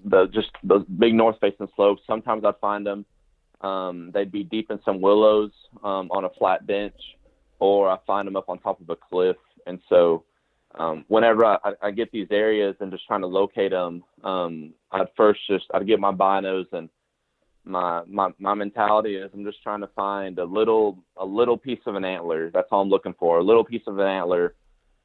the 0.05 0.26
just 0.26 0.51
those 0.62 0.84
big 0.99 1.14
north 1.14 1.36
facing 1.41 1.68
slopes. 1.76 2.03
Sometimes 2.07 2.45
I'd 2.45 2.59
find 2.61 2.86
them. 2.86 3.05
Um, 3.61 4.11
they'd 4.14 4.32
be 4.32 4.45
deep 4.45 4.70
in 4.70 4.80
some 4.84 5.01
willows 5.01 5.51
um, 5.84 6.11
on 6.11 6.24
a 6.24 6.30
flat 6.38 6.66
bench, 6.66 6.95
or 7.59 7.91
I 7.91 7.99
find 8.07 8.26
them 8.26 8.36
up 8.36 8.49
on 8.49 8.59
top 8.59 8.80
of 8.80 8.88
a 8.88 8.97
cliff. 8.97 9.36
And 9.66 9.80
so, 9.88 10.24
um, 10.78 11.05
whenever 11.09 11.45
I, 11.45 11.59
I 11.82 11.91
get 11.91 12.11
these 12.11 12.28
areas 12.30 12.76
and 12.80 12.91
just 12.91 13.07
trying 13.07 13.20
to 13.20 13.26
locate 13.26 13.72
them, 13.72 14.03
um, 14.24 14.72
I'd 14.93 15.09
first 15.16 15.41
just 15.49 15.66
I'd 15.74 15.86
get 15.86 16.01
my 16.01 16.12
binos 16.12 16.72
and 16.72 16.88
my 17.64 18.03
my 18.07 18.30
my 18.38 18.55
mentality 18.55 19.16
is 19.16 19.30
I'm 19.34 19.45
just 19.45 19.62
trying 19.62 19.80
to 19.80 19.88
find 19.88 20.38
a 20.38 20.45
little 20.45 20.99
a 21.16 21.24
little 21.24 21.59
piece 21.59 21.80
of 21.86 21.95
an 21.95 22.05
antler. 22.05 22.51
That's 22.51 22.68
all 22.70 22.80
I'm 22.80 22.88
looking 22.88 23.14
for. 23.18 23.38
A 23.38 23.45
little 23.45 23.64
piece 23.64 23.82
of 23.86 23.99
an 23.99 24.07
antler 24.07 24.55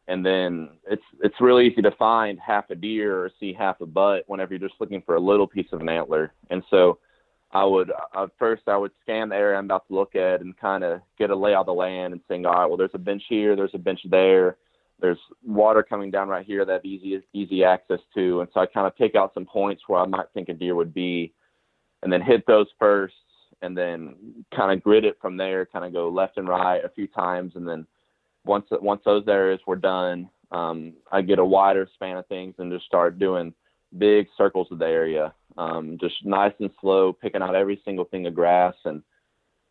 and 0.08 0.26
then 0.26 0.70
it's 0.89 1.03
it's 1.22 1.41
really 1.41 1.68
easy 1.68 1.82
to 1.82 1.91
find 1.91 2.39
half 2.39 2.70
a 2.70 2.76
deer 2.76 3.18
or 3.18 3.32
see 3.39 3.53
half 3.53 3.82
a 3.82 3.86
butt 3.86 4.24
whenever 4.28 4.53
you're 4.53 4.68
just 4.68 4.80
looking 4.80 5.01
for 5.01 5.16
a 5.16 5.20
little 5.20 5.47
piece 5.47 5.68
of 5.72 5.82
an 5.82 5.89
antler. 5.89 6.34
And 6.49 6.64
so 6.70 6.99
I 7.51 7.64
would 7.64 7.91
uh, 8.16 8.28
first 8.38 8.64
I 8.68 8.78
would 8.78 8.91
scan 9.01 9.30
the 9.30 9.36
area 9.36 9.58
I'm 9.58 9.66
about 9.66 9.88
to 9.88 9.95
look 9.95 10.16
at 10.16 10.41
and 10.41 10.56
kind 10.58 10.84
of 10.84 11.01
get 11.18 11.30
a 11.30 11.36
layout 11.36 11.62
of 11.62 11.66
the 11.68 11.74
land 11.74 12.14
and 12.14 12.22
saying, 12.28 12.45
all 12.45 12.53
right, 12.53 12.66
well 12.66 12.78
there's 12.78 12.91
a 12.93 12.99
bench 12.99 13.24
here, 13.30 13.56
there's 13.56 13.74
a 13.74 13.80
bench 13.80 14.01
there, 14.10 14.58
there's 14.99 15.20
water 15.43 15.84
coming 15.84 16.12
down 16.12 16.30
right 16.30 16.45
here 16.45 16.66
that 16.66 16.86
easy 16.86 17.22
easy 17.34 17.64
access 17.64 17.99
to, 18.16 18.41
and 18.41 18.49
so 18.53 18.60
I 18.60 18.66
kind 18.66 18.88
of 18.88 18.95
pick 18.95 19.16
out 19.16 19.34
some 19.34 19.45
points 19.45 19.84
where 19.88 19.99
I 19.99 20.06
might 20.06 20.28
think 20.34 20.49
a 20.49 20.53
deer 20.53 20.76
would 20.76 20.93
be, 20.93 21.34
and 22.03 22.12
then 22.12 22.22
hit 22.22 22.45
those 22.45 22.68
first, 22.80 23.16
and 23.62 23.76
then 23.78 24.45
kind 24.56 24.72
of 24.72 24.84
grid 24.84 25.03
it 25.03 25.18
from 25.20 25.36
there, 25.36 25.66
kind 25.66 25.84
of 25.86 25.93
go 25.93 26.10
left 26.10 26.38
and 26.38 26.47
right 26.47 26.84
a 26.84 26.89
few 26.89 27.08
times, 27.08 27.53
and 27.56 27.68
then 27.68 27.86
once 28.46 28.68
once 28.72 29.02
those 29.06 29.28
areas 29.28 29.60
were 29.66 29.76
done, 29.76 30.30
um, 30.52 30.93
I 31.12 31.22
get 31.22 31.39
a 31.39 31.46
wider 31.46 31.88
span 31.96 32.18
of 32.18 32.28
things 32.28 32.56
and 32.58 32.72
just 32.72 32.86
start 32.86 33.20
doing 33.20 33.54
big 33.98 34.28
circles 34.38 34.68
of 34.72 34.80
the 34.80 34.86
area, 34.86 35.34
um, 35.58 35.98
just 36.00 36.16
nice 36.24 36.54
and 36.60 36.70
slow, 36.82 37.14
picking 37.14 37.41
out 37.41 37.56
every 37.56 37.82
single 37.86 38.06
thing 38.06 38.26
of 38.28 38.36
grass. 38.36 38.76
And 38.86 39.02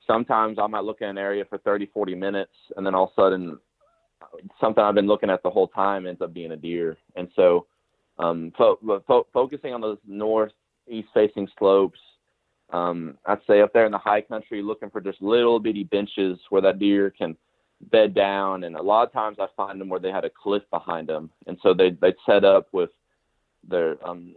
sometimes 0.06 0.58
I 0.58 0.66
might 0.66 0.84
look 0.84 1.02
at 1.02 1.08
an 1.08 1.18
area 1.18 1.44
for 1.44 1.58
30, 1.58 1.86
40 1.86 2.14
minutes, 2.14 2.52
and 2.76 2.86
then 2.86 2.94
all 2.94 3.04
of 3.04 3.10
a 3.16 3.20
sudden, 3.20 3.58
something 4.60 4.82
I've 4.82 4.94
been 4.94 5.06
looking 5.06 5.30
at 5.30 5.42
the 5.42 5.50
whole 5.50 5.68
time 5.68 6.06
ends 6.06 6.22
up 6.22 6.32
being 6.32 6.52
a 6.52 6.56
deer. 6.56 6.96
And 7.16 7.28
so, 7.36 7.66
um, 8.18 8.52
fo- 8.56 9.02
fo- 9.06 9.26
focusing 9.32 9.74
on 9.74 9.80
those 9.80 9.98
north 10.06 10.52
east 10.88 11.08
facing 11.12 11.48
slopes, 11.58 11.98
um, 12.72 13.18
I'd 13.26 13.38
say 13.46 13.60
up 13.60 13.72
there 13.72 13.86
in 13.86 13.92
the 13.92 13.98
high 13.98 14.22
country, 14.22 14.62
looking 14.62 14.90
for 14.90 15.00
just 15.00 15.20
little 15.20 15.60
bitty 15.60 15.84
benches 15.84 16.38
where 16.50 16.62
that 16.62 16.78
deer 16.78 17.10
can 17.10 17.36
bed 17.90 18.14
down, 18.14 18.64
and 18.64 18.76
a 18.76 18.82
lot 18.82 19.06
of 19.06 19.12
times 19.12 19.38
I 19.40 19.46
find 19.56 19.80
them 19.80 19.88
where 19.88 20.00
they 20.00 20.10
had 20.10 20.24
a 20.24 20.30
cliff 20.30 20.62
behind 20.70 21.08
them, 21.08 21.30
and 21.46 21.58
so 21.62 21.74
they 21.74 21.90
they'd 21.90 22.14
set 22.26 22.44
up 22.44 22.68
with 22.72 22.90
their 23.68 23.96
um, 24.06 24.34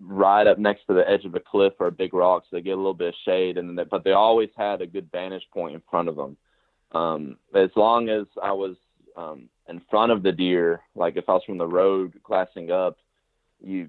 right 0.00 0.46
up 0.46 0.58
next 0.58 0.86
to 0.86 0.94
the 0.94 1.08
edge 1.08 1.24
of 1.24 1.34
a 1.34 1.40
cliff 1.40 1.74
or 1.78 1.88
a 1.88 1.92
big 1.92 2.14
rock, 2.14 2.44
so 2.44 2.56
they 2.56 2.62
get 2.62 2.72
a 2.72 2.76
little 2.76 2.94
bit 2.94 3.08
of 3.08 3.14
shade, 3.24 3.58
and 3.58 3.78
they, 3.78 3.84
but 3.84 4.04
they 4.04 4.12
always 4.12 4.50
had 4.56 4.80
a 4.80 4.86
good 4.86 5.08
vantage 5.10 5.46
point 5.52 5.74
in 5.74 5.82
front 5.90 6.08
of 6.08 6.16
them. 6.16 6.36
Um, 6.92 7.36
as 7.54 7.70
long 7.76 8.08
as 8.08 8.26
I 8.42 8.52
was 8.52 8.76
um, 9.16 9.48
in 9.68 9.80
front 9.90 10.12
of 10.12 10.22
the 10.22 10.32
deer, 10.32 10.80
like 10.94 11.16
if 11.16 11.28
I 11.28 11.34
was 11.34 11.42
from 11.44 11.58
the 11.58 11.66
road 11.66 12.14
glassing 12.22 12.70
up, 12.70 12.96
you 13.60 13.88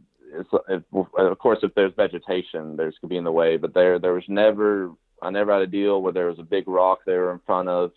of 1.17 1.39
course 1.39 1.59
if 1.63 1.73
there's 1.75 1.93
vegetation, 1.95 2.75
there's 2.75 2.95
could 2.99 3.09
be 3.09 3.17
in 3.17 3.23
the 3.23 3.31
way, 3.31 3.57
but 3.57 3.73
there 3.73 3.99
there 3.99 4.13
was 4.13 4.23
never 4.27 4.91
I 5.21 5.29
never 5.29 5.53
had 5.53 5.61
a 5.61 5.67
deal 5.67 6.01
where 6.01 6.13
there 6.13 6.27
was 6.27 6.39
a 6.39 6.43
big 6.43 6.67
rock 6.67 6.99
they 7.05 7.13
were 7.13 7.31
in 7.31 7.39
front 7.45 7.69
of 7.69 7.91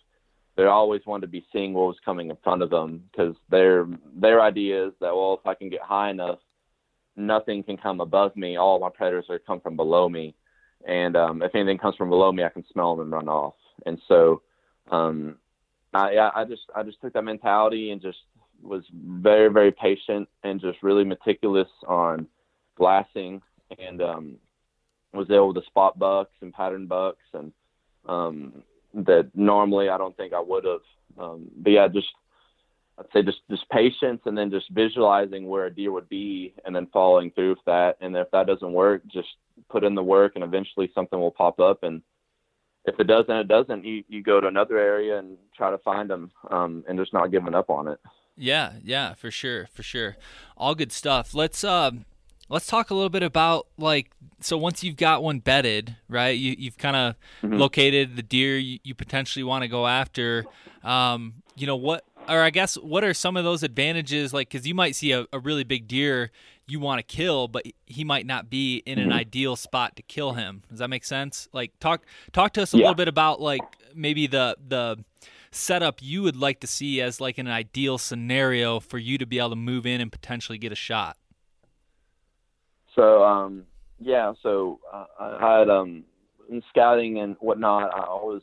they 0.57 0.65
always 0.65 1.03
wanted 1.07 1.23
to 1.23 1.29
be 1.29 1.47
seeing 1.53 1.73
what 1.73 1.87
was 1.87 1.97
coming 2.05 2.31
in 2.31 2.37
front 2.43 2.63
of 2.63 2.71
them 2.71 3.05
because 3.11 3.35
their 3.51 3.87
their 4.15 4.41
idea 4.41 4.89
is 4.89 4.93
that 5.01 5.15
well 5.15 5.39
if 5.41 5.47
I 5.47 5.55
can 5.55 5.71
get 5.71 5.81
high 5.83 6.11
enough, 6.11 6.39
nothing 7.17 7.63
can 7.63 7.77
come 7.77 8.01
above 8.01 8.37
me. 8.37 8.57
All 8.57 8.79
my 8.79 8.91
predators 8.91 9.27
are 9.31 9.39
come 9.39 9.61
from 9.61 9.77
below 9.77 10.09
me, 10.09 10.35
and 10.87 11.17
um, 11.17 11.43
if 11.43 11.55
anything 11.55 11.79
comes 11.79 11.97
from 11.97 12.11
below 12.11 12.33
me, 12.33 12.45
I 12.45 12.51
can 12.51 12.65
smell 12.73 12.97
them 12.97 13.07
and 13.07 13.13
run 13.13 13.29
off. 13.29 13.55
And 13.87 14.01
so, 14.09 14.43
um, 14.91 15.37
I 15.95 16.31
I 16.35 16.45
just 16.45 16.63
I 16.75 16.83
just 16.83 17.01
took 17.01 17.13
that 17.15 17.25
mentality 17.25 17.91
and 17.91 18.01
just 18.01 18.19
was 18.63 18.85
very 18.95 19.51
very 19.51 19.73
patient 19.73 20.29
and 20.45 20.61
just 20.61 20.83
really 20.83 21.05
meticulous 21.05 21.69
on 21.87 22.27
glassing 22.77 23.43
and 23.79 24.01
um, 24.03 24.37
was 25.13 25.31
able 25.31 25.55
to 25.55 25.63
spot 25.67 25.99
bucks 25.99 26.35
and 26.41 26.53
pattern 26.53 26.87
bucks 26.87 27.25
and 27.35 27.53
um, 28.07 28.63
that 28.95 29.31
normally 29.35 29.89
I 29.89 29.99
don't 29.99 30.17
think 30.17 30.33
I 30.33 30.41
would 30.41 30.65
have. 30.65 30.81
Um, 31.19 31.51
but 31.57 31.71
yeah, 31.71 31.89
just 31.89 32.09
I'd 32.99 33.07
say 33.13 33.23
just 33.23 33.39
just 33.51 33.69
patience 33.71 34.21
and 34.27 34.37
then 34.37 34.51
just 34.51 34.71
visualizing 34.71 35.49
where 35.49 35.67
a 35.67 35.75
deer 35.75 35.93
would 35.93 36.09
be 36.09 36.55
and 36.65 36.75
then 36.75 36.89
following 36.93 37.31
through 37.31 37.51
with 37.51 37.65
that. 37.67 37.97
And 38.01 38.17
if 38.17 38.31
that 38.33 38.47
doesn't 38.47 38.73
work, 38.73 39.03
just 39.07 39.29
put 39.71 39.85
in 39.85 39.95
the 39.95 40.03
work 40.03 40.33
and 40.35 40.45
eventually 40.45 40.91
something 40.95 41.19
will 41.19 41.31
pop 41.31 41.61
up. 41.61 41.83
And 41.83 42.03
if 42.85 42.99
it 42.99 43.07
doesn't, 43.07 43.35
it 43.35 43.49
doesn't. 43.49 43.85
You 43.85 44.05
you 44.09 44.23
go 44.23 44.41
to 44.41 44.47
another 44.47 44.79
area 44.79 45.19
and 45.19 45.37
try 45.57 45.71
to 45.71 45.79
find 45.79 46.11
them 46.11 46.31
um, 46.51 46.85
and 46.89 46.99
just 46.99 47.13
not 47.13 47.31
giving 47.31 47.55
up 47.55 47.71
on 47.71 47.89
it. 47.89 48.01
Yeah, 48.37 48.73
yeah, 48.83 49.15
for 49.15 49.31
sure, 49.31 49.69
for 49.73 49.83
sure. 49.83 50.17
All 50.57 50.75
good 50.75 50.93
stuff. 50.93 51.35
Let's 51.35 51.65
um 51.65 52.05
let's 52.53 52.67
talk 52.67 52.91
a 52.91 52.95
little 52.95 53.09
bit 53.09 53.23
about 53.23 53.67
like 53.79 54.11
so 54.41 54.59
once 54.59 54.85
you've 54.85 54.97
got 54.97 55.23
one 55.23 55.39
bedded 55.39 55.97
right 56.09 56.39
you, 56.39 56.55
you've 56.59 56.77
kind 56.77 56.95
of 56.95 57.15
mm-hmm. 57.43 57.57
located 57.57 58.15
the 58.15 58.23
deer 58.23 58.59
you, 58.59 58.79
you 58.85 58.95
potentially 58.95 59.43
want 59.43 59.63
to 59.63 59.69
go 59.69 59.87
after 59.87 60.45
um, 60.85 61.35
you 61.57 61.67
know 61.67 61.77
what 61.77 62.05
or 62.29 62.43
i 62.43 62.51
guess 62.51 62.77
what 62.77 63.03
are 63.03 63.15
some 63.15 63.37
of 63.37 63.43
those 63.43 63.63
advantages 63.63 64.33
like 64.33 64.51
because 64.51 64.67
you 64.67 64.75
might 64.75 64.95
see 64.95 65.13
a, 65.13 65.27
a, 65.33 65.39
really 65.39 65.65
big 65.65 65.89
deer 65.89 66.31
you 66.69 66.79
want 66.79 66.99
to 66.99 67.03
kill 67.03 67.49
but 67.49 67.65
he 67.87 68.05
might 68.05 68.27
not 68.27 68.51
be 68.51 68.77
in 68.87 68.99
an 68.99 69.09
mm-hmm. 69.09 69.19
ideal 69.19 69.57
spot 69.57 69.97
to 69.97 70.03
kill 70.03 70.35
him 70.35 70.63
does 70.69 70.79
that 70.79 70.89
make 70.89 71.05
sense 71.05 71.49
like 71.53 71.73
talk 71.81 72.05
talk 72.33 72.53
to 72.53 72.63
us 72.63 72.75
a 72.75 72.77
yeah. 72.77 72.83
little 72.83 72.95
bit 72.95 73.09
about 73.09 73.41
like 73.41 73.63
maybe 73.95 74.27
the 74.27 74.57
the 74.69 75.03
setup 75.51 76.01
you 76.01 76.23
would 76.23 76.37
like 76.37 76.61
to 76.61 76.67
see 76.67 77.01
as 77.01 77.21
like 77.21 77.39
an 77.39 77.49
ideal 77.49 77.99
scenario 77.99 78.79
for 78.79 78.99
you 78.99 79.19
to 79.19 79.27
be 79.27 79.39
able 79.39 79.51
to 79.51 79.57
move 79.57 79.85
in 79.85 80.01
and 80.01 80.13
potentially 80.13 80.59
get 80.59 80.71
a 80.71 80.77
shot 80.77 81.17
so 82.95 83.23
um, 83.23 83.65
yeah, 84.01 84.33
so 84.43 84.81
uh, 84.93 85.07
I 85.19 85.59
had 85.59 85.69
um, 85.69 86.05
in 86.51 86.63
scouting 86.71 87.19
and 87.21 87.37
whatnot. 87.41 87.95
I 87.95 88.05
always 88.05 88.43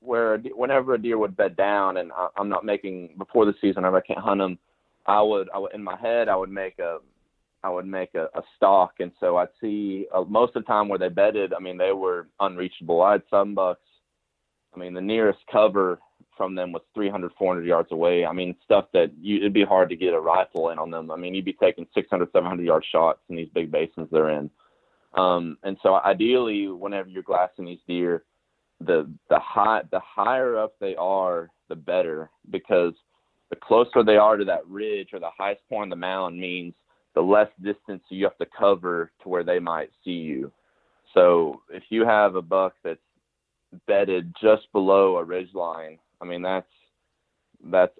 where 0.00 0.38
whenever 0.38 0.94
a 0.94 1.02
deer 1.02 1.18
would 1.18 1.36
bed 1.36 1.56
down, 1.56 1.96
and 1.96 2.12
I, 2.12 2.28
I'm 2.36 2.48
not 2.48 2.64
making 2.64 3.14
before 3.18 3.44
the 3.44 3.54
season, 3.60 3.84
if 3.84 3.94
I 3.94 4.00
can't 4.00 4.20
hunt 4.20 4.40
them, 4.40 4.58
I 5.06 5.20
would 5.22 5.48
I 5.54 5.58
would 5.58 5.74
in 5.74 5.82
my 5.82 5.96
head 5.96 6.28
I 6.28 6.36
would 6.36 6.50
make 6.50 6.78
a 6.78 6.98
I 7.62 7.70
would 7.70 7.86
make 7.86 8.14
a, 8.14 8.28
a 8.38 8.42
stalk, 8.56 8.94
and 9.00 9.10
so 9.18 9.36
I'd 9.38 9.48
see 9.60 10.06
uh, 10.14 10.22
most 10.22 10.54
of 10.54 10.62
the 10.62 10.66
time 10.66 10.88
where 10.88 10.98
they 10.98 11.08
bedded. 11.08 11.52
I 11.52 11.58
mean, 11.58 11.76
they 11.76 11.92
were 11.92 12.28
unreachable. 12.38 13.02
I 13.02 13.12
had 13.12 13.22
some 13.28 13.54
bucks. 13.54 13.80
I 14.74 14.78
mean, 14.78 14.94
the 14.94 15.00
nearest 15.00 15.40
cover 15.50 15.98
from 16.36 16.54
them 16.54 16.72
was 16.72 16.82
300, 16.94 17.32
400 17.38 17.66
yards 17.66 17.92
away. 17.92 18.26
I 18.26 18.32
mean, 18.32 18.56
stuff 18.64 18.86
that 18.92 19.12
you, 19.20 19.38
it'd 19.38 19.52
be 19.52 19.64
hard 19.64 19.88
to 19.90 19.96
get 19.96 20.14
a 20.14 20.20
rifle 20.20 20.70
in 20.70 20.78
on 20.78 20.90
them. 20.90 21.10
I 21.10 21.16
mean, 21.16 21.34
you'd 21.34 21.44
be 21.44 21.52
taking 21.54 21.86
600, 21.94 22.30
700 22.32 22.64
yard 22.64 22.84
shots 22.90 23.20
in 23.28 23.36
these 23.36 23.48
big 23.54 23.70
basins 23.70 24.08
they're 24.10 24.30
in. 24.30 24.50
Um, 25.14 25.56
and 25.62 25.76
so 25.82 25.94
ideally, 25.94 26.68
whenever 26.68 27.08
you're 27.08 27.22
glassing 27.22 27.64
these 27.64 27.78
deer, 27.88 28.24
the 28.80 29.10
the 29.30 29.38
high 29.38 29.82
the 29.90 30.00
higher 30.00 30.58
up 30.58 30.74
they 30.80 30.94
are, 30.96 31.50
the 31.68 31.76
better 31.76 32.30
because 32.50 32.92
the 33.50 33.56
closer 33.56 34.02
they 34.04 34.16
are 34.16 34.36
to 34.36 34.44
that 34.44 34.66
ridge 34.66 35.10
or 35.12 35.20
the 35.20 35.30
highest 35.36 35.62
point 35.68 35.84
on 35.84 35.90
the 35.90 35.96
mound 35.96 36.38
means 36.38 36.74
the 37.14 37.20
less 37.20 37.48
distance 37.62 38.02
you 38.10 38.24
have 38.24 38.36
to 38.38 38.46
cover 38.58 39.10
to 39.22 39.28
where 39.28 39.44
they 39.44 39.58
might 39.58 39.90
see 40.04 40.10
you. 40.10 40.52
So 41.14 41.62
if 41.70 41.84
you 41.88 42.04
have 42.04 42.34
a 42.34 42.42
buck 42.42 42.74
that's 42.84 43.00
bedded 43.86 44.34
just 44.40 44.70
below 44.72 45.16
a 45.16 45.24
ridge 45.24 45.54
line, 45.54 45.98
I 46.20 46.24
mean, 46.24 46.42
that's 46.42 46.66
that's 47.70 47.94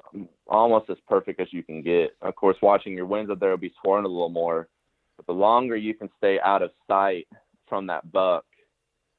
almost 0.47 0.91
as 0.91 0.97
perfect 1.09 1.41
as 1.41 1.49
you 1.51 1.63
can 1.63 1.83
get. 1.83 2.17
Of 2.23 2.37
course, 2.37 2.57
watching 2.63 2.95
your 2.95 3.07
winds 3.07 3.31
up 3.31 3.41
there 3.41 3.51
will 3.51 3.57
be 3.57 3.75
swirling 3.83 4.05
a 4.05 4.09
little 4.09 4.29
more, 4.29 4.69
but 5.17 5.27
the 5.27 5.33
longer 5.33 5.77
you 5.77 5.95
can 5.95 6.11
stay 6.19 6.39
out 6.45 6.63
of 6.63 6.71
sight 6.87 7.27
from 7.69 7.87
that 7.89 8.13
buck, 8.13 8.45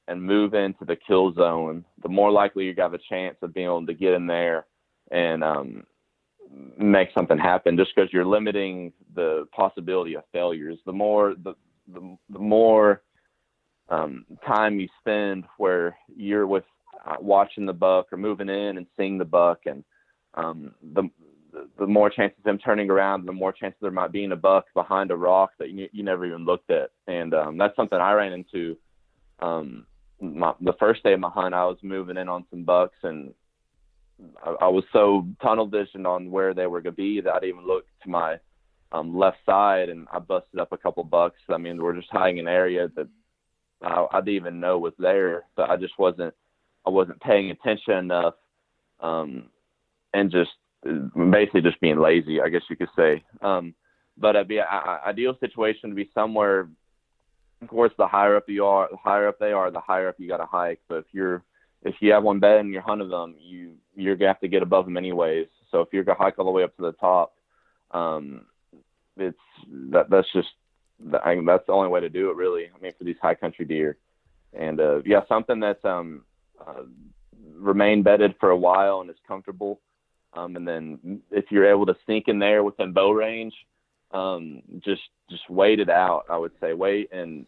and 0.08 0.22
move 0.22 0.54
into 0.54 0.86
the 0.86 0.96
kill 0.96 1.34
zone, 1.34 1.84
the 2.02 2.10
more 2.10 2.32
likely 2.32 2.66
you 2.66 2.74
have 2.78 2.94
a 2.94 3.00
chance 3.10 3.36
of 3.42 3.54
being 3.54 3.68
able 3.68 3.86
to 3.86 3.94
get 3.94 4.14
in 4.14 4.26
there 4.26 4.66
and 5.12 5.44
um, 5.44 5.84
make 6.78 7.10
something 7.14 7.38
happen. 7.38 7.78
Just 7.78 7.92
because 7.96 8.12
you're 8.14 8.26
limiting 8.26 8.94
the 9.16 9.48
possibility 9.52 10.16
of 10.16 10.24
failures, 10.32 10.78
the 10.86 10.94
more 10.94 11.36
the 11.44 11.54
the, 11.94 12.18
the 12.30 12.40
more 12.40 13.02
um, 13.90 14.26
time 14.46 14.80
you 14.80 14.88
spend 15.00 15.46
where 15.58 15.98
you're 16.14 16.48
with 16.48 16.66
uh, 17.08 17.16
watching 17.20 17.66
the 17.66 17.74
buck 17.74 18.08
or 18.12 18.18
moving 18.18 18.50
in 18.50 18.78
and 18.78 18.86
seeing 18.98 19.18
the 19.18 19.26
buck, 19.26 19.62
and 19.66 19.84
um, 20.34 20.74
the 20.94 21.10
the 21.80 21.88
more 21.88 22.10
chances 22.10 22.38
of 22.40 22.44
them 22.44 22.58
turning 22.60 22.90
around, 22.90 23.26
the 23.26 23.32
more 23.32 23.52
chances 23.52 23.80
there 23.82 23.92
might 23.92 24.12
be 24.12 24.24
in 24.24 24.32
a 24.32 24.36
buck 24.36 24.66
behind 24.74 25.10
a 25.12 25.16
rock 25.16 25.52
that 25.58 25.72
you, 25.72 25.88
you 25.92 26.04
never 26.04 26.26
even 26.26 26.46
looked 26.46 26.70
at. 26.70 26.92
And 27.08 27.34
um, 27.34 27.58
that's 27.58 27.76
something 27.76 27.98
I 27.98 28.12
ran 28.14 28.34
into 28.34 28.78
um, 29.40 29.86
my, 30.22 30.54
the 30.62 30.74
first 30.80 31.04
day 31.04 31.14
of 31.14 31.20
my 31.20 31.30
hunt. 31.30 31.56
I 31.56 31.66
was 31.66 31.78
moving 31.82 32.18
in 32.18 32.30
on 32.30 32.46
some 32.52 32.64
bucks, 32.64 32.98
and 33.04 33.34
I, 34.44 34.56
I 34.62 34.68
was 34.68 34.84
so 34.94 35.26
tunnel 35.42 35.68
visioned 35.68 36.06
on 36.06 36.30
where 36.30 36.54
they 36.54 36.68
were 36.68 36.82
going 36.82 36.96
to 36.96 36.98
be 37.02 37.22
that 37.22 37.34
I 37.34 37.40
didn't 37.40 37.56
even 37.56 37.68
look 37.68 37.86
to 38.04 38.10
my 38.10 38.38
um, 38.92 39.18
left 39.18 39.38
side, 39.46 39.90
and 39.90 40.08
I 40.12 40.20
busted 40.20 40.60
up 40.60 40.72
a 40.72 40.78
couple 40.78 41.04
bucks. 41.04 41.40
I 41.50 41.58
mean, 41.58 41.82
we're 41.82 41.96
just 41.96 42.12
hiding 42.12 42.38
in 42.38 42.48
an 42.48 42.54
area 42.54 42.90
that 42.96 43.08
I, 43.82 44.06
I 44.12 44.20
didn't 44.20 44.36
even 44.36 44.60
know 44.60 44.78
was 44.78 44.94
there, 45.00 45.46
but 45.56 45.70
I 45.70 45.78
just 45.78 45.98
wasn't 45.98 46.34
I 46.88 46.90
wasn't 46.90 47.20
paying 47.20 47.52
attention 47.52 47.96
enough, 47.96 48.36
um, 49.02 49.50
and 50.14 50.32
just 50.32 50.52
basically 50.84 51.62
just 51.62 51.82
being 51.82 52.00
lazy, 52.00 52.40
I 52.40 52.48
guess 52.48 52.62
you 52.70 52.78
could 52.78 52.88
say. 52.96 53.26
Um, 53.42 53.76
but 54.18 54.38
it'd 54.38 54.48
be 54.48 54.60
an 54.60 54.66
ideal 55.06 55.36
situation 55.42 55.90
to 55.90 55.96
be 55.96 56.10
somewhere. 56.14 56.70
Of 57.62 57.68
course, 57.68 57.92
the 57.98 58.08
higher 58.08 58.38
up 58.38 58.46
you 58.48 58.66
are, 58.66 58.88
the 58.90 58.96
higher 58.98 59.28
up 59.28 59.38
they 59.38 59.52
are, 59.52 59.70
the 59.70 59.82
higher 59.82 60.08
up 60.08 60.16
you 60.18 60.30
got 60.30 60.38
to 60.38 60.46
hike. 60.46 60.80
But 60.88 61.00
if 61.00 61.06
you're 61.12 61.44
if 61.84 61.96
you 62.00 62.14
have 62.14 62.24
one 62.24 62.40
bed 62.40 62.62
and 62.62 62.72
you're 62.72 62.82
hunting 62.82 63.10
them, 63.10 63.36
you 63.38 63.74
you're 63.96 64.16
gonna 64.16 64.30
have 64.30 64.40
to 64.40 64.48
get 64.48 64.64
above 64.64 64.86
them 64.86 64.96
anyways. 64.96 65.48
So 65.72 65.82
if 65.82 65.90
you're 65.92 66.06
gonna 66.06 66.18
hike 66.18 66.40
all 66.40 66.46
the 66.46 66.52
way 66.52 66.64
up 66.64 66.76
to 66.78 66.84
the 66.84 66.94
top, 66.94 67.36
um, 67.92 68.46
it's 69.18 69.38
that 69.92 70.10
that's 70.10 70.32
just 70.34 70.48
I 71.22 71.36
mean, 71.36 71.46
that's 71.46 71.66
the 71.68 71.74
only 71.74 71.90
way 71.90 72.00
to 72.00 72.10
do 72.10 72.30
it 72.30 72.38
really. 72.38 72.70
I 72.74 72.82
mean, 72.82 72.94
for 72.98 73.04
these 73.04 73.18
high 73.22 73.36
country 73.36 73.66
deer, 73.66 73.98
and 74.54 74.80
uh, 74.80 75.02
yeah, 75.06 75.22
something 75.28 75.60
that's 75.60 75.84
um 75.84 76.24
uh, 76.66 76.84
remain 77.56 78.04
bedded 78.04 78.36
for 78.40 78.52
a 78.52 78.58
while 78.58 79.02
and 79.02 79.10
is 79.10 79.16
comfortable. 79.28 79.82
Um, 80.34 80.56
and 80.56 80.68
then 80.68 81.22
if 81.32 81.46
you're 81.50 81.70
able 81.70 81.86
to 81.86 81.96
sink 82.06 82.26
in 82.28 82.40
there 82.40 82.64
within 82.64 82.94
bow 82.94 83.12
range, 83.12 83.54
um, 84.12 84.62
just 84.80 85.02
just 85.30 85.50
wait 85.50 85.80
it 85.80 85.90
out. 85.90 86.26
I 86.30 86.38
would 86.38 86.54
say 86.62 86.74
wait 86.74 87.12
and 87.12 87.46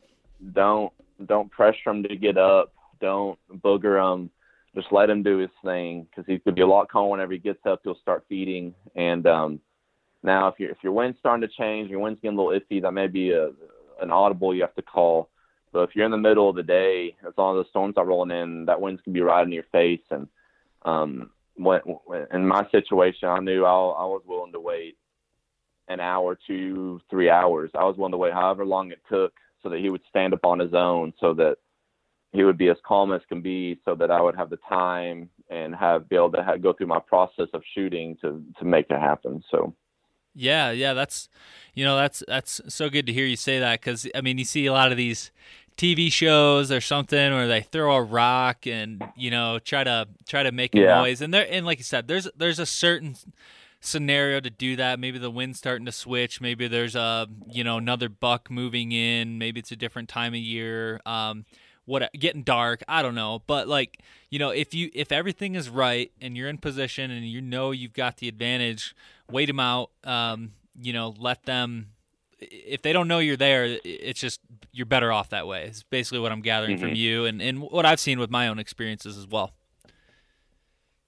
don't 0.53 0.91
don't 1.25 1.51
pressure 1.51 1.89
him 1.89 2.03
to 2.03 2.15
get 2.15 2.37
up. 2.37 2.73
Don't 2.99 3.37
booger 3.63 4.13
him. 4.13 4.29
Just 4.75 4.87
let 4.91 5.09
him 5.09 5.23
do 5.23 5.37
his 5.37 5.49
thing 5.63 6.07
because 6.09 6.25
he's 6.27 6.41
gonna 6.43 6.55
be 6.55 6.61
a 6.61 6.67
lot 6.67 6.89
calmer 6.89 7.11
whenever 7.11 7.33
he 7.33 7.39
gets 7.39 7.65
up. 7.65 7.81
He'll 7.83 7.99
start 8.01 8.25
feeding. 8.27 8.73
And 8.95 9.25
um, 9.27 9.59
now 10.23 10.47
if 10.47 10.59
your 10.59 10.71
if 10.71 10.77
your 10.83 10.93
wind's 10.93 11.19
starting 11.19 11.47
to 11.47 11.53
change, 11.55 11.89
your 11.89 11.99
wind's 11.99 12.19
getting 12.21 12.37
a 12.37 12.41
little 12.41 12.59
iffy, 12.59 12.81
that 12.81 12.91
may 12.91 13.07
be 13.07 13.31
a 13.31 13.49
an 14.01 14.11
audible 14.11 14.55
you 14.55 14.61
have 14.61 14.75
to 14.75 14.81
call. 14.81 15.29
So 15.71 15.81
if 15.81 15.95
you're 15.95 16.05
in 16.05 16.11
the 16.11 16.17
middle 16.17 16.49
of 16.49 16.55
the 16.55 16.63
day, 16.63 17.15
as 17.27 17.33
long 17.37 17.57
as 17.57 17.65
the 17.65 17.69
storms 17.69 17.95
are 17.97 18.05
rolling 18.05 18.35
in, 18.35 18.65
that 18.65 18.81
wind's 18.81 19.01
can 19.01 19.13
be 19.13 19.21
right 19.21 19.45
in 19.45 19.51
your 19.51 19.65
face. 19.71 20.01
And 20.09 20.27
um, 20.83 21.29
when, 21.55 21.79
when, 21.81 22.27
in 22.33 22.47
my 22.47 22.67
situation, 22.71 23.29
I 23.29 23.39
knew 23.39 23.65
I, 23.65 23.71
I 23.71 24.05
was 24.05 24.23
willing 24.25 24.53
to 24.53 24.59
wait 24.59 24.97
an 25.87 25.99
hour, 25.99 26.37
two, 26.47 27.01
three 27.09 27.29
hours. 27.29 27.71
I 27.75 27.83
was 27.83 27.97
willing 27.97 28.11
to 28.11 28.17
wait 28.17 28.33
however 28.33 28.65
long 28.65 28.91
it 28.91 29.01
took 29.09 29.33
so 29.61 29.69
that 29.69 29.79
he 29.79 29.89
would 29.89 30.01
stand 30.09 30.33
up 30.33 30.45
on 30.45 30.59
his 30.59 30.73
own, 30.73 31.13
so 31.19 31.33
that 31.33 31.57
he 32.31 32.43
would 32.43 32.57
be 32.57 32.69
as 32.69 32.77
calm 32.85 33.11
as 33.11 33.21
can 33.27 33.41
be, 33.41 33.79
so 33.85 33.95
that 33.95 34.11
I 34.11 34.21
would 34.21 34.35
have 34.35 34.49
the 34.49 34.59
time 34.69 35.29
and 35.49 35.75
have 35.75 36.07
be 36.07 36.15
able 36.15 36.31
to 36.31 36.43
have, 36.43 36.61
go 36.61 36.73
through 36.73 36.87
my 36.87 36.99
process 36.99 37.47
of 37.53 37.61
shooting 37.75 38.17
to 38.21 38.43
to 38.59 38.65
make 38.65 38.87
it 38.89 38.99
happen. 38.99 39.43
So. 39.51 39.75
Yeah, 40.39 40.71
yeah, 40.71 40.93
that's 40.93 41.29
you 41.73 41.83
know 41.83 41.97
that's 41.97 42.23
that's 42.27 42.61
so 42.67 42.89
good 42.89 43.05
to 43.07 43.13
hear 43.13 43.25
you 43.25 43.35
say 43.35 43.59
that 43.59 43.81
because 43.81 44.07
I 44.15 44.21
mean 44.21 44.37
you 44.37 44.45
see 44.45 44.65
a 44.65 44.73
lot 44.73 44.91
of 44.91 44.97
these 44.97 45.31
TV 45.77 46.11
shows 46.11 46.71
or 46.71 46.81
something 46.81 47.33
where 47.33 47.47
they 47.47 47.61
throw 47.61 47.95
a 47.95 48.01
rock 48.01 48.65
and 48.65 49.03
you 49.15 49.31
know 49.31 49.59
try 49.59 49.83
to 49.83 50.07
try 50.27 50.43
to 50.43 50.51
make 50.51 50.75
a 50.75 50.79
yeah. 50.79 50.95
noise 50.95 51.21
and 51.21 51.33
there 51.33 51.47
and 51.49 51.65
like 51.65 51.77
you 51.77 51.83
said 51.83 52.07
there's 52.07 52.27
there's 52.35 52.59
a 52.59 52.65
certain 52.65 53.15
scenario 53.81 54.39
to 54.39 54.49
do 54.49 54.75
that. 54.75 54.99
Maybe 54.99 55.17
the 55.17 55.31
wind's 55.31 55.57
starting 55.57 55.85
to 55.85 55.91
switch. 55.91 56.41
Maybe 56.41 56.67
there's 56.67 56.95
a 56.95 57.27
you 57.47 57.63
know 57.63 57.77
another 57.77 58.09
buck 58.09 58.49
moving 58.49 58.91
in. 58.91 59.37
Maybe 59.37 59.59
it's 59.59 59.71
a 59.71 59.77
different 59.77 60.09
time 60.09 60.33
of 60.33 60.39
year. 60.39 61.01
Um 61.05 61.45
what 61.89 62.09
getting 62.13 62.43
dark 62.43 62.83
i 62.87 63.01
don't 63.01 63.15
know 63.15 63.41
but 63.47 63.67
like 63.67 63.99
you 64.29 64.37
know 64.39 64.49
if 64.49 64.73
you 64.73 64.89
if 64.93 65.11
everything 65.11 65.55
is 65.55 65.69
right 65.69 66.11
and 66.21 66.37
you're 66.37 66.47
in 66.47 66.57
position 66.57 67.09
and 67.11 67.27
you 67.27 67.41
know 67.41 67.71
you've 67.71 67.93
got 67.93 68.17
the 68.17 68.27
advantage 68.27 68.95
wait 69.29 69.47
them 69.47 69.59
out 69.59 69.89
um 70.03 70.51
you 70.79 70.93
know 70.93 71.13
let 71.19 71.43
them 71.43 71.87
if 72.41 72.81
they 72.81 72.93
don't 72.93 73.07
know 73.07 73.19
you're 73.19 73.37
there, 73.37 73.77
it's 73.83 74.19
just 74.19 74.39
you're 74.71 74.85
better 74.85 75.11
off 75.11 75.29
that 75.29 75.47
way. 75.47 75.65
It's 75.65 75.83
basically 75.83 76.19
what 76.19 76.31
I'm 76.31 76.41
gathering 76.41 76.77
mm-hmm. 76.77 76.87
from 76.87 76.95
you 76.95 77.25
and, 77.25 77.41
and 77.41 77.61
what 77.61 77.85
I've 77.85 77.99
seen 77.99 78.19
with 78.19 78.29
my 78.29 78.47
own 78.47 78.59
experiences 78.59 79.17
as 79.17 79.27
well. 79.27 79.51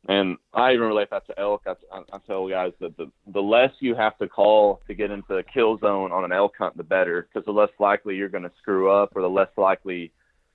And 0.09 0.37
I 0.53 0.73
even 0.73 0.87
relate 0.87 1.11
that 1.11 1.27
to 1.27 1.39
elk. 1.39 1.63
I, 1.67 1.75
I 2.11 2.17
tell 2.25 2.49
guys 2.49 2.73
that 2.79 2.97
the, 2.97 3.11
the 3.27 3.41
less 3.41 3.71
you 3.79 3.93
have 3.95 4.17
to 4.17 4.27
call 4.27 4.81
to 4.87 4.95
get 4.95 5.11
into 5.11 5.35
the 5.35 5.43
kill 5.43 5.77
zone 5.77 6.11
on 6.11 6.23
an 6.23 6.31
elk 6.31 6.55
hunt, 6.57 6.75
the 6.75 6.83
better, 6.83 7.27
because 7.31 7.45
the 7.45 7.51
less 7.51 7.69
likely 7.79 8.15
you're 8.15 8.27
going 8.27 8.43
to 8.43 8.51
screw 8.59 8.91
up, 8.91 9.15
or 9.15 9.21
the 9.21 9.29
less 9.29 9.49
likely 9.57 10.11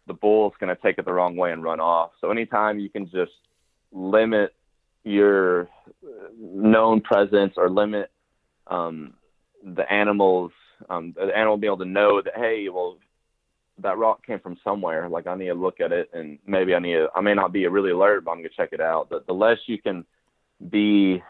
the 0.07 0.14
bull's 0.14 0.52
going 0.61 0.74
to 0.74 0.80
take 0.82 0.98
it 0.98 1.04
the 1.04 1.12
wrong 1.12 1.36
way 1.36 1.52
and 1.52 1.62
run 1.62 1.80
off. 1.80 2.12
So 2.20 2.30
anytime 2.30 2.78
you 2.78 2.88
can 2.88 3.07
just 3.07 3.32
limit 3.92 4.54
your 5.04 5.68
known 6.38 7.00
presence 7.00 7.54
or 7.57 7.70
limit 7.70 8.11
um, 8.66 9.14
the 9.64 9.90
animal's 9.90 10.52
um, 10.90 11.14
the 11.16 11.34
animal 11.34 11.54
will 11.54 11.61
be 11.61 11.66
able 11.66 11.78
to 11.78 11.84
know 11.84 12.20
that 12.20 12.34
hey, 12.36 12.68
well, 12.68 12.98
that 13.78 13.98
rock 13.98 14.24
came 14.26 14.40
from 14.40 14.59
somewhere. 14.62 15.09
Like 15.09 15.26
I 15.26 15.34
need 15.34 15.46
to 15.46 15.54
look 15.54 15.80
at 15.80 15.92
it, 15.92 16.11
and 16.12 16.38
maybe 16.46 16.74
I 16.74 16.78
need 16.78 16.94
to. 16.94 17.09
I 17.14 17.20
may 17.20 17.34
not 17.34 17.52
be 17.52 17.66
really 17.66 17.90
alert, 17.90 18.24
but 18.24 18.32
I'm 18.32 18.38
gonna 18.38 18.48
check 18.57 18.70
it 18.72 18.80
out. 18.80 19.11
The 19.11 19.32
less 19.32 19.59
you 19.66 19.80
can 19.80 20.04
be 20.70 21.22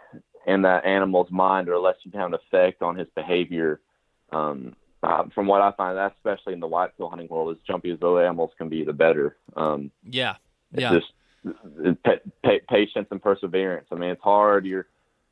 in 0.47 0.63
that 0.63 0.85
animal's 0.85 1.31
mind, 1.31 1.69
or 1.69 1.79
less 1.79 1.97
you 2.03 2.11
can 2.11 2.21
have 2.21 2.33
an 2.33 2.39
effect 2.49 2.83
on 2.83 2.97
his 2.97 3.09
behavior. 3.15 3.81
Um, 4.33 4.75
uh, 5.03 5.25
from 5.35 5.47
what 5.47 5.63
I 5.63 5.73
find, 5.73 5.97
that 5.97 6.15
especially 6.17 6.53
in 6.53 6.61
the 6.61 6.67
whitetail 6.67 7.09
hunting 7.09 7.29
world, 7.29 7.57
as 7.57 7.63
jumpy 7.67 7.91
as 7.91 8.01
those 8.01 8.25
animals 8.25 8.51
can 8.59 8.69
be, 8.69 8.85
the 8.85 8.93
better. 8.93 9.37
Um, 9.55 9.91
yeah, 10.05 10.37
yeah. 10.73 10.93
Just 10.93 11.99
pa- 12.05 12.31
pa- 12.43 12.65
patience 12.69 13.09
and 13.11 13.23
perseverance. 13.23 13.87
I 13.93 13.97
mean, 13.97 14.11
it's 14.11 14.23
hard. 14.23 14.67
You're 14.67 14.87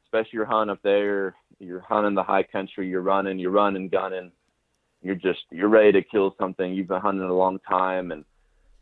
especially 0.07 0.37
your 0.37 0.47
hunt 0.47 0.71
up 0.71 0.81
there 0.83 1.35
you're 1.59 1.81
hunting 1.81 2.15
the 2.15 2.23
high 2.23 2.43
country, 2.43 2.89
you're 2.89 3.01
running, 3.01 3.39
you're 3.39 3.51
running, 3.51 3.89
gunning, 3.89 4.31
you're 5.03 5.15
just 5.15 5.41
you're 5.51 5.69
ready 5.69 5.93
to 5.93 6.03
kill 6.03 6.35
something. 6.39 6.73
You've 6.73 6.89
been 6.89 7.01
hunting 7.01 7.25
a 7.25 7.33
long 7.33 7.59
time, 7.61 8.13
and 8.13 8.25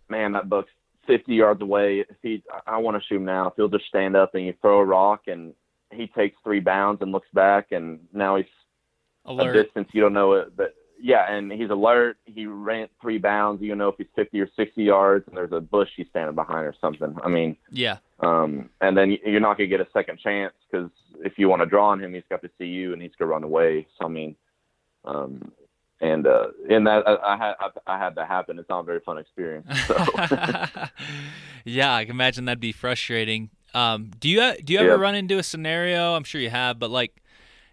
man, 0.08 0.32
that 0.32 0.48
buck's 0.48 0.70
50 1.06 1.34
yards 1.34 1.62
away. 1.62 2.00
If 2.00 2.16
he, 2.22 2.42
I 2.66 2.78
want 2.78 2.96
to 2.96 3.06
shoot 3.06 3.16
him 3.16 3.24
now. 3.24 3.48
If 3.48 3.54
he'll 3.56 3.68
just 3.68 3.86
stand 3.86 4.16
up 4.16 4.34
and 4.34 4.46
you 4.46 4.54
throw 4.60 4.78
a 4.78 4.84
rock, 4.84 5.22
and 5.26 5.54
he 5.90 6.06
takes 6.06 6.36
three 6.44 6.60
bounds 6.60 7.02
and 7.02 7.12
looks 7.12 7.28
back, 7.34 7.72
and 7.72 8.00
now 8.12 8.36
he's 8.36 8.46
alert. 9.26 9.56
a 9.56 9.62
distance 9.62 9.88
you 9.92 10.00
don't 10.00 10.12
know 10.12 10.32
it, 10.34 10.56
but 10.56 10.74
yeah, 11.02 11.32
and 11.32 11.50
he's 11.50 11.70
alert. 11.70 12.16
He 12.24 12.46
ran 12.46 12.88
three 13.00 13.18
bounds. 13.18 13.60
You 13.60 13.68
don't 13.68 13.78
know 13.78 13.88
if 13.88 13.96
he's 13.98 14.06
50 14.14 14.40
or 14.40 14.48
60 14.54 14.82
yards, 14.84 15.26
and 15.26 15.36
there's 15.36 15.50
a 15.50 15.60
bush 15.60 15.88
he's 15.96 16.06
standing 16.10 16.36
behind 16.36 16.64
or 16.64 16.74
something. 16.80 17.16
I 17.24 17.28
mean, 17.28 17.56
yeah. 17.70 17.96
Um, 18.20 18.70
and 18.80 18.96
then 18.96 19.18
you're 19.24 19.40
not 19.40 19.58
gonna 19.58 19.66
get 19.66 19.80
a 19.80 19.88
second 19.92 20.20
chance 20.20 20.54
because 20.70 20.90
if 21.24 21.38
you 21.38 21.48
want 21.48 21.60
to 21.60 21.66
draw 21.66 21.88
on 21.88 22.02
him, 22.02 22.14
he's 22.14 22.22
got 22.30 22.40
to 22.42 22.50
see 22.56 22.66
you 22.66 22.92
and 22.92 23.02
he's 23.02 23.10
gonna 23.18 23.30
run 23.30 23.42
away. 23.42 23.88
So 23.98 24.06
I 24.06 24.08
mean, 24.08 24.36
um, 25.04 25.50
and 26.00 26.26
uh, 26.26 26.48
in 26.68 26.84
that 26.84 27.06
I, 27.06 27.34
I 27.34 27.36
had 27.36 27.54
I, 27.58 27.94
I, 27.94 27.98
had 27.98 28.14
that 28.14 28.28
happen. 28.28 28.58
It's 28.60 28.68
not 28.68 28.80
a 28.80 28.84
very 28.84 29.00
fun 29.00 29.18
experience. 29.18 29.66
So. 29.86 29.96
yeah, 31.64 31.94
I 31.94 32.04
can 32.04 32.12
imagine 32.12 32.44
that'd 32.44 32.60
be 32.60 32.72
frustrating. 32.72 33.50
Um, 33.74 34.10
do 34.20 34.28
you 34.28 34.54
do 34.62 34.72
you 34.72 34.78
ever 34.78 34.88
yeah. 34.90 34.94
run 34.94 35.14
into 35.14 35.38
a 35.38 35.42
scenario? 35.42 36.14
I'm 36.14 36.24
sure 36.24 36.40
you 36.40 36.50
have, 36.50 36.78
but 36.78 36.90
like 36.90 37.21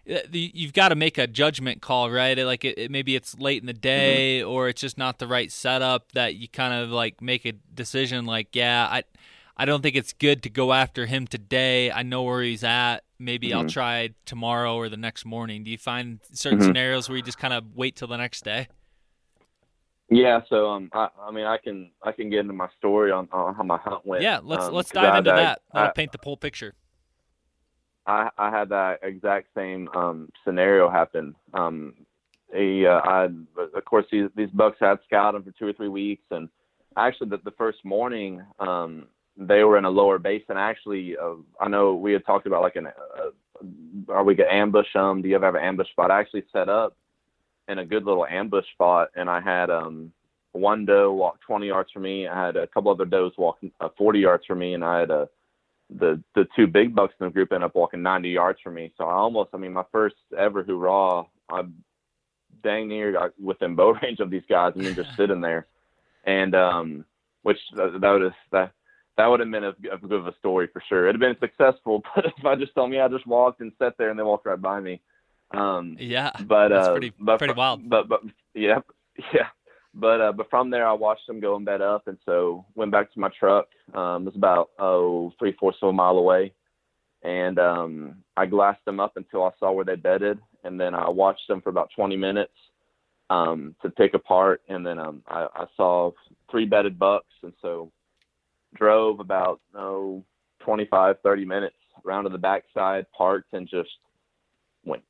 you've 0.04 0.72
got 0.72 0.88
to 0.88 0.94
make 0.94 1.18
a 1.18 1.26
judgment 1.26 1.82
call, 1.82 2.10
right? 2.10 2.36
Like 2.38 2.64
it, 2.64 2.78
it, 2.78 2.90
maybe 2.90 3.14
it's 3.16 3.38
late 3.38 3.62
in 3.62 3.66
the 3.66 3.72
mm-hmm. 3.72 3.80
day, 3.80 4.40
mm-hmm. 4.40 4.50
or 4.50 4.68
it's 4.68 4.80
just 4.80 4.98
not 4.98 5.18
the 5.18 5.26
right 5.26 5.50
setup 5.50 6.12
that 6.12 6.36
you 6.36 6.48
kind 6.48 6.74
of 6.74 6.90
like 6.90 7.20
make 7.20 7.44
a 7.44 7.52
decision. 7.52 8.26
Like, 8.26 8.54
yeah, 8.54 8.86
I, 8.90 9.04
I 9.56 9.64
don't 9.64 9.82
think 9.82 9.96
it's 9.96 10.12
good 10.12 10.42
to 10.44 10.50
go 10.50 10.72
after 10.72 11.06
him 11.06 11.26
today. 11.26 11.90
I 11.90 12.02
know 12.02 12.22
where 12.22 12.42
he's 12.42 12.64
at. 12.64 13.00
Maybe 13.18 13.48
mm-hmm. 13.48 13.58
I'll 13.58 13.68
try 13.68 14.10
tomorrow 14.24 14.76
or 14.76 14.88
the 14.88 14.96
next 14.96 15.24
morning. 15.24 15.64
Do 15.64 15.70
you 15.70 15.78
find 15.78 16.20
certain 16.32 16.58
mm-hmm. 16.58 16.68
scenarios 16.68 17.08
where 17.08 17.16
you 17.16 17.22
just 17.22 17.38
kind 17.38 17.52
of 17.52 17.74
wait 17.74 17.96
till 17.96 18.08
the 18.08 18.16
next 18.16 18.44
day? 18.44 18.68
Yeah, 20.12 20.40
so 20.48 20.70
um, 20.70 20.90
I, 20.92 21.08
I 21.22 21.30
mean, 21.30 21.44
I 21.44 21.56
can 21.58 21.92
I 22.02 22.10
can 22.10 22.30
get 22.30 22.40
into 22.40 22.52
my 22.52 22.68
story 22.78 23.12
on, 23.12 23.28
on 23.30 23.54
how 23.54 23.62
my 23.62 23.78
hunt 23.78 24.04
went. 24.04 24.22
Yeah, 24.24 24.40
let's 24.42 24.64
um, 24.64 24.74
let's 24.74 24.90
dive 24.90 25.18
into 25.18 25.30
that. 25.30 25.60
That'll 25.72 25.88
I, 25.90 25.92
paint 25.92 26.10
the 26.10 26.18
full 26.18 26.36
picture. 26.36 26.74
I, 28.06 28.30
I 28.38 28.50
had 28.50 28.68
that 28.70 29.00
exact 29.02 29.48
same 29.54 29.88
um, 29.94 30.30
scenario 30.44 30.90
happen. 30.90 31.34
Um, 31.54 31.94
he, 32.52 32.86
uh, 32.86 33.00
I, 33.04 33.28
of 33.74 33.84
course, 33.84 34.06
these, 34.10 34.28
these 34.34 34.50
bucks 34.50 34.78
had 34.80 34.98
scouted 35.06 35.44
for 35.44 35.52
two 35.52 35.68
or 35.68 35.72
three 35.72 35.88
weeks, 35.88 36.24
and 36.30 36.48
actually 36.96 37.30
the, 37.30 37.38
the 37.44 37.52
first 37.52 37.84
morning 37.84 38.42
um, 38.58 39.06
they 39.36 39.62
were 39.62 39.78
in 39.78 39.84
a 39.84 39.90
lower 39.90 40.18
basin. 40.18 40.56
Actually, 40.56 41.16
uh, 41.16 41.34
I 41.60 41.68
know 41.68 41.94
we 41.94 42.12
had 42.12 42.26
talked 42.26 42.46
about 42.46 42.62
like 42.62 42.76
an 42.76 42.88
uh, 42.88 43.30
are 44.08 44.24
we 44.24 44.34
gonna 44.34 44.50
ambush 44.50 44.86
them? 44.94 45.22
Do 45.22 45.28
you 45.28 45.36
ever 45.36 45.46
have 45.46 45.54
an 45.54 45.62
ambush 45.62 45.88
spot? 45.90 46.10
I 46.10 46.20
actually 46.20 46.44
set 46.52 46.68
up 46.68 46.96
in 47.68 47.78
a 47.78 47.84
good 47.84 48.04
little 48.04 48.26
ambush 48.26 48.64
spot, 48.72 49.08
and 49.14 49.28
I 49.30 49.40
had 49.40 49.70
um, 49.70 50.12
one 50.52 50.84
doe 50.84 51.12
walk 51.12 51.40
20 51.46 51.66
yards 51.66 51.90
from 51.92 52.02
me. 52.02 52.26
I 52.26 52.46
had 52.46 52.56
a 52.56 52.66
couple 52.66 52.90
other 52.90 53.04
does 53.04 53.32
walking 53.38 53.70
uh, 53.80 53.88
40 53.96 54.18
yards 54.18 54.44
from 54.46 54.58
me, 54.58 54.74
and 54.74 54.84
I 54.84 55.00
had 55.00 55.10
a 55.10 55.28
the 55.98 56.22
the 56.34 56.46
two 56.54 56.66
big 56.66 56.94
bucks 56.94 57.14
in 57.20 57.26
the 57.26 57.32
group 57.32 57.52
ended 57.52 57.66
up 57.66 57.74
walking 57.74 58.02
90 58.02 58.30
yards 58.30 58.60
from 58.62 58.74
me. 58.74 58.92
So 58.96 59.04
I 59.04 59.14
almost, 59.14 59.50
I 59.52 59.56
mean, 59.56 59.72
my 59.72 59.84
first 59.90 60.16
ever 60.38 60.62
hoorah, 60.62 61.24
I'm 61.50 61.84
dang 62.62 62.88
near 62.88 63.16
uh, 63.18 63.28
within 63.42 63.74
bow 63.74 63.90
range 64.02 64.20
of 64.20 64.30
these 64.30 64.42
guys. 64.48 64.72
and 64.76 64.84
then 64.84 64.94
just 64.94 65.10
sitting 65.16 65.40
there, 65.40 65.66
and 66.24 66.54
um, 66.54 67.04
which 67.42 67.58
uh, 67.78 67.98
that 67.98 68.10
would 68.10 68.22
have 68.22 68.32
that 68.52 68.72
that 69.16 69.26
would 69.26 69.40
have 69.40 69.50
been 69.50 69.64
a, 69.64 69.74
a 69.92 69.98
good 69.98 70.12
of 70.12 70.26
a 70.26 70.36
story 70.38 70.68
for 70.72 70.82
sure. 70.88 71.08
It'd 71.08 71.20
have 71.20 71.38
been 71.38 71.48
successful, 71.48 72.02
but 72.14 72.26
if 72.26 72.44
I 72.44 72.54
just 72.56 72.74
told 72.74 72.90
me 72.90 73.00
I 73.00 73.08
just 73.08 73.26
walked 73.26 73.60
and 73.60 73.72
sat 73.78 73.94
there 73.98 74.10
and 74.10 74.18
they 74.18 74.22
walked 74.22 74.46
right 74.46 74.60
by 74.60 74.80
me. 74.80 75.00
Um, 75.52 75.96
yeah, 75.98 76.30
but 76.46 76.68
that's 76.68 76.88
uh, 76.88 76.92
pretty 76.92 77.12
but, 77.18 77.38
pretty 77.38 77.54
wild. 77.54 77.88
But 77.88 78.08
but 78.08 78.22
yeah, 78.54 78.80
yeah. 79.34 79.48
But 79.94 80.20
uh, 80.20 80.32
but 80.32 80.48
from 80.50 80.70
there, 80.70 80.86
I 80.86 80.92
watched 80.92 81.26
them 81.26 81.40
go 81.40 81.56
and 81.56 81.64
bed 81.64 81.82
up, 81.82 82.06
and 82.06 82.16
so 82.24 82.64
went 82.76 82.92
back 82.92 83.12
to 83.12 83.20
my 83.20 83.30
truck. 83.38 83.66
Um, 83.92 84.22
it 84.22 84.26
was 84.26 84.36
about 84.36 84.70
oh 84.78 85.32
three 85.38 85.56
fourths 85.58 85.78
of 85.82 85.88
a 85.88 85.92
mile 85.92 86.16
away, 86.16 86.52
and 87.22 87.58
um, 87.58 88.16
I 88.36 88.46
glassed 88.46 88.84
them 88.84 89.00
up 89.00 89.16
until 89.16 89.44
I 89.44 89.50
saw 89.58 89.72
where 89.72 89.84
they 89.84 89.96
bedded, 89.96 90.38
and 90.64 90.80
then 90.80 90.94
I 90.94 91.08
watched 91.08 91.48
them 91.48 91.60
for 91.60 91.70
about 91.70 91.90
20 91.96 92.16
minutes 92.16 92.52
um, 93.30 93.74
to 93.82 93.90
pick 93.90 94.14
apart, 94.14 94.62
and 94.68 94.86
then 94.86 94.98
um, 94.98 95.22
I, 95.26 95.48
I 95.54 95.64
saw 95.76 96.12
three 96.50 96.66
bedded 96.66 96.98
bucks, 96.98 97.34
and 97.42 97.52
so 97.60 97.90
drove 98.76 99.18
about 99.18 99.60
oh 99.74 100.24
25 100.60 101.16
30 101.22 101.44
minutes 101.44 101.74
around 102.06 102.24
to 102.24 102.30
the 102.30 102.38
backside, 102.38 103.06
parked, 103.16 103.52
and 103.54 103.68
just 103.68 103.90
went 104.84 105.02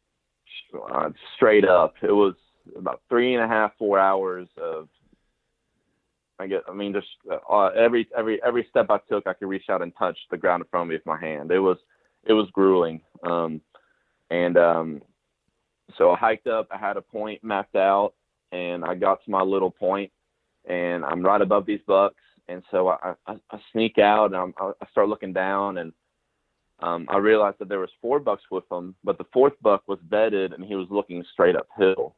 uh, 0.92 1.10
straight 1.36 1.66
up. 1.66 1.94
It 2.02 2.12
was 2.12 2.34
about 2.76 3.02
three 3.08 3.34
and 3.34 3.44
a 3.44 3.48
half, 3.48 3.72
four 3.78 3.98
hours 3.98 4.48
of. 4.60 4.88
I 6.38 6.46
get. 6.46 6.62
I 6.68 6.72
mean, 6.72 6.92
just 6.92 7.06
uh, 7.30 7.66
every 7.68 8.08
every 8.16 8.42
every 8.42 8.66
step 8.70 8.86
I 8.88 8.98
took, 9.08 9.26
I 9.26 9.34
could 9.34 9.48
reach 9.48 9.68
out 9.68 9.82
and 9.82 9.92
touch 9.98 10.16
the 10.30 10.38
ground 10.38 10.62
in 10.62 10.68
front 10.68 10.84
of 10.84 10.88
me 10.88 10.94
with 10.94 11.06
my 11.06 11.20
hand. 11.20 11.50
It 11.50 11.60
was 11.60 11.76
it 12.24 12.32
was 12.32 12.48
grueling. 12.52 13.02
Um, 13.24 13.60
and 14.30 14.56
um, 14.56 15.02
so 15.98 16.12
I 16.12 16.16
hiked 16.16 16.46
up. 16.46 16.68
I 16.70 16.78
had 16.78 16.96
a 16.96 17.02
point 17.02 17.42
mapped 17.44 17.76
out, 17.76 18.14
and 18.52 18.84
I 18.84 18.94
got 18.94 19.24
to 19.24 19.30
my 19.30 19.42
little 19.42 19.70
point, 19.70 20.10
and 20.68 21.04
I'm 21.04 21.22
right 21.22 21.40
above 21.40 21.66
these 21.66 21.80
bucks. 21.86 22.22
And 22.48 22.62
so 22.70 22.88
I, 22.88 23.14
I, 23.26 23.36
I 23.50 23.58
sneak 23.72 23.98
out, 23.98 24.26
and 24.26 24.36
I'm, 24.36 24.54
I 24.58 24.86
start 24.90 25.08
looking 25.08 25.32
down, 25.32 25.78
and 25.78 25.92
um, 26.80 27.06
I 27.08 27.18
realized 27.18 27.58
that 27.60 27.68
there 27.68 27.78
was 27.78 27.90
four 28.00 28.18
bucks 28.18 28.42
with 28.50 28.68
them, 28.68 28.94
but 29.04 29.18
the 29.18 29.26
fourth 29.32 29.52
buck 29.62 29.82
was 29.86 29.98
bedded, 30.02 30.52
and 30.52 30.64
he 30.64 30.74
was 30.74 30.88
looking 30.90 31.24
straight 31.32 31.54
uphill. 31.54 32.16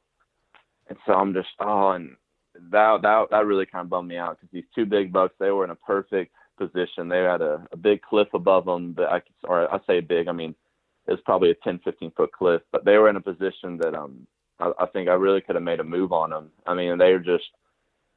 And 0.93 1.01
so 1.07 1.15
I'm 1.15 1.33
just 1.33 1.49
oh, 1.61 1.93
and 1.93 2.17
that 2.71 3.01
that 3.01 3.27
that 3.31 3.47
really 3.47 3.65
kind 3.65 3.85
of 3.87 3.89
bummed 3.91 4.11
me 4.11 4.19
out 4.19 4.37
because 4.39 4.53
these 4.53 4.67
two 4.75 4.85
big 4.85 5.11
bucks, 5.11 5.35
they 5.41 5.51
were 5.51 5.65
in 5.65 5.71
a 5.71 5.75
perfect 5.77 6.35
position. 6.59 7.09
They 7.09 7.21
had 7.21 7.41
a, 7.41 7.67
a 7.73 7.79
big 7.79 8.03
cliff 8.03 8.29
above 8.35 8.67
them 8.67 8.93
that 8.99 9.11
I 9.11 9.21
could, 9.21 9.33
or 9.45 9.73
I 9.75 9.81
say 9.87 10.01
big, 10.01 10.29
I 10.29 10.33
mean 10.33 10.55
it's 11.09 11.23
probably 11.25 11.51
a 11.51 11.55
10, 11.65 11.81
15 11.83 12.13
foot 12.17 12.31
cliff, 12.33 12.63
but 12.73 12.85
they 12.85 12.99
were 12.99 13.09
in 13.09 13.17
a 13.17 13.23
position 13.23 13.79
that 13.79 13.95
um 13.95 14.27
I, 14.61 14.73
I 14.81 14.87
think 14.89 15.09
I 15.09 15.15
really 15.15 15.41
could 15.41 15.55
have 15.55 15.65
made 15.65 15.81
a 15.81 15.85
move 15.85 16.13
on 16.13 16.31
them. 16.31 16.51
I 16.67 16.75
mean, 16.75 16.99
they 16.99 17.13
were 17.13 17.21
just, 17.21 17.45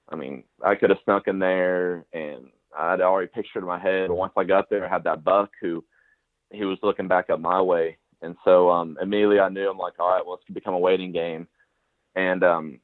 I 0.09 0.17
mean, 0.17 0.43
I 0.63 0.75
could 0.75 0.89
have 0.89 0.99
snuck 1.05 1.27
in 1.29 1.39
there 1.39 2.05
and 2.13 2.47
I'd 2.77 3.01
already 3.01 3.29
pictured 3.33 3.59
in 3.59 3.65
my 3.67 3.79
head. 3.79 4.11
Once 4.11 4.33
I 4.37 4.43
got 4.43 4.69
there, 4.69 4.85
I 4.85 4.89
had 4.89 5.05
that 5.05 5.23
buck 5.23 5.51
who 5.61 5.85
he 6.51 6.65
was 6.65 6.77
looking 6.83 7.07
back 7.07 7.29
up 7.29 7.39
my 7.39 7.61
way. 7.61 7.97
And 8.21 8.35
so 8.43 8.69
um, 8.69 8.97
immediately 9.01 9.39
I 9.39 9.49
knew 9.49 9.69
I'm 9.69 9.77
like, 9.77 9.93
all 9.99 10.09
right, 10.09 10.25
well, 10.25 10.35
it's 10.35 10.53
become 10.53 10.73
a 10.73 10.79
waiting 10.79 11.13
game. 11.13 11.47
And 12.15 12.43
um, 12.43 12.79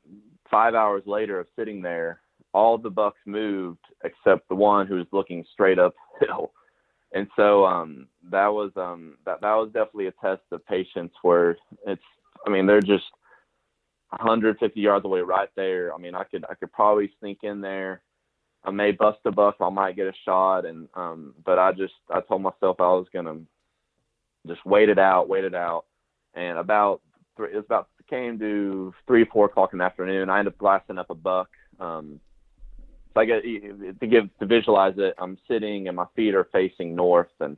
five 0.49 0.75
hours 0.75 1.03
later 1.05 1.39
of 1.39 1.47
sitting 1.57 1.81
there, 1.81 2.21
all 2.53 2.77
the 2.77 2.89
bucks 2.89 3.19
moved 3.25 3.79
except 4.03 4.49
the 4.49 4.55
one 4.55 4.87
who 4.87 4.95
was 4.95 5.07
looking 5.11 5.45
straight 5.53 5.79
uphill. 5.79 6.51
And 7.13 7.27
so 7.35 7.65
um, 7.65 8.07
that 8.29 8.47
was 8.47 8.71
um, 8.77 9.17
that 9.25 9.41
that 9.41 9.55
was 9.55 9.67
definitely 9.73 10.07
a 10.07 10.13
test 10.13 10.43
of 10.51 10.65
patience. 10.65 11.11
Where 11.23 11.57
it's, 11.85 12.01
I 12.47 12.49
mean, 12.49 12.65
they're 12.65 12.79
just 12.79 13.03
150 14.11 14.79
yards 14.79 15.05
away, 15.05 15.21
right 15.21 15.49
there. 15.57 15.93
I 15.93 15.97
mean, 15.97 16.15
I 16.15 16.23
could 16.23 16.45
I 16.49 16.55
could 16.55 16.71
probably 16.71 17.11
sneak 17.19 17.39
in 17.43 17.59
there. 17.61 18.01
I 18.63 18.71
may 18.71 18.91
bust 18.91 19.19
a 19.25 19.31
buck, 19.31 19.55
I 19.59 19.69
might 19.69 19.95
get 19.95 20.07
a 20.07 20.13
shot, 20.25 20.65
and 20.65 20.87
um, 20.93 21.33
but 21.45 21.59
I 21.59 21.71
just 21.71 21.93
I 22.09 22.21
told 22.21 22.43
myself 22.43 22.77
I 22.79 22.93
was 22.93 23.07
gonna 23.13 23.39
just 24.47 24.65
wait 24.65 24.89
it 24.89 24.99
out, 24.99 25.29
wait 25.29 25.43
it 25.43 25.55
out, 25.55 25.85
and 26.33 26.57
about 26.57 27.01
three, 27.35 27.53
it 27.53 27.55
was 27.55 27.65
about 27.65 27.89
came 28.09 28.37
to 28.37 28.93
three 29.07 29.25
four 29.25 29.45
o'clock 29.45 29.71
in 29.73 29.79
the 29.79 29.85
afternoon. 29.85 30.29
I 30.29 30.39
ended 30.39 30.53
up 30.53 30.59
glassing 30.59 30.97
up 30.97 31.09
a 31.09 31.15
buck. 31.15 31.49
Um, 31.79 32.19
so 33.13 33.21
I 33.21 33.25
get 33.25 33.41
to 33.43 34.07
give 34.07 34.37
to 34.39 34.45
visualize 34.45 34.93
it. 34.97 35.15
I'm 35.17 35.37
sitting 35.47 35.87
and 35.87 35.95
my 35.95 36.05
feet 36.15 36.35
are 36.35 36.47
facing 36.51 36.95
north, 36.95 37.31
and 37.39 37.57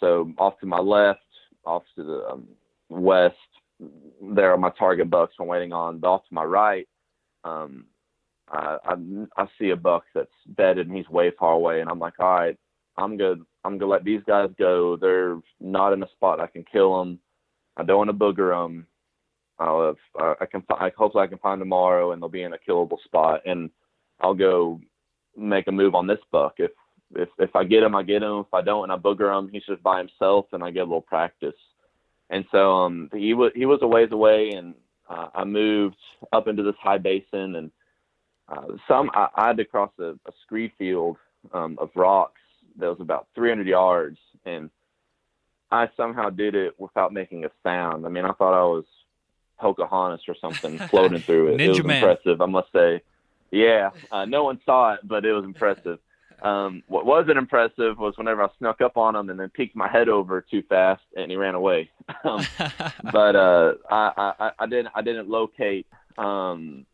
so 0.00 0.32
off 0.38 0.58
to 0.60 0.66
my 0.66 0.78
left, 0.78 1.20
off 1.64 1.82
to 1.96 2.02
the 2.02 2.26
um, 2.30 2.48
west, 2.88 3.36
there 4.34 4.52
are 4.52 4.58
my 4.58 4.70
target 4.78 5.10
bucks 5.10 5.34
I'm 5.38 5.46
waiting 5.46 5.72
on. 5.72 5.98
But 5.98 6.08
off 6.08 6.28
to 6.28 6.34
my 6.34 6.44
right, 6.44 6.88
um, 7.44 7.86
I, 8.50 8.78
I 8.84 8.94
I 9.36 9.46
see 9.58 9.70
a 9.70 9.76
buck 9.76 10.04
that's 10.14 10.30
bedded 10.46 10.88
and 10.88 10.96
he's 10.96 11.08
way 11.08 11.32
far 11.38 11.52
away, 11.52 11.80
and 11.80 11.90
I'm 11.90 12.00
like, 12.00 12.18
all 12.18 12.34
right, 12.34 12.58
I'm 12.96 13.16
good. 13.16 13.44
I'm 13.64 13.78
gonna 13.78 13.90
let 13.90 14.04
these 14.04 14.22
guys 14.26 14.50
go. 14.58 14.96
They're 14.96 15.40
not 15.60 15.92
in 15.92 16.02
a 16.02 16.10
spot 16.10 16.40
I 16.40 16.46
can 16.48 16.64
kill 16.64 16.98
them. 16.98 17.20
I 17.76 17.84
don't 17.84 17.98
want 17.98 18.10
to 18.10 18.14
booger 18.14 18.52
them. 18.52 18.86
I'll 19.62 19.86
have, 19.86 20.36
I 20.40 20.46
can 20.46 20.62
I 20.70 20.90
hopefully 20.96 21.24
I 21.24 21.28
can 21.28 21.38
find 21.38 21.60
tomorrow 21.60 22.12
and 22.12 22.20
they'll 22.20 22.28
be 22.28 22.42
in 22.42 22.54
a 22.54 22.58
killable 22.58 23.02
spot 23.04 23.42
and 23.46 23.70
I'll 24.20 24.34
go 24.34 24.80
make 25.36 25.66
a 25.66 25.72
move 25.72 25.94
on 25.94 26.06
this 26.06 26.18
buck. 26.30 26.54
If 26.58 26.70
if 27.14 27.28
if 27.38 27.54
I 27.54 27.64
get 27.64 27.82
him, 27.82 27.94
I 27.94 28.02
get 28.02 28.22
him. 28.22 28.38
If 28.38 28.54
I 28.54 28.62
don't 28.62 28.84
and 28.84 28.92
I 28.92 28.96
booger 28.96 29.36
him, 29.36 29.50
he's 29.52 29.64
just 29.66 29.82
by 29.82 29.98
himself, 29.98 30.46
and 30.52 30.62
I 30.62 30.70
get 30.70 30.80
a 30.80 30.84
little 30.84 31.00
practice. 31.00 31.54
And 32.30 32.44
so 32.50 32.72
um, 32.72 33.10
he 33.12 33.34
was 33.34 33.52
he 33.54 33.66
was 33.66 33.80
a 33.82 33.86
ways 33.86 34.08
away, 34.12 34.50
and 34.54 34.74
uh, 35.08 35.28
I 35.34 35.44
moved 35.44 35.96
up 36.32 36.48
into 36.48 36.62
this 36.62 36.74
high 36.80 36.98
basin, 36.98 37.56
and 37.56 37.70
uh, 38.48 38.76
some 38.88 39.10
I, 39.14 39.28
I 39.36 39.46
had 39.48 39.56
to 39.58 39.64
cross 39.64 39.90
a, 39.98 40.12
a 40.26 40.32
scree 40.44 40.72
field 40.78 41.16
um, 41.52 41.76
of 41.80 41.90
rocks 41.94 42.40
that 42.78 42.88
was 42.88 43.00
about 43.00 43.28
300 43.34 43.66
yards, 43.66 44.18
and 44.46 44.70
I 45.70 45.88
somehow 45.96 46.30
did 46.30 46.54
it 46.54 46.78
without 46.78 47.12
making 47.12 47.44
a 47.44 47.50
sound. 47.62 48.06
I 48.06 48.08
mean, 48.08 48.24
I 48.24 48.32
thought 48.32 48.58
I 48.58 48.64
was 48.64 48.84
Pocahontas 49.62 50.24
or 50.28 50.34
something 50.40 50.78
floating 50.90 51.22
through 51.22 51.54
it. 51.54 51.58
Ninja 51.58 51.64
it 51.64 51.68
was 51.68 51.84
Man. 51.84 52.02
impressive, 52.02 52.40
I 52.40 52.46
must 52.46 52.72
say. 52.72 53.00
Yeah, 53.50 53.90
uh, 54.10 54.24
no 54.24 54.44
one 54.44 54.60
saw 54.66 54.94
it, 54.94 55.00
but 55.04 55.24
it 55.24 55.32
was 55.32 55.44
impressive. 55.44 55.98
Um, 56.42 56.82
what 56.88 57.06
wasn't 57.06 57.38
impressive 57.38 57.98
was 57.98 58.14
whenever 58.16 58.42
I 58.42 58.48
snuck 58.58 58.80
up 58.80 58.96
on 58.96 59.14
him 59.14 59.30
and 59.30 59.38
then 59.38 59.48
peeked 59.50 59.76
my 59.76 59.88
head 59.88 60.08
over 60.08 60.40
too 60.40 60.62
fast 60.68 61.02
and 61.16 61.30
he 61.30 61.36
ran 61.36 61.54
away. 61.54 61.90
um, 62.24 62.44
but 63.12 63.36
uh, 63.36 63.74
I, 63.88 64.32
I, 64.40 64.50
I 64.58 64.66
didn't 64.66 64.88
I 64.94 65.02
didn't 65.02 65.28
locate. 65.28 65.86
Um, 66.18 66.84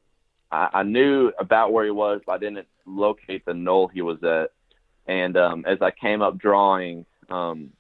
I, 0.53 0.69
I 0.75 0.83
knew 0.83 1.33
about 1.39 1.73
where 1.73 1.87
he 1.87 1.91
was, 1.91 2.21
but 2.27 2.33
I 2.33 2.39
didn't 2.39 2.67
locate 2.85 3.47
the 3.47 3.55
knoll 3.55 3.89
he 3.89 4.03
was 4.03 4.23
at. 4.23 4.51
And 5.07 5.39
um, 5.39 5.65
as 5.67 5.79
I 5.81 5.93
came 5.93 6.21
up 6.21 6.37
drawing, 6.37 7.07
um, 7.31 7.71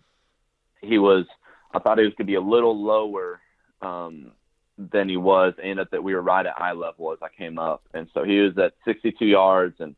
he 0.80 0.98
was. 0.98 1.26
I 1.74 1.80
thought 1.80 1.98
he 1.98 2.04
was 2.04 2.14
going 2.14 2.26
to 2.26 2.32
be 2.32 2.36
a 2.36 2.40
little 2.40 2.82
lower 2.82 3.40
um, 3.82 4.32
than 4.78 5.08
he 5.08 5.16
was, 5.16 5.54
and 5.62 5.80
that 5.90 6.02
we 6.02 6.14
were 6.14 6.22
right 6.22 6.46
at 6.46 6.60
eye 6.60 6.72
level 6.72 7.12
as 7.12 7.18
I 7.20 7.28
came 7.36 7.58
up. 7.58 7.82
And 7.92 8.08
so 8.14 8.22
he 8.22 8.38
was 8.38 8.56
at 8.58 8.74
62 8.84 9.24
yards, 9.26 9.76
and 9.80 9.96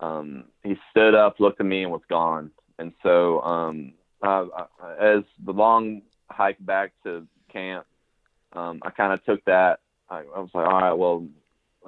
um, 0.00 0.44
he 0.64 0.76
stood 0.90 1.14
up, 1.14 1.38
looked 1.38 1.60
at 1.60 1.66
me, 1.66 1.82
and 1.82 1.92
was 1.92 2.02
gone. 2.08 2.50
And 2.78 2.92
so 3.02 3.40
um, 3.42 3.92
uh, 4.22 4.46
as 5.00 5.22
the 5.44 5.52
long 5.52 6.02
hike 6.30 6.64
back 6.64 6.92
to 7.04 7.26
camp, 7.52 7.86
um, 8.52 8.80
I 8.82 8.90
kind 8.90 9.12
of 9.12 9.24
took 9.24 9.44
that. 9.44 9.80
I, 10.08 10.18
I 10.18 10.40
was 10.40 10.50
like, 10.54 10.66
all 10.66 10.80
right, 10.80 10.92
well, 10.92 11.26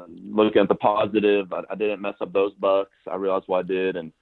looking 0.07 0.63
at 0.63 0.69
the 0.69 0.75
positive, 0.75 1.53
I, 1.53 1.75
didn't 1.75 2.01
mess 2.01 2.15
up 2.21 2.33
those 2.33 2.53
bucks. 2.55 2.93
I 3.11 3.17
realized 3.17 3.45
what 3.47 3.65
I 3.65 3.69
did, 3.69 3.97
and 3.97 4.13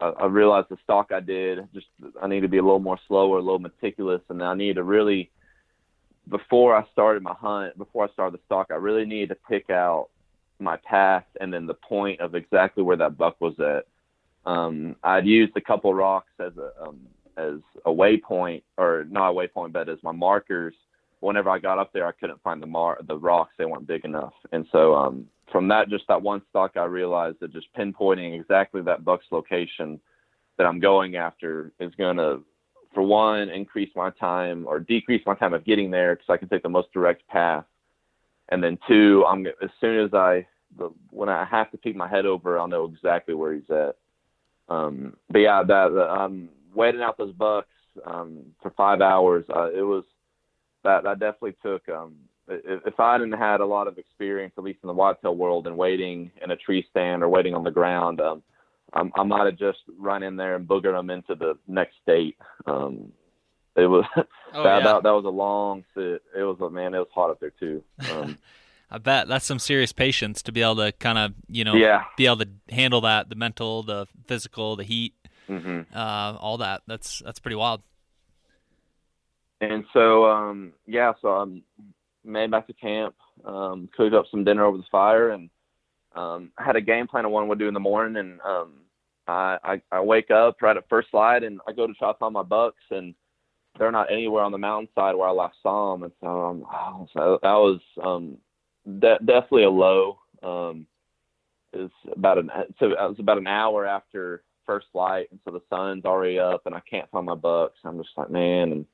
I, 0.00 0.06
I 0.06 0.26
realized 0.26 0.68
the 0.70 0.78
stalk 0.82 1.12
I 1.12 1.20
did. 1.20 1.58
Just 1.74 1.86
I 2.20 2.26
need 2.26 2.40
to 2.40 2.48
be 2.48 2.58
a 2.58 2.62
little 2.62 2.80
more 2.80 2.98
slower, 3.06 3.38
a 3.38 3.42
little 3.42 3.58
meticulous, 3.58 4.22
and 4.28 4.42
I 4.42 4.54
need 4.54 4.76
to 4.76 4.82
really 4.82 5.30
before 6.28 6.76
I 6.76 6.84
started 6.92 7.22
my 7.22 7.34
hunt, 7.34 7.78
before 7.78 8.04
I 8.04 8.12
started 8.12 8.38
the 8.38 8.42
stalk, 8.46 8.68
I 8.70 8.76
really 8.76 9.04
needed 9.04 9.28
to 9.30 9.36
pick 9.48 9.70
out 9.70 10.08
my 10.58 10.76
path 10.78 11.24
and 11.40 11.52
then 11.52 11.66
the 11.66 11.74
point 11.74 12.20
of 12.20 12.34
exactly 12.34 12.82
where 12.82 12.96
that 12.96 13.18
buck 13.18 13.36
was 13.40 13.54
at. 13.60 13.86
Um, 14.50 14.96
I'd 15.02 15.26
used 15.26 15.56
a 15.56 15.60
couple 15.60 15.92
rocks 15.92 16.32
as 16.38 16.52
a 16.56 16.70
um, 16.82 17.00
as 17.36 17.60
a 17.84 17.90
waypoint, 17.90 18.62
or 18.78 19.06
not 19.10 19.30
a 19.30 19.34
waypoint, 19.34 19.72
but 19.72 19.88
as 19.88 19.98
my 20.02 20.12
markers 20.12 20.74
whenever 21.20 21.50
I 21.50 21.58
got 21.58 21.78
up 21.78 21.92
there, 21.92 22.06
I 22.06 22.12
couldn't 22.12 22.42
find 22.42 22.62
the 22.62 22.66
mar 22.66 22.98
the 23.06 23.18
rocks; 23.18 23.52
they 23.58 23.64
weren't 23.64 23.86
big 23.86 24.04
enough. 24.04 24.32
And 24.52 24.66
so 24.72 24.94
um, 24.94 25.26
from 25.50 25.68
that, 25.68 25.88
just 25.88 26.04
that 26.08 26.22
one 26.22 26.42
stalk, 26.50 26.76
I 26.76 26.84
realized 26.84 27.38
that 27.40 27.52
just 27.52 27.72
pinpointing 27.76 28.38
exactly 28.38 28.82
that 28.82 29.04
buck's 29.04 29.26
location 29.30 30.00
that 30.58 30.66
I'm 30.66 30.80
going 30.80 31.16
after 31.16 31.72
is 31.80 31.94
going 31.96 32.16
to, 32.16 32.40
for 32.96 33.02
one, 33.02 33.50
increase 33.50 33.90
my 33.94 34.08
time 34.08 34.64
or 34.66 34.80
decrease 34.80 35.22
my 35.26 35.34
time 35.34 35.52
of 35.52 35.66
getting 35.66 35.90
there 35.90 36.14
because 36.14 36.30
I 36.30 36.38
can 36.38 36.48
take 36.48 36.62
the 36.62 36.70
most 36.70 36.90
direct 36.94 37.28
path. 37.28 37.66
And 38.48 38.64
then 38.64 38.78
two, 38.88 39.22
I'm 39.28 39.46
as 39.46 39.68
soon 39.82 40.02
as 40.02 40.14
I 40.14 40.46
the, 40.78 40.90
when 41.10 41.28
I 41.28 41.44
have 41.44 41.70
to 41.72 41.76
peek 41.76 41.94
my 41.94 42.08
head 42.08 42.24
over, 42.24 42.58
I'll 42.58 42.68
know 42.68 42.86
exactly 42.86 43.34
where 43.34 43.52
he's 43.52 43.70
at. 43.70 43.96
Um, 44.70 45.14
but 45.28 45.40
yeah, 45.40 45.62
that 45.62 46.08
I'm 46.10 46.48
waiting 46.74 47.02
out 47.02 47.18
those 47.18 47.34
bucks 47.34 47.68
um, 48.06 48.38
for 48.62 48.70
five 48.70 49.02
hours. 49.02 49.44
Uh, 49.54 49.70
it 49.72 49.82
was 49.82 50.04
that 50.82 51.04
that 51.04 51.20
definitely 51.20 51.56
took. 51.62 51.86
Um, 51.90 52.14
if 52.48 52.98
I 52.98 53.12
hadn't 53.12 53.32
had 53.32 53.60
a 53.60 53.66
lot 53.66 53.88
of 53.88 53.98
experience, 53.98 54.54
at 54.56 54.64
least 54.64 54.78
in 54.82 54.86
the 54.86 54.94
whitetail 54.94 55.36
world, 55.36 55.66
and 55.66 55.76
waiting 55.76 56.30
in 56.42 56.50
a 56.50 56.56
tree 56.56 56.86
stand 56.90 57.22
or 57.22 57.28
waiting 57.28 57.54
on 57.54 57.64
the 57.64 57.70
ground, 57.70 58.22
um, 58.22 58.42
I, 58.92 59.02
I 59.16 59.22
might 59.24 59.46
have 59.46 59.58
just 59.58 59.78
run 59.98 60.22
in 60.22 60.36
there 60.36 60.54
and 60.56 60.66
boogered 60.66 60.96
them 60.96 61.10
into 61.10 61.34
the 61.34 61.58
next 61.66 61.94
state. 62.02 62.36
Um, 62.66 63.12
it 63.76 63.86
was 63.86 64.04
Oh, 64.54 64.62
that, 64.62 64.78
yeah. 64.78 64.84
that 64.84 65.02
that 65.02 65.10
was 65.10 65.24
a 65.24 65.28
long 65.28 65.84
sit. 65.94 66.22
It 66.36 66.42
was 66.42 66.56
a 66.60 66.70
man. 66.70 66.94
It 66.94 66.98
was 66.98 67.08
hot 67.14 67.30
up 67.30 67.40
there 67.40 67.52
too. 67.58 67.82
Um, 68.10 68.38
I 68.90 68.98
bet 68.98 69.26
that's 69.28 69.44
some 69.44 69.58
serious 69.58 69.92
patience 69.92 70.42
to 70.42 70.52
be 70.52 70.62
able 70.62 70.76
to 70.76 70.92
kind 70.92 71.18
of, 71.18 71.34
you 71.48 71.64
know, 71.64 71.74
yeah. 71.74 72.04
be 72.16 72.26
able 72.26 72.38
to 72.38 72.48
handle 72.70 73.00
that, 73.00 73.28
the 73.28 73.34
mental, 73.34 73.82
the 73.82 74.06
physical, 74.26 74.76
the 74.76 74.84
heat, 74.84 75.14
hmm 75.48 75.80
uh, 75.94 76.36
all 76.38 76.58
that. 76.58 76.82
That's 76.86 77.20
that's 77.24 77.38
pretty 77.40 77.56
wild. 77.56 77.82
And 79.60 79.84
so, 79.92 80.26
um, 80.26 80.72
yeah, 80.86 81.12
so 81.20 81.28
I 81.30 81.60
made 82.24 82.50
back 82.50 82.66
to 82.66 82.72
camp, 82.74 83.14
um, 83.44 83.88
cooked 83.96 84.14
up 84.14 84.26
some 84.30 84.44
dinner 84.44 84.64
over 84.64 84.76
the 84.76 84.84
fire, 84.90 85.30
and 85.30 85.50
um, 86.16 86.50
had 86.58 86.76
a 86.76 86.80
game 86.80 87.06
plan 87.06 87.24
of 87.24 87.30
what 87.30 87.42
I 87.42 87.46
would 87.46 87.58
do 87.58 87.68
in 87.68 87.74
the 87.74 87.80
morning. 87.80 88.16
And 88.16 88.40
um, 88.40 88.72
I, 89.28 89.58
I, 89.62 89.82
I 89.92 90.00
wake 90.00 90.30
up 90.30 90.56
right 90.62 90.76
at 90.76 90.88
first 90.88 91.08
light, 91.12 91.44
and 91.44 91.60
I 91.68 91.72
go 91.72 91.86
to 91.86 91.94
try 91.94 92.12
to 92.12 92.18
find 92.18 92.32
my 92.32 92.42
bucks, 92.42 92.82
and 92.90 93.14
they're 93.78 93.92
not 93.92 94.10
anywhere 94.10 94.42
on 94.42 94.52
the 94.52 94.58
mountainside 94.58 95.14
where 95.14 95.28
I 95.28 95.32
last 95.32 95.56
saw 95.62 95.92
them. 95.92 96.04
And 96.04 96.12
so, 96.20 96.28
um, 96.28 97.08
so 97.12 97.38
that 97.42 97.52
was 97.52 97.80
um, 98.02 98.38
de- 98.98 99.18
definitely 99.24 99.64
a 99.64 99.70
low. 99.70 100.18
Um, 100.42 100.86
it's 101.72 101.92
about 102.14 102.38
an 102.38 102.50
so 102.78 102.86
it 102.86 102.96
was 102.98 103.16
about 103.18 103.38
an 103.38 103.46
hour 103.46 103.86
after 103.86 104.42
first 104.64 104.86
light, 104.94 105.28
and 105.30 105.40
so 105.44 105.50
the 105.50 105.60
sun's 105.68 106.04
already 106.04 106.38
up, 106.38 106.62
and 106.64 106.74
I 106.74 106.80
can't 106.88 107.10
find 107.10 107.26
my 107.26 107.34
bucks. 107.34 107.78
I'm 107.84 107.98
just 107.98 108.16
like, 108.16 108.30
man, 108.30 108.72
and 108.72 108.86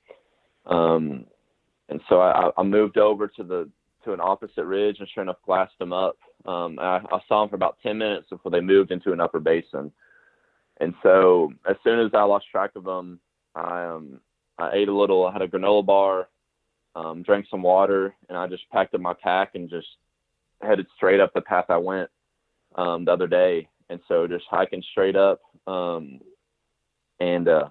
um, 0.66 1.24
and 1.88 2.00
so 2.08 2.20
I, 2.20 2.50
I 2.56 2.62
moved 2.62 2.98
over 2.98 3.28
to 3.28 3.42
the 3.42 3.68
to 4.04 4.12
an 4.12 4.20
opposite 4.20 4.64
ridge 4.64 4.96
and 4.98 5.08
sure 5.08 5.22
enough 5.22 5.36
glassed 5.44 5.78
them 5.78 5.92
up. 5.92 6.16
Um, 6.44 6.78
I, 6.78 6.96
I 6.96 7.20
saw 7.28 7.42
them 7.42 7.50
for 7.50 7.56
about 7.56 7.78
10 7.82 7.98
minutes 7.98 8.28
before 8.30 8.50
they 8.50 8.60
moved 8.60 8.90
into 8.90 9.12
an 9.12 9.20
upper 9.20 9.40
basin. 9.40 9.92
And 10.80 10.94
so 11.02 11.52
as 11.68 11.76
soon 11.84 12.00
as 12.00 12.10
I 12.14 12.22
lost 12.22 12.46
track 12.50 12.72
of 12.74 12.84
them, 12.84 13.20
I 13.54 13.84
um 13.84 14.20
I 14.58 14.72
ate 14.74 14.88
a 14.88 14.96
little. 14.96 15.26
I 15.26 15.32
had 15.32 15.42
a 15.42 15.48
granola 15.48 15.84
bar, 15.84 16.28
um, 16.94 17.22
drank 17.22 17.46
some 17.50 17.62
water, 17.62 18.14
and 18.28 18.36
I 18.36 18.46
just 18.46 18.68
packed 18.70 18.94
up 18.94 19.00
my 19.00 19.14
pack 19.14 19.54
and 19.54 19.68
just 19.70 19.86
headed 20.60 20.86
straight 20.96 21.20
up 21.20 21.32
the 21.34 21.40
path 21.40 21.66
I 21.68 21.76
went 21.76 22.10
um, 22.74 23.04
the 23.04 23.12
other 23.12 23.26
day. 23.26 23.68
And 23.90 24.00
so 24.08 24.26
just 24.26 24.44
hiking 24.50 24.82
straight 24.90 25.16
up. 25.16 25.40
Um, 25.66 26.20
and 27.20 27.48
uh, 27.48 27.68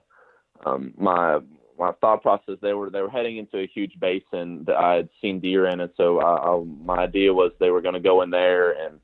um, 0.66 0.94
my 0.98 1.40
my 1.78 1.92
thought 1.94 2.22
process 2.22 2.56
they 2.62 2.74
were 2.74 2.90
they 2.90 3.02
were 3.02 3.10
heading 3.10 3.38
into 3.38 3.60
a 3.60 3.68
huge 3.68 4.00
basin 4.00 4.64
that 4.66 4.76
I 4.76 4.96
had 4.96 5.10
seen 5.22 5.40
deer 5.40 5.68
in, 5.68 5.80
and 5.80 5.92
so 5.98 6.20
I, 6.20 6.52
I, 6.52 6.64
my 6.64 6.98
idea 7.00 7.34
was 7.34 7.52
they 7.60 7.72
were 7.72 7.82
going 7.82 7.94
to 7.94 8.00
go 8.00 8.22
in 8.22 8.30
there 8.30 8.72
and 8.72 9.00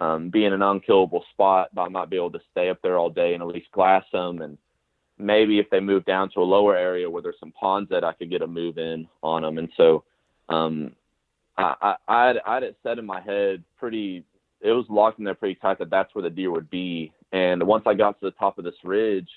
um, 0.00 0.30
be 0.30 0.44
in 0.44 0.52
an 0.52 0.62
unkillable 0.62 1.24
spot, 1.32 1.68
but 1.74 1.82
I 1.82 1.88
might 1.88 2.10
be 2.10 2.16
able 2.16 2.32
to 2.32 2.40
stay 2.50 2.70
up 2.70 2.80
there 2.82 2.98
all 2.98 3.10
day 3.10 3.34
and 3.34 3.42
at 3.42 3.48
least 3.48 3.72
glass 3.72 4.04
them, 4.12 4.42
and 4.42 4.58
maybe 5.18 5.58
if 5.58 5.68
they 5.70 5.80
move 5.80 6.04
down 6.04 6.30
to 6.30 6.40
a 6.40 6.42
lower 6.42 6.76
area 6.76 7.10
where 7.10 7.22
there's 7.22 7.40
some 7.40 7.52
ponds 7.52 7.90
that 7.90 8.04
I 8.04 8.12
could 8.12 8.30
get 8.30 8.42
a 8.42 8.46
move 8.46 8.78
in 8.78 9.08
on 9.22 9.42
them, 9.42 9.58
and 9.58 9.68
so 9.76 10.04
um, 10.48 10.92
I, 11.56 11.74
I 12.08 12.28
I'd, 12.28 12.36
I'd 12.46 12.62
it 12.62 12.76
set 12.82 12.98
in 12.98 13.06
my 13.06 13.20
head 13.20 13.62
pretty. 13.76 14.24
It 14.60 14.72
was 14.72 14.86
locked 14.88 15.20
in 15.20 15.24
there 15.24 15.34
pretty 15.34 15.54
tight 15.54 15.78
that 15.78 15.90
that's 15.90 16.12
where 16.14 16.22
the 16.22 16.30
deer 16.30 16.50
would 16.50 16.70
be, 16.70 17.12
and 17.32 17.62
once 17.62 17.84
I 17.86 17.94
got 17.94 18.18
to 18.20 18.26
the 18.26 18.32
top 18.32 18.58
of 18.58 18.64
this 18.64 18.74
ridge 18.82 19.28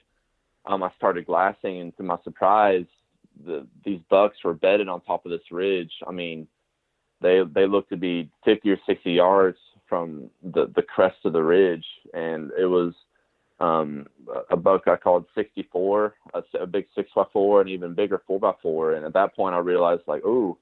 um, 0.66 0.84
I 0.84 0.92
started 0.98 1.26
glassing, 1.26 1.80
and 1.82 1.98
to 1.98 2.04
my 2.04 2.18
surprise, 2.24 2.86
the 3.46 3.66
these 3.84 4.00
bucks 4.10 4.38
were 4.44 4.54
bedded 4.54 4.88
on 4.88 5.02
top 5.02 5.26
of 5.26 5.32
this 5.32 5.52
ridge. 5.52 5.92
I 6.08 6.12
mean, 6.12 6.48
they 7.22 7.42
they 7.54 7.68
looked 7.68 7.90
to 7.90 7.98
be 7.98 8.30
50 8.46 8.70
or 8.72 8.78
60 8.86 9.12
yards 9.12 9.58
from 9.88 10.30
the 10.44 10.72
the 10.76 10.82
crest 10.84 11.18
of 11.26 11.34
the 11.34 11.42
ridge, 11.44 11.86
and 12.14 12.52
it 12.58 12.66
was 12.66 12.94
um, 13.60 14.08
a 14.50 14.58
buck 14.58 14.88
I 14.88 14.96
called 14.96 15.26
64, 15.36 16.16
a, 16.34 16.44
a 16.62 16.66
big 16.66 16.88
six 16.96 17.12
by 17.16 17.26
four, 17.32 17.62
and 17.62 17.70
even 17.70 17.94
bigger 17.94 18.22
four 18.26 18.40
by 18.40 18.54
four. 18.62 18.94
And 18.94 19.06
at 19.06 19.14
that 19.14 19.36
point, 19.36 19.54
I 19.54 19.60
realized 19.60 20.02
like, 20.08 20.26
ooh, 20.26 20.58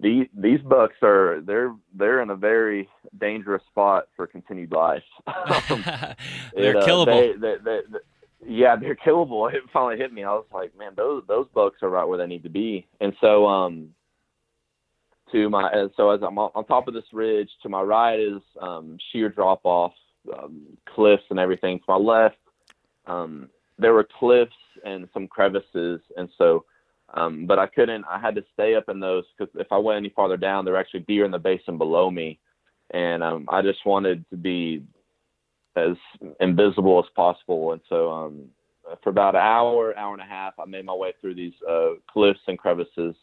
these 0.00 0.26
these 0.36 0.60
bucks 0.60 0.94
are 1.02 1.40
they're 1.44 1.74
they're 1.94 2.22
in 2.22 2.30
a 2.30 2.36
very 2.36 2.88
dangerous 3.20 3.62
spot 3.70 4.04
for 4.16 4.26
continued 4.26 4.72
life. 4.72 5.02
Um, 5.70 5.84
They're 6.54 6.70
it, 6.70 6.76
uh, 6.76 6.86
killable. 6.86 7.06
they- 7.06 7.32
they- 7.38 7.56
they- 7.64 7.80
they- 7.90 7.98
yeah, 8.46 8.76
they're 8.76 8.96
killable. 8.96 9.52
It 9.54 9.62
finally 9.72 9.96
hit 9.96 10.12
me. 10.12 10.24
I 10.24 10.32
was 10.32 10.46
like, 10.52 10.76
man, 10.76 10.92
those 10.96 11.22
those 11.28 11.46
bucks 11.54 11.82
are 11.82 11.88
right 11.88 12.04
where 12.04 12.18
they 12.18 12.26
need 12.26 12.42
to 12.44 12.48
be. 12.48 12.86
And 13.00 13.14
so, 13.20 13.46
um, 13.46 13.88
to 15.32 15.48
my 15.50 15.88
so 15.96 16.10
as 16.10 16.20
I'm 16.22 16.38
on, 16.38 16.50
on 16.54 16.64
top 16.66 16.88
of 16.88 16.94
this 16.94 17.04
ridge, 17.12 17.50
to 17.62 17.68
my 17.68 17.82
right 17.82 18.18
is 18.18 18.42
um, 18.60 18.98
sheer 19.10 19.28
drop 19.28 19.60
off, 19.64 19.92
um, 20.36 20.62
cliffs 20.94 21.24
and 21.30 21.38
everything. 21.38 21.78
To 21.78 21.84
my 21.88 21.96
left, 21.96 22.38
um, 23.06 23.48
there 23.78 23.94
were 23.94 24.06
cliffs 24.18 24.52
and 24.84 25.08
some 25.12 25.26
crevices, 25.26 26.00
and 26.16 26.28
so. 26.38 26.64
Um, 27.14 27.46
but 27.46 27.58
I 27.58 27.66
couldn't. 27.66 28.04
I 28.04 28.20
had 28.20 28.34
to 28.34 28.44
stay 28.52 28.74
up 28.74 28.90
in 28.90 29.00
those 29.00 29.24
because 29.38 29.50
if 29.58 29.68
I 29.72 29.78
went 29.78 29.96
any 29.96 30.10
farther 30.10 30.36
down, 30.36 30.66
there 30.66 30.74
were 30.74 30.80
actually 30.80 31.00
deer 31.00 31.24
in 31.24 31.30
the 31.30 31.38
basin 31.38 31.78
below 31.78 32.10
me, 32.10 32.38
and 32.90 33.22
um, 33.22 33.46
I 33.48 33.62
just 33.62 33.86
wanted 33.86 34.26
to 34.28 34.36
be 34.36 34.82
as 35.78 35.96
invisible 36.40 36.98
as 36.98 37.10
possible. 37.14 37.72
And 37.72 37.80
so, 37.88 38.10
um, 38.10 38.44
for 39.02 39.10
about 39.10 39.34
an 39.34 39.42
hour, 39.42 39.96
hour 39.96 40.12
and 40.12 40.22
a 40.22 40.26
half, 40.26 40.54
I 40.58 40.64
made 40.64 40.84
my 40.84 40.94
way 40.94 41.12
through 41.20 41.34
these 41.34 41.52
uh, 41.68 41.90
cliffs 42.10 42.40
and 42.46 42.58
crevices. 42.58 43.14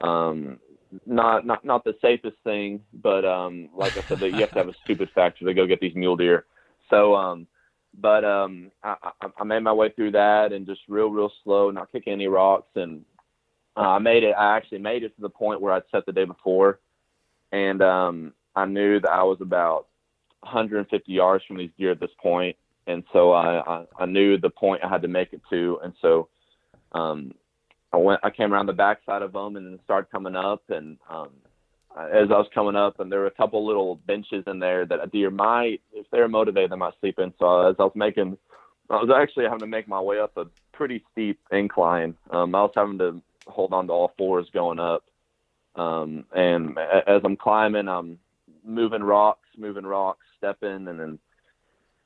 Um, 0.00 0.58
not 1.06 1.46
not 1.46 1.64
not 1.64 1.84
the 1.84 1.94
safest 2.02 2.36
thing, 2.44 2.80
but 2.92 3.24
um, 3.24 3.68
like 3.74 3.96
I 3.96 4.02
said, 4.08 4.20
you 4.20 4.40
have 4.40 4.50
to 4.50 4.58
have 4.58 4.68
a 4.68 4.74
stupid 4.84 5.08
factor 5.14 5.44
to 5.44 5.54
go 5.54 5.66
get 5.66 5.80
these 5.80 5.94
mule 5.94 6.16
deer. 6.16 6.46
So, 6.88 7.14
um, 7.14 7.46
but 8.00 8.24
um, 8.24 8.70
I, 8.82 8.96
I, 9.02 9.26
I 9.38 9.44
made 9.44 9.62
my 9.62 9.72
way 9.72 9.90
through 9.90 10.12
that 10.12 10.52
and 10.52 10.66
just 10.66 10.80
real 10.88 11.08
real 11.08 11.32
slow, 11.44 11.70
not 11.70 11.92
kicking 11.92 12.12
any 12.12 12.26
rocks, 12.26 12.70
and 12.74 13.04
uh, 13.76 13.80
I 13.80 13.98
made 13.98 14.24
it. 14.24 14.34
I 14.36 14.56
actually 14.56 14.78
made 14.78 15.04
it 15.04 15.14
to 15.16 15.22
the 15.22 15.28
point 15.28 15.60
where 15.60 15.72
I'd 15.72 15.82
set 15.90 16.06
the 16.06 16.12
day 16.12 16.24
before, 16.24 16.80
and 17.52 17.82
um, 17.82 18.32
I 18.56 18.66
knew 18.66 19.00
that 19.00 19.10
I 19.10 19.22
was 19.22 19.38
about 19.40 19.86
150 20.42 21.12
yards 21.12 21.44
from 21.44 21.58
these 21.58 21.70
deer 21.78 21.92
at 21.92 22.00
this 22.00 22.10
point, 22.20 22.56
and 22.86 23.04
so 23.12 23.32
I, 23.32 23.60
I, 23.60 23.84
I 24.00 24.06
knew 24.06 24.38
the 24.38 24.50
point 24.50 24.82
I 24.84 24.88
had 24.88 25.02
to 25.02 25.08
make 25.08 25.32
it 25.32 25.42
to, 25.50 25.78
and 25.82 25.92
so 26.00 26.28
um, 26.92 27.32
I 27.92 27.96
went. 27.96 28.20
I 28.22 28.30
came 28.30 28.52
around 28.52 28.66
the 28.66 28.72
backside 28.72 29.22
of 29.22 29.32
them 29.32 29.56
and 29.56 29.66
then 29.66 29.78
started 29.84 30.10
coming 30.10 30.36
up, 30.36 30.62
and 30.68 30.98
um, 31.08 31.30
as 31.96 32.30
I 32.30 32.38
was 32.38 32.48
coming 32.54 32.76
up, 32.76 33.00
and 33.00 33.10
there 33.10 33.20
were 33.20 33.26
a 33.26 33.32
couple 33.32 33.66
little 33.66 33.96
benches 34.06 34.44
in 34.46 34.58
there 34.58 34.86
that 34.86 35.02
a 35.02 35.06
deer 35.08 35.30
might, 35.30 35.80
if 35.92 36.06
they're 36.10 36.28
motivated, 36.28 36.70
they 36.70 36.76
might 36.76 36.94
sleep 37.00 37.18
in. 37.18 37.32
So 37.38 37.68
as 37.68 37.76
I 37.78 37.84
was 37.84 37.92
making, 37.94 38.38
I 38.88 38.94
was 38.94 39.10
actually 39.14 39.44
having 39.44 39.60
to 39.60 39.66
make 39.66 39.88
my 39.88 40.00
way 40.00 40.20
up 40.20 40.36
a 40.36 40.46
pretty 40.72 41.04
steep 41.12 41.40
incline. 41.50 42.14
Um, 42.30 42.54
I 42.54 42.62
was 42.62 42.72
having 42.74 42.98
to 42.98 43.20
hold 43.46 43.72
on 43.72 43.88
to 43.88 43.92
all 43.92 44.12
fours 44.16 44.48
going 44.52 44.78
up, 44.78 45.04
um, 45.74 46.24
and 46.32 46.78
as 46.78 47.22
I'm 47.24 47.36
climbing, 47.36 47.88
I'm 47.88 48.18
moving 48.64 49.02
rocks, 49.02 49.48
moving 49.56 49.86
rocks, 49.86 50.24
stepping, 50.38 50.88
and 50.88 51.00
then 51.00 51.18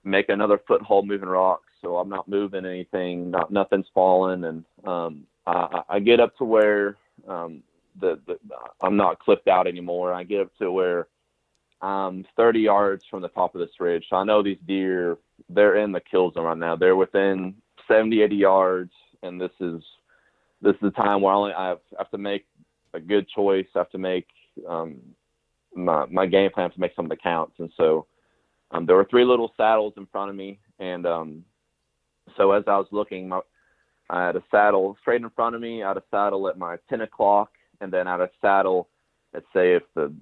make 0.05 0.29
another 0.29 0.61
foothold 0.67 1.07
moving 1.07 1.29
rocks. 1.29 1.71
So 1.81 1.97
I'm 1.97 2.09
not 2.09 2.29
moving 2.29 2.65
anything, 2.65 3.31
not 3.31 3.51
nothing's 3.51 3.87
falling, 3.95 4.45
and 4.45 4.65
um, 4.87 5.27
I, 5.47 5.83
I 5.89 6.01
get 6.01 6.21
up 6.21 6.37
to 6.39 6.45
where 6.45 6.97
um, 7.29 7.63
the, 8.01 8.19
the 8.27 8.39
I'm 8.81 8.97
not 8.97 9.19
clipped 9.19 9.49
out 9.49 9.67
anymore. 9.67 10.13
I 10.13 10.25
get 10.25 10.41
up 10.41 10.57
to 10.59 10.71
where 10.71 11.09
I'm 11.83 12.25
30 12.37 12.61
yards 12.61 13.05
from 13.11 13.23
the 13.23 13.29
top 13.29 13.55
of 13.55 13.61
this 13.61 13.79
ridge. 13.79 14.07
So 14.09 14.17
I 14.17 14.25
know 14.25 14.43
these 14.43 14.59
deer, 14.67 15.19
they're 15.49 15.77
in 15.77 15.93
the 15.93 16.01
kill 16.01 16.33
zone 16.33 16.45
right 16.45 16.57
now. 16.57 16.77
They're 16.77 16.97
within 16.97 17.55
70, 17.89 18.23
80 18.23 18.37
yards, 18.37 18.93
and 19.23 19.41
this 19.41 19.53
is 19.61 19.83
this 20.63 20.75
is 20.75 20.81
the 20.81 20.91
time 20.93 21.21
where 21.21 21.35
I 21.35 21.37
only 21.37 21.53
I 21.53 21.69
have, 21.69 21.81
I 21.93 21.97
have 21.99 22.11
to 22.13 22.19
make 22.19 22.47
a 22.95 23.01
good 23.01 23.29
choice. 23.29 23.67
I 23.75 23.81
have 23.81 23.91
to 23.91 23.99
make 23.99 24.27
um, 24.67 24.97
my 25.75 26.07
my 26.07 26.27
game 26.27 26.51
plan 26.51 26.71
to 26.71 26.81
make 26.81 26.95
some 26.95 27.07
of 27.07 27.11
the 27.11 27.17
counts. 27.17 27.55
And 27.59 27.71
so 27.77 28.07
um, 28.71 28.87
there 28.87 28.97
were 28.97 29.07
three 29.11 29.25
little 29.25 29.53
saddles 29.57 29.95
in 29.97 30.07
front 30.07 30.31
of 30.31 30.37
me, 30.37 30.59
and 30.79 31.07
um, 31.07 31.45
so 32.37 32.53
as 32.53 32.65
I 32.67 32.77
was 32.77 32.87
looking, 32.91 33.29
my, 33.29 33.41
I 34.11 34.27
had 34.27 34.37
a 34.37 34.43
saddle 34.51 34.97
straight 35.01 35.23
in 35.23 35.31
front 35.31 35.55
of 35.55 35.61
me. 35.61 35.83
I 35.83 35.89
had 35.89 35.97
a 35.97 36.03
saddle 36.11 36.49
at 36.49 36.59
my 36.59 36.77
10 36.89 37.03
o'clock, 37.03 37.51
and 37.81 37.93
then 37.93 38.07
at 38.07 38.21
a 38.21 38.31
saddle, 38.41 38.89
let's 39.33 39.47
say 39.55 39.75
if 39.75 39.83
the 39.95 40.13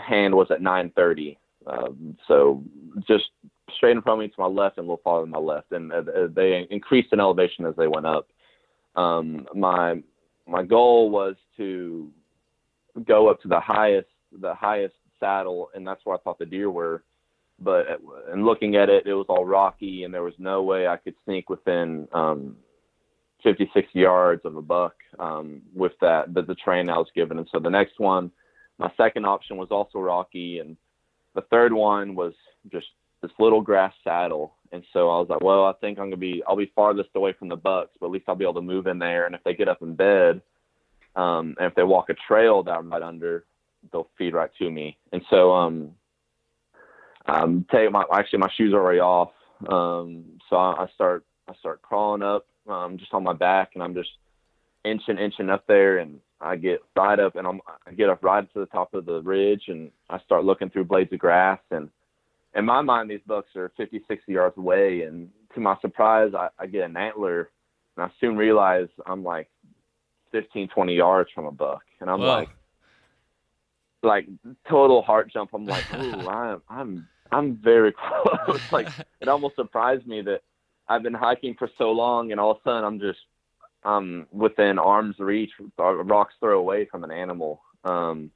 hand 0.00 0.34
was 0.34 0.48
at 0.50 0.60
930, 0.60 1.38
um, 1.66 2.16
so 2.26 2.62
just 3.06 3.30
straight 3.76 3.96
in 3.96 4.02
front 4.02 4.20
of 4.20 4.24
me 4.24 4.28
to 4.28 4.40
my 4.40 4.46
left 4.46 4.78
and 4.78 4.84
a 4.84 4.88
little 4.88 5.00
farther 5.02 5.26
to 5.26 5.30
my 5.30 5.38
left, 5.38 5.72
and 5.72 5.92
uh, 5.92 6.02
they 6.34 6.66
increased 6.70 7.12
in 7.12 7.20
elevation 7.20 7.66
as 7.66 7.74
they 7.76 7.86
went 7.86 8.06
up. 8.06 8.28
Um, 8.96 9.46
my 9.54 10.02
my 10.46 10.62
goal 10.62 11.10
was 11.10 11.36
to 11.58 12.10
go 13.06 13.28
up 13.28 13.40
to 13.42 13.48
the 13.48 13.60
highest 13.60 14.08
the 14.32 14.54
highest 14.54 14.94
saddle, 15.20 15.70
and 15.74 15.86
that's 15.86 16.04
where 16.04 16.16
I 16.16 16.20
thought 16.20 16.38
the 16.38 16.46
deer 16.46 16.70
were. 16.70 17.02
But 17.60 17.86
and 18.30 18.44
looking 18.44 18.76
at 18.76 18.88
it, 18.88 19.06
it 19.06 19.14
was 19.14 19.26
all 19.28 19.44
rocky, 19.44 20.04
and 20.04 20.14
there 20.14 20.22
was 20.22 20.34
no 20.38 20.62
way 20.62 20.86
I 20.86 20.96
could 20.96 21.14
sneak 21.24 21.50
within 21.50 22.06
um, 22.12 22.56
50, 23.42 23.70
60 23.74 23.98
yards 23.98 24.42
of 24.44 24.56
a 24.56 24.62
buck 24.62 24.94
um, 25.18 25.62
with 25.74 25.92
that 26.00 26.32
the, 26.34 26.42
the 26.42 26.54
train 26.54 26.88
I 26.88 26.98
was 26.98 27.08
given. 27.14 27.38
And 27.38 27.48
so 27.52 27.58
the 27.58 27.70
next 27.70 27.98
one, 27.98 28.30
my 28.78 28.92
second 28.96 29.26
option 29.26 29.56
was 29.56 29.68
also 29.70 29.98
rocky, 29.98 30.60
and 30.60 30.76
the 31.34 31.42
third 31.42 31.72
one 31.72 32.14
was 32.14 32.32
just 32.70 32.86
this 33.22 33.30
little 33.38 33.60
grass 33.60 33.92
saddle. 34.04 34.54
And 34.70 34.84
so 34.92 35.08
I 35.08 35.18
was 35.18 35.28
like, 35.28 35.40
well, 35.40 35.64
I 35.64 35.72
think 35.80 35.98
I'm 35.98 36.06
gonna 36.06 36.16
be 36.16 36.42
I'll 36.46 36.56
be 36.56 36.70
farthest 36.74 37.10
away 37.14 37.32
from 37.32 37.48
the 37.48 37.56
bucks, 37.56 37.96
but 37.98 38.06
at 38.06 38.12
least 38.12 38.26
I'll 38.28 38.36
be 38.36 38.44
able 38.44 38.54
to 38.54 38.60
move 38.60 38.86
in 38.86 38.98
there. 38.98 39.26
And 39.26 39.34
if 39.34 39.42
they 39.44 39.54
get 39.54 39.68
up 39.68 39.82
in 39.82 39.94
bed, 39.94 40.42
um, 41.16 41.56
and 41.58 41.66
if 41.66 41.74
they 41.74 41.82
walk 41.82 42.10
a 42.10 42.14
trail 42.26 42.64
I'm 42.68 42.90
right 42.90 43.02
under, 43.02 43.44
they'll 43.92 44.08
feed 44.16 44.34
right 44.34 44.50
to 44.58 44.70
me. 44.70 44.96
And 45.12 45.22
so 45.30 45.52
um, 45.52 45.90
um, 47.26 47.66
take 47.70 47.90
my 47.90 48.04
actually 48.12 48.40
my 48.40 48.50
shoes 48.56 48.72
are 48.72 48.80
already 48.80 49.00
off. 49.00 49.32
Um, 49.68 50.24
so 50.48 50.56
I, 50.56 50.84
I 50.84 50.88
start 50.94 51.24
I 51.48 51.54
start 51.54 51.82
crawling 51.82 52.22
up 52.22 52.46
um, 52.68 52.98
just 52.98 53.12
on 53.14 53.24
my 53.24 53.32
back, 53.32 53.70
and 53.74 53.82
I'm 53.82 53.94
just 53.94 54.10
inching 54.84 55.18
inching 55.18 55.50
up 55.50 55.66
there, 55.66 55.98
and 55.98 56.20
I 56.40 56.56
get 56.56 56.80
right 56.96 57.18
up, 57.18 57.36
and 57.36 57.46
I'm 57.46 57.60
I 57.86 57.92
get 57.92 58.08
up 58.08 58.22
right 58.22 58.50
to 58.52 58.60
the 58.60 58.66
top 58.66 58.94
of 58.94 59.06
the 59.06 59.22
ridge, 59.22 59.64
and 59.68 59.90
I 60.08 60.18
start 60.20 60.44
looking 60.44 60.70
through 60.70 60.84
blades 60.84 61.12
of 61.12 61.18
grass, 61.18 61.60
and 61.70 61.90
in 62.54 62.64
my 62.64 62.80
mind 62.80 63.10
these 63.10 63.20
bucks 63.26 63.54
are 63.56 63.72
50, 63.76 64.02
60 64.08 64.32
yards 64.32 64.56
away, 64.56 65.02
and 65.02 65.30
to 65.54 65.60
my 65.60 65.76
surprise, 65.80 66.32
I, 66.34 66.48
I 66.58 66.66
get 66.66 66.84
an 66.84 66.96
antler, 66.96 67.50
and 67.96 68.04
I 68.04 68.10
soon 68.20 68.36
realize 68.36 68.88
I'm 69.06 69.24
like 69.24 69.48
15, 70.32 70.68
20 70.68 70.94
yards 70.94 71.30
from 71.34 71.46
a 71.46 71.52
buck, 71.52 71.82
and 72.00 72.10
I'm 72.10 72.20
Whoa. 72.20 72.26
like 72.26 72.48
like 74.02 74.28
total 74.68 75.02
heart 75.02 75.30
jump. 75.32 75.50
I'm 75.52 75.66
like, 75.66 75.84
ooh, 75.94 76.28
I'm 76.28 76.62
I'm 76.68 77.08
I'm 77.30 77.56
very 77.56 77.92
close. 78.46 78.60
like 78.72 78.88
it 79.20 79.28
almost 79.28 79.56
surprised 79.56 80.06
me 80.06 80.22
that 80.22 80.42
I've 80.88 81.02
been 81.02 81.14
hiking 81.14 81.54
for 81.58 81.68
so 81.78 81.90
long, 81.90 82.32
and 82.32 82.40
all 82.40 82.52
of 82.52 82.58
a 82.58 82.60
sudden 82.64 82.84
I'm 82.84 83.00
just 83.00 83.18
um 83.84 84.26
within 84.32 84.78
arm's 84.78 85.18
reach, 85.18 85.50
a 85.78 85.94
rock's 85.94 86.34
throw 86.40 86.58
away 86.58 86.86
from 86.90 87.04
an 87.04 87.10
animal. 87.10 87.60
Um, 87.84 88.30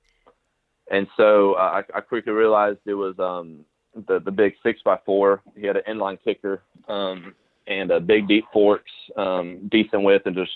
and 0.90 1.06
so 1.16 1.54
uh, 1.54 1.82
I, 1.94 1.98
I 1.98 2.00
quickly 2.00 2.32
realized 2.32 2.78
it 2.86 2.94
was 2.94 3.18
um 3.18 3.64
the 4.06 4.20
the 4.20 4.30
big 4.30 4.54
six 4.62 4.80
by 4.84 4.98
four. 5.04 5.42
He 5.56 5.66
had 5.66 5.76
an 5.76 5.82
inline 5.88 6.18
kicker 6.22 6.62
um 6.88 7.34
and 7.68 7.92
a 7.92 8.00
big 8.00 8.26
deep 8.28 8.44
forks, 8.52 8.90
um 9.16 9.68
decent 9.70 10.02
width, 10.02 10.26
and 10.26 10.36
just 10.36 10.52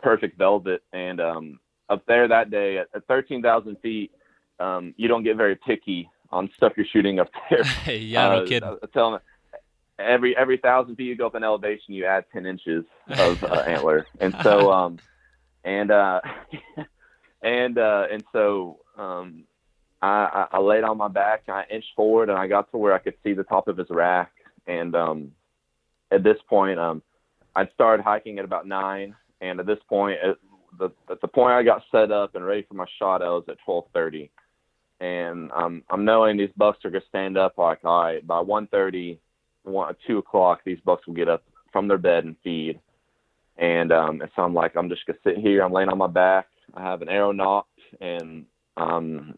perfect 0.00 0.38
velvet. 0.38 0.82
And 0.92 1.20
um 1.20 1.60
up 1.90 2.04
there 2.06 2.28
that 2.28 2.50
day 2.50 2.78
at, 2.78 2.86
at 2.94 3.04
13,000 3.06 3.76
feet, 3.80 4.12
um, 4.60 4.94
you 4.96 5.08
don't 5.08 5.22
get 5.24 5.36
very 5.36 5.56
picky 5.56 6.08
on 6.30 6.48
stuff 6.56 6.72
you're 6.76 6.86
shooting 6.86 7.18
up 7.18 7.28
there. 7.50 7.64
yeah, 7.96 8.28
no 8.28 8.42
Uh, 8.42 8.46
kidding. 8.46 8.68
I, 8.68 8.72
I 8.82 8.86
tell 8.92 9.10
them 9.12 9.20
every 9.98 10.36
every 10.36 10.58
thousand 10.58 10.96
feet 10.96 11.04
you 11.04 11.16
go 11.16 11.26
up 11.26 11.34
in 11.34 11.42
elevation, 11.44 11.94
you 11.94 12.04
add 12.06 12.24
10 12.32 12.46
inches 12.46 12.84
of 13.08 13.42
uh, 13.44 13.46
antler, 13.66 14.06
and 14.20 14.34
so 14.42 14.70
um, 14.70 14.98
and 15.64 15.90
uh, 15.90 16.20
and 17.42 17.78
uh, 17.78 18.06
and 18.10 18.24
so 18.32 18.78
um, 18.96 19.44
I, 20.02 20.46
I 20.52 20.58
laid 20.58 20.84
on 20.84 20.96
my 20.98 21.08
back, 21.08 21.42
and 21.48 21.56
I 21.56 21.64
inched 21.70 21.88
forward, 21.96 22.28
and 22.30 22.38
I 22.38 22.46
got 22.46 22.70
to 22.70 22.78
where 22.78 22.92
I 22.94 22.98
could 22.98 23.14
see 23.24 23.32
the 23.32 23.44
top 23.44 23.68
of 23.68 23.76
his 23.76 23.88
rack, 23.90 24.30
and 24.66 24.94
um, 24.94 25.32
at 26.10 26.22
this 26.22 26.38
point, 26.48 26.78
um, 26.78 27.02
I'd 27.56 27.72
started 27.74 28.02
hiking 28.02 28.38
at 28.38 28.44
about 28.44 28.66
nine, 28.66 29.14
and 29.40 29.60
at 29.60 29.66
this 29.66 29.78
point, 29.88 30.18
at 30.22 30.36
the 30.78 30.90
at 31.10 31.20
the 31.20 31.28
point 31.28 31.52
I 31.52 31.62
got 31.62 31.82
set 31.90 32.10
up 32.12 32.34
and 32.34 32.44
ready 32.46 32.62
for 32.62 32.74
my 32.74 32.86
shot, 32.98 33.20
I 33.22 33.28
was 33.28 33.44
at 33.48 33.56
12:30 33.66 34.30
and 35.00 35.50
um, 35.52 35.82
I'm 35.88 36.04
knowing 36.04 36.36
these 36.36 36.50
bucks 36.56 36.84
are 36.84 36.90
gonna 36.90 37.04
stand 37.08 37.38
up 37.38 37.56
like, 37.56 37.80
all 37.84 38.02
right, 38.02 38.26
by 38.26 38.42
1:30, 38.42 39.18
one, 39.62 39.96
two 40.06 40.18
o'clock, 40.18 40.60
these 40.64 40.80
bucks 40.84 41.06
will 41.06 41.14
get 41.14 41.28
up 41.28 41.42
from 41.72 41.88
their 41.88 41.98
bed 41.98 42.24
and 42.24 42.36
feed. 42.44 42.80
And 43.56 43.92
um, 43.92 44.20
and 44.20 44.30
so 44.36 44.42
I'm 44.42 44.54
like, 44.54 44.76
I'm 44.76 44.88
just 44.88 45.06
gonna 45.06 45.18
sit 45.24 45.38
here. 45.38 45.62
I'm 45.62 45.72
laying 45.72 45.88
on 45.88 45.98
my 45.98 46.06
back. 46.06 46.48
I 46.74 46.82
have 46.82 47.02
an 47.02 47.08
arrow 47.08 47.32
nocked, 47.32 47.80
and 48.00 48.46
um, 48.76 49.34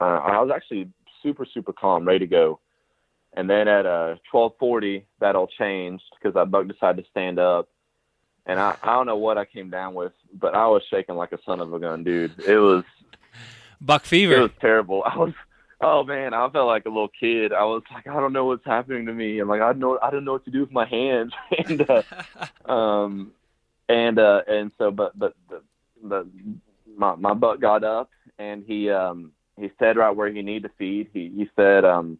uh, 0.00 0.04
I 0.04 0.40
was 0.40 0.50
actually 0.54 0.90
super 1.22 1.46
super 1.52 1.72
calm, 1.72 2.06
ready 2.06 2.20
to 2.20 2.26
go. 2.26 2.60
And 3.34 3.48
then 3.48 3.68
at 3.68 3.86
uh 3.86 4.16
12:40, 4.32 5.04
that 5.20 5.36
all 5.36 5.46
changed 5.46 6.04
because 6.14 6.34
that 6.34 6.50
buck 6.50 6.66
decided 6.66 7.04
to 7.04 7.10
stand 7.10 7.38
up. 7.38 7.68
And 8.46 8.58
I, 8.58 8.76
I 8.82 8.94
don't 8.94 9.06
know 9.06 9.16
what 9.16 9.38
I 9.38 9.44
came 9.44 9.70
down 9.70 9.94
with, 9.94 10.12
but 10.32 10.54
I 10.54 10.66
was 10.66 10.82
shaking 10.90 11.16
like 11.16 11.32
a 11.32 11.38
son 11.44 11.60
of 11.60 11.72
a 11.72 11.78
gun, 11.78 12.02
dude. 12.02 12.38
It 12.46 12.58
was 12.58 12.84
Buck 13.80 14.04
fever. 14.04 14.34
it 14.34 14.40
was 14.40 14.50
terrible. 14.60 15.02
I 15.06 15.16
was, 15.16 15.34
oh 15.80 16.04
man, 16.04 16.34
I 16.34 16.48
felt 16.50 16.66
like 16.66 16.86
a 16.86 16.90
little 16.90 17.10
kid. 17.20 17.52
I 17.52 17.64
was 17.64 17.82
like, 17.92 18.06
I 18.06 18.20
don't 18.20 18.32
know 18.32 18.46
what's 18.46 18.64
happening 18.64 19.06
to 19.06 19.12
me. 19.12 19.38
I'm 19.38 19.48
like, 19.48 19.62
I 19.62 19.72
know, 19.72 19.98
I 20.02 20.10
don't 20.10 20.24
know 20.24 20.32
what 20.32 20.44
to 20.46 20.50
do 20.50 20.60
with 20.60 20.72
my 20.72 20.86
hands. 20.86 21.32
and 21.66 21.88
uh, 21.88 22.02
um, 22.70 23.32
and 23.88 24.18
uh, 24.18 24.42
and 24.46 24.72
so, 24.78 24.90
but 24.90 25.18
but 25.18 25.34
the, 25.48 25.62
the 26.02 26.26
my 26.96 27.14
my 27.14 27.34
buck 27.34 27.60
got 27.60 27.84
up 27.84 28.10
and 28.38 28.64
he 28.66 28.90
um 28.90 29.32
he 29.56 29.70
fed 29.78 29.96
right 29.96 30.14
where 30.14 30.30
he 30.30 30.42
needed 30.42 30.64
to 30.64 30.74
feed. 30.78 31.08
He 31.12 31.32
he 31.34 31.48
fed 31.56 31.84
um 31.84 32.18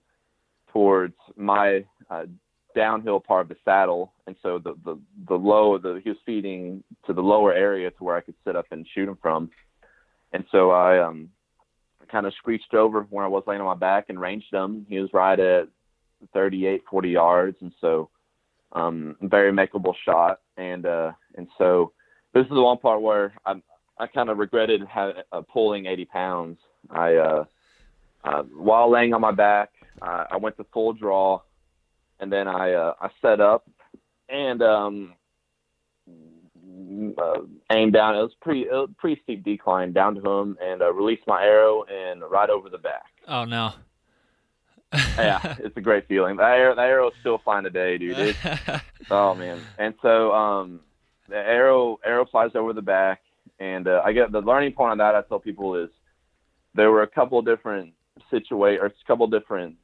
towards 0.73 1.15
my 1.37 1.85
uh, 2.11 2.27
downhill 2.75 3.21
part 3.21 3.43
of 3.43 3.49
the 3.49 3.57
saddle, 3.65 4.13
and 4.27 4.37
so 4.43 4.59
the 4.59 4.75
the 4.85 4.99
the 5.29 5.35
low 5.35 5.79
the 5.79 6.01
he 6.03 6.11
was 6.11 6.19
feeding 6.25 6.83
to 7.07 7.13
the 7.13 7.23
lower 7.23 7.53
area 7.53 7.91
to 7.91 8.05
where 8.05 8.17
I 8.17 8.21
could 8.21 8.37
sit 8.45 8.57
up 8.57 8.67
and 8.71 8.87
shoot 8.95 9.09
him 9.09 9.19
from. 9.21 9.51
And 10.33 10.45
so 10.53 10.71
I 10.71 11.03
um 11.03 11.31
kind 12.11 12.27
of 12.27 12.35
screeched 12.35 12.75
over 12.75 13.03
where 13.11 13.25
I 13.25 13.29
was 13.29 13.45
laying 13.47 13.61
on 13.61 13.67
my 13.67 13.75
back 13.75 14.07
and 14.09 14.21
ranged 14.21 14.53
him. 14.53 14.87
He 14.89 14.99
was 14.99 15.11
right 15.13 15.39
at 15.39 15.69
38, 16.33 16.83
40 16.91 17.09
yards, 17.09 17.57
and 17.61 17.73
so 17.81 18.11
um, 18.73 19.17
very 19.23 19.53
makeable 19.53 19.95
shot. 20.05 20.41
And 20.57 20.87
uh, 20.87 21.13
and 21.37 21.49
so 21.57 21.93
this 22.35 22.45
is 22.45 22.51
the 22.51 22.63
one 22.63 22.79
part 22.79 23.01
where 23.01 23.35
I 23.47 23.55
I 23.99 24.07
kind 24.07 24.31
of 24.31 24.39
regretted 24.39 24.83
ha- 24.83 25.23
uh, 25.33 25.43
pulling 25.53 25.87
80 25.87 26.05
pounds. 26.07 26.59
I 26.91 27.15
uh, 27.15 27.45
uh, 28.25 28.43
while 28.43 28.91
laying 28.91 29.15
on 29.15 29.21
my 29.21 29.33
back, 29.33 29.71
I 30.03 30.37
went 30.37 30.57
to 30.59 30.67
full 30.73 30.93
draw, 30.93 31.41
and 32.21 32.33
then 32.33 32.49
I 32.49 32.73
uh, 32.73 32.95
I 33.01 33.09
set 33.23 33.41
up 33.41 33.69
and 34.29 34.63
um, 34.63 35.15
uh, 37.19 37.41
aimed 37.71 37.93
down. 37.93 38.17
It 38.17 38.23
was 38.23 38.35
pretty 38.41 38.63
it 38.63 38.73
was 38.73 38.91
pretty 38.99 39.21
steep 39.23 39.45
decline 39.45 39.93
down 39.93 40.15
to 40.17 40.31
him, 40.31 40.57
and 40.63 40.83
uh, 40.83 40.93
released 40.93 41.23
my 41.27 41.43
arrow 41.43 41.85
and 41.85 42.23
right 42.31 42.51
over 42.51 42.69
the 42.69 42.79
back. 42.79 43.07
oh 43.27 43.45
no. 43.45 43.73
yeah, 45.19 45.57
it's 45.59 45.77
a 45.77 45.83
great 45.83 46.09
feeling. 46.09 46.37
That 46.37 46.53
arrow, 46.53 46.75
that 46.75 46.87
arrow's 46.87 47.13
still 47.21 47.43
fine 47.45 47.63
today, 47.65 47.99
dude. 47.99 48.19
It's, 48.19 48.39
oh 49.11 49.35
man. 49.35 49.61
And 49.79 49.95
so 50.01 50.33
um, 50.33 50.81
the 51.29 51.37
arrow 51.37 51.99
arrow 52.05 52.25
flies 52.25 52.53
over 52.55 52.73
the 52.73 52.83
back, 52.83 53.21
and 53.61 53.87
uh, 53.87 54.01
I 54.05 54.13
get 54.13 54.33
the 54.33 54.41
learning 54.41 54.73
point 54.73 54.93
on 54.93 54.99
that. 54.99 55.15
I 55.15 55.23
tell 55.23 55.41
people 55.41 55.75
is 55.77 55.91
there 56.75 56.91
were 56.91 57.03
a 57.03 57.07
couple 57.07 57.43
different 57.43 57.93
situate 58.31 58.81
or 58.81 58.87
a 58.87 58.93
couple 59.07 59.27
different 59.27 59.77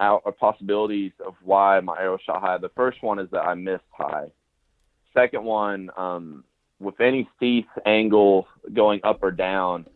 out 0.00 0.22
or 0.24 0.32
possibilities 0.32 1.12
of 1.24 1.34
why 1.42 1.80
my 1.80 1.98
arrow 1.98 2.18
shot 2.24 2.40
high. 2.40 2.58
The 2.58 2.70
first 2.70 3.02
one 3.02 3.18
is 3.18 3.28
that 3.30 3.40
I 3.40 3.54
missed 3.54 3.84
high. 3.90 4.26
Second 5.14 5.44
one, 5.44 5.90
um, 5.96 6.44
with 6.80 7.00
any 7.00 7.28
steep 7.36 7.68
angle 7.86 8.48
going 8.72 9.00
up 9.04 9.22
or 9.22 9.30
down, 9.30 9.86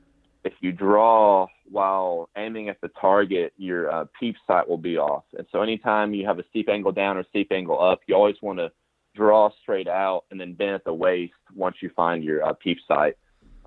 if 0.44 0.52
you 0.60 0.72
draw 0.72 1.46
while 1.70 2.30
aiming 2.36 2.68
at 2.68 2.80
the 2.80 2.88
target, 3.00 3.52
your 3.56 3.90
uh, 3.90 4.04
peep 4.18 4.36
sight 4.46 4.68
will 4.68 4.78
be 4.78 4.96
off. 4.96 5.24
And 5.36 5.46
so 5.52 5.60
anytime 5.60 6.14
you 6.14 6.26
have 6.26 6.38
a 6.38 6.44
steep 6.48 6.68
angle 6.68 6.92
down 6.92 7.16
or 7.16 7.24
steep 7.28 7.52
angle 7.52 7.82
up, 7.82 8.00
you 8.06 8.14
always 8.14 8.36
want 8.40 8.58
to 8.58 8.70
draw 9.14 9.50
straight 9.60 9.88
out 9.88 10.24
and 10.30 10.40
then 10.40 10.54
bend 10.54 10.76
at 10.76 10.84
the 10.84 10.94
waist 10.94 11.34
once 11.54 11.76
you 11.82 11.90
find 11.96 12.22
your 12.22 12.44
uh, 12.44 12.52
peep 12.54 12.78
sight. 12.86 13.16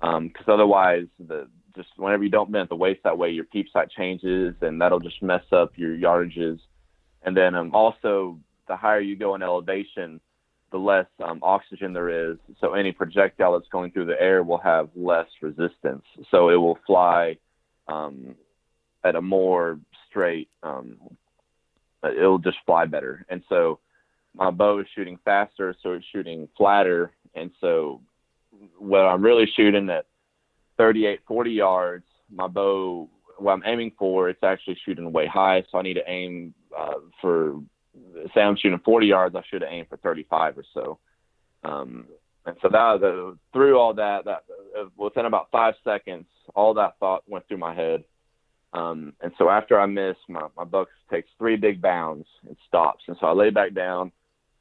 Because 0.00 0.48
otherwise, 0.48 1.06
the 1.20 1.48
just 1.76 1.88
whenever 1.96 2.24
you 2.24 2.30
don't 2.30 2.50
bend 2.50 2.64
at 2.64 2.68
the 2.68 2.76
waist 2.76 3.00
that 3.04 3.16
way, 3.16 3.30
your 3.30 3.44
peep 3.44 3.66
sight 3.72 3.90
changes 3.90 4.54
and 4.62 4.80
that'll 4.80 5.00
just 5.00 5.22
mess 5.22 5.44
up 5.52 5.72
your 5.76 5.96
yardages. 5.96 6.58
And 7.22 7.36
then 7.36 7.54
um, 7.54 7.70
also, 7.72 8.38
the 8.68 8.76
higher 8.76 9.00
you 9.00 9.16
go 9.16 9.34
in 9.34 9.42
elevation, 9.42 10.20
the 10.72 10.78
less 10.78 11.06
um, 11.22 11.38
oxygen 11.42 11.92
there 11.92 12.30
is. 12.30 12.38
So 12.60 12.72
any 12.72 12.92
projectile 12.92 13.52
that's 13.52 13.70
going 13.70 13.92
through 13.92 14.06
the 14.06 14.20
air 14.20 14.42
will 14.42 14.58
have 14.58 14.88
less 14.96 15.28
resistance. 15.40 16.02
So 16.30 16.48
it 16.48 16.56
will 16.56 16.78
fly 16.86 17.36
um, 17.88 18.34
at 19.04 19.14
a 19.14 19.22
more 19.22 19.78
straight. 20.08 20.48
Um, 20.62 20.96
it'll 22.04 22.38
just 22.38 22.58
fly 22.66 22.86
better. 22.86 23.24
And 23.28 23.42
so 23.48 23.78
my 24.34 24.50
bow 24.50 24.80
is 24.80 24.86
shooting 24.94 25.18
faster, 25.24 25.74
so 25.82 25.92
it's 25.92 26.06
shooting 26.12 26.48
flatter. 26.56 27.12
And 27.34 27.50
so 27.60 28.00
what 28.78 29.00
I'm 29.00 29.22
really 29.22 29.46
shooting 29.54 29.90
at 29.90 30.06
38, 30.78 31.20
40 31.26 31.50
yards, 31.50 32.04
my 32.30 32.46
bow, 32.46 33.08
what 33.38 33.52
I'm 33.52 33.62
aiming 33.66 33.92
for, 33.98 34.28
it's 34.28 34.42
actually 34.42 34.78
shooting 34.84 35.12
way 35.12 35.26
high. 35.26 35.64
So 35.70 35.78
I 35.78 35.82
need 35.82 35.94
to 35.94 36.10
aim 36.10 36.54
uh, 36.76 36.94
for, 37.20 37.60
say 38.34 38.40
I'm 38.40 38.56
shooting 38.56 38.80
40 38.84 39.06
yards, 39.06 39.36
I 39.36 39.42
should 39.48 39.62
have 39.62 39.72
aimed 39.72 39.88
for 39.88 39.96
35 39.98 40.58
or 40.58 40.64
so. 40.74 40.98
Um, 41.64 42.06
and 42.44 42.56
so 42.60 42.68
that 42.68 42.76
uh, 42.76 43.34
through 43.52 43.78
all 43.78 43.94
that, 43.94 44.24
that 44.24 44.44
uh, 44.78 44.84
within 44.96 45.26
about 45.26 45.48
five 45.52 45.74
seconds, 45.84 46.26
all 46.54 46.74
that 46.74 46.98
thought 46.98 47.22
went 47.28 47.46
through 47.46 47.58
my 47.58 47.74
head. 47.74 48.04
Um, 48.72 49.12
and 49.20 49.32
so 49.38 49.48
after 49.48 49.78
I 49.78 49.86
miss, 49.86 50.16
my, 50.28 50.46
my 50.56 50.64
buck 50.64 50.88
takes 51.10 51.28
three 51.38 51.56
big 51.56 51.80
bounds 51.80 52.26
and 52.46 52.56
stops. 52.66 53.04
And 53.06 53.16
so 53.20 53.26
I 53.26 53.32
lay 53.32 53.50
back 53.50 53.74
down 53.74 54.10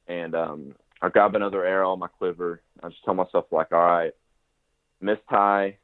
and 0.07 0.35
um, 0.35 0.75
I 1.01 1.09
grab 1.09 1.35
another 1.35 1.65
arrow 1.65 1.91
on 1.91 1.99
my 1.99 2.07
quiver. 2.07 2.61
I 2.83 2.89
just 2.89 3.03
tell 3.03 3.13
myself 3.13 3.45
like, 3.51 3.71
all 3.71 3.79
right, 3.79 4.13
miss 4.99 5.17
Ty. 5.29 5.77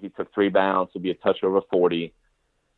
He 0.00 0.08
took 0.08 0.32
three 0.34 0.48
bounds 0.48 0.92
to 0.92 0.98
be 0.98 1.10
a 1.10 1.14
touch 1.14 1.38
over 1.42 1.60
40. 1.70 2.12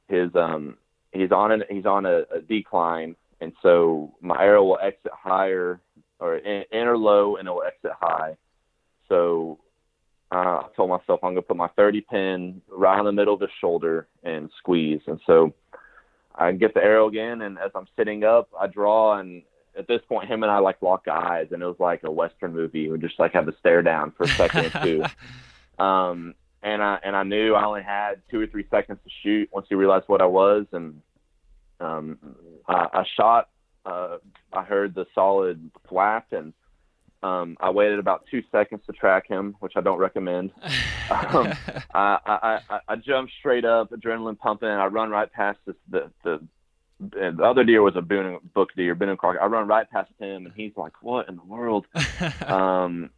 His 0.08 0.30
um, 0.34 0.76
he's 1.12 1.30
on 1.30 1.52
an 1.52 1.62
he's 1.70 1.86
on 1.86 2.04
a, 2.04 2.22
a 2.34 2.40
decline, 2.40 3.14
and 3.42 3.52
so 3.60 4.14
my 4.20 4.40
arrow 4.40 4.64
will 4.64 4.78
exit 4.80 5.10
higher 5.12 5.80
or 6.20 6.40
enter 6.72 6.96
low 6.96 7.36
and 7.36 7.48
it 7.48 7.50
will 7.50 7.64
exit 7.64 7.90
high. 8.00 8.36
So 9.08 9.58
uh, 10.30 10.34
I 10.34 10.66
told 10.76 10.90
myself 10.90 11.20
I'm 11.24 11.32
gonna 11.32 11.42
put 11.42 11.56
my 11.56 11.68
30 11.76 12.00
pin 12.02 12.62
right 12.70 12.98
in 13.00 13.04
the 13.04 13.12
middle 13.12 13.34
of 13.34 13.40
the 13.40 13.48
shoulder 13.60 14.06
and 14.22 14.48
squeeze. 14.58 15.00
And 15.08 15.20
so 15.26 15.52
I 16.34 16.52
get 16.52 16.72
the 16.72 16.82
arrow 16.82 17.08
again, 17.08 17.42
and 17.42 17.58
as 17.58 17.72
I'm 17.74 17.88
sitting 17.96 18.22
up, 18.24 18.48
I 18.58 18.68
draw, 18.68 19.18
and 19.18 19.42
at 19.76 19.88
this 19.88 20.00
point, 20.08 20.30
him 20.30 20.44
and 20.44 20.52
I 20.52 20.58
like 20.58 20.80
lock 20.80 21.06
eyes, 21.08 21.48
and 21.50 21.62
it 21.62 21.66
was 21.66 21.76
like 21.80 22.04
a 22.04 22.10
western 22.10 22.54
movie. 22.54 22.88
We 22.88 22.98
just 22.98 23.18
like 23.18 23.32
have 23.32 23.48
a 23.48 23.58
stare 23.58 23.82
down 23.82 24.12
for 24.12 24.24
a 24.24 24.28
second 24.28 24.66
or 24.66 24.82
two. 24.82 25.04
Um, 25.78 26.34
and 26.62 26.82
I 26.82 26.98
and 27.02 27.16
I 27.16 27.22
knew 27.24 27.54
I 27.54 27.64
only 27.64 27.82
had 27.82 28.20
two 28.30 28.38
or 28.38 28.46
three 28.46 28.66
seconds 28.70 29.00
to 29.02 29.10
shoot 29.22 29.48
once 29.52 29.66
he 29.68 29.74
realized 29.74 30.04
what 30.06 30.20
I 30.20 30.26
was, 30.26 30.66
and 30.70 31.00
um, 31.82 32.18
I, 32.68 32.88
I 32.92 33.04
shot. 33.16 33.48
Uh, 33.84 34.18
I 34.52 34.62
heard 34.62 34.94
the 34.94 35.06
solid 35.14 35.70
flap, 35.88 36.32
and 36.32 36.52
um, 37.22 37.56
I 37.60 37.70
waited 37.70 37.98
about 37.98 38.26
two 38.30 38.42
seconds 38.52 38.82
to 38.86 38.92
track 38.92 39.26
him, 39.26 39.56
which 39.60 39.72
I 39.76 39.80
don't 39.80 39.98
recommend. 39.98 40.52
um, 41.10 41.52
I, 41.92 42.18
I, 42.24 42.60
I, 42.70 42.80
I 42.88 42.96
jumped 42.96 43.32
straight 43.38 43.64
up, 43.64 43.90
adrenaline 43.90 44.38
pumping, 44.38 44.68
and 44.68 44.80
I 44.80 44.86
run 44.86 45.10
right 45.10 45.30
past 45.30 45.58
this, 45.66 45.76
the 45.88 46.10
the 46.24 46.40
the 47.00 47.42
other 47.42 47.64
deer 47.64 47.82
was 47.82 47.96
a 47.96 48.00
Boone 48.00 48.38
book 48.54 48.68
deer, 48.76 48.94
Boone 48.94 49.08
and 49.08 49.18
Crockett. 49.18 49.42
I 49.42 49.46
run 49.46 49.66
right 49.66 49.90
past 49.90 50.12
him, 50.20 50.46
and 50.46 50.54
he's 50.54 50.72
like, 50.76 51.02
"What 51.02 51.28
in 51.28 51.34
the 51.34 51.44
world?" 51.44 51.86
um, 52.46 53.10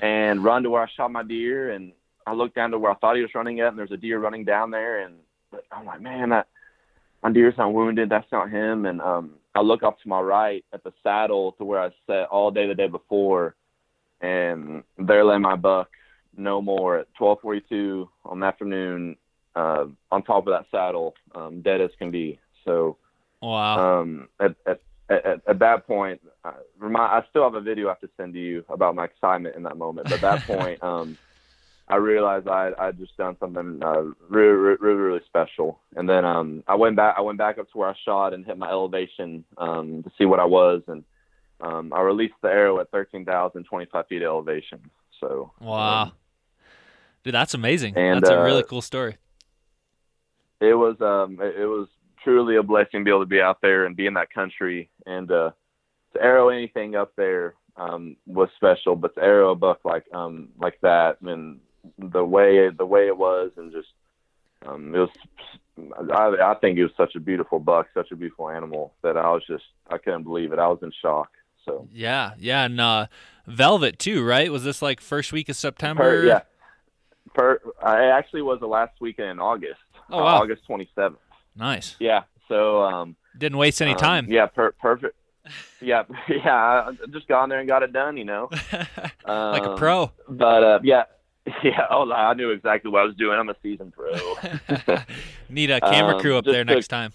and 0.00 0.42
run 0.42 0.64
to 0.64 0.70
where 0.70 0.82
I 0.82 0.88
shot 0.96 1.12
my 1.12 1.22
deer, 1.22 1.70
and 1.70 1.92
I 2.26 2.32
looked 2.32 2.56
down 2.56 2.72
to 2.72 2.78
where 2.78 2.90
I 2.90 2.96
thought 2.96 3.14
he 3.14 3.22
was 3.22 3.34
running 3.36 3.60
at, 3.60 3.68
and 3.68 3.78
there's 3.78 3.92
a 3.92 3.96
deer 3.96 4.18
running 4.18 4.44
down 4.44 4.72
there, 4.72 5.02
and 5.04 5.14
I'm 5.70 5.86
like, 5.86 6.00
"Man, 6.00 6.30
that 6.30 6.48
my 6.48 6.59
deer's 7.28 7.58
not 7.58 7.72
wounded. 7.74 8.08
That's 8.08 8.30
not 8.32 8.50
him." 8.50 8.86
And 8.86 9.00
um, 9.00 9.34
I 9.54 9.60
look 9.60 9.82
off 9.82 10.00
to 10.02 10.08
my 10.08 10.20
right 10.20 10.64
at 10.72 10.82
the 10.84 10.92
saddle 11.02 11.52
to 11.52 11.64
where 11.64 11.80
I 11.80 11.90
sat 12.06 12.28
all 12.28 12.50
day 12.50 12.66
the 12.66 12.74
day 12.74 12.88
before, 12.88 13.56
and 14.20 14.82
there 14.98 15.24
lay 15.24 15.38
my 15.38 15.56
buck, 15.56 15.90
no 16.36 16.60
more 16.62 16.98
at 16.98 17.08
12:42 17.20 18.08
on 18.24 18.40
the 18.40 18.46
afternoon, 18.46 19.16
uh, 19.54 19.86
on 20.10 20.22
top 20.22 20.46
of 20.46 20.52
that 20.52 20.66
saddle, 20.70 21.14
um, 21.34 21.62
dead 21.62 21.80
as 21.80 21.90
can 21.98 22.10
be. 22.10 22.38
So 22.64 22.96
Wow. 23.42 24.00
um, 24.00 24.28
at, 24.38 24.54
at, 24.66 24.80
at, 25.08 25.40
at 25.46 25.58
that 25.58 25.86
point, 25.86 26.20
I, 26.44 26.52
remind, 26.78 27.10
I 27.12 27.24
still 27.30 27.44
have 27.44 27.54
a 27.54 27.60
video 27.60 27.86
I 27.86 27.90
have 27.90 28.00
to 28.00 28.10
send 28.16 28.34
to 28.34 28.38
you 28.38 28.64
about 28.68 28.94
my 28.94 29.04
excitement 29.04 29.56
in 29.56 29.62
that 29.64 29.76
moment. 29.76 30.08
But 30.08 30.16
at 30.16 30.20
that 30.22 30.46
point, 30.46 30.82
um, 30.82 31.16
I 31.90 31.96
realized 31.96 32.46
I 32.48 32.70
I 32.78 32.92
just 32.92 33.16
done 33.16 33.36
something 33.40 33.80
uh, 33.82 34.02
really, 34.28 34.52
really 34.52 34.76
really 34.80 35.00
really 35.00 35.20
special. 35.26 35.80
And 35.96 36.08
then 36.08 36.24
um, 36.24 36.62
I 36.68 36.76
went 36.76 36.96
back 36.96 37.16
I 37.18 37.20
went 37.20 37.38
back 37.38 37.58
up 37.58 37.70
to 37.72 37.78
where 37.78 37.88
I 37.88 37.94
shot 38.04 38.32
and 38.32 38.46
hit 38.46 38.56
my 38.56 38.70
elevation 38.70 39.44
um, 39.58 40.02
to 40.04 40.10
see 40.16 40.24
what 40.24 40.40
I 40.40 40.44
was, 40.44 40.82
and 40.86 41.04
um, 41.60 41.92
I 41.92 42.00
released 42.00 42.34
the 42.42 42.48
arrow 42.48 42.78
at 42.80 42.90
thirteen 42.90 43.24
thousand 43.24 43.64
twenty 43.64 43.86
five 43.90 44.06
feet 44.06 44.22
elevation. 44.22 44.80
So 45.20 45.52
wow. 45.60 46.12
Dude, 47.22 47.34
that's 47.34 47.52
amazing. 47.52 47.96
and, 47.96 48.22
that's 48.22 48.30
a 48.30 48.40
uh, 48.40 48.44
really 48.44 48.62
cool 48.62 48.80
story. 48.80 49.16
it 50.60 50.74
was 50.74 50.96
um 51.00 51.38
it, 51.40 51.62
it 51.62 51.66
was 51.66 51.88
truly 52.22 52.56
a 52.56 52.62
blessing 52.62 53.00
to 53.00 53.04
be 53.04 53.10
able 53.10 53.20
to 53.20 53.26
be 53.26 53.40
out 53.40 53.60
there 53.60 53.86
and 53.86 53.96
be 53.96 54.06
in 54.06 54.14
that 54.14 54.32
country 54.32 54.90
and 55.06 55.30
uh 55.30 55.50
to 56.14 56.22
arrow 56.22 56.48
anything 56.48 56.94
up 56.94 57.12
there 57.16 57.54
um 57.76 58.16
was 58.26 58.48
special 58.56 58.94
but 58.96 59.14
to 59.14 59.22
arrow 59.22 59.52
a 59.52 59.54
buck 59.54 59.80
like 59.84 60.04
um 60.12 60.48
like 60.58 60.78
that 60.82 61.20
and 61.22 61.60
the 61.98 62.24
way 62.24 62.68
the 62.70 62.84
way 62.86 63.06
it 63.06 63.16
was 63.16 63.50
and 63.56 63.72
just 63.72 63.88
um 64.66 64.94
it 64.94 64.98
was 64.98 65.10
I 66.12 66.50
I 66.50 66.54
think 66.60 66.78
it 66.78 66.82
was 66.82 66.92
such 66.96 67.14
a 67.14 67.20
beautiful 67.20 67.58
buck 67.58 67.86
such 67.94 68.10
a 68.12 68.16
beautiful 68.16 68.50
animal 68.50 68.92
that 69.02 69.16
I 69.16 69.30
was 69.30 69.42
just 69.46 69.64
I 69.88 69.98
couldn't 69.98 70.24
believe 70.24 70.52
it 70.52 70.58
I 70.58 70.66
was 70.68 70.78
in 70.82 70.92
shock 71.00 71.30
so 71.64 71.88
Yeah, 71.92 72.32
yeah, 72.38 72.64
and 72.64 72.80
uh, 72.80 73.06
Velvet 73.46 73.98
too, 73.98 74.24
right? 74.24 74.50
Was 74.50 74.64
this 74.64 74.80
like 74.82 75.00
first 75.00 75.32
week 75.32 75.48
of 75.48 75.56
September? 75.56 76.02
per, 76.02 76.26
yeah 76.26 76.40
per 77.34 77.60
I 77.82 78.06
actually 78.06 78.42
was 78.42 78.60
the 78.60 78.66
last 78.66 78.92
weekend 79.00 79.30
in 79.30 79.40
August 79.40 79.80
Oh, 80.10 80.18
uh, 80.18 80.24
wow. 80.24 80.42
August 80.42 80.62
27th 80.68 81.16
Nice. 81.56 81.96
yeah 82.00 82.22
so 82.48 82.82
um 82.82 83.16
Didn't 83.38 83.58
waste 83.58 83.80
any 83.80 83.92
Um, 83.92 83.96
time. 83.98 84.26
yeah, 84.28 84.46
per- 84.46 84.72
perfect. 84.72 85.16
Yeah, 85.80 86.02
yeah. 86.28 86.90
I 86.90 86.92
just 87.10 87.26
got 87.28 87.44
in 87.44 87.50
there 87.50 87.60
and 87.60 87.68
got 87.68 87.82
it 87.82 87.92
done, 87.92 88.16
you 88.16 88.24
know. 88.24 88.50
like 88.72 89.62
a 89.64 89.70
Um, 89.70 89.76
pro. 89.78 90.10
But 90.28 90.62
uh, 90.64 90.78
yeah, 90.82 91.04
yeah. 91.62 91.86
Oh, 91.90 92.10
I 92.10 92.34
knew 92.34 92.50
exactly 92.50 92.90
what 92.90 93.02
I 93.02 93.04
was 93.04 93.14
doing. 93.16 93.38
I'm 93.38 93.48
a 93.48 93.56
seasoned 93.62 93.92
pro. 93.92 94.12
Need 95.48 95.70
a 95.70 95.80
camera 95.92 96.16
um, 96.16 96.20
crew 96.20 96.36
up 96.36 96.44
there 96.44 96.64
took- 96.64 96.74
next 96.74 96.88
time. 96.88 97.12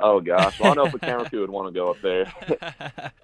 oh 0.00 0.20
gosh, 0.20 0.60
well, 0.60 0.72
I 0.72 0.74
don't 0.74 0.84
know 0.84 0.88
if 0.88 0.94
a 0.94 0.98
camera 0.98 1.28
crew 1.28 1.40
would 1.40 1.50
want 1.50 1.72
to 1.72 1.78
go 1.78 1.90
up 1.90 1.96
there. 2.02 2.32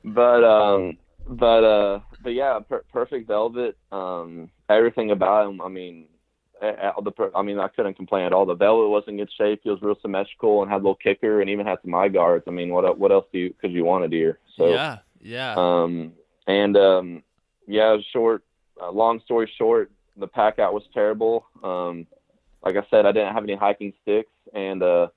but 0.05 0.45
um, 0.45 0.99
but 1.29 1.65
uh, 1.65 2.01
but 2.23 2.31
yeah, 2.31 2.59
per- 2.61 2.85
perfect 2.93 3.29
velvet. 3.29 3.77
Um, 3.93 4.51
everything 4.69 5.11
about 5.11 5.49
him. 5.49 5.61
I 5.61 5.69
mean, 5.69 6.07
the 6.61 7.13
per- 7.15 7.31
I 7.35 7.43
mean, 7.43 7.59
I 7.59 7.69
couldn't 7.69 7.95
complain 7.95 8.25
at 8.25 8.33
all. 8.33 8.47
The 8.47 8.55
velvet 8.55 8.89
was 8.89 9.05
in 9.07 9.17
good 9.17 9.31
shape. 9.37 9.61
He 9.63 9.71
was 9.71 9.81
real 9.83 9.97
symmetrical 10.03 10.63
and 10.63 10.71
had 10.71 10.79
a 10.79 10.85
little 10.85 10.95
kicker 10.97 11.41
and 11.41 11.51
even 11.51 11.67
had 11.67 11.79
some 11.83 11.95
eye 11.95 12.09
guards. 12.09 12.45
I 12.47 12.51
mean, 12.51 12.71
what 12.71 12.99
what 12.99 13.13
else 13.13 13.27
do 13.33 13.39
you 13.39 13.55
could 13.61 13.73
you 13.73 13.85
want 13.85 14.05
a 14.05 14.09
deer? 14.09 14.39
So 14.57 14.69
yeah, 14.71 14.99
yeah. 15.21 15.55
Um, 15.57 16.13
and 16.47 16.77
um, 16.77 17.23
yeah, 17.67 17.97
short. 18.13 18.43
Uh, 18.81 18.91
long 18.91 19.21
story 19.25 19.51
short, 19.59 19.91
the 20.17 20.27
pack 20.27 20.59
out 20.59 20.73
was 20.75 20.83
terrible. 20.95 21.45
Um, 21.63 22.07
like 22.63 22.77
I 22.77 22.83
said, 22.91 23.07
I 23.07 23.13
didn't 23.13 23.35
have 23.35 23.45
any 23.45 23.57
hiking 23.57 23.93
sticks, 24.03 24.33
and 24.55 24.83
uh, 24.83 25.09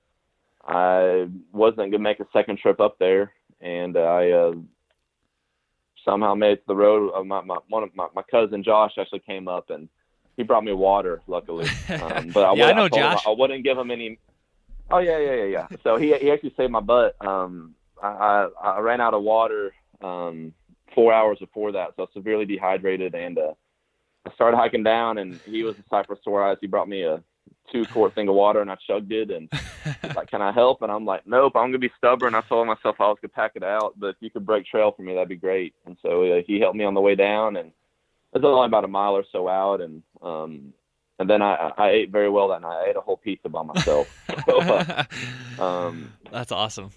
I 0.66 1.26
wasn't 1.52 1.90
gonna 1.90 1.98
make 1.98 2.20
a 2.20 2.26
second 2.32 2.58
trip 2.58 2.80
up 2.80 2.98
there. 2.98 3.32
And 3.60 3.96
I 3.96 4.30
uh, 4.30 4.52
somehow 6.04 6.34
made 6.34 6.52
it 6.52 6.56
to 6.56 6.62
the 6.68 6.76
road. 6.76 7.12
Uh, 7.14 7.24
my, 7.24 7.40
my 7.42 7.58
one 7.68 7.82
of 7.82 7.94
my, 7.94 8.08
my 8.14 8.22
cousin 8.30 8.62
Josh 8.62 8.92
actually 8.98 9.20
came 9.20 9.48
up 9.48 9.70
and 9.70 9.88
he 10.36 10.42
brought 10.42 10.64
me 10.64 10.72
water, 10.72 11.22
luckily. 11.26 11.68
Um, 11.88 12.28
but 12.30 12.44
I, 12.44 12.54
Yeah, 12.54 12.64
I 12.64 12.66
would- 12.68 12.76
know 12.76 12.88
told 12.88 12.92
him 13.02 13.12
Josh. 13.12 13.26
I 13.26 13.30
wouldn't 13.30 13.64
give 13.64 13.78
him 13.78 13.90
any. 13.90 14.18
Oh 14.90 14.98
yeah, 14.98 15.18
yeah, 15.18 15.34
yeah, 15.34 15.44
yeah. 15.44 15.66
So 15.82 15.96
he 15.96 16.14
he 16.18 16.30
actually 16.30 16.52
saved 16.56 16.70
my 16.72 16.80
butt. 16.80 17.16
Um, 17.24 17.74
I 18.02 18.08
I, 18.08 18.68
I 18.70 18.78
ran 18.80 19.00
out 19.00 19.14
of 19.14 19.22
water 19.22 19.72
um 20.02 20.52
four 20.94 21.12
hours 21.12 21.38
before 21.38 21.72
that, 21.72 21.88
so 21.90 21.94
I 21.98 22.00
was 22.02 22.10
severely 22.12 22.44
dehydrated, 22.44 23.14
and 23.14 23.38
uh, 23.38 23.52
I 24.26 24.32
started 24.34 24.56
hiking 24.56 24.82
down, 24.82 25.18
and 25.18 25.40
he 25.44 25.62
was 25.62 25.76
a 25.78 25.84
Cypress 25.90 26.20
sore 26.24 26.42
eyes. 26.42 26.58
He 26.60 26.66
brought 26.66 26.88
me 26.88 27.02
a 27.02 27.22
two 27.72 27.84
quart 27.86 28.14
thing 28.14 28.28
of 28.28 28.34
water, 28.34 28.60
and 28.60 28.70
I 28.70 28.76
chugged 28.86 29.12
it, 29.12 29.30
and 29.30 29.48
he's 30.02 30.14
like, 30.14 30.30
"Can 30.30 30.42
I 30.42 30.52
help?" 30.52 30.82
And 30.82 30.90
I'm 30.90 31.04
like, 31.04 31.26
"Nope, 31.26 31.56
I'm 31.56 31.68
gonna 31.68 31.78
be 31.78 31.92
stubborn." 31.98 32.34
I 32.34 32.40
told 32.42 32.66
myself 32.66 32.96
I 33.00 33.08
was 33.08 33.18
gonna 33.20 33.30
pack 33.30 33.52
it 33.54 33.62
out, 33.62 33.94
but 33.96 34.08
if 34.08 34.16
you 34.20 34.30
could 34.30 34.46
break 34.46 34.66
trail 34.66 34.92
for 34.92 35.02
me, 35.02 35.14
that'd 35.14 35.28
be 35.28 35.36
great. 35.36 35.74
And 35.86 35.96
so 36.02 36.24
uh, 36.24 36.42
he 36.46 36.60
helped 36.60 36.76
me 36.76 36.84
on 36.84 36.94
the 36.94 37.00
way 37.00 37.14
down, 37.14 37.56
and 37.56 37.68
it 38.32 38.42
was 38.42 38.44
only 38.44 38.66
about 38.66 38.84
a 38.84 38.88
mile 38.88 39.16
or 39.16 39.24
so 39.30 39.48
out, 39.48 39.80
and 39.80 40.02
um, 40.22 40.72
and 41.18 41.28
then 41.28 41.42
I 41.42 41.72
I 41.76 41.90
ate 41.90 42.10
very 42.10 42.30
well 42.30 42.48
that 42.48 42.62
night. 42.62 42.84
I 42.84 42.90
ate 42.90 42.96
a 42.96 43.00
whole 43.00 43.16
pizza 43.16 43.48
by 43.48 43.62
myself. 43.62 44.08
so, 44.46 44.60
uh, 44.60 45.04
um, 45.62 46.12
That's 46.30 46.52
awesome. 46.52 46.90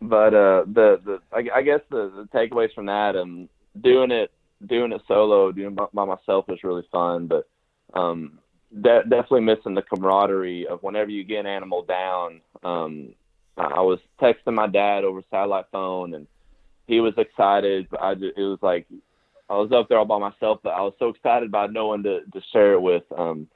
But 0.00 0.34
uh, 0.34 0.64
the 0.66 1.00
the 1.04 1.20
I, 1.32 1.58
I 1.58 1.62
guess 1.62 1.80
the, 1.90 2.10
the 2.16 2.28
takeaways 2.38 2.74
from 2.74 2.86
that, 2.86 3.16
um, 3.16 3.48
doing 3.80 4.10
it 4.10 4.30
doing 4.66 4.92
it 4.92 5.02
solo, 5.06 5.52
doing 5.52 5.74
by, 5.74 5.86
by 5.92 6.04
myself 6.04 6.46
was 6.48 6.64
really 6.64 6.86
fun, 6.90 7.26
but 7.26 7.48
um, 7.94 8.38
de- 8.72 9.02
definitely 9.02 9.42
missing 9.42 9.74
the 9.74 9.82
camaraderie 9.82 10.66
of 10.66 10.82
whenever 10.82 11.10
you 11.10 11.24
get 11.24 11.40
an 11.40 11.46
animal 11.46 11.82
down. 11.82 12.40
Um, 12.62 13.14
I 13.56 13.64
I 13.64 13.80
was 13.80 13.98
texting 14.20 14.54
my 14.54 14.66
dad 14.66 15.04
over 15.04 15.22
satellite 15.30 15.66
phone, 15.72 16.14
and 16.14 16.26
he 16.86 17.00
was 17.00 17.14
excited. 17.16 17.88
But 17.90 18.02
I 18.02 18.14
just, 18.14 18.36
it 18.36 18.42
was 18.42 18.58
like 18.62 18.86
I 19.48 19.54
was 19.54 19.72
up 19.72 19.88
there 19.88 19.98
all 19.98 20.04
by 20.04 20.18
myself, 20.18 20.60
but 20.62 20.70
I 20.70 20.80
was 20.80 20.94
so 20.98 21.08
excited 21.08 21.50
by 21.50 21.66
no 21.66 21.88
one 21.88 22.02
to 22.02 22.20
to 22.20 22.40
share 22.52 22.72
it 22.74 22.82
with. 22.82 23.04
Um, 23.16 23.48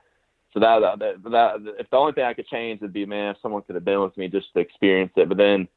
so 0.53 0.59
that, 0.59 0.81
that 0.99 1.23
that 1.31 1.75
if 1.79 1.89
the 1.91 1.97
only 1.97 2.13
thing 2.13 2.25
I 2.25 2.35
could 2.35 2.49
change 2.49 2.81
would 2.81 2.93
be, 2.93 3.07
man, 3.07 3.31
if 3.31 3.37
someone 3.41 3.63
could 3.63 3.77
have 3.77 3.85
been 3.85 4.01
with 4.01 4.17
me 4.17 4.29
just 4.29 4.53
to 4.55 4.61
experience 4.61 5.13
it. 5.17 5.29
But 5.29 5.39
then 5.39 5.69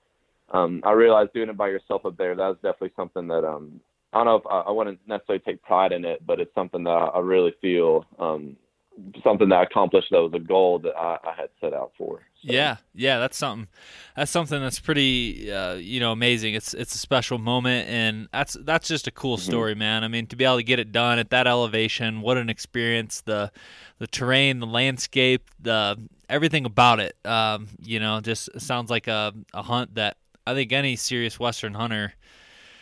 um, 0.52 0.82
I 0.84 0.92
realized 0.92 1.34
doing 1.34 1.50
it 1.50 1.58
by 1.58 1.70
yourself 1.70 2.06
up 2.06 2.18
there, 2.18 2.36
that 2.36 2.48
was 2.48 2.58
definitely 2.58 2.94
something 2.96 3.28
that 3.28 3.46
um, 3.46 3.80
I 4.12 4.18
don't 4.18 4.26
know 4.26 4.36
if 4.36 4.46
I, 4.50 4.70
I 4.70 4.72
wouldn't 4.72 5.00
necessarily 5.08 5.44
take 5.46 5.62
pride 5.62 5.92
in 5.92 6.06
it, 6.06 6.26
but 6.26 6.40
it's 6.40 6.54
something 6.54 6.84
that 6.84 6.90
I, 6.90 7.06
I 7.06 7.20
really 7.20 7.54
feel 7.62 8.06
um, 8.20 8.56
something 9.24 9.50
that 9.50 9.56
I 9.56 9.64
accomplished 9.64 10.08
that 10.12 10.22
was 10.22 10.34
a 10.34 10.40
goal 10.40 10.80
that 10.80 10.96
I, 10.96 11.18
I 11.24 11.34
had 11.36 11.50
set 11.60 11.74
out 11.74 11.92
for. 11.98 12.20
So. 12.46 12.54
Yeah, 12.54 12.78
yeah, 12.94 13.20
that's 13.20 13.38
something. 13.38 13.68
That's 14.16 14.30
something 14.30 14.60
that's 14.62 14.80
pretty, 14.80 15.52
uh, 15.52 15.76
you 15.76 16.00
know, 16.00 16.12
amazing. 16.12 16.54
It's 16.54 16.74
it's 16.74 16.94
a 16.94 16.98
special 16.98 17.38
moment, 17.38 17.90
and 17.90 18.28
that's 18.32 18.56
that's 18.62 18.88
just 18.88 19.08
a 19.08 19.12
cool 19.12 19.38
mm-hmm. 19.38 19.50
story, 19.50 19.76
man. 19.76 20.04
I 20.04 20.10
mean, 20.10 20.28
to 20.28 20.36
be 20.36 20.44
able 20.44 20.58
to 20.58 20.64
get 20.64 20.80
it 20.80 20.92
done 20.92 21.20
at 21.20 21.30
that 21.32 21.48
elevation, 21.48 22.22
what 22.22 22.38
an 22.38 22.50
experience! 22.50 23.22
The 23.22 23.52
the 24.00 24.08
terrain, 24.08 24.60
the 24.60 24.68
landscape, 24.68 25.50
the 25.60 25.98
everything 26.30 26.66
about 26.66 27.00
it. 27.00 27.16
Um, 27.26 27.70
you 27.82 28.00
know, 28.00 28.20
just 28.20 28.50
sounds 28.60 28.90
like 28.90 29.08
a 29.08 29.34
a 29.54 29.62
hunt 29.62 29.96
that 29.96 30.18
I 30.46 30.54
think 30.54 30.72
any 30.72 30.96
serious 30.96 31.40
Western 31.40 31.74
hunter 31.74 32.14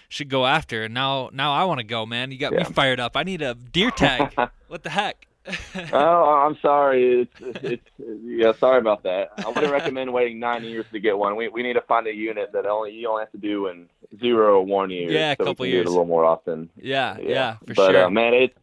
should 0.09 0.29
go 0.29 0.45
after. 0.45 0.83
And 0.83 0.93
now 0.93 1.29
now 1.33 1.53
I 1.53 1.63
want 1.65 1.79
to 1.79 1.85
go, 1.85 2.05
man. 2.05 2.31
You 2.31 2.37
got 2.37 2.53
yeah. 2.53 2.59
me 2.59 2.65
fired 2.65 2.99
up. 2.99 3.15
I 3.15 3.23
need 3.23 3.41
a 3.41 3.55
deer 3.55 3.91
tag. 3.91 4.33
what 4.67 4.83
the 4.83 4.89
heck? 4.89 5.27
oh, 5.91 6.45
I'm 6.45 6.55
sorry. 6.61 7.21
It's, 7.21 7.63
it's, 7.63 7.87
yeah, 8.23 8.53
sorry 8.59 8.77
about 8.77 9.01
that. 9.03 9.31
I 9.37 9.47
wouldn't 9.47 9.71
recommend 9.71 10.13
waiting 10.13 10.39
nine 10.39 10.63
years 10.63 10.85
to 10.91 10.99
get 10.99 11.17
one. 11.17 11.35
We 11.35 11.47
we 11.47 11.63
need 11.63 11.73
to 11.73 11.81
find 11.81 12.05
a 12.05 12.13
unit 12.13 12.51
that 12.53 12.67
only 12.67 12.91
you 12.91 13.09
only 13.09 13.23
have 13.23 13.31
to 13.31 13.39
do 13.39 13.67
in 13.67 13.89
zero 14.19 14.59
or 14.59 14.65
one 14.65 14.91
years. 14.91 15.11
Yeah, 15.11 15.31
a 15.31 15.35
so 15.37 15.45
couple 15.45 15.65
years. 15.65 15.85
It 15.85 15.87
a 15.87 15.89
little 15.89 16.05
more 16.05 16.25
often. 16.25 16.69
Yeah, 16.75 17.17
yeah, 17.19 17.29
yeah 17.29 17.57
for 17.65 17.73
but, 17.73 17.91
sure. 17.91 18.05
Uh, 18.05 18.09
man, 18.11 18.35
it's 18.35 18.53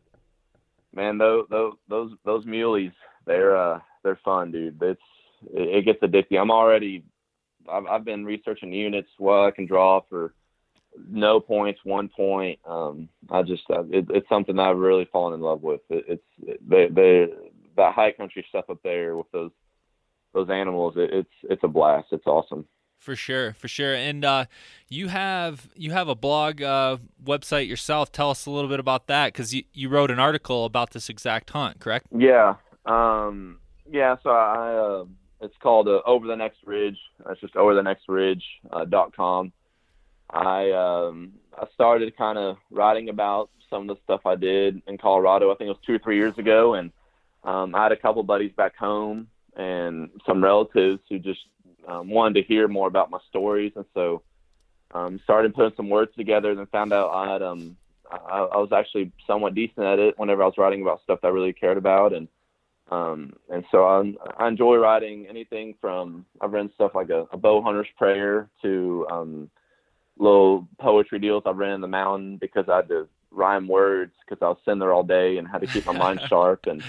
man 0.95 1.19
those 1.19 1.47
those 1.51 1.75
those 1.89 2.13
those 2.25 2.45
muleys. 2.45 2.93
They're 3.27 3.57
uh 3.57 3.81
they're 4.05 4.21
fun, 4.25 4.53
dude. 4.53 4.81
It's 4.81 5.03
it, 5.53 5.79
it 5.79 5.85
gets 5.85 6.01
addicting. 6.01 6.41
I'm 6.41 6.53
already. 6.53 7.05
I've 7.71 7.87
I've 7.87 8.05
been 8.05 8.25
researching 8.25 8.73
units. 8.73 9.09
What 9.19 9.45
I 9.45 9.51
can 9.51 9.67
draw 9.67 10.01
for 10.09 10.35
no 11.09 11.41
points, 11.41 11.81
one 11.85 12.09
point. 12.09 12.59
Um, 12.67 13.09
I 13.31 13.43
just 13.43 13.63
uh, 13.71 13.85
it, 13.91 14.07
it's 14.11 14.29
something 14.29 14.59
I've 14.59 14.77
really 14.77 15.09
fallen 15.13 15.35
in 15.35 15.41
love 15.41 15.63
with. 15.63 15.81
It, 15.91 16.05
it's 16.09 16.59
they 16.67 16.89
they 16.89 17.29
that 17.77 17.95
high 17.95 18.13
country 18.13 18.45
stuff 18.49 18.67
up 18.69 18.79
there 18.83 19.17
with 19.17 19.31
those 19.33 19.53
those 20.35 20.51
animals. 20.51 20.95
It, 20.97 21.11
it's 21.13 21.35
it's 21.45 21.65
a 21.65 21.69
blast. 21.69 22.09
It's 22.13 22.27
awesome. 22.27 22.67
For 22.99 23.15
sure, 23.15 23.53
for 23.53 23.69
sure. 23.69 23.95
And 23.95 24.25
uh, 24.25 24.47
you 24.89 25.09
have 25.09 25.69
you 25.77 25.93
have 25.93 26.09
a 26.09 26.17
blog 26.17 26.61
uh, 26.61 26.99
website 27.25 27.69
yourself. 27.69 28.11
Tell 28.11 28.31
us 28.31 28.45
a 28.45 28.51
little 28.51 28.69
bit 28.69 28.81
about 28.81 29.07
that 29.07 29.33
because 29.33 29.55
you, 29.55 29.63
you 29.73 29.89
wrote 29.89 30.11
an 30.11 30.19
article 30.19 30.65
about 30.65 30.91
this 30.91 31.09
exact 31.09 31.51
hunt, 31.51 31.79
correct? 31.79 32.09
Yeah, 32.11 32.57
um, 32.87 33.61
yeah. 33.89 34.17
So 34.23 34.31
I 34.31 34.75
uh, 34.75 35.05
it's 35.41 35.55
called 35.63 35.89
uh, 35.89 36.01
Over 36.07 36.27
the 36.27 36.37
Next 36.37 36.59
Ridge. 36.65 36.99
That's 37.27 37.41
just 37.41 37.57
over 37.57 37.75
the 37.75 37.83
next 37.83 38.09
ridge 38.09 38.45
uh. 38.71 38.85
I 40.31 40.71
um, 40.73 41.33
I 41.57 41.67
started 41.73 42.17
kind 42.17 42.39
of 42.39 42.57
writing 42.71 43.09
about 43.09 43.51
some 43.71 43.89
of 43.89 43.97
the 43.97 44.03
stuff 44.05 44.27
I 44.27 44.35
did 44.35 44.83
in 44.87 44.99
Colorado. 44.99 45.51
I 45.51 45.55
think 45.55 45.69
it 45.69 45.73
was 45.73 45.83
two 45.87 45.95
or 45.95 45.99
three 45.99 46.17
years 46.17 46.37
ago, 46.39 46.75
and 46.75 46.93
um, 47.45 47.75
I 47.75 47.83
had 47.85 47.93
a 47.93 47.97
couple 47.97 48.23
buddies 48.23 48.53
back 48.57 48.77
home 48.77 49.29
and 49.57 50.11
some 50.27 50.43
relatives 50.43 51.01
who 51.09 51.19
just 51.19 51.41
um, 51.87 52.11
wanted 52.11 52.41
to 52.41 52.47
hear 52.47 52.69
more 52.69 52.89
about 52.89 53.11
my 53.11 53.19
stories, 53.29 53.73
and 53.77 53.87
so 53.95 54.23
um, 54.93 55.19
started 55.25 55.55
putting 55.55 55.77
some 55.77 55.89
words 55.89 56.13
together. 56.17 56.51
And 56.51 56.69
found 56.69 56.93
out 56.93 57.11
I 57.11 57.33
had 57.33 57.43
um, 57.43 57.77
I, 58.11 58.41
I 58.41 58.57
was 58.59 58.73
actually 58.73 59.13
somewhat 59.27 59.55
decent 59.55 59.87
at 59.87 59.99
it 59.99 60.19
whenever 60.19 60.43
I 60.43 60.47
was 60.47 60.59
writing 60.59 60.83
about 60.83 61.03
stuff 61.03 61.21
that 61.23 61.29
I 61.29 61.31
really 61.31 61.53
cared 61.53 61.79
about, 61.79 62.13
and 62.13 62.29
um, 62.91 63.33
and 63.51 63.65
so 63.71 63.85
I'm, 63.87 64.17
I 64.39 64.49
enjoy 64.49 64.77
writing 64.77 65.27
anything 65.29 65.75
from 65.81 66.25
I've 66.41 66.53
written 66.53 66.71
stuff 66.75 66.93
like 66.95 67.11
a, 67.11 67.27
a 67.33 67.37
bow 67.37 67.63
hunter's 67.63 67.89
prayer 67.97 68.49
to 68.63 69.07
um, 69.11 69.51
little 70.19 70.67
poetry 70.81 71.19
deals 71.19 71.43
I 71.47 71.51
ran 71.51 71.75
in 71.75 71.81
the 71.81 71.89
mountain 71.89 72.39
because 72.39 72.65
I 72.69 72.77
had 72.77 72.89
to 72.89 73.09
rhyme 73.31 73.69
words 73.69 74.13
because 74.25 74.43
I 74.43 74.49
was 74.49 74.59
sitting 74.65 74.79
there 74.79 74.93
all 74.93 75.03
day 75.03 75.39
and 75.39 75.47
had 75.47 75.61
to 75.61 75.67
keep 75.67 75.87
my 75.87 75.93
mind 75.93 76.21
sharp 76.29 76.67
and 76.67 76.83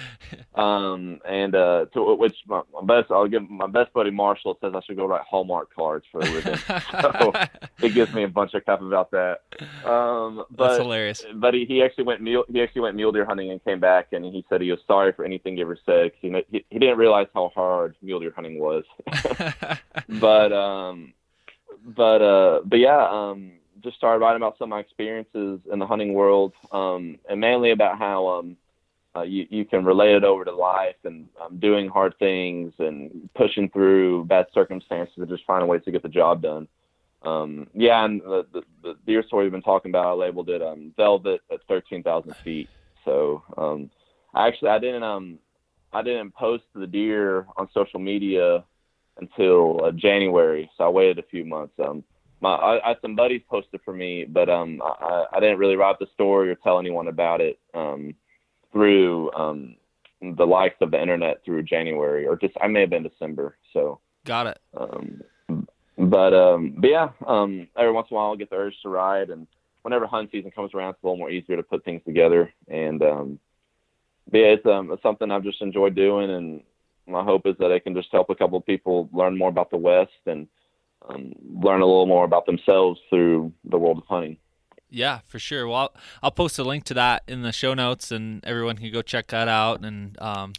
um 0.56 1.20
and 1.28 1.56
uh 1.56 1.86
to 1.94 2.16
which 2.16 2.36
my, 2.48 2.61
my, 2.74 3.02
best 3.02 3.11
I'll 3.11 3.28
give 3.28 3.49
my 3.49 3.68
best 3.68 3.94
buddy 3.94 4.11
Marshall 4.11 4.57
says 4.61 4.74
I 4.76 4.82
should 4.86 4.98
go 4.98 5.06
write 5.06 5.22
Hallmark 5.30 5.74
cards 5.74 6.06
for 6.11 6.22
a 6.22 6.26
living. 6.26 6.57
so 6.91 7.34
it 7.82 7.94
gives 7.94 8.14
me 8.14 8.24
a 8.24 8.28
bunch 8.28 8.53
of 8.53 8.64
crap 8.66 8.82
about 8.82 9.11
that. 9.11 9.41
Um 9.86 10.45
but 10.49 10.68
That's 10.70 10.80
hilarious. 10.80 11.26
But 11.36 11.53
he, 11.53 11.66
he 11.66 11.84
actually 11.84 12.06
went 12.06 12.22
mule 12.22 12.45
he 12.48 12.61
actually 12.61 12.82
went 12.82 12.95
mule 12.95 13.11
deer 13.11 13.26
hunting 13.26 13.52
and 13.52 13.64
came 13.64 13.80
back 13.80 14.07
and 14.14 14.24
he 14.26 14.45
said 14.49 14.61
he 14.61 14.72
was 14.72 14.80
sorry 14.88 15.11
for 15.14 15.26
anything 15.26 15.56
he 15.56 15.61
ever 15.61 15.78
said 15.86 16.11
because 16.22 16.44
he, 16.49 16.57
he 16.57 16.66
he 16.70 16.80
didn't 16.80 16.98
realize 16.98 17.28
how 17.34 17.52
hard 17.53 17.95
mule 18.02 18.20
deer 18.20 18.34
hunting 18.36 18.60
was. 18.60 18.84
but 20.20 20.53
um 20.53 21.14
but 21.84 22.22
uh, 22.22 22.61
but 22.66 22.80
yeah, 22.80 23.07
um, 23.10 23.52
just 23.81 23.97
started 23.97 24.19
writing 24.19 24.41
about 24.41 24.57
some 24.57 24.65
of 24.65 24.69
my 24.69 24.80
experiences 24.80 25.60
in 25.72 25.80
the 25.80 25.85
hunting 25.85 26.14
world, 26.14 26.53
um, 26.72 27.18
and 27.30 27.39
mainly 27.39 27.72
about 27.72 27.97
how 27.97 28.27
um, 28.27 28.57
uh, 29.15 29.23
you 29.23 29.47
you 29.49 29.65
can 29.65 29.84
relate 29.84 30.15
it 30.15 30.23
over 30.23 30.45
to 30.45 30.51
life 30.51 30.95
and 31.03 31.27
um, 31.41 31.60
doing 31.60 31.89
hard 31.89 32.18
things 32.19 32.73
and 32.80 33.30
pushing 33.35 33.69
through 33.69 34.26
bad 34.26 34.47
circumstances 34.53 35.15
and 35.18 35.30
just 35.30 35.45
finding 35.45 35.68
ways 35.68 35.81
to 35.85 35.91
get 35.91 36.03
the 36.03 36.10
job 36.10 36.41
done. 36.41 36.68
Um, 37.22 37.68
yeah, 37.73 38.06
and 38.06 38.22
the, 38.22 38.45
the, 38.53 38.61
the 38.81 38.95
deer 39.06 39.23
story 39.23 39.43
we've 39.43 39.51
been 39.51 39.61
talking 39.61 39.91
about, 39.91 40.06
I 40.07 40.14
labeled 40.14 40.49
it 40.49 40.61
um, 40.61 40.93
Velvet 40.95 41.41
at 41.51 41.60
13,000 41.68 42.34
feet. 42.43 42.69
So 43.03 43.43
um, 43.57 43.89
actually, 44.34 44.69
I 44.69 44.80
didn't 44.80 45.03
um, 45.03 45.39
I 45.91 46.01
didn't 46.01 46.34
post 46.35 46.64
the 46.76 46.88
deer 46.88 47.47
on 47.57 47.68
social 47.73 47.99
media 47.99 48.64
until 49.18 49.84
uh, 49.84 49.91
January, 49.91 50.69
so 50.77 50.85
I 50.85 50.89
waited 50.89 51.19
a 51.19 51.23
few 51.23 51.45
months. 51.45 51.73
Um, 51.84 52.03
my 52.41 52.52
I, 52.52 52.86
I 52.86 52.88
had 52.90 52.98
some 53.02 53.16
buddies 53.16 53.41
posted 53.49 53.82
for 53.84 53.94
me, 53.94 54.26
but 54.26 54.49
um, 54.49 54.82
I, 54.84 55.26
I 55.34 55.40
didn't 55.40 55.60
really 55.60 55.76
write 55.76 55.99
the 55.99 56.07
story 56.14 56.49
or 56.49 56.56
tell 56.56 56.80
anyone 56.80 57.07
about 57.07 57.41
it 57.41 57.60
um, 57.74 58.14
through 58.72 59.32
um, 59.34 59.76
the 60.22 60.45
likes 60.45 60.76
of 60.82 60.91
the 60.91 61.02
internet 61.02 61.44
through 61.44 61.64
January 61.64 62.26
or 62.26 62.36
just 62.36 62.53
I 62.61 62.68
may 62.68 62.82
have 62.82 62.90
been 62.90 63.03
December. 63.03 63.57
So 63.74 63.99
got 64.26 64.48
it. 64.48 64.60
Um, 64.76 65.22
but 65.98 66.34
um, 66.34 66.76
but 66.78 66.90
yeah, 66.90 67.10
um, 67.28 67.68
every 67.78 67.91
once 67.91 68.07
in 68.10 68.16
a 68.16 68.18
while 68.18 68.30
I'll 68.30 68.38
get 68.38 68.49
the 68.49 68.56
urge 68.56 68.76
to 68.84 68.90
ride, 68.90 69.30
and 69.30 69.48
whenever 69.82 70.07
hunt 70.07 70.30
season 70.32 70.52
comes 70.52 70.74
around, 70.74 70.91
it's 70.91 71.03
a 71.03 71.06
little 71.06 71.18
more 71.18 71.30
easier 71.30 71.57
to 71.57 71.64
put 71.64 71.84
things 71.84 72.02
together. 72.06 72.53
And 72.70 73.03
um, 73.03 73.40
but 74.32 74.38
yeah, 74.38 74.45
it's, 74.48 74.66
um, 74.66 74.91
it's 74.91 75.03
something 75.03 75.30
I've 75.30 75.44
just 75.44 75.61
enjoyed 75.61 75.95
doing, 75.95 76.30
and 76.30 76.61
my 77.07 77.24
hope 77.24 77.45
is 77.45 77.56
that 77.60 77.72
I 77.72 77.80
can 77.80 77.95
just 77.95 78.10
help 78.11 78.30
a 78.30 78.36
couple 78.36 78.57
of 78.57 78.66
people 78.66 79.10
learn 79.11 79.38
more 79.38 79.49
about 79.49 79.72
the 79.72 79.78
West 79.78 80.11
and 80.26 80.48
um, 81.07 81.34
learn 81.61 81.81
a 81.81 81.85
little 81.85 82.05
more 82.05 82.26
about 82.26 82.45
themselves 82.45 82.99
through 83.09 83.53
the 83.63 83.77
world 83.77 83.99
of 83.99 84.03
hunting. 84.07 84.38
Yeah, 84.89 85.19
for 85.27 85.39
sure. 85.39 85.67
Well, 85.67 85.77
I'll, 85.77 85.93
I'll, 86.23 86.31
post 86.31 86.57
a 86.57 86.63
link 86.63 86.84
to 86.85 86.95
that 86.95 87.23
in 87.27 87.43
the 87.43 87.51
show 87.51 87.73
notes, 87.73 88.11
and 88.11 88.43
everyone 88.43 88.77
can 88.77 88.91
go 88.91 89.01
check 89.03 89.27
that 89.27 89.47
out. 89.47 89.85
And 89.85 90.19
um, 90.19 90.53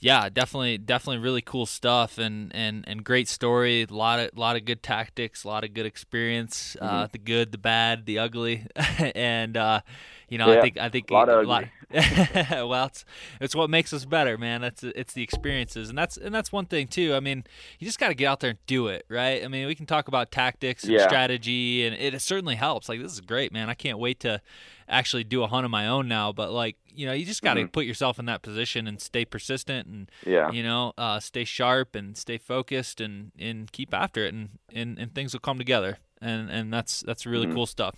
yeah, 0.00 0.28
definitely, 0.28 0.76
definitely, 0.76 1.22
really 1.22 1.40
cool 1.40 1.64
stuff, 1.64 2.18
and 2.18 2.54
and 2.54 2.84
and 2.86 3.02
great 3.02 3.26
story. 3.26 3.82
A 3.82 3.86
lot 3.86 4.20
of 4.20 4.36
lot 4.36 4.56
of 4.56 4.66
good 4.66 4.82
tactics, 4.82 5.44
a 5.44 5.48
lot 5.48 5.64
of 5.64 5.72
good 5.72 5.86
experience. 5.86 6.76
Uh, 6.78 6.86
mm-hmm. 6.86 6.96
Uh, 6.96 7.06
the 7.12 7.18
good, 7.18 7.52
the 7.52 7.58
bad, 7.58 8.04
the 8.04 8.18
ugly, 8.18 8.66
and 9.14 9.56
uh, 9.56 9.80
you 10.28 10.38
know, 10.38 10.52
yeah, 10.52 10.58
I 10.58 10.62
think 10.62 10.78
I 10.78 10.88
think 10.88 11.10
a 11.10 11.14
lot, 11.14 11.28
a 11.28 11.42
lot 11.42 11.64
well, 12.50 12.86
it's 12.86 13.04
it's 13.40 13.54
what 13.54 13.70
makes 13.70 13.92
us 13.92 14.04
better, 14.04 14.36
man. 14.36 14.60
That's 14.60 14.82
it's 14.82 15.12
the 15.12 15.22
experiences, 15.22 15.88
and 15.88 15.96
that's 15.96 16.16
and 16.16 16.34
that's 16.34 16.50
one 16.50 16.66
thing 16.66 16.88
too. 16.88 17.14
I 17.14 17.20
mean, 17.20 17.44
you 17.78 17.86
just 17.86 18.00
got 18.00 18.08
to 18.08 18.14
get 18.14 18.26
out 18.26 18.40
there 18.40 18.50
and 18.50 18.58
do 18.66 18.88
it, 18.88 19.04
right? 19.08 19.44
I 19.44 19.48
mean, 19.48 19.66
we 19.66 19.74
can 19.74 19.86
talk 19.86 20.08
about 20.08 20.32
tactics 20.32 20.84
and 20.84 20.94
yeah. 20.94 21.06
strategy, 21.06 21.86
and 21.86 21.94
it 21.94 22.20
certainly 22.20 22.56
helps. 22.56 22.88
Like 22.88 23.00
this 23.00 23.12
is 23.12 23.20
great, 23.20 23.52
man. 23.52 23.68
I 23.68 23.74
can't 23.74 23.98
wait 23.98 24.20
to 24.20 24.40
actually 24.88 25.24
do 25.24 25.42
a 25.42 25.46
hunt 25.46 25.64
of 25.64 25.70
my 25.70 25.86
own 25.86 26.08
now. 26.08 26.32
But 26.32 26.52
like, 26.52 26.76
you 26.88 27.06
know, 27.06 27.12
you 27.12 27.24
just 27.24 27.42
got 27.42 27.54
to 27.54 27.60
mm-hmm. 27.60 27.68
put 27.68 27.84
yourself 27.84 28.18
in 28.18 28.26
that 28.26 28.42
position 28.42 28.88
and 28.88 29.00
stay 29.00 29.24
persistent, 29.24 29.86
and 29.86 30.10
yeah, 30.26 30.50
you 30.50 30.62
know, 30.64 30.94
uh, 30.98 31.20
stay 31.20 31.44
sharp 31.44 31.94
and 31.94 32.16
stay 32.16 32.38
focused, 32.38 33.00
and 33.00 33.30
and 33.38 33.70
keep 33.70 33.94
after 33.94 34.24
it, 34.24 34.34
and 34.34 34.48
and 34.72 34.98
and 34.98 35.14
things 35.14 35.32
will 35.32 35.40
come 35.40 35.58
together, 35.58 35.98
and 36.20 36.50
and 36.50 36.72
that's 36.72 37.02
that's 37.02 37.24
really 37.24 37.46
mm-hmm. 37.46 37.54
cool 37.54 37.66
stuff. 37.66 37.96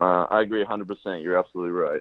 Uh, 0.00 0.26
I 0.30 0.42
agree 0.42 0.64
100%. 0.64 1.22
You're 1.22 1.38
absolutely 1.38 1.72
right. 1.72 2.00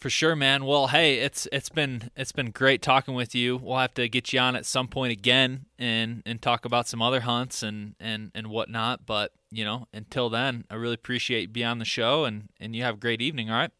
For 0.00 0.08
sure, 0.08 0.34
man. 0.34 0.64
Well, 0.64 0.86
hey, 0.86 1.18
it's 1.18 1.46
it's 1.52 1.68
been 1.68 2.10
it's 2.16 2.32
been 2.32 2.52
great 2.52 2.80
talking 2.80 3.12
with 3.12 3.34
you. 3.34 3.58
We'll 3.58 3.76
have 3.76 3.92
to 3.94 4.08
get 4.08 4.32
you 4.32 4.40
on 4.40 4.56
at 4.56 4.64
some 4.64 4.88
point 4.88 5.12
again 5.12 5.66
and 5.78 6.22
and 6.24 6.40
talk 6.40 6.64
about 6.64 6.88
some 6.88 7.02
other 7.02 7.20
hunts 7.20 7.62
and 7.62 7.96
and 8.00 8.30
and 8.34 8.46
whatnot. 8.46 9.04
But 9.04 9.32
you 9.50 9.62
know, 9.62 9.88
until 9.92 10.30
then, 10.30 10.64
I 10.70 10.76
really 10.76 10.94
appreciate 10.94 11.42
you 11.42 11.48
being 11.48 11.66
on 11.66 11.80
the 11.80 11.84
show 11.84 12.24
and 12.24 12.48
and 12.58 12.74
you 12.74 12.82
have 12.82 12.94
a 12.94 12.98
great 12.98 13.20
evening. 13.20 13.50
All 13.50 13.58
right. 13.58 13.72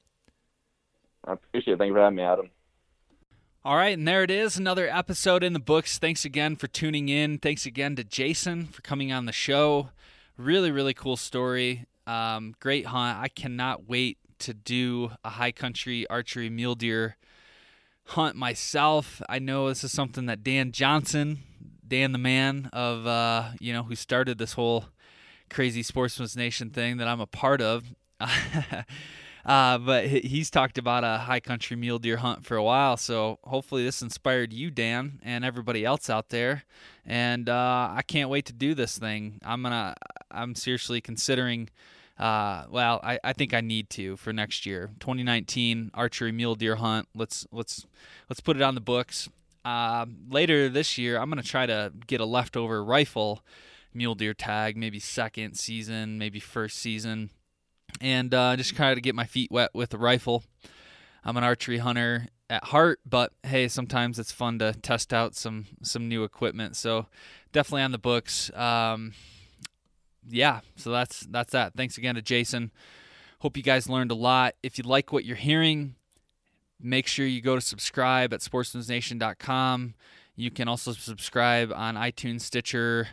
I 1.25 1.33
appreciate 1.33 1.75
it. 1.75 1.79
Thank 1.79 1.89
you 1.89 1.95
for 1.95 2.01
having 2.01 2.17
me, 2.17 2.23
Adam. 2.23 2.51
All 3.63 3.77
right, 3.77 3.97
and 3.97 4.09
there 4.09 4.23
it 4.23 4.31
is, 4.31 4.57
another 4.57 4.89
episode 4.89 5.43
in 5.43 5.53
the 5.53 5.59
books. 5.59 5.99
Thanks 5.99 6.25
again 6.25 6.57
for 6.57 6.67
tuning 6.67 7.11
in. 7.11 7.37
Thanks 7.37 7.67
again 7.67 7.95
to 7.97 8.05
Jason 8.05 8.65
for 8.65 8.81
coming 8.81 9.13
on 9.13 9.27
the 9.27 9.33
show. 9.33 9.91
Really, 10.39 10.71
really 10.71 10.95
cool 10.95 11.19
story. 11.19 11.85
Um, 12.11 12.55
great 12.59 12.87
hunt. 12.87 13.19
I 13.19 13.29
cannot 13.29 13.89
wait 13.89 14.19
to 14.41 14.53
do 14.53 15.13
a 15.25 15.31
high 15.31 15.53
country 15.53 16.09
archery 16.09 16.51
mule 16.51 16.75
deer 16.75 17.17
hunt 18.07 18.35
myself. 18.35 19.23
I 19.29 19.39
know 19.39 19.69
this 19.69 19.85
is 19.85 19.93
something 19.93 20.27
that 20.27 20.43
Dan 20.43 20.73
Johnson, 20.73 21.39
Dan 21.87 22.11
the 22.11 22.19
man 22.19 22.69
of 22.73 23.07
uh, 23.07 23.51
you 23.61 23.73
know 23.73 23.85
who 23.85 23.95
started 23.95 24.39
this 24.39 24.55
whole 24.55 24.87
crazy 25.51 25.85
Sportsmen's 25.85 26.37
Nation 26.37 26.71
thing 26.71 26.97
that 26.97 27.07
I'm 27.07 27.21
a 27.21 27.27
part 27.27 27.61
of. 27.61 27.85
Uh, 29.43 29.79
but 29.79 30.07
he's 30.07 30.51
talked 30.51 30.77
about 30.77 31.03
a 31.03 31.17
high 31.17 31.41
country 31.41 31.75
mule 31.75 31.99
deer 31.99 32.19
hunt 32.19 32.45
for 32.45 32.57
a 32.57 32.63
while, 32.63 32.99
so 32.99 33.39
hopefully 33.45 33.83
this 33.83 34.03
inspired 34.03 34.53
you, 34.53 34.71
Dan, 34.71 35.19
and 35.23 35.47
everybody 35.47 35.83
else 35.83 36.11
out 36.11 36.29
there. 36.29 36.65
And 37.07 37.49
uh, 37.49 37.89
I 37.91 38.03
can't 38.07 38.29
wait 38.29 38.45
to 38.47 38.53
do 38.53 38.75
this 38.75 38.99
thing. 38.99 39.41
I'm 39.43 39.63
gonna. 39.63 39.95
I'm 40.31 40.55
seriously 40.55 41.01
considering. 41.01 41.71
Uh, 42.21 42.67
well, 42.71 43.01
I, 43.03 43.19
I 43.25 43.33
think 43.33 43.55
I 43.55 43.63
need 43.63 43.89
to 43.91 44.17
for 44.17 44.33
next 44.33 44.67
year, 44.67 44.91
2019 45.01 45.91
archery 45.95 46.33
mule 46.33 46.55
deer 46.55 46.77
hunt. 46.77 47.09
Let's 47.15 47.47
let's 47.51 47.87
let's 48.29 48.41
put 48.41 48.57
it 48.57 48.63
on 48.63 48.75
the 48.75 48.81
books. 48.81 49.29
Uh, 49.65 50.07
later 50.29 50.69
this 50.69 50.99
year, 50.99 51.19
I'm 51.19 51.31
gonna 51.31 51.43
try 51.43 51.67
to 51.67 51.93
get 52.07 52.21
a 52.21 52.27
leftover 52.27 52.85
rifle 52.85 53.43
mule 53.95 54.15
deer 54.15 54.35
tag, 54.35 54.77
maybe 54.77 55.01
second 55.01 55.55
season, 55.55 56.19
maybe 56.19 56.39
first 56.41 56.79
season 56.79 57.31
and 58.01 58.33
uh, 58.35 58.57
just 58.57 58.77
try 58.77 58.95
to 58.95 59.01
get 59.01 59.15
my 59.15 59.27
feet 59.27 59.51
wet 59.51 59.71
with 59.75 59.93
a 59.95 59.99
rifle. 59.99 60.45
I'm 61.25 61.37
an 61.37 61.45
archery 61.45 61.79
hunter 61.79 62.29
at 62.49 62.65
heart, 62.65 63.01
but 63.05 63.33
hey, 63.43 63.69
sometimes 63.69 64.19
it's 64.19 64.33
fun 64.33 64.59
to 64.59 64.73
test 64.73 65.13
out 65.13 65.35
some 65.35 65.67
some 65.83 66.09
new 66.09 66.25
equipment. 66.25 66.77
So 66.77 67.07
definitely 67.53 67.83
on 67.83 67.93
the 67.93 67.99
books. 67.99 68.51
Um, 68.55 69.13
yeah, 70.29 70.61
so 70.77 70.91
that's 70.91 71.21
that's 71.31 71.53
that. 71.53 71.75
Thanks 71.75 71.99
again 71.99 72.15
to 72.15 72.23
Jason. 72.23 72.71
Hope 73.41 73.57
you 73.57 73.63
guys 73.63 73.89
learned 73.89 74.11
a 74.11 74.15
lot. 74.15 74.55
If 74.63 74.77
you 74.77 74.85
like 74.85 75.13
what 75.13 75.25
you're 75.25 75.37
hearing, 75.37 75.95
make 76.81 77.07
sure 77.07 77.27
you 77.27 77.41
go 77.41 77.55
to 77.55 77.61
subscribe 77.61 78.33
at 78.35 78.41
sportsmensnation.com. 78.41 79.95
You 80.37 80.51
can 80.51 80.69
also 80.69 80.93
subscribe 80.93 81.73
on 81.75 81.97
iTunes, 81.97 82.43
Stitcher, 82.43 83.09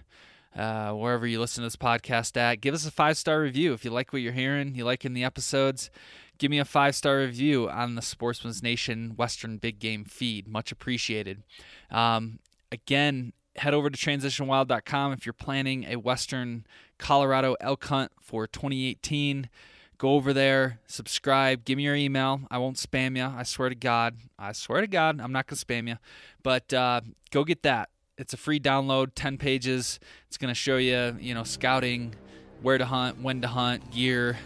uh, 0.55 0.91
wherever 0.91 1.25
you 1.27 1.39
listen 1.39 1.61
to 1.61 1.65
this 1.65 1.75
podcast 1.75 2.37
at. 2.37 2.61
Give 2.61 2.73
us 2.73 2.85
a 2.85 2.91
five 2.91 3.17
star 3.17 3.41
review 3.41 3.73
if 3.73 3.85
you 3.85 3.91
like 3.91 4.11
what 4.11 4.21
you're 4.21 4.33
hearing, 4.33 4.75
you 4.75 4.85
like 4.85 5.05
in 5.05 5.13
the 5.13 5.23
episodes. 5.23 5.89
Give 6.37 6.51
me 6.51 6.59
a 6.59 6.65
five 6.65 6.95
star 6.95 7.19
review 7.19 7.69
on 7.69 7.95
the 7.95 8.01
Sportsmen's 8.01 8.61
Nation 8.61 9.13
Western 9.15 9.57
Big 9.57 9.79
Game 9.79 10.05
feed. 10.05 10.47
Much 10.47 10.71
appreciated. 10.71 11.43
Um, 11.89 12.39
again, 12.71 13.33
head 13.55 13.73
over 13.73 13.89
to 13.89 13.97
transitionwild.com 13.97 15.13
if 15.13 15.25
you're 15.25 15.33
planning 15.33 15.85
a 15.85 15.95
Western 15.95 16.65
Colorado 16.97 17.55
elk 17.61 17.85
hunt 17.85 18.11
for 18.21 18.47
2018. 18.47 19.49
Go 19.97 20.11
over 20.11 20.31
there, 20.31 20.79
subscribe, 20.85 21.65
give 21.65 21.77
me 21.77 21.83
your 21.83 21.95
email. 21.95 22.41
I 22.51 22.59
won't 22.59 22.77
spam 22.77 23.17
you. 23.17 23.25
I 23.25 23.41
swear 23.43 23.69
to 23.69 23.75
God. 23.75 24.15
I 24.37 24.51
swear 24.51 24.81
to 24.81 24.87
God, 24.87 25.19
I'm 25.19 25.31
not 25.31 25.47
going 25.47 25.57
to 25.57 25.65
spam 25.65 25.87
you. 25.87 25.97
But 26.43 26.71
uh, 26.71 27.01
go 27.31 27.43
get 27.43 27.63
that. 27.63 27.89
It's 28.17 28.33
a 28.33 28.37
free 28.37 28.59
download, 28.59 29.11
10 29.15 29.37
pages. 29.37 29.99
It's 30.27 30.37
going 30.37 30.49
to 30.49 30.55
show 30.55 30.77
you, 30.77 31.17
you 31.19 31.33
know, 31.33 31.43
scouting, 31.43 32.13
where 32.61 32.77
to 32.77 32.85
hunt, 32.85 33.21
when 33.21 33.41
to 33.41 33.47
hunt, 33.47 33.91
gear, 33.91 34.37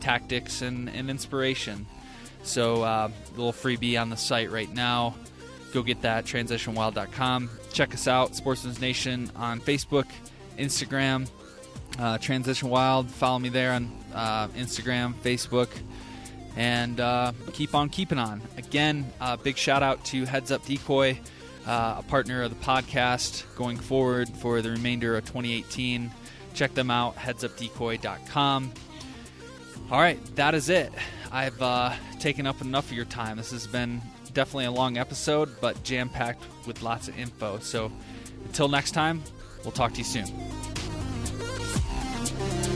tactics, 0.00 0.62
and, 0.62 0.88
and 0.88 1.08
inspiration. 1.08 1.86
So, 2.42 2.82
uh, 2.82 3.10
little 3.36 3.52
freebie 3.52 4.00
on 4.00 4.10
the 4.10 4.16
site 4.16 4.50
right 4.50 4.72
now. 4.72 5.16
Go 5.72 5.82
get 5.82 6.02
that, 6.02 6.24
transitionwild.com. 6.24 7.50
Check 7.72 7.94
us 7.94 8.06
out, 8.08 8.34
Sportsmen's 8.34 8.80
Nation 8.80 9.30
on 9.36 9.60
Facebook, 9.60 10.06
Instagram, 10.58 11.28
uh, 11.98 12.18
Transition 12.18 12.68
Wild. 12.68 13.10
Follow 13.10 13.38
me 13.38 13.48
there 13.48 13.72
on 13.72 13.90
uh, 14.14 14.48
Instagram, 14.48 15.14
Facebook, 15.14 15.68
and 16.56 17.00
uh, 17.00 17.32
keep 17.52 17.74
on 17.74 17.88
keeping 17.88 18.18
on. 18.18 18.40
Again, 18.56 19.10
uh, 19.20 19.36
big 19.36 19.56
shout 19.56 19.82
out 19.82 20.04
to 20.06 20.24
Heads 20.24 20.50
Up 20.50 20.64
Decoy 20.64 21.18
uh, 21.66 21.96
a 21.98 22.02
partner 22.04 22.42
of 22.42 22.50
the 22.50 22.64
podcast 22.64 23.44
going 23.56 23.76
forward 23.76 24.28
for 24.28 24.62
the 24.62 24.70
remainder 24.70 25.16
of 25.16 25.24
2018. 25.24 26.10
Check 26.54 26.74
them 26.74 26.90
out, 26.90 27.16
headsupdecoy.com. 27.16 28.72
All 29.90 30.00
right, 30.00 30.36
that 30.36 30.54
is 30.54 30.68
it. 30.68 30.92
I've 31.30 31.60
uh, 31.60 31.92
taken 32.18 32.46
up 32.46 32.60
enough 32.60 32.86
of 32.90 32.96
your 32.96 33.04
time. 33.04 33.36
This 33.36 33.50
has 33.50 33.66
been 33.66 34.00
definitely 34.32 34.66
a 34.66 34.70
long 34.70 34.96
episode, 34.96 35.60
but 35.60 35.82
jam 35.82 36.08
packed 36.08 36.44
with 36.66 36.82
lots 36.82 37.08
of 37.08 37.18
info. 37.18 37.58
So 37.58 37.92
until 38.44 38.68
next 38.68 38.92
time, 38.92 39.22
we'll 39.64 39.72
talk 39.72 39.92
to 39.92 39.98
you 39.98 40.04
soon. 40.04 40.26
Thank 42.38 42.66
you. 42.66 42.75